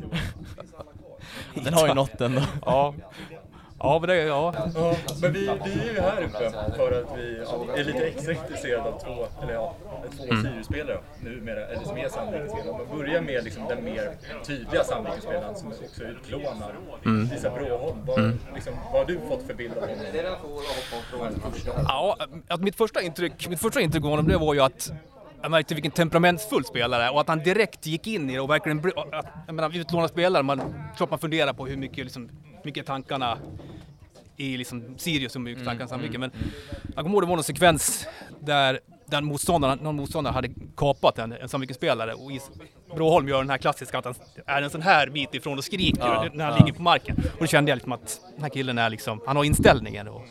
the 0.00 0.07
way. 0.07 1.64
Den 1.64 1.74
har 1.74 1.88
ju 1.88 1.94
nått 1.94 2.20
ändå. 2.20 2.42
Ja. 2.66 2.94
Ja, 3.79 3.99
men 4.01 4.09
det, 4.09 4.16
ja. 4.16 4.55
Ja, 4.74 4.95
men 5.22 5.33
vi, 5.33 5.41
vi 5.41 5.81
är 5.89 5.93
ju 5.95 6.01
här 6.01 6.22
uppe 6.22 6.51
för 6.77 7.03
att 7.03 7.18
vi 7.18 7.37
är 7.81 7.85
lite 7.85 8.07
extra 8.07 8.33
intresserade 8.33 8.89
av 8.89 8.99
två, 9.01 9.27
eller 9.43 9.55
ja, 9.55 9.74
två 10.16 10.22
Sirius-spelare 10.22 10.99
numera, 11.20 11.66
eller 11.66 11.85
som 11.85 11.97
är 11.97 12.09
Sandviken-spelare. 12.09 12.79
Man 12.89 12.99
börjar 12.99 13.20
med 13.20 13.45
liksom 13.45 13.64
den 13.68 13.85
mer 13.85 14.11
tydliga 14.47 14.85
Sandviken-spelaren 14.85 15.57
som 15.57 15.68
också 15.68 16.03
utlånar, 16.05 16.74
Isak 17.37 17.55
Bråholm. 17.55 17.99
Vad, 18.07 18.39
liksom, 18.55 18.72
vad 18.93 19.01
har 19.01 19.05
du 19.07 19.20
fått 19.29 19.43
för 19.47 19.55
bild 19.55 19.72
av 19.77 19.81
honom? 19.81 19.97
Ja, 21.89 22.16
att 22.49 22.61
mitt 22.61 22.77
första 22.77 23.03
intryck, 23.03 23.49
mitt 23.49 23.61
första 23.61 23.81
intryck 23.81 24.05
av 24.05 24.11
honom 24.11 24.29
det 24.29 24.37
var 24.39 24.55
ju 24.55 24.61
att 24.61 24.93
jag 25.43 25.51
märkte 25.51 25.74
vilken 25.74 25.93
temperamentsfull 25.93 26.64
spelare 26.64 27.11
och 27.11 27.20
att 27.20 27.29
han 27.29 27.39
direkt 27.39 27.87
gick 27.87 28.07
in 28.07 28.31
i 28.31 28.35
det 28.35 28.41
och 28.41 28.51
verkligen, 28.51 28.93
jag 29.47 29.55
menar 29.55 29.77
utlånad 29.77 30.11
spelare, 30.11 30.43
man, 30.43 30.61
klart 30.97 31.11
man 31.11 31.18
funderar 31.18 31.53
på 31.53 31.66
hur 31.66 31.77
mycket, 31.77 32.05
liksom, 32.05 32.29
mycket 32.67 32.87
tankarna 32.87 33.39
i 34.37 34.57
liksom 34.57 34.95
Sirius 34.99 35.37
och 35.37 35.41
hur 35.41 35.45
mycket 35.45 35.64
tankarna 35.64 35.89
Sandviken. 35.89 36.21
Men 36.21 36.31
jag 36.95 37.05
kommer 37.05 37.11
ihåg 37.11 37.23
det 37.23 37.27
var 37.27 37.37
någon 37.37 37.45
sekvens 37.45 38.07
där 38.41 38.81
den 39.07 39.25
motståndaren, 39.25 39.79
någon 39.79 39.97
motståndare 39.97 40.33
hade 40.35 40.49
kapat 40.77 41.19
en, 41.19 41.33
en 41.33 41.49
Sandviken-spelare 41.49 42.14
och 42.14 42.33
Is- 42.33 42.51
Bråholm 42.95 43.29
gör 43.29 43.39
den 43.39 43.51
här 43.51 43.59
klassiska 43.59 43.99
att 43.99 44.05
han 44.05 44.14
är 44.47 44.62
en 44.62 44.71
sån 44.71 44.83
här 44.83 45.09
bit 45.11 45.35
ifrån 45.35 45.59
och 45.59 45.64
skriker 45.64 46.01
Ja, 46.01 46.29
när 46.33 46.45
han 46.45 46.55
ja. 46.59 46.64
ligger 46.64 46.77
på 46.77 46.83
marken. 46.83 47.17
Och 47.17 47.39
då 47.41 47.47
kände 47.47 47.71
jag 47.71 47.77
liksom 47.77 47.93
att 47.93 48.21
den 48.35 48.43
här 48.43 48.49
killen 48.51 48.79
är 48.79 48.91
liksom, 48.91 49.21
han 49.27 49.37
har 49.37 49.45
inställningen. 49.45 50.09
Och, 50.09 50.23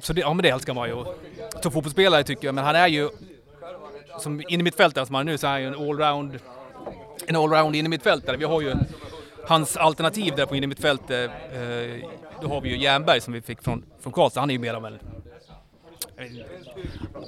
så 0.00 0.12
det, 0.12 0.20
ja 0.20 0.34
men 0.34 0.42
det 0.42 0.48
älskar 0.48 0.74
man 0.74 0.88
ju. 0.88 1.04
Som 1.62 1.72
fotbollsspelare 1.72 2.24
tycker 2.24 2.48
jag, 2.48 2.54
men 2.54 2.64
han 2.64 2.76
är 2.76 2.88
ju 2.88 3.08
som 4.20 4.42
innermittfältare 4.48 5.06
som 5.06 5.14
han 5.14 5.28
är 5.28 5.32
nu 5.32 5.38
så 5.38 5.46
är 5.46 5.50
han 5.50 5.60
ju 5.62 5.68
en 5.68 5.74
allround 5.74 6.38
en 7.26 7.36
allround 7.36 7.76
innermittfältare. 7.76 8.36
Vi 8.36 8.44
har 8.44 8.60
ju 8.60 8.74
hans 9.46 9.76
alternativ 9.76 10.36
där 10.36 10.46
på 10.46 10.56
innermittfältet. 10.56 11.30
Eh, 11.52 12.08
då 12.42 12.48
har 12.48 12.60
vi 12.60 12.68
ju 12.68 12.78
Jernberg 12.78 13.20
som 13.20 13.32
vi 13.32 13.40
fick 13.40 13.62
från, 13.62 13.84
från 14.00 14.12
Karlstad. 14.12 14.40
Han 14.40 14.50
är 14.50 14.54
ju 14.54 14.60
mer 14.60 14.74
av 14.74 14.86
en 14.86 14.98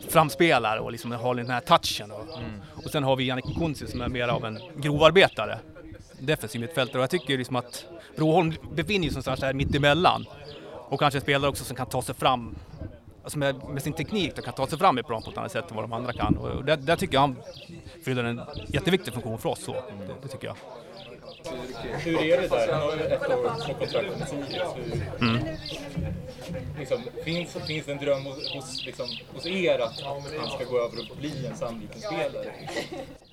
framspelar 0.08 0.76
och 0.76 0.92
liksom 0.92 1.12
har 1.12 1.34
den 1.34 1.50
här 1.50 1.60
touchen. 1.60 2.10
Och, 2.10 2.26
och 2.84 2.90
sen 2.90 3.04
har 3.04 3.16
vi 3.16 3.24
Jannik 3.24 3.58
Kunzi 3.58 3.86
som 3.86 4.00
är 4.00 4.08
mer 4.08 4.28
av 4.28 4.44
en 4.44 4.58
grovarbetare. 4.76 5.58
Defensiv 6.20 6.60
mittfältare 6.60 6.98
och 6.98 7.02
jag 7.02 7.10
tycker 7.10 7.38
liksom 7.38 7.56
att 7.56 7.84
Broholm 8.16 8.54
befinner 8.72 9.08
sig 9.08 9.12
någonstans 9.12 9.40
där 9.40 9.52
mittemellan. 9.52 10.26
Och 10.88 11.00
kanske 11.00 11.18
en 11.18 11.22
spelare 11.22 11.50
också 11.50 11.64
som 11.64 11.76
kan 11.76 11.86
ta 11.86 12.02
sig 12.02 12.14
fram 12.14 12.56
alltså 13.22 13.38
med, 13.38 13.56
med 13.68 13.82
sin 13.82 13.92
teknik 13.92 14.36
då 14.36 14.42
kan 14.42 14.54
ta 14.54 14.66
sig 14.66 14.78
fram 14.78 14.98
i 14.98 15.02
plan 15.02 15.22
på 15.22 15.30
ett 15.30 15.38
annat 15.38 15.52
sätt 15.52 15.70
än 15.70 15.76
vad 15.76 15.84
de 15.84 15.92
andra 15.92 16.12
kan. 16.12 16.36
Och 16.36 16.64
där, 16.64 16.76
där 16.76 16.96
tycker 16.96 17.14
jag 17.14 17.20
han 17.20 17.36
fyller 18.04 18.24
en 18.24 18.40
jätteviktig 18.68 19.12
funktion 19.12 19.38
för 19.38 19.48
oss. 19.48 19.64
Så. 19.64 19.72
Det, 19.72 20.14
det 20.22 20.28
tycker 20.28 20.46
jag. 20.46 20.56
Hur 21.98 22.20
är 22.20 22.40
det 22.40 22.48
där? 22.48 22.72
Han 22.72 22.82
har 22.82 22.96
ju 22.96 23.02
ett 23.02 23.28
år 23.28 23.66
på 23.66 23.74
kontrakt 23.74 24.18
med 24.18 24.28
Sirius. 24.28 24.74
Mm. 25.20 25.44
liksom, 26.78 27.02
finns, 27.24 27.56
finns 27.66 27.86
det 27.86 27.92
en 27.92 27.98
dröm 27.98 28.24
hos, 28.24 28.54
hos, 28.54 28.86
liksom, 28.86 29.06
hos 29.34 29.46
er 29.46 29.78
att, 29.78 30.02
att 30.02 30.34
han 30.38 30.50
ska 30.50 30.64
gå 30.64 30.78
över 30.78 31.10
och 31.10 31.16
bli 31.16 31.46
en 31.46 31.56
Sandviken-spelare? 31.56 32.52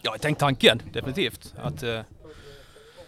Jag 0.01 0.11
har 0.11 0.17
tänkt 0.17 0.39
tanken, 0.39 0.81
definitivt. 0.93 1.53
Att, 1.57 1.83
eh, 1.83 2.01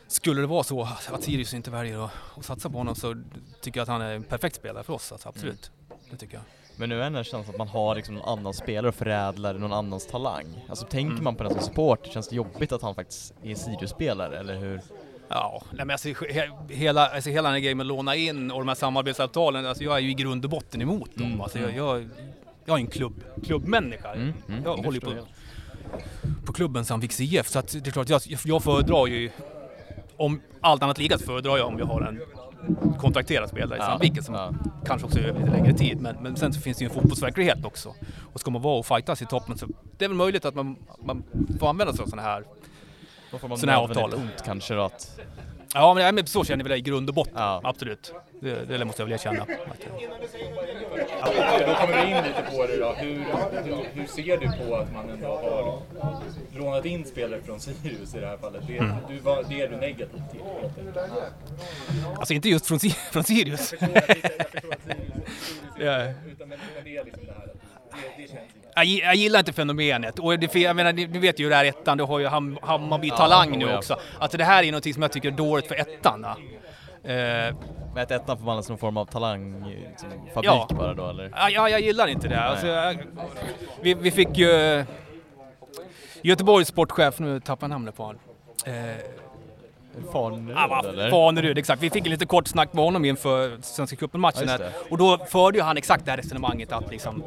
skulle 0.07 0.41
det 0.41 0.47
vara 0.47 0.63
så 0.63 0.89
att 1.11 1.23
Sirius 1.23 1.53
inte 1.53 1.71
väljer 1.71 2.05
att, 2.05 2.11
att 2.37 2.45
satsa 2.45 2.69
på 2.69 2.77
honom 2.77 2.95
så 2.95 3.15
tycker 3.61 3.79
jag 3.79 3.83
att 3.83 3.89
han 3.89 4.01
är 4.01 4.15
en 4.15 4.23
perfekt 4.23 4.55
spelare 4.55 4.83
för 4.83 4.93
oss. 4.93 5.11
Alltså, 5.11 5.29
absolut. 5.29 5.71
Det 6.11 6.17
tycker 6.17 6.33
jag. 6.33 6.43
Men 6.79 6.89
nu 6.89 7.01
är 7.03 7.09
det 7.09 7.23
känslan 7.23 7.49
att 7.49 7.57
man 7.57 7.67
har 7.67 7.95
liksom 7.95 8.15
någon 8.15 8.39
annan 8.39 8.53
spelare 8.53 8.89
och 8.89 8.95
förädlar 8.95 9.53
någon 9.53 9.73
annans 9.73 10.07
talang. 10.07 10.45
Alltså 10.69 10.85
tänker 10.85 11.11
Mm. 11.11 11.23
man 11.23 11.35
på 11.35 11.43
den 11.43 11.53
som 11.53 11.61
support, 11.61 12.05
känns 12.05 12.27
det 12.27 12.35
jobbigt 12.35 12.71
att 12.71 12.81
han 12.81 12.95
faktiskt 12.95 13.33
är 13.43 13.55
Sirius-spelare, 13.55 14.39
eller 14.39 14.55
hur? 14.55 14.81
Ja, 15.29 15.61
nej 15.71 15.85
men 15.85 15.89
alltså, 15.91 16.07
he- 16.07 16.71
hela, 16.71 17.07
alltså 17.07 17.29
hela 17.29 17.47
den 17.49 17.53
här 17.53 17.59
grejen 17.59 17.77
med 17.77 17.83
att 17.83 17.87
låna 17.87 18.15
in 18.15 18.51
och 18.51 18.59
de 18.59 18.67
här 18.67 18.75
samarbetsavtalen, 18.75 19.65
alltså 19.65 19.83
jag 19.83 19.95
är 19.95 19.99
ju 19.99 20.09
i 20.09 20.13
grund 20.13 20.43
och 20.45 20.51
botten 20.51 20.81
emot 20.81 21.15
dem. 21.15 21.25
Mm, 21.27 21.41
Alltså, 21.41 21.59
jag, 21.59 21.75
jag, 21.75 22.09
jag 22.65 22.75
är 22.75 22.81
en 22.81 22.87
klubb, 22.87 23.23
klubbmänniska. 23.45 24.13
Mm, 24.13 24.33
mm, 24.49 24.61
jag 24.63 24.77
håller 24.77 24.99
på, 24.99 25.13
på 26.45 26.53
klubben 26.53 26.85
Sandviks 26.85 27.19
IF, 27.21 27.47
så 27.47 27.59
att 27.59 27.67
det 27.83 27.87
är 27.87 27.91
klart, 27.91 28.09
jag, 28.09 28.21
jag 28.45 28.63
föredrar 28.63 29.07
ju, 29.07 29.29
om 30.17 30.41
allt 30.61 30.83
annat 30.83 30.97
lika 30.97 31.17
så 31.17 31.25
föredrar 31.25 31.57
jag 31.57 31.67
om 31.67 31.79
jag 31.79 31.85
har 31.85 32.01
en 32.01 32.21
kontrakterad 32.99 33.49
spelare 33.49 33.79
i 33.79 33.81
Sandviken 33.81 34.23
som 34.23 34.35
ja. 34.35 34.53
kanske 34.85 35.07
också 35.07 35.19
över 35.19 35.39
lite 35.39 35.51
längre 35.51 35.73
tid. 35.73 36.01
Men, 36.01 36.15
men 36.21 36.35
sen 36.35 36.53
så 36.53 36.61
finns 36.61 36.77
det 36.77 36.83
ju 36.83 36.89
en 36.89 36.95
fotbollsverklighet 36.95 37.65
också. 37.65 37.93
Och 38.33 38.39
ska 38.39 38.51
man 38.51 38.61
vara 38.61 38.79
och 38.79 38.85
fightas 38.85 39.21
i 39.21 39.25
toppen 39.25 39.57
så 39.57 39.67
det 39.97 40.05
är 40.05 40.09
väl 40.09 40.17
möjligt 40.17 40.45
att 40.45 40.55
man, 40.55 40.75
man 40.99 41.23
får 41.59 41.69
använda 41.69 41.93
sig 41.93 42.03
av 42.03 42.07
sådana 42.07 42.21
här 42.27 42.43
Då 43.31 43.37
får 43.37 43.47
man 43.47 43.57
Sådana 43.57 43.79
här 43.79 43.87
nödvändigt 43.87 44.13
avtal. 44.13 44.19
ont 44.21 44.43
kanske 44.45 44.73
då 44.73 44.81
att... 44.81 45.19
Ja, 45.73 45.93
men, 45.93 46.03
ja, 46.03 46.11
men 46.11 46.27
så 46.27 46.43
känner 46.43 46.63
vi 46.63 46.69
det 46.69 46.77
i 46.77 46.81
grund 46.81 47.09
och 47.09 47.15
botten. 47.15 47.33
Ja. 47.35 47.61
Absolut. 47.63 48.13
Det, 48.39 48.65
det 48.77 48.85
måste 48.85 49.01
jag 49.01 49.07
väl 49.07 49.13
erkänna. 49.13 49.45
Då 51.67 51.73
kommer 51.75 52.05
vi 52.05 52.11
in 52.11 52.23
lite 52.23 52.43
på 52.55 52.67
det 52.67 52.77
då. 52.77 52.93
Hur, 52.93 53.15
hur, 53.63 53.85
hur 53.93 54.07
ser 54.07 54.37
du 54.37 54.65
på 54.65 54.75
att 54.75 54.93
man 54.93 55.09
ändå 55.09 55.27
har 55.27 55.79
lånat 56.59 56.85
in 56.85 57.05
spelare 57.05 57.41
från 57.41 57.59
Sirius 57.59 58.15
i 58.15 58.19
det 58.19 58.27
här 58.27 58.37
fallet? 58.37 58.61
Det, 58.67 58.91
du, 59.09 59.19
var, 59.19 59.43
det 59.49 59.61
är 59.61 59.67
du 59.69 59.75
negativ 59.75 60.21
till? 60.31 60.41
alltså 62.17 62.33
inte 62.33 62.49
just 62.49 62.67
från, 62.67 62.79
från 63.11 63.23
Sirius. 63.23 63.73
Jag 63.79 63.79
förstår 63.79 64.71
att 64.73 64.81
Sirius 64.83 65.23
Ja. 65.79 66.01
utan 66.31 66.49
men, 66.49 66.59
men 66.75 66.83
det 66.83 66.97
är 66.97 67.03
liksom 67.05 67.23
det 67.25 67.31
här 67.31 67.43
att 67.43 67.53
det, 67.91 68.21
det 68.21 68.27
känns 68.27 68.31
inte. 68.55 68.69
Jag, 68.75 68.85
gi- 68.85 69.01
jag 69.03 69.15
gillar 69.15 69.39
inte 69.39 69.53
fenomenet. 69.53 70.19
Och 70.19 70.39
det, 70.39 70.55
jag 70.55 70.75
menar, 70.75 70.93
ni 70.93 71.05
vet 71.19 71.39
ju 71.39 71.43
hur 71.43 71.49
det 71.49 71.55
är 71.55 71.65
ettan, 71.65 71.97
du 71.97 72.03
har 72.03 72.19
ju 72.19 72.27
Ham, 72.27 72.57
Hammarby 72.61 73.09
Talang 73.09 73.57
nu 73.59 73.65
ja. 73.65 73.77
också. 73.77 73.99
Alltså 74.19 74.37
det 74.37 74.43
här 74.43 74.63
är 74.63 74.71
någonting 74.71 74.93
som 74.93 75.01
jag 75.01 75.11
tycker 75.11 75.27
är 75.27 75.33
dåligt 75.35 75.67
för 75.67 75.75
ettan. 75.75 76.25
Eh, 77.03 77.55
Med 77.97 78.03
att 78.03 78.11
ettan 78.11 78.37
förvandlas 78.37 78.65
till 78.65 78.71
någon 78.71 78.79
form 78.79 78.97
av 78.97 79.05
talangfabrik 79.05 80.45
Ja. 80.45 80.67
bara 80.69 80.93
då 80.93 81.09
eller? 81.09 81.31
Ja, 81.35 81.49
ja, 81.49 81.69
jag 81.69 81.81
gillar 81.81 82.07
inte 82.07 82.27
det. 82.27 82.41
Alltså, 82.41 82.67
jag, 82.67 82.97
vi, 83.81 83.93
vi 83.93 84.11
fick 84.11 84.37
ju 84.37 84.85
Göteborgs 86.21 86.67
sportchef, 86.67 87.19
nu 87.19 87.39
tappar 87.39 87.67
jag 87.67 87.69
namnet 87.69 87.95
på 87.95 88.03
honom. 88.03 88.21
Eh, 88.65 88.73
Fanerud 90.11 90.57
ah, 90.57 90.83
eller? 90.89 91.09
Fanerud, 91.09 91.57
exakt. 91.57 91.81
Vi 91.81 91.89
fick 91.89 92.05
en 92.05 92.11
lite 92.11 92.25
kort 92.25 92.47
snack 92.47 92.73
med 92.73 92.83
honom 92.83 93.05
inför 93.05 93.57
Svenska 93.61 93.95
cupen-matchen 93.95 94.47
Ja, 94.47 94.57
Och 94.89 94.97
då 94.97 95.17
förde 95.17 95.57
ju 95.57 95.63
han 95.63 95.77
exakt 95.77 96.05
det 96.05 96.11
här 96.11 96.17
resonemanget 96.17 96.71
att 96.71 96.91
liksom 96.91 97.23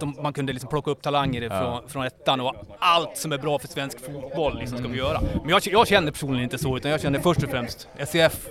de, 0.00 0.16
man 0.22 0.32
kunde 0.32 0.52
liksom 0.52 0.70
plocka 0.70 0.90
upp 0.90 1.02
talanger 1.02 1.48
från, 1.48 1.88
från 1.88 2.04
ettan 2.06 2.40
och 2.40 2.54
allt 2.78 3.16
som 3.16 3.32
är 3.32 3.38
bra 3.38 3.58
för 3.58 3.68
svensk 3.68 4.00
fotboll 4.00 4.58
liksom 4.58 4.78
ska 4.78 4.88
vi 4.88 4.98
göra. 4.98 5.20
Men 5.40 5.48
jag, 5.48 5.62
jag 5.66 5.88
känner 5.88 6.12
personligen 6.12 6.44
inte 6.44 6.58
så, 6.58 6.76
utan 6.76 6.90
jag 6.90 7.00
känner 7.00 7.20
först 7.20 7.42
och 7.42 7.50
främst 7.50 7.88
SCF. 7.98 8.48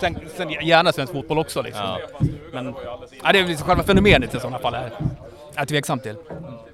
Sen, 0.00 0.20
sen 0.36 0.50
gärna 0.50 0.92
svensk 0.92 1.12
fotboll 1.12 1.38
också 1.38 1.62
liksom. 1.62 1.82
Ja. 1.84 1.98
Men 2.52 2.74
ja, 3.24 3.32
det 3.32 3.38
är 3.38 3.46
liksom 3.46 3.66
själva 3.66 3.82
fenomenet 3.82 4.34
i 4.34 4.40
sådana 4.40 4.58
fall 4.58 4.74
är 4.74 4.92
jag 5.54 5.62
är 5.62 5.66
tveksam 5.66 5.98
till. 6.00 6.16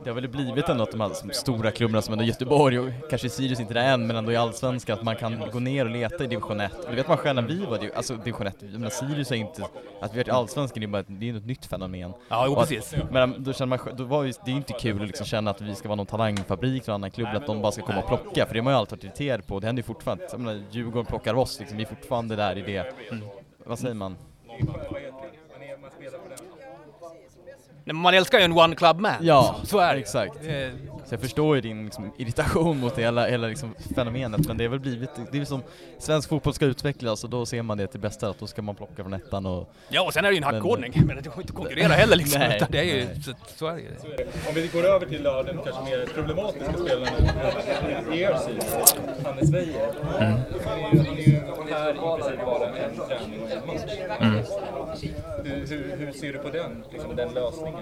Det 0.04 0.10
har 0.10 0.14
väl 0.14 0.28
blivit 0.28 0.68
ändå 0.68 0.82
att 0.82 0.90
de 0.90 1.00
här 1.00 1.32
stora 1.32 1.70
klubbarna 1.70 2.02
som 2.02 2.12
ändå 2.12 2.24
Göteborg 2.24 2.78
och 2.78 2.88
kanske 3.10 3.28
Sirius 3.28 3.60
inte 3.60 3.74
det 3.74 3.80
än 3.80 4.06
men 4.06 4.16
ändå 4.16 4.32
i 4.32 4.36
Allsvenskan 4.36 4.98
att 4.98 5.04
man 5.04 5.16
kan 5.16 5.50
gå 5.52 5.58
ner 5.58 5.84
och 5.84 5.90
leta 5.90 6.24
i 6.24 6.26
division 6.26 6.60
1. 6.60 6.72
Och 6.84 6.90
det 6.90 6.96
vet 6.96 7.08
man 7.08 7.16
själv 7.16 7.34
när 7.42 7.48
vi 7.48 7.64
var 7.64 7.90
alltså 7.94 8.14
division 8.16 8.46
1, 8.46 8.56
jag 8.60 8.72
menar 8.72 8.90
Sirius 8.90 9.30
är 9.30 9.34
inte, 9.36 9.62
att 10.00 10.12
vi 10.14 10.16
varit 10.18 10.28
i 10.28 10.30
Allsvenskan 10.30 10.80
det 10.80 10.86
är 10.86 10.88
bara 10.88 11.00
ett, 11.00 11.06
det 11.08 11.28
är 11.30 11.36
ett 11.36 11.46
nytt 11.46 11.66
fenomen. 11.66 12.12
Ja, 12.28 12.44
jo, 12.46 12.52
att- 12.56 12.68
precis. 12.68 12.94
Men 13.10 13.44
då 13.44 13.52
känner 13.52 13.78
man, 13.84 13.96
då 13.96 14.04
var 14.04 14.22
ju, 14.24 14.32
det 14.32 14.50
är 14.50 14.52
ju 14.52 14.56
inte 14.56 14.72
kul 14.72 15.00
att 15.02 15.06
liksom 15.06 15.26
känna 15.26 15.50
att 15.50 15.60
vi 15.60 15.74
ska 15.74 15.88
vara 15.88 15.96
någon 15.96 16.06
talangfabrik 16.06 16.88
en 16.88 16.94
annan 16.94 17.10
klubb, 17.10 17.28
att 17.34 17.46
de 17.46 17.62
bara 17.62 17.72
ska 17.72 17.82
komma 17.82 17.98
och 18.02 18.08
plocka, 18.08 18.46
för 18.46 18.54
det 18.54 18.60
har 18.60 18.64
man 18.64 18.72
ju 18.72 18.78
alltid 18.78 18.98
varit 18.98 19.04
irriterad 19.04 19.46
på, 19.46 19.60
det 19.60 19.66
händer 19.66 19.82
ju 19.82 19.86
fortfarande, 19.86 20.28
jag 20.30 20.40
menar 20.40 20.62
Djurgården 20.70 21.06
plockar 21.06 21.34
oss 21.34 21.58
liksom, 21.60 21.76
vi 21.78 21.84
är 21.84 21.88
fortfarande 21.88 22.36
där 22.36 22.58
i 22.58 22.62
det, 22.62 22.92
vad 23.64 23.78
säger 23.78 23.94
man? 23.94 24.16
Vad 24.46 24.58
är, 25.02 25.76
man 25.82 25.90
spelar 25.90 26.18
på 26.18 26.28
den. 26.28 26.38
Nej, 26.60 27.18
men 27.66 27.75
Man 27.92 28.14
älskar 28.14 28.38
ju 28.38 28.44
en 28.44 28.52
one 28.52 28.76
club 28.76 29.00
man. 29.00 29.12
Ja, 29.20 29.56
så 29.64 29.78
är 29.78 29.94
det. 29.94 30.00
exakt. 30.00 30.36
Så 31.06 31.14
jag 31.14 31.20
förstår 31.20 31.54
ju 31.56 31.60
din 31.62 31.84
liksom, 31.84 32.12
irritation 32.18 32.78
mot 32.80 32.98
hela, 32.98 33.26
hela 33.28 33.46
liksom, 33.46 33.74
fenomenet, 33.94 34.46
men 34.46 34.56
det 34.58 34.64
är 34.64 34.68
väl 34.68 34.80
blivit, 34.80 35.10
det 35.30 35.36
är 35.36 35.38
väl 35.38 35.46
som 35.46 35.62
svensk 35.98 36.28
fotboll 36.28 36.54
ska 36.54 36.64
utvecklas 36.66 37.24
och 37.24 37.30
då 37.30 37.46
ser 37.46 37.62
man 37.62 37.78
det 37.78 37.86
till 37.86 38.00
bästa, 38.00 38.28
att 38.28 38.38
då 38.38 38.46
ska 38.46 38.62
man 38.62 38.74
plocka 38.74 39.02
från 39.02 39.12
ettan 39.12 39.46
och 39.46 39.72
Ja, 39.88 40.02
och 40.02 40.12
sen 40.12 40.24
är 40.24 40.28
det 40.28 40.34
ju 40.34 40.42
en 40.42 40.44
Men- 40.44 40.54
hackordning. 40.54 40.92
Men 41.06 41.16
det 41.16 41.22
går 41.22 41.40
inte 41.40 41.50
att 41.50 41.56
konkurrera 41.56 41.92
heller 41.92 42.16
liksom. 42.16 42.40
Nej, 42.40 42.56
utan 42.56 42.68
det 42.70 42.78
är 42.78 42.84
ju, 42.84 43.06
så, 43.22 43.32
så 43.56 43.66
är 43.66 43.74
det 43.74 43.80
ju. 43.80 43.88
Om 44.48 44.54
vi 44.54 44.66
går 44.72 44.84
över 44.84 45.06
till 45.06 45.24
ja, 45.24 45.42
den 45.42 45.58
kanske 45.64 45.82
mer 45.84 46.06
problematiska 46.14 46.72
spelaren 46.72 47.24
i 48.14 48.20
er 48.20 48.36
sida, 48.46 48.64
Hannes 49.24 49.50
Weijer. 49.50 49.92
Ju 51.68 51.72
här 51.72 51.90
i 51.90 51.94
princip 51.94 52.44
bara 52.46 52.66
en 52.68 52.94
träning 52.96 53.40
och 53.42 53.50
en 53.50 53.66
match. 53.66 55.02
Hur, 55.44 55.66
hur, 55.66 55.96
hur 55.96 56.12
ser 56.12 56.32
du 56.32 56.38
på 56.38 56.50
den, 56.50 56.84
liksom, 56.92 57.16
den 57.16 57.34
lösningen? 57.34 57.80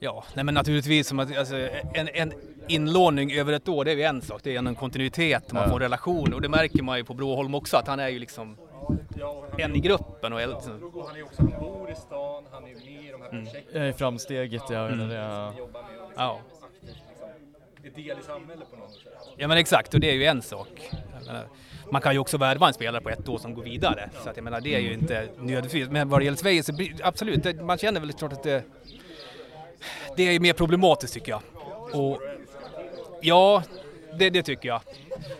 Ja, 0.00 0.24
nej 0.34 0.44
men 0.44 0.54
naturligtvis 0.54 1.08
som 1.08 1.18
att, 1.18 1.36
alltså, 1.36 1.56
en, 1.94 2.03
en 2.08 2.32
inlåning 2.68 3.32
över 3.32 3.52
ett 3.52 3.68
år, 3.68 3.84
det 3.84 3.90
är 3.92 3.96
ju 3.96 4.02
en 4.02 4.22
sak. 4.22 4.40
Det 4.44 4.54
är 4.54 4.58
en 4.58 4.74
kontinuitet, 4.74 5.52
man 5.52 5.62
Ja. 5.62 5.68
får 5.68 5.76
en 5.76 5.82
relation. 5.82 6.34
Och 6.34 6.40
det 6.40 6.48
märker 6.48 6.82
man 6.82 6.98
ju 6.98 7.04
på 7.04 7.14
Broholm 7.14 7.54
också, 7.54 7.76
att 7.76 7.86
han 7.88 8.00
är 8.00 8.08
ju 8.08 8.18
liksom 8.18 8.56
en 9.58 9.76
i 9.76 9.78
gruppen. 9.80 10.32
Och, 10.32 10.38
liksom- 10.40 10.92
han 11.08 11.16
är 11.16 11.22
också, 11.22 11.42
han 11.42 11.60
bor 11.60 11.90
i 11.90 11.94
stan, 11.94 12.44
han 12.52 12.64
är 12.64 12.68
ju 12.68 12.74
med 12.74 13.04
i 13.04 13.10
de 13.12 13.22
här 13.22 13.28
projekten 13.44 13.80
jag 13.80 13.88
är 13.88 13.92
framsteget, 13.92 14.70
Mm. 14.70 15.08
det, 15.08 15.14
ja. 15.14 15.46
Och 15.48 15.54
liksom, 15.54 15.82
ja. 16.16 16.40
är 17.84 17.90
del 17.90 18.18
i 18.18 18.22
samhället 18.22 18.70
på 18.70 18.76
något 18.76 18.92
sätt. 18.92 19.12
ja, 19.36 19.48
men 19.48 19.58
exakt. 19.58 19.94
Och 19.94 20.00
det 20.00 20.10
är 20.10 20.14
ju 20.14 20.24
en 20.24 20.42
sak. 20.42 20.90
Menar, 21.26 21.46
man 21.90 22.00
kan 22.02 22.12
ju 22.12 22.18
också 22.18 22.38
värva 22.38 22.66
en 22.68 22.74
spelare 22.74 23.02
på 23.02 23.10
ett 23.10 23.28
år 23.28 23.38
som 23.38 23.54
går 23.54 23.62
vidare. 23.62 24.10
Så 24.24 24.30
att 24.30 24.36
jag 24.36 24.44
menar, 24.44 24.60
det 24.60 24.74
är 24.74 24.78
ju 24.80 24.92
inte 24.92 25.28
nödvändigtvis. 25.38 25.88
Men 25.90 26.08
vad 26.08 26.20
det 26.20 26.24
gäller 26.24 26.38
Sverige 26.38 26.62
så 26.62 26.72
absolut, 27.02 27.42
det, 27.42 27.62
man 27.62 27.78
känner 27.78 28.00
väl 28.00 28.12
klart 28.12 28.32
att 28.32 28.42
det, 28.42 28.62
det 30.16 30.22
är 30.22 30.40
mer 30.40 30.52
problematiskt 30.52 31.14
tycker 31.14 31.32
jag. 31.32 31.40
Och 31.94 32.20
ja, 33.20 33.62
det, 34.18 34.30
det 34.30 34.42
tycker 34.42 34.68
jag. 34.68 34.80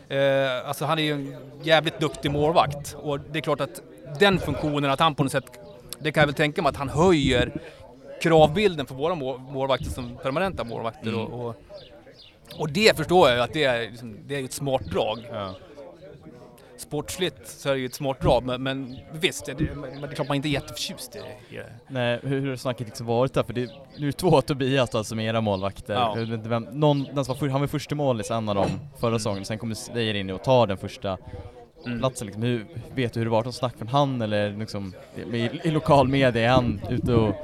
Eh, 0.09 0.69
alltså 0.69 0.85
han 0.85 0.99
är 0.99 1.03
ju 1.03 1.13
en 1.13 1.37
jävligt 1.63 2.01
duktig 2.01 2.31
målvakt 2.31 2.97
och 3.03 3.21
det 3.21 3.39
är 3.39 3.43
klart 3.43 3.61
att 3.61 3.83
den 4.21 4.39
funktionen, 4.39 4.91
att 4.91 5.01
han 5.01 5.15
på 5.15 5.23
något 5.23 5.33
sätt, 5.33 5.61
det 5.99 6.13
kan 6.13 6.21
jag 6.21 6.27
väl 6.27 6.35
tänka 6.35 6.63
mig 6.63 6.71
att 6.71 6.77
han 6.77 6.89
höjer 6.89 7.53
kravbilden 8.23 8.87
för 8.87 8.95
våra 8.95 9.15
mål- 9.15 9.39
målvakter 9.39 9.91
som 9.91 10.17
permanenta 10.23 10.65
målvakter 10.65 11.15
och, 11.15 11.47
och, 11.47 11.57
och 12.59 12.71
det 12.71 12.97
förstår 12.97 13.29
jag 13.29 13.37
ju 13.37 13.43
att 13.43 13.53
det 13.53 13.65
är, 13.65 13.91
liksom, 13.91 14.17
det 14.27 14.37
är 14.37 14.45
ett 14.45 14.53
smart 14.53 14.85
drag. 14.85 15.19
Ja. 15.33 15.55
Sportsligt 16.77 17.49
så 17.49 17.69
är 17.69 17.73
det 17.73 17.79
ju 17.79 17.87
ett 17.87 17.95
smart 17.95 18.21
drag 18.21 18.45
men, 18.45 18.63
men 18.63 18.97
visst, 19.13 19.47
det, 19.47 19.55
men 19.55 20.01
det 20.01 20.07
är 20.07 20.15
klart 20.15 20.29
man 20.29 20.37
inte 20.37 20.49
är 20.49 20.51
jätteförtjust 20.51 21.17
i 21.17 21.19
det. 21.19 21.57
det. 21.57 21.67
Nej, 21.89 22.21
hur, 22.23 22.41
hur 22.41 22.49
har 22.49 22.57
snacket 22.57 22.87
liksom 22.87 23.07
varit 23.07 23.35
där? 23.35 23.43
För 23.43 23.53
det, 23.53 23.71
nu 23.97 24.09
är 24.09 24.13
det 24.13 24.13
två 24.13 24.41
Tobias 24.41 24.91
då 24.91 25.05
som 25.05 25.21
är 25.21 25.25
era 25.25 25.41
målvakter. 25.41 25.95
Ja. 25.95 26.17
Vem, 26.43 26.63
någon, 26.63 27.05
den 27.05 27.25
som 27.25 27.33
var, 27.33 27.39
för, 27.39 27.49
han 27.49 27.61
var 27.61 27.69
första 27.69 27.95
målis 27.95 28.31
en 28.31 28.49
av 28.49 28.55
dem 28.55 28.81
förra 29.01 29.19
säsongen, 29.19 29.45
sen 29.45 29.59
kommer 29.59 29.75
Sleijer 29.75 30.15
in 30.15 30.31
och 30.31 30.45
tar 30.45 30.67
den 30.67 30.77
första 30.77 31.19
Mm. 31.87 31.99
platsen 31.99 32.27
liksom. 32.27 32.43
Hur, 32.43 32.67
vet 32.95 33.13
du 33.13 33.21
hur 33.21 33.25
det 33.25 33.31
varit 33.31 33.47
något 33.47 33.55
snack 33.55 33.75
från 33.79 33.89
han 33.89 34.23
eller 34.23 34.57
liksom 34.57 34.95
i, 35.33 35.51
i, 35.65 35.71
lokal 35.71 36.09
media, 36.09 36.43
är 36.43 36.49
han 36.49 36.81
ute 36.91 37.15
och 37.15 37.35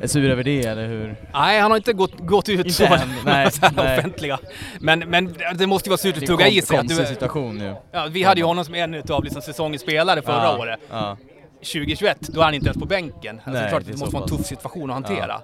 är 0.00 0.06
sur 0.06 0.30
över 0.30 0.44
det 0.44 0.64
eller 0.64 0.86
hur? 0.88 1.16
Nej, 1.32 1.60
han 1.60 1.70
har 1.70 1.76
inte 1.76 1.92
gått, 1.92 2.18
gått 2.18 2.48
ut 2.48 2.58
Inte 2.58 2.72
så, 2.72 2.84
än, 2.84 3.08
nej, 3.24 3.50
så 3.50 3.60
nej. 3.76 3.98
offentliga. 3.98 4.38
Men, 4.80 4.98
men 4.98 5.34
det 5.54 5.66
måste 5.66 5.88
ju 5.88 5.90
vara 5.90 5.98
surt 5.98 6.14
Det 6.14 6.18
att 6.18 6.22
är 6.22 6.26
tugga 6.26 6.46
en 6.46 6.52
i 6.52 6.62
sig. 6.62 6.76
Att 6.76 6.80
konstig 6.80 7.06
du, 7.06 7.14
situation 7.14 7.58
nu. 7.58 7.74
ja, 7.92 8.06
vi 8.10 8.22
hade 8.22 8.40
ju 8.40 8.46
honom 8.46 8.64
som 8.64 8.74
en 8.74 8.94
utav 8.94 9.24
liksom 9.24 9.42
säsongens 9.42 9.82
spelare 9.82 10.22
förra 10.22 10.44
ja, 10.44 10.58
året. 10.58 10.80
Ja. 10.90 11.16
2021, 11.58 12.18
då 12.20 12.40
är 12.40 12.44
han 12.44 12.54
inte 12.54 12.66
ens 12.66 12.78
på 12.78 12.86
bänken. 12.86 13.36
Alltså, 13.36 13.50
det 13.50 13.58
är 13.58 13.62
Nej, 13.62 13.70
klart 13.70 13.80
att 13.80 13.86
det 13.86 13.90
är 13.90 13.94
det 13.94 14.00
måste 14.00 14.14
vara 14.14 14.24
en 14.24 14.30
tuff 14.30 14.46
situation 14.46 14.90
att 14.90 14.94
hantera. 14.94 15.40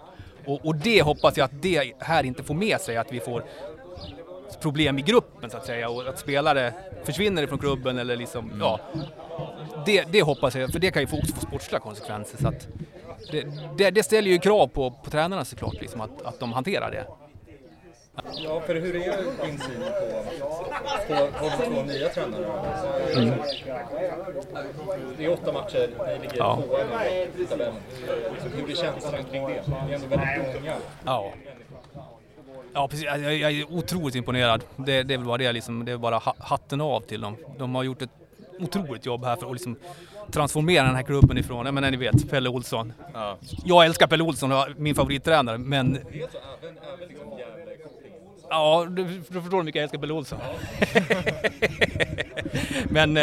Och, 0.47 0.67
och 0.67 0.77
det 0.77 1.03
hoppas 1.03 1.37
jag 1.37 1.45
att 1.45 1.63
det 1.63 1.93
här 1.99 2.25
inte 2.25 2.43
får 2.43 2.55
med 2.55 2.81
sig, 2.81 2.97
att 2.97 3.13
vi 3.13 3.21
får 3.21 3.45
problem 4.61 4.99
i 4.99 5.03
gruppen 5.03 5.51
så 5.51 5.57
att 5.57 5.67
säga 5.67 5.89
och 5.89 6.09
att 6.09 6.19
spelare 6.19 6.73
försvinner 7.05 7.43
ifrån 7.43 7.59
klubben 7.59 7.99
eller 7.99 8.17
liksom, 8.17 8.45
Mm. 8.49 8.61
ja. 8.61 8.81
Det, 9.87 10.05
det 10.13 10.23
hoppas 10.23 10.55
jag, 10.55 10.73
för 10.73 10.79
det 10.79 10.91
kan 10.91 11.03
ju 11.03 11.09
också 11.19 11.35
få 11.35 11.41
sportsliga 11.41 11.81
konsekvenser. 11.81 12.39
Så 12.39 12.49
att 12.49 12.69
det, 13.33 13.47
det, 13.79 13.91
det 13.91 14.03
ställer 14.03 14.31
ju 14.31 14.39
krav 14.39 14.67
på, 14.67 14.91
på 14.91 15.11
tränarna 15.11 15.45
såklart, 15.45 15.75
liksom, 15.81 16.01
att, 16.01 16.23
att 16.23 16.41
de 16.41 16.53
hanterar 16.53 16.91
det. 16.91 17.05
Ja, 18.45 18.61
för 18.61 18.75
hur 18.75 18.97
är 18.97 19.17
din 19.47 19.59
syn 19.61 19.83
på, 21.09 21.15
på, 21.15 21.27
på 21.27 21.45
de 21.65 21.75
två 21.75 21.83
nya 21.83 22.09
tränarna? 22.09 22.47
Det 25.19 25.25
är 25.25 25.33
åtta 25.33 25.53
matcher, 25.53 25.91
ni 26.07 26.19
ligger 26.23 26.37
Ja. 26.39 26.59
tvåa 26.67 27.07
i 27.07 27.47
tabellen. 27.51 27.75
Hur 28.57 28.71
är 28.71 28.75
känslan 28.75 29.25
kring 29.31 29.43
det? 29.47 29.63
Ni 29.87 29.93
är 29.93 29.95
ändå 29.95 30.07
väldigt 30.07 30.61
unga. 30.61 30.75
Ja. 31.05 31.33
Ja, 32.73 32.89
precis. 32.89 33.05
Jag, 33.07 33.37
jag 33.37 33.53
är 33.53 33.73
otroligt 33.73 34.14
imponerad. 34.14 34.64
Det, 34.77 35.03
det 35.03 35.14
är 35.14 35.18
väl 35.18 35.27
bara 35.27 35.39
det, 35.39 35.53
liksom, 35.53 35.85
det 35.85 35.93
är 35.93 35.97
bara 35.97 36.16
ha- 36.18 36.37
hatten 36.39 36.81
av 36.81 37.01
till 37.01 37.21
dem. 37.21 37.37
De 37.59 37.75
har 37.75 37.83
gjort 37.83 38.03
ett 38.03 38.11
otroligt 38.61 39.07
jobb 39.07 39.25
här 39.25 39.37
för 39.37 39.47
att 39.47 39.53
liksom 39.53 39.77
transformera 40.31 40.87
den 40.87 40.95
här 40.97 41.03
klubben 41.03 41.39
ifrån, 41.39 41.66
jag 41.66 41.75
menar 41.75 41.91
ni 41.91 41.97
vet, 41.97 42.31
Pelle 42.31 42.49
Olsson. 42.49 42.93
Jag 43.64 43.85
älskar 43.85 44.07
Pelle 44.07 44.23
Olsson, 44.23 44.53
min 44.77 44.95
favorittränare, 44.95 45.59
men... 45.59 45.99
Ja, 48.51 48.87
du, 48.91 49.05
du 49.05 49.23
förstår 49.23 49.57
hur 49.57 49.62
mycket 49.62 49.79
jag 49.79 49.83
älskar 49.83 49.99
Pelle 49.99 50.12
Olsson. 50.12 50.39
men... 52.91 53.18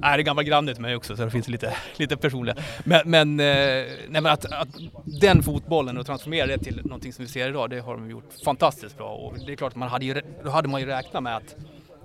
Det 0.00 0.06
är 0.06 0.18
gamla 0.18 0.42
granne 0.42 0.74
till 0.74 0.82
mig 0.82 0.96
också 0.96 1.16
så 1.16 1.24
det 1.24 1.30
finns 1.30 1.48
lite, 1.48 1.76
lite 1.96 2.16
personliga. 2.16 2.56
Men, 2.84 3.00
men, 3.04 3.40
eh, 3.40 3.46
nej, 3.46 3.86
men 4.08 4.26
att, 4.26 4.44
att 4.44 4.68
den 5.04 5.42
fotbollen 5.42 5.98
och 5.98 6.06
transformera 6.06 6.46
det 6.46 6.58
till 6.58 6.80
någonting 6.84 7.12
som 7.12 7.24
vi 7.24 7.30
ser 7.30 7.48
idag, 7.48 7.70
det 7.70 7.80
har 7.80 7.94
de 7.94 8.10
gjort 8.10 8.30
fantastiskt 8.44 8.96
bra. 8.96 9.08
Och 9.08 9.38
det 9.46 9.52
är 9.52 9.56
klart 9.56 9.72
att 9.72 9.76
man 9.76 9.88
hade 9.88 10.04
ju, 10.04 10.22
då 10.44 10.50
hade 10.50 10.68
man 10.68 10.80
ju 10.80 10.86
räknat 10.86 11.22
med 11.22 11.36
att 11.36 11.56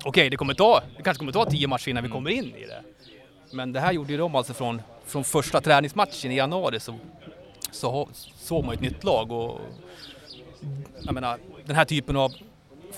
okej, 0.03 0.29
det 0.29 0.37
kommer 0.37 0.53
ta, 0.53 0.81
det 0.97 1.03
kanske 1.03 1.19
kommer 1.19 1.31
ta 1.31 1.45
tio 1.45 1.67
matcher 1.67 1.89
innan 1.89 2.03
vi 2.03 2.09
kommer 2.09 2.29
in 2.29 2.45
i 2.55 2.65
det. 2.65 2.81
Men 3.51 3.73
det 3.73 3.79
här 3.79 3.91
gjorde 3.91 4.11
ju 4.11 4.17
de 4.17 4.35
alltså 4.35 4.53
från, 4.53 4.81
från 5.05 5.23
första 5.23 5.61
träningsmatchen 5.61 6.31
i 6.31 6.35
januari 6.35 6.79
så, 6.79 6.95
så 7.71 8.09
såg 8.35 8.65
man 8.65 8.73
ju 8.73 8.75
ett 8.75 8.93
nytt 8.93 9.03
lag 9.03 9.31
och 9.31 9.61
jag 11.01 11.13
menar 11.13 11.37
den 11.65 11.75
här 11.75 11.85
typen 11.85 12.15
av 12.15 12.33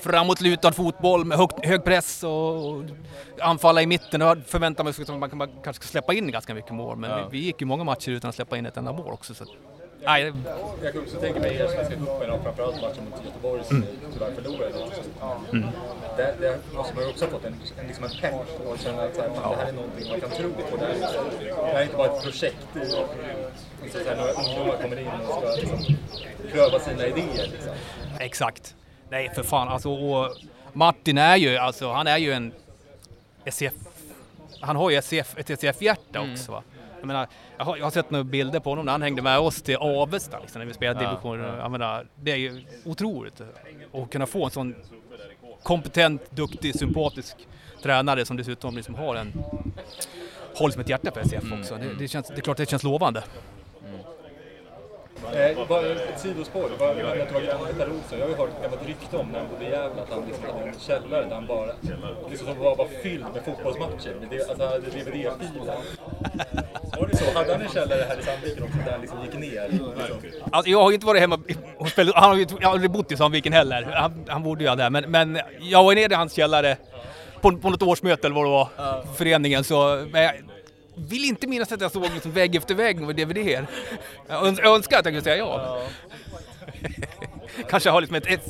framåtlutad 0.01 0.71
fotboll 0.71 1.25
med 1.25 1.37
hög, 1.37 1.49
hög 1.63 1.83
press 1.83 2.23
och, 2.23 2.83
anfalla 3.41 3.81
i 3.81 3.85
mitten. 3.87 4.19
Då 4.19 4.35
förväntar 4.47 4.83
man 4.83 4.93
sig 4.93 5.03
att 5.03 5.19
man 5.19 5.29
kan- 5.29 5.37
man 5.37 5.49
kanske 5.63 5.83
ska 5.83 5.91
släppa 5.91 6.13
in 6.13 6.31
ganska 6.31 6.53
mycket 6.53 6.71
mål. 6.71 6.97
Men 6.97 7.17
vi, 7.17 7.23
vi 7.39 7.45
gick 7.45 7.61
ju 7.61 7.67
många 7.67 7.83
matcher 7.83 8.09
utan 8.11 8.29
att 8.29 8.35
släppa 8.35 8.57
in 8.57 8.65
ett 8.65 8.77
enda 8.77 8.91
mål 8.93 9.13
också. 9.13 9.33
Så, 9.33 9.45
nej, 10.03 10.33
Jag 10.83 10.93
kan 10.93 11.01
också 11.01 11.17
tänka 11.17 11.39
mig 11.39 11.55
er 11.55 11.67
Svenska 11.67 11.95
cupen 11.95 12.29
och 12.31 12.43
framförallt 12.43 12.81
matchen 12.81 13.03
mot 13.11 13.25
Göteborg 13.25 13.63
som 13.63 13.77
Mm. 13.77 13.89
ni 13.89 14.13
tyvärr 14.13 14.31
förlorade. 14.31 14.73
Där, 16.17 16.33
där 16.41 16.57
måste 16.75 16.95
man 16.95 17.03
ju 17.03 17.09
också 17.09 17.25
ha 17.25 17.31
fått 17.31 17.45
en, 17.45 17.55
en, 17.79 17.87
liksom 17.87 18.03
en 18.03 18.09
pepp 18.21 18.33
och 18.67 18.79
känna 18.79 19.01
att 19.03 19.17
fan, 19.17 19.29
det 19.51 19.55
här 19.57 19.67
är 19.67 19.71
någonting 19.73 20.09
man 20.09 20.19
kan 20.21 20.29
tro 20.29 20.49
på. 20.53 20.77
Det 20.77 20.85
här, 20.85 20.93
är 20.93 20.99
det 21.49 21.71
här 21.73 21.79
är 21.79 21.83
inte 21.83 21.97
bara 21.97 22.07
ett 22.17 22.23
projekt. 22.23 22.57
Är, 22.75 22.79
liksom, 22.79 24.01
så 24.03 24.09
här, 24.09 24.15
några 24.17 24.31
ungdomar 24.31 24.77
kommer 24.81 24.99
in 24.99 25.07
och 25.27 25.33
ska 25.43 25.55
liksom, 25.61 25.95
pröva 26.51 26.79
sina 26.79 27.05
idéer. 27.07 27.47
Liksom. 27.51 27.73
Exakt. 28.19 28.75
Nej, 29.09 29.31
för 29.35 29.43
fan. 29.43 29.67
Alltså, 29.67 29.89
och 29.89 30.37
Martin 30.73 31.17
är 31.17 31.35
ju, 31.35 31.57
alltså, 31.57 31.91
han 31.91 32.07
är 32.07 32.17
ju 32.17 32.33
en 32.33 32.51
SCF... 33.45 33.73
Han 34.61 34.75
har 34.75 34.89
ju 34.89 34.97
SCF, 34.97 35.37
ett 35.37 35.49
SCF-hjärta 35.49 36.21
också. 36.31 36.51
Va? 36.51 36.63
Jag, 36.99 37.07
menar, 37.07 37.27
jag, 37.57 37.65
har, 37.65 37.77
jag 37.77 37.83
har 37.83 37.91
sett 37.91 38.11
några 38.11 38.23
bilder 38.23 38.59
på 38.59 38.69
honom 38.69 38.85
när 38.85 38.91
han 38.91 39.01
hängde 39.01 39.21
med 39.21 39.39
oss 39.39 39.61
till 39.61 39.75
Avesta 39.75 40.39
liksom, 40.39 40.59
när 40.59 40.65
vi 40.65 40.73
spelade 40.73 41.03
Ja, 41.03 41.09
division. 41.09 41.39
Jag 41.39 41.71
menar, 41.71 42.05
det 42.15 42.31
är 42.31 42.35
ju 42.35 42.65
otroligt 42.85 43.41
att 43.93 44.09
kunna 44.09 44.25
få 44.25 44.45
en 44.45 44.51
sån 44.51 44.75
kompetent, 45.63 46.31
duktig, 46.31 46.79
sympatisk 46.79 47.35
tränare 47.83 48.25
som 48.25 48.37
dessutom 48.37 48.75
liksom 48.75 48.95
har 48.95 49.15
en 49.15 49.33
håller 50.55 50.71
som 50.71 50.81
ett 50.81 50.89
hjärta 50.89 51.11
för 51.11 51.21
SCF 51.21 51.43
också. 51.59 51.75
Det, 51.75 51.93
det, 51.99 52.07
känns, 52.07 52.27
det 52.27 52.37
är 52.37 52.41
klart 52.41 52.57
det 52.57 52.69
känns 52.69 52.83
lovande. 52.83 53.23
Eh, 55.33 55.67
bara 55.67 55.81
ett 55.85 56.19
sidospår, 56.19 56.69
vad 56.79 56.97
jag 56.97 57.29
tagit 57.29 57.49
an 57.49 57.59
Per 57.77 57.89
Olsson. 57.89 58.19
Jag 58.19 58.25
har 58.25 58.29
ju 58.29 58.35
hört 58.35 58.49
ett 58.49 58.63
gammalt 58.63 58.87
rykte 58.87 59.17
om 59.17 59.27
när 59.27 59.39
han 59.39 59.47
bodde 59.49 59.65
i 59.65 59.69
Gävle 59.69 60.01
att 60.01 60.09
han 60.09 60.25
liksom 60.27 60.43
hade 60.45 60.67
en 60.69 60.79
källare 60.79 61.25
där 61.25 61.35
han 61.35 61.47
bara, 61.47 61.71
liksom 62.29 62.47
som 62.47 62.59
var 62.59 62.75
bara 62.75 62.87
fylld 63.03 63.25
med 63.33 63.45
fotbollsmatcher. 63.45 64.15
Med 64.19 64.29
det, 64.29 64.49
alltså 64.49 64.63
han 64.63 64.73
hade 64.73 64.89
DVD-filer. 64.89 65.77
Var 66.99 67.07
det 67.07 67.17
så? 67.17 67.37
Hade 67.37 67.51
han 67.51 67.61
en 67.61 67.69
källare 67.69 68.05
här 68.09 68.19
i 68.19 68.23
Sandviken 68.23 68.63
också 68.63 68.77
där 68.85 68.91
han 68.91 69.01
liksom 69.01 69.17
gick 69.23 69.33
ner? 69.33 69.69
Liksom? 69.69 69.93
Alltså, 70.51 70.71
jag 70.71 70.81
har 70.81 70.89
ju 70.89 70.95
inte 70.95 71.05
varit 71.07 71.21
hemma 71.21 71.39
hos 71.77 71.95
Pelle, 71.95 72.11
han 72.15 72.29
har 72.29 72.37
ju 72.37 72.45
jag 72.59 72.67
har 72.67 72.73
aldrig 72.73 72.91
bott 72.91 73.11
i 73.11 73.17
Sandviken 73.17 73.53
heller. 73.53 73.83
Han, 73.83 74.25
han 74.27 74.43
bodde 74.43 74.63
ju 74.63 74.75
där. 74.75 74.89
Men, 74.89 75.11
men 75.11 75.39
jag 75.59 75.83
var 75.83 75.95
nere 75.95 76.13
i 76.13 76.15
hans 76.15 76.33
källare 76.33 76.77
på, 77.41 77.57
på 77.57 77.69
något 77.69 77.83
årsmöte 77.83 78.27
eller 78.27 78.35
vad 78.35 78.45
det 78.45 78.49
var, 78.49 78.69
föreningen. 79.15 79.63
Så, 79.63 80.05
men 80.11 80.23
jag 80.23 80.33
vill 80.97 81.25
inte 81.25 81.47
minnas 81.47 81.71
att 81.71 81.81
jag 81.81 81.91
såg 81.91 82.03
liksom 82.13 82.31
vägg 82.31 82.55
efter 82.55 82.75
vägg 82.75 83.01
med 83.01 83.15
DVD-er. 83.15 83.67
Jag 84.27 84.47
öns- 84.47 84.59
jag 84.63 84.75
önskar 84.75 84.99
att 84.99 85.05
jag 85.05 85.13
kunde 85.13 85.21
säga 85.23 85.37
ja. 85.37 85.81
Kanske 87.69 87.89
har 87.89 88.01
liksom 88.01 88.15
ett, 88.17 88.27
ett, 88.27 88.45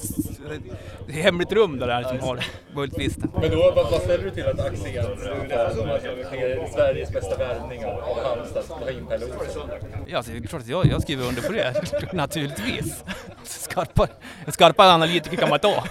ett 1.08 1.16
hemligt 1.16 1.52
rum 1.52 1.80
där 1.80 2.04
som 2.04 2.20
har 2.20 2.40
möjligtvis. 2.74 3.18
Men 3.18 3.52
då, 3.52 3.72
vad, 3.76 3.92
vad 3.92 4.02
ställer 4.02 4.24
du 4.24 4.30
till 4.32 4.46
att 4.48 4.60
Axén 4.60 4.94
nu 4.94 5.54
är 5.54 5.70
som 5.74 5.90
alltså, 5.90 6.08
sker 6.24 6.68
Sveriges 6.74 7.10
bästa 7.12 7.38
värvning 7.38 7.86
av, 7.86 8.00
av 8.00 8.24
Halmstad, 8.24 8.64
att 8.70 8.82
ta 8.84 8.92
in 8.92 9.06
Pelle 9.08 9.26
Olsson? 9.26 9.70
Ja, 10.08 10.18
alltså, 10.18 10.32
det 10.32 10.38
är 10.38 10.48
klart 10.48 10.62
att 10.62 10.68
jag, 10.68 10.86
jag 10.86 11.02
skriver 11.02 11.28
under 11.28 11.42
på 11.42 11.52
det. 11.54 11.74
Naturligtvis. 12.14 13.04
Skarpa, 13.44 14.08
en 14.46 14.52
skarpare 14.52 14.92
analytiker 14.92 15.38
kan 15.38 15.50
man 15.50 15.60
ta. 15.60 15.84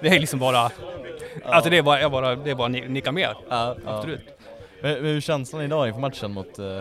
Det 0.00 0.08
är 0.08 0.20
liksom 0.20 0.38
bara... 0.38 0.70
Alltså 1.44 1.70
det 1.70 1.78
är 1.78 1.82
bara, 1.82 2.00
jag 2.00 2.10
bara, 2.10 2.36
det 2.36 2.50
är 2.50 2.54
bara 2.54 2.64
att 2.66 2.72
ni- 2.72 2.88
nicka 2.88 3.12
med. 3.12 3.28
Ja, 3.48 3.76
ja. 3.84 3.96
Absolut. 3.96 4.20
Men, 4.82 5.04
hur 5.04 5.20
känslan 5.20 5.62
idag 5.62 5.88
inför 5.88 6.00
matchen 6.00 6.32
mot 6.32 6.58
uh, 6.58 6.80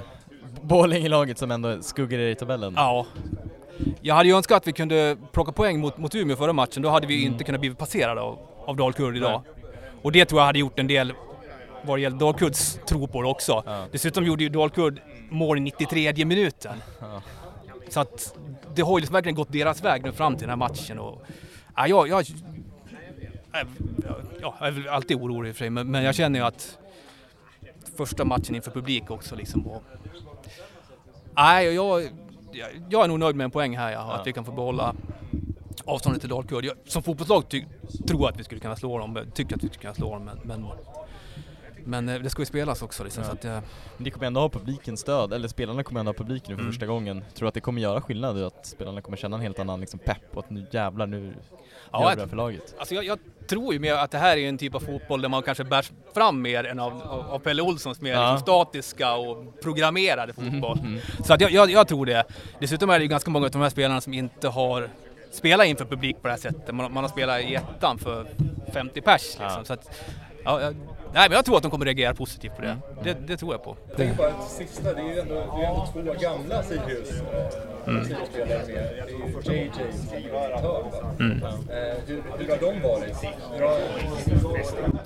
Borlänge-laget 0.62 1.38
som 1.38 1.52
ändå 1.52 1.82
skuggar 1.82 2.20
er 2.20 2.30
i 2.30 2.36
tabellen? 2.36 2.74
Ja. 2.76 3.06
Jag 4.02 4.16
hade 4.16 4.30
ju 4.30 4.36
önskat 4.36 4.58
att 4.58 4.68
vi 4.68 4.72
kunde 4.72 5.18
plocka 5.32 5.52
poäng 5.52 5.80
mot, 5.80 5.98
mot 5.98 6.16
Umeå 6.16 6.36
förra 6.36 6.54
matchen. 6.54 6.82
Då 6.82 6.90
hade 6.90 7.08
vi 7.08 7.24
inte 7.24 7.44
kunnat 7.44 7.62
bli 7.62 7.76
passerade 7.76 8.22
av, 8.22 8.40
av 8.66 8.76
Dalkurd 8.76 9.18
idag. 9.18 9.42
Och 10.02 10.12
det 10.12 10.26
tror 10.26 10.42
jag 10.42 10.46
hade 10.46 10.60
gjort 10.60 10.80
en 10.80 10.88
del 10.88 11.14
vad 11.84 11.98
det 11.98 12.02
gäller 12.02 12.18
Dalkurds 12.18 12.80
tro 12.88 13.08
på 13.08 13.22
det 13.22 13.28
också. 13.28 13.64
Ja. 13.66 13.86
Dessutom 13.92 14.26
gjorde 14.26 14.44
ju 14.44 14.50
Dalkurd 14.50 15.02
mål 15.30 15.58
i 15.58 15.62
93 15.62 16.26
minuten. 16.26 16.78
Ja. 17.00 17.22
Så 17.90 18.00
att 18.00 18.36
det 18.76 18.82
har 18.82 18.98
ju 18.98 19.02
liksom 19.02 19.14
verkligen 19.14 19.36
gått 19.36 19.52
deras 19.52 19.84
väg 19.84 20.04
nu 20.04 20.12
fram 20.12 20.36
till 20.36 20.42
den 20.42 20.50
här 20.50 20.68
matchen. 20.68 21.00
Och, 21.00 21.22
ja, 21.76 21.88
jag, 21.88 22.08
jag, 22.08 22.26
ja, 23.52 23.64
jag 24.42 24.68
är 24.68 24.72
väl 24.72 24.88
alltid 24.88 25.18
orolig 25.18 25.50
i 25.50 25.52
och 25.52 25.56
för 25.56 25.64
sig, 25.64 25.70
men, 25.70 25.92
men 25.92 26.04
jag 26.04 26.16
känner 26.16 26.40
ju 26.40 26.46
att 26.46 26.78
första 28.06 28.26
matchen 28.26 28.56
inför 28.56 28.72
publik 28.72 29.12
också 29.12 29.36
liksom. 29.36 29.68
Och, 29.68 29.84
nej, 31.36 31.66
jag, 31.66 32.10
jag, 32.90 33.04
är 33.04 33.08
nog 33.08 33.20
nöjd 33.20 33.36
med 33.36 33.46
en 33.46 33.52
poäng 33.52 33.78
här, 33.78 33.92
ja, 33.92 34.06
Ja. 34.10 34.14
att 34.14 34.28
vi 34.28 34.34
kan 34.34 34.46
få 34.46 34.52
behålla 34.52 34.96
avståndet 35.86 36.22
till 36.22 36.30
Dalkurd. 36.30 36.70
Som 36.86 37.04
fotbollslag 37.04 37.50
tror 38.08 38.22
jag 38.22 38.30
att 38.30 38.40
vi 38.40 38.44
skulle 38.44 38.62
kunna 38.62 38.76
slå 38.76 38.98
dem, 38.98 39.20
tycker 39.34 39.56
att 39.56 39.64
vi 39.64 39.68
skulle 39.68 39.82
kunna 39.82 39.94
slå 39.94 40.14
dem, 40.14 40.24
men, 40.26 40.38
men, 40.44 40.66
men 41.86 42.10
eh, 42.10 42.20
det 42.22 42.30
ska 42.30 42.42
ju 42.42 42.46
spelas 42.46 42.82
också 42.82 43.04
liksom, 43.04 43.24
Ja. 43.24 43.30
så 43.30 43.36
att, 43.36 43.44
Men 43.98 44.04
det 44.04 44.12
kommer 44.12 44.28
ändå 44.28 44.40
ha 44.42 44.50
publikens 44.50 45.00
stöd, 45.00 45.34
eller 45.34 45.48
spelarna 45.48 45.84
kommer 45.84 46.00
ändå 46.00 46.10
ha 46.10 46.14
publiken 46.18 46.50
nu 46.52 46.56
för 46.56 46.62
Mm. 46.62 46.72
första 46.74 46.86
gången. 46.86 47.24
Tror 47.36 47.46
du 47.46 47.48
att 47.48 47.54
det 47.54 47.62
kommer 47.62 47.82
göra 47.82 48.02
skillnad 48.02 48.44
att 48.44 48.66
spelarna 48.66 49.02
kommer 49.02 49.18
känna 49.18 49.36
en 49.36 49.42
helt 49.42 49.60
annan 49.60 49.80
liksom, 49.80 50.00
pepp 50.00 50.18
och 50.34 50.40
att 50.44 50.50
nu 50.50 50.66
jävlar 50.72 51.08
nu 51.08 51.34
Ja, 51.92 52.00
gör 52.00 52.06
vi 52.06 52.10
jag- 52.10 52.18
det 52.18 52.22
här 52.22 52.28
för 52.30 52.36
laget? 52.38 52.76
Alltså 52.80 52.96
jag, 52.96 53.04
jag 53.06 53.20
tror 53.48 53.74
ju 53.74 53.80
mer 53.80 53.94
att 53.94 54.12
det 54.12 54.18
här 54.18 54.38
är 54.38 54.50
en 54.50 54.58
typ 54.58 54.76
av 54.76 54.80
fotboll 54.80 55.22
där 55.22 55.30
man 55.30 55.44
kanske 55.44 55.64
bärs 55.64 55.92
fram 56.14 56.42
mer 56.42 56.64
än 56.64 56.80
av, 56.80 57.02
av, 57.02 57.20
av 57.32 57.40
Pelle 57.40 57.62
Olssons 57.62 58.02
mer 58.02 58.12
Ja. 58.14 58.32
liksom 58.34 58.40
statiska 58.46 59.14
och 59.16 59.62
programmerade 59.62 60.34
fotboll. 60.34 60.80
Mm. 60.80 61.00
Så 61.26 61.34
att 61.34 61.42
jag, 61.42 61.52
jag, 61.52 61.72
jag 61.72 61.88
tror 61.88 62.06
det. 62.06 62.24
Dessutom 62.60 62.90
är 62.90 63.00
det 63.00 63.04
ju 63.04 63.10
ganska 63.10 63.30
många 63.32 63.46
av 63.46 63.52
de 63.52 63.62
här 63.62 63.70
spelarna 63.70 64.02
som 64.02 64.14
inte 64.14 64.48
har 64.48 64.90
spelat 65.32 65.68
inför 65.68 65.86
publik 65.86 66.22
på 66.22 66.28
det 66.28 66.34
här 66.34 66.40
sättet. 66.40 66.76
Man, 66.76 66.94
man 66.94 67.04
har 67.04 67.10
spelat 67.10 67.42
i 67.42 67.56
ettan 67.56 67.98
för 68.00 68.28
50 68.74 69.02
pers 69.02 69.22
liksom. 69.22 69.46
Ja. 69.58 69.64
Så 69.64 69.74
att, 69.74 69.90
ja, 70.44 70.62
jag, 70.62 70.76
nej, 71.14 71.30
men 71.30 71.36
jag 71.36 71.46
tror 71.46 71.58
att 71.58 71.62
de 71.64 71.72
kommer 71.72 71.86
reagera 71.86 72.14
positivt 72.14 72.56
på 72.56 72.62
det. 72.62 72.68
Mm. 72.68 72.82
Det, 73.04 73.14
det 73.28 73.38
tror 73.38 73.54
jag 73.54 73.64
på. 73.64 73.78
Jag 73.88 73.98
tänker 73.98 74.16
bara 74.18 74.28
ett 74.30 74.50
sista, 74.50 74.94
det 74.94 75.02
är 75.02 75.14
ju 75.14 75.20
ändå, 75.20 75.34
det 75.36 75.64
är 75.66 75.70
ändå 75.70 75.88
två 75.94 76.14
gamla 76.22 76.64
Sirius 76.64 77.10
mm. 77.88 78.06
Sirius-spelare 78.06 78.62
med. 78.68 79.04
Det 79.44 79.52
är 79.52 79.56
ju 79.56 79.64
JJ 79.64 80.32
och 80.32 80.62
Tör, 80.62 80.84
va? 81.42 81.54
Eh, 81.70 81.98
hur, 82.08 82.24
hur 82.38 82.50
har 82.50 82.58
de 82.58 82.82
varit? 82.82 83.24
Hur 83.54 83.62
har, 83.62 83.80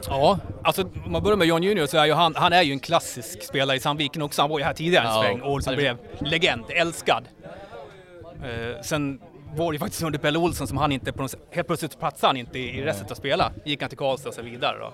Ja, 0.07 0.39
alltså 0.63 0.81
om 1.05 1.11
man 1.11 1.23
börjar 1.23 1.37
med 1.37 1.47
John 1.47 1.63
Junior 1.63 1.85
så 1.85 1.97
är 1.97 2.05
ju 2.05 2.13
han, 2.13 2.35
han 2.35 2.53
är 2.53 2.61
ju 2.61 2.71
en 2.71 2.79
klassisk 2.79 3.43
spelare 3.43 3.77
i 3.77 3.79
Sandviken 3.79 4.21
också. 4.21 4.41
Han 4.41 4.49
var 4.49 4.59
ju 4.59 4.65
här 4.65 4.73
tidigare 4.73 5.07
en 5.07 5.13
Ja. 5.13 5.21
sväng 5.21 5.41
och 5.41 5.57
liksom 5.57 5.75
blev 5.75 5.97
legend, 6.19 6.63
älskad. 6.69 7.23
Eh, 8.43 8.81
sen 8.81 9.19
var 9.55 9.71
det 9.71 9.75
ju 9.75 9.79
faktiskt 9.79 10.03
under 10.03 10.19
Pelle 10.19 10.37
Olsson 10.39 10.67
som 10.67 10.77
han 10.77 10.91
inte, 10.91 11.11
på 11.13 11.21
något, 11.21 11.35
helt 11.51 11.67
plötsligt 11.67 11.99
platsade 11.99 12.29
han 12.29 12.37
inte 12.37 12.59
i, 12.59 12.79
i 12.79 12.83
resten 12.83 13.07
att 13.11 13.17
spela. 13.17 13.51
Gick 13.65 13.81
han 13.81 13.89
till 13.89 13.97
Karlstad 13.97 14.29
och 14.29 14.35
så 14.35 14.41
vidare 14.41 14.77
då. 14.79 14.93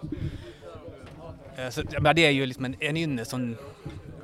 Eh, 1.61 1.69
så, 1.69 1.81
menar, 1.91 2.13
det 2.13 2.25
är 2.25 2.31
ju 2.31 2.45
liksom 2.45 2.65
en, 2.65 2.75
en 2.79 2.97
ynne 2.97 3.25
som 3.25 3.55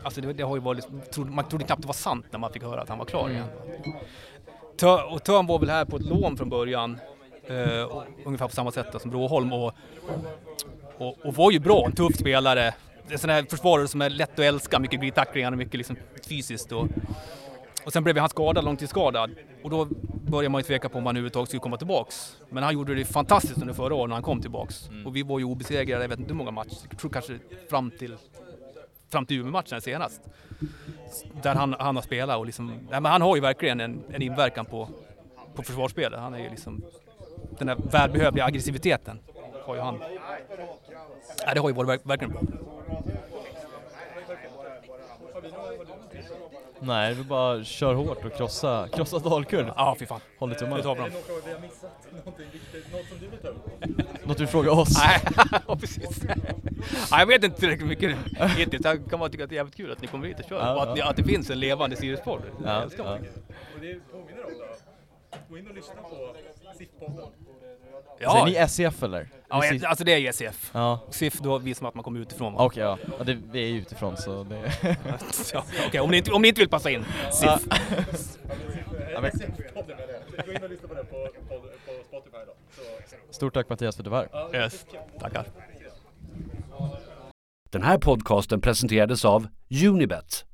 alltså 0.03 0.21
det, 0.21 0.33
det 0.33 0.43
har 0.43 0.55
ju 0.55 0.61
varit, 0.61 0.85
liksom, 1.03 1.35
man 1.35 1.49
trodde 1.49 1.65
knappt 1.65 1.81
det 1.81 1.87
var 1.87 1.93
sant 1.93 2.25
när 2.31 2.39
man 2.39 2.53
fick 2.53 2.63
höra 2.63 2.81
att 2.81 2.89
han 2.89 2.97
var 2.97 3.05
klar 3.05 3.29
igen. 3.29 3.45
Tö, 4.77 5.03
och 5.03 5.23
Törn 5.23 5.47
var 5.47 5.59
väl 5.59 5.69
här 5.69 5.85
på 5.85 5.97
ett 5.97 6.05
lån 6.05 6.37
från 6.37 6.49
början, 6.49 6.99
eh, 7.47 7.83
och, 7.83 8.03
ungefär 8.25 8.47
på 8.47 8.55
samma 8.55 8.71
sätt 8.71 8.87
då 8.91 8.99
som 8.99 9.11
Bråholm 9.11 9.53
och, 9.53 9.73
och, 10.97 11.25
och 11.25 11.33
var 11.33 11.51
ju 11.51 11.59
bra, 11.59 11.85
en 11.85 11.91
tuff 11.91 12.15
spelare. 12.15 12.73
En 13.09 13.19
sån 13.19 13.29
här 13.29 13.45
försvarare 13.49 13.87
som 13.87 14.01
är 14.01 14.09
lätt 14.09 14.33
att 14.33 14.39
älska, 14.39 14.79
mycket 14.79 14.99
glidtacklingar 14.99 15.51
och 15.51 15.57
mycket 15.57 15.73
liksom 15.73 15.95
fysiskt. 16.27 16.71
Och, 16.71 16.87
och 17.85 17.93
sen 17.93 18.03
blev 18.03 18.17
han 18.17 18.29
skadad, 18.29 18.65
långtidsskadad. 18.65 19.31
Och 19.67 19.71
då 19.71 19.85
började 20.31 20.49
man 20.49 20.59
ju 20.59 20.63
tveka 20.63 20.89
på 20.89 20.97
om 20.97 21.05
han 21.05 21.15
överhuvudtaget 21.15 21.49
skulle 21.49 21.59
komma 21.59 21.77
tillbaks. 21.77 22.37
Men 22.49 22.63
han 22.63 22.73
gjorde 22.73 22.95
det 22.95 23.05
fantastiskt 23.05 23.61
under 23.61 23.73
förra 23.73 23.95
året 23.95 24.09
när 24.09 24.15
han 24.15 24.23
kom 24.23 24.41
tillbaks. 24.41 24.89
Och 25.05 25.15
vi 25.15 25.23
var 25.23 25.39
ju 25.39 25.45
obesegrade, 25.45 26.03
jag 26.03 26.09
vet 26.09 26.19
inte 26.19 26.31
hur 26.31 26.37
många 26.37 26.51
matcher, 26.51 26.77
jag 26.89 26.99
tror 26.99 27.11
kanske 27.11 27.39
fram 27.69 27.91
till, 27.91 28.15
fram 29.09 29.25
till 29.25 29.39
Umeå-matchen 29.39 29.81
senast. 29.81 30.21
Där 31.43 31.55
han, 31.55 31.75
han 31.79 31.95
har 31.95 32.03
spelat 32.03 32.37
och 32.37 32.45
liksom, 32.45 32.67
nej, 32.67 33.01
men 33.01 33.05
han 33.05 33.21
har 33.21 33.35
ju 33.35 33.41
verkligen 33.41 33.79
en, 33.79 34.03
en 34.11 34.21
inverkan 34.21 34.65
på, 34.65 34.89
på 35.55 35.63
försvarsspelet. 35.63 36.19
Han 36.19 36.33
är 36.33 36.39
ju 36.39 36.49
liksom, 36.49 36.83
den 37.57 37.67
där 37.67 37.75
välbehövliga 37.91 38.45
aggressiviteten 38.45 39.19
har 39.65 39.75
ju 39.75 39.81
han. 39.81 39.97
Nej, 41.45 41.53
det 41.53 41.59
har 41.59 41.69
ju 41.69 41.75
varit 41.75 41.89
verk- 41.89 42.01
verkligen 42.09 42.31
bra. 42.33 42.41
Nej, 46.79 47.13
vi 47.13 47.23
bara 47.23 47.63
kör 47.63 47.93
hårt 47.93 48.25
och 48.25 48.33
krossa, 48.37 48.87
krossa 48.93 49.19
Dalkurd. 49.19 49.65
Ja, 49.75 49.95
fy 49.99 50.05
fan. 50.05 50.19
Håll 50.39 50.51
i 50.51 50.53
Det 50.53 50.59
tummarna. 50.59 50.83
tar 50.83 50.95
bra. 50.95 51.05
Är 51.05 51.09
det 51.09 51.15
något 51.15 51.43
vi 51.47 51.51
har 51.53 51.59
missat? 51.59 52.07
Någonting 52.25 52.45
viktigt? 52.53 52.91
Något 52.93 53.05
som 53.09 53.17
du 53.19 53.27
vill 53.27 53.39
ta 53.39 53.47
upp? 53.47 54.25
Något 54.27 54.37
du 54.37 54.47
frågar 54.47 54.71
oss? 54.71 54.97
Nej, 55.05 55.21
ja, 55.67 55.75
precis. 55.75 56.23
Nej, 57.11 57.19
jag 57.19 57.25
vet 57.25 57.43
inte 57.43 57.59
tillräckligt 57.59 57.87
mycket 57.87 58.17
hittills. 58.57 58.85
Jag 58.85 59.09
kan 59.09 59.19
bara 59.19 59.29
tycka 59.29 59.43
att 59.43 59.49
det 59.49 59.55
är 59.55 59.57
jävligt 59.57 59.75
kul 59.75 59.91
att 59.91 60.01
ni 60.01 60.07
kommer 60.07 60.27
hit 60.27 60.39
och 60.39 60.45
kör. 60.49 60.59
Ja, 60.59 60.75
och 60.75 60.83
att, 60.83 60.93
ni- 60.93 60.99
ja. 60.99 61.09
att 61.09 61.15
det 61.15 61.23
finns 61.23 61.49
en 61.49 61.59
levande 61.59 61.95
Sirius-podd. 61.95 62.41
Det 62.41 62.69
Ja, 62.69 62.81
älskar 62.83 63.03
man. 63.03 63.13
ja. 63.23 63.29
Och 63.75 63.81
det 63.81 63.99
påminner 64.11 64.45
om 64.45 64.51
då. 64.59 65.37
Gå 65.49 65.57
in 65.57 65.67
och 65.67 65.75
lyssna 65.75 65.93
på 66.01 66.35
SIF-podden. 66.79 67.27
Ja, 68.19 68.31
Säger 68.31 68.45
ni 68.45 68.53
SCF 68.55 69.03
eller? 69.03 69.29
ja, 69.49 69.63
alltså 69.87 70.03
det 70.03 70.11
är 70.13 70.17
ECF. 70.29 70.71
Ja, 70.73 70.99
SIF, 71.09 71.39
då 71.39 71.57
visar 71.57 71.83
man 71.83 71.89
att 71.89 71.95
man 71.95 72.03
kommer 72.03 72.19
utifrån. 72.19 72.53
okej 72.57 72.83
ja. 72.83 72.97
ja 73.17 73.23
det, 73.23 73.37
vi 73.51 73.63
är 73.63 73.67
ju 73.67 73.77
utifrån 73.79 74.17
så 74.17 74.43
det... 74.43 74.71
Ja, 75.53 75.63
Okej, 75.87 75.99
om, 76.01 76.11
ni 76.11 76.17
inte- 76.17 76.31
om 76.31 76.41
ni 76.41 76.47
inte 76.47 76.61
vill 76.61 76.69
passa 76.69 76.89
in. 76.91 77.05
SIF. 77.31 77.67
Gå 80.45 80.53
in 80.53 80.63
och 80.63 80.69
lyssna 80.69 80.87
på 80.87 80.93
den 80.93 81.05
på, 81.05 81.27
på, 81.49 81.59
på 81.59 82.03
Spotify 82.07 82.37
då. 82.45 82.53
Så, 82.75 83.33
Stort 83.33 83.53
tack 83.53 83.69
Mattias 83.69 83.95
för 83.95 84.01
att 84.01 84.05
du 84.05 84.09
var 84.09 84.17
här. 84.17 84.29
ja, 84.31 84.49
Yes. 84.63 84.85
Tackar. 85.19 85.45
Den 87.69 87.83
här 87.83 87.97
podcasten 87.97 88.61
presenterades 88.61 89.25
av 89.25 89.47
Unibet, 89.85 90.45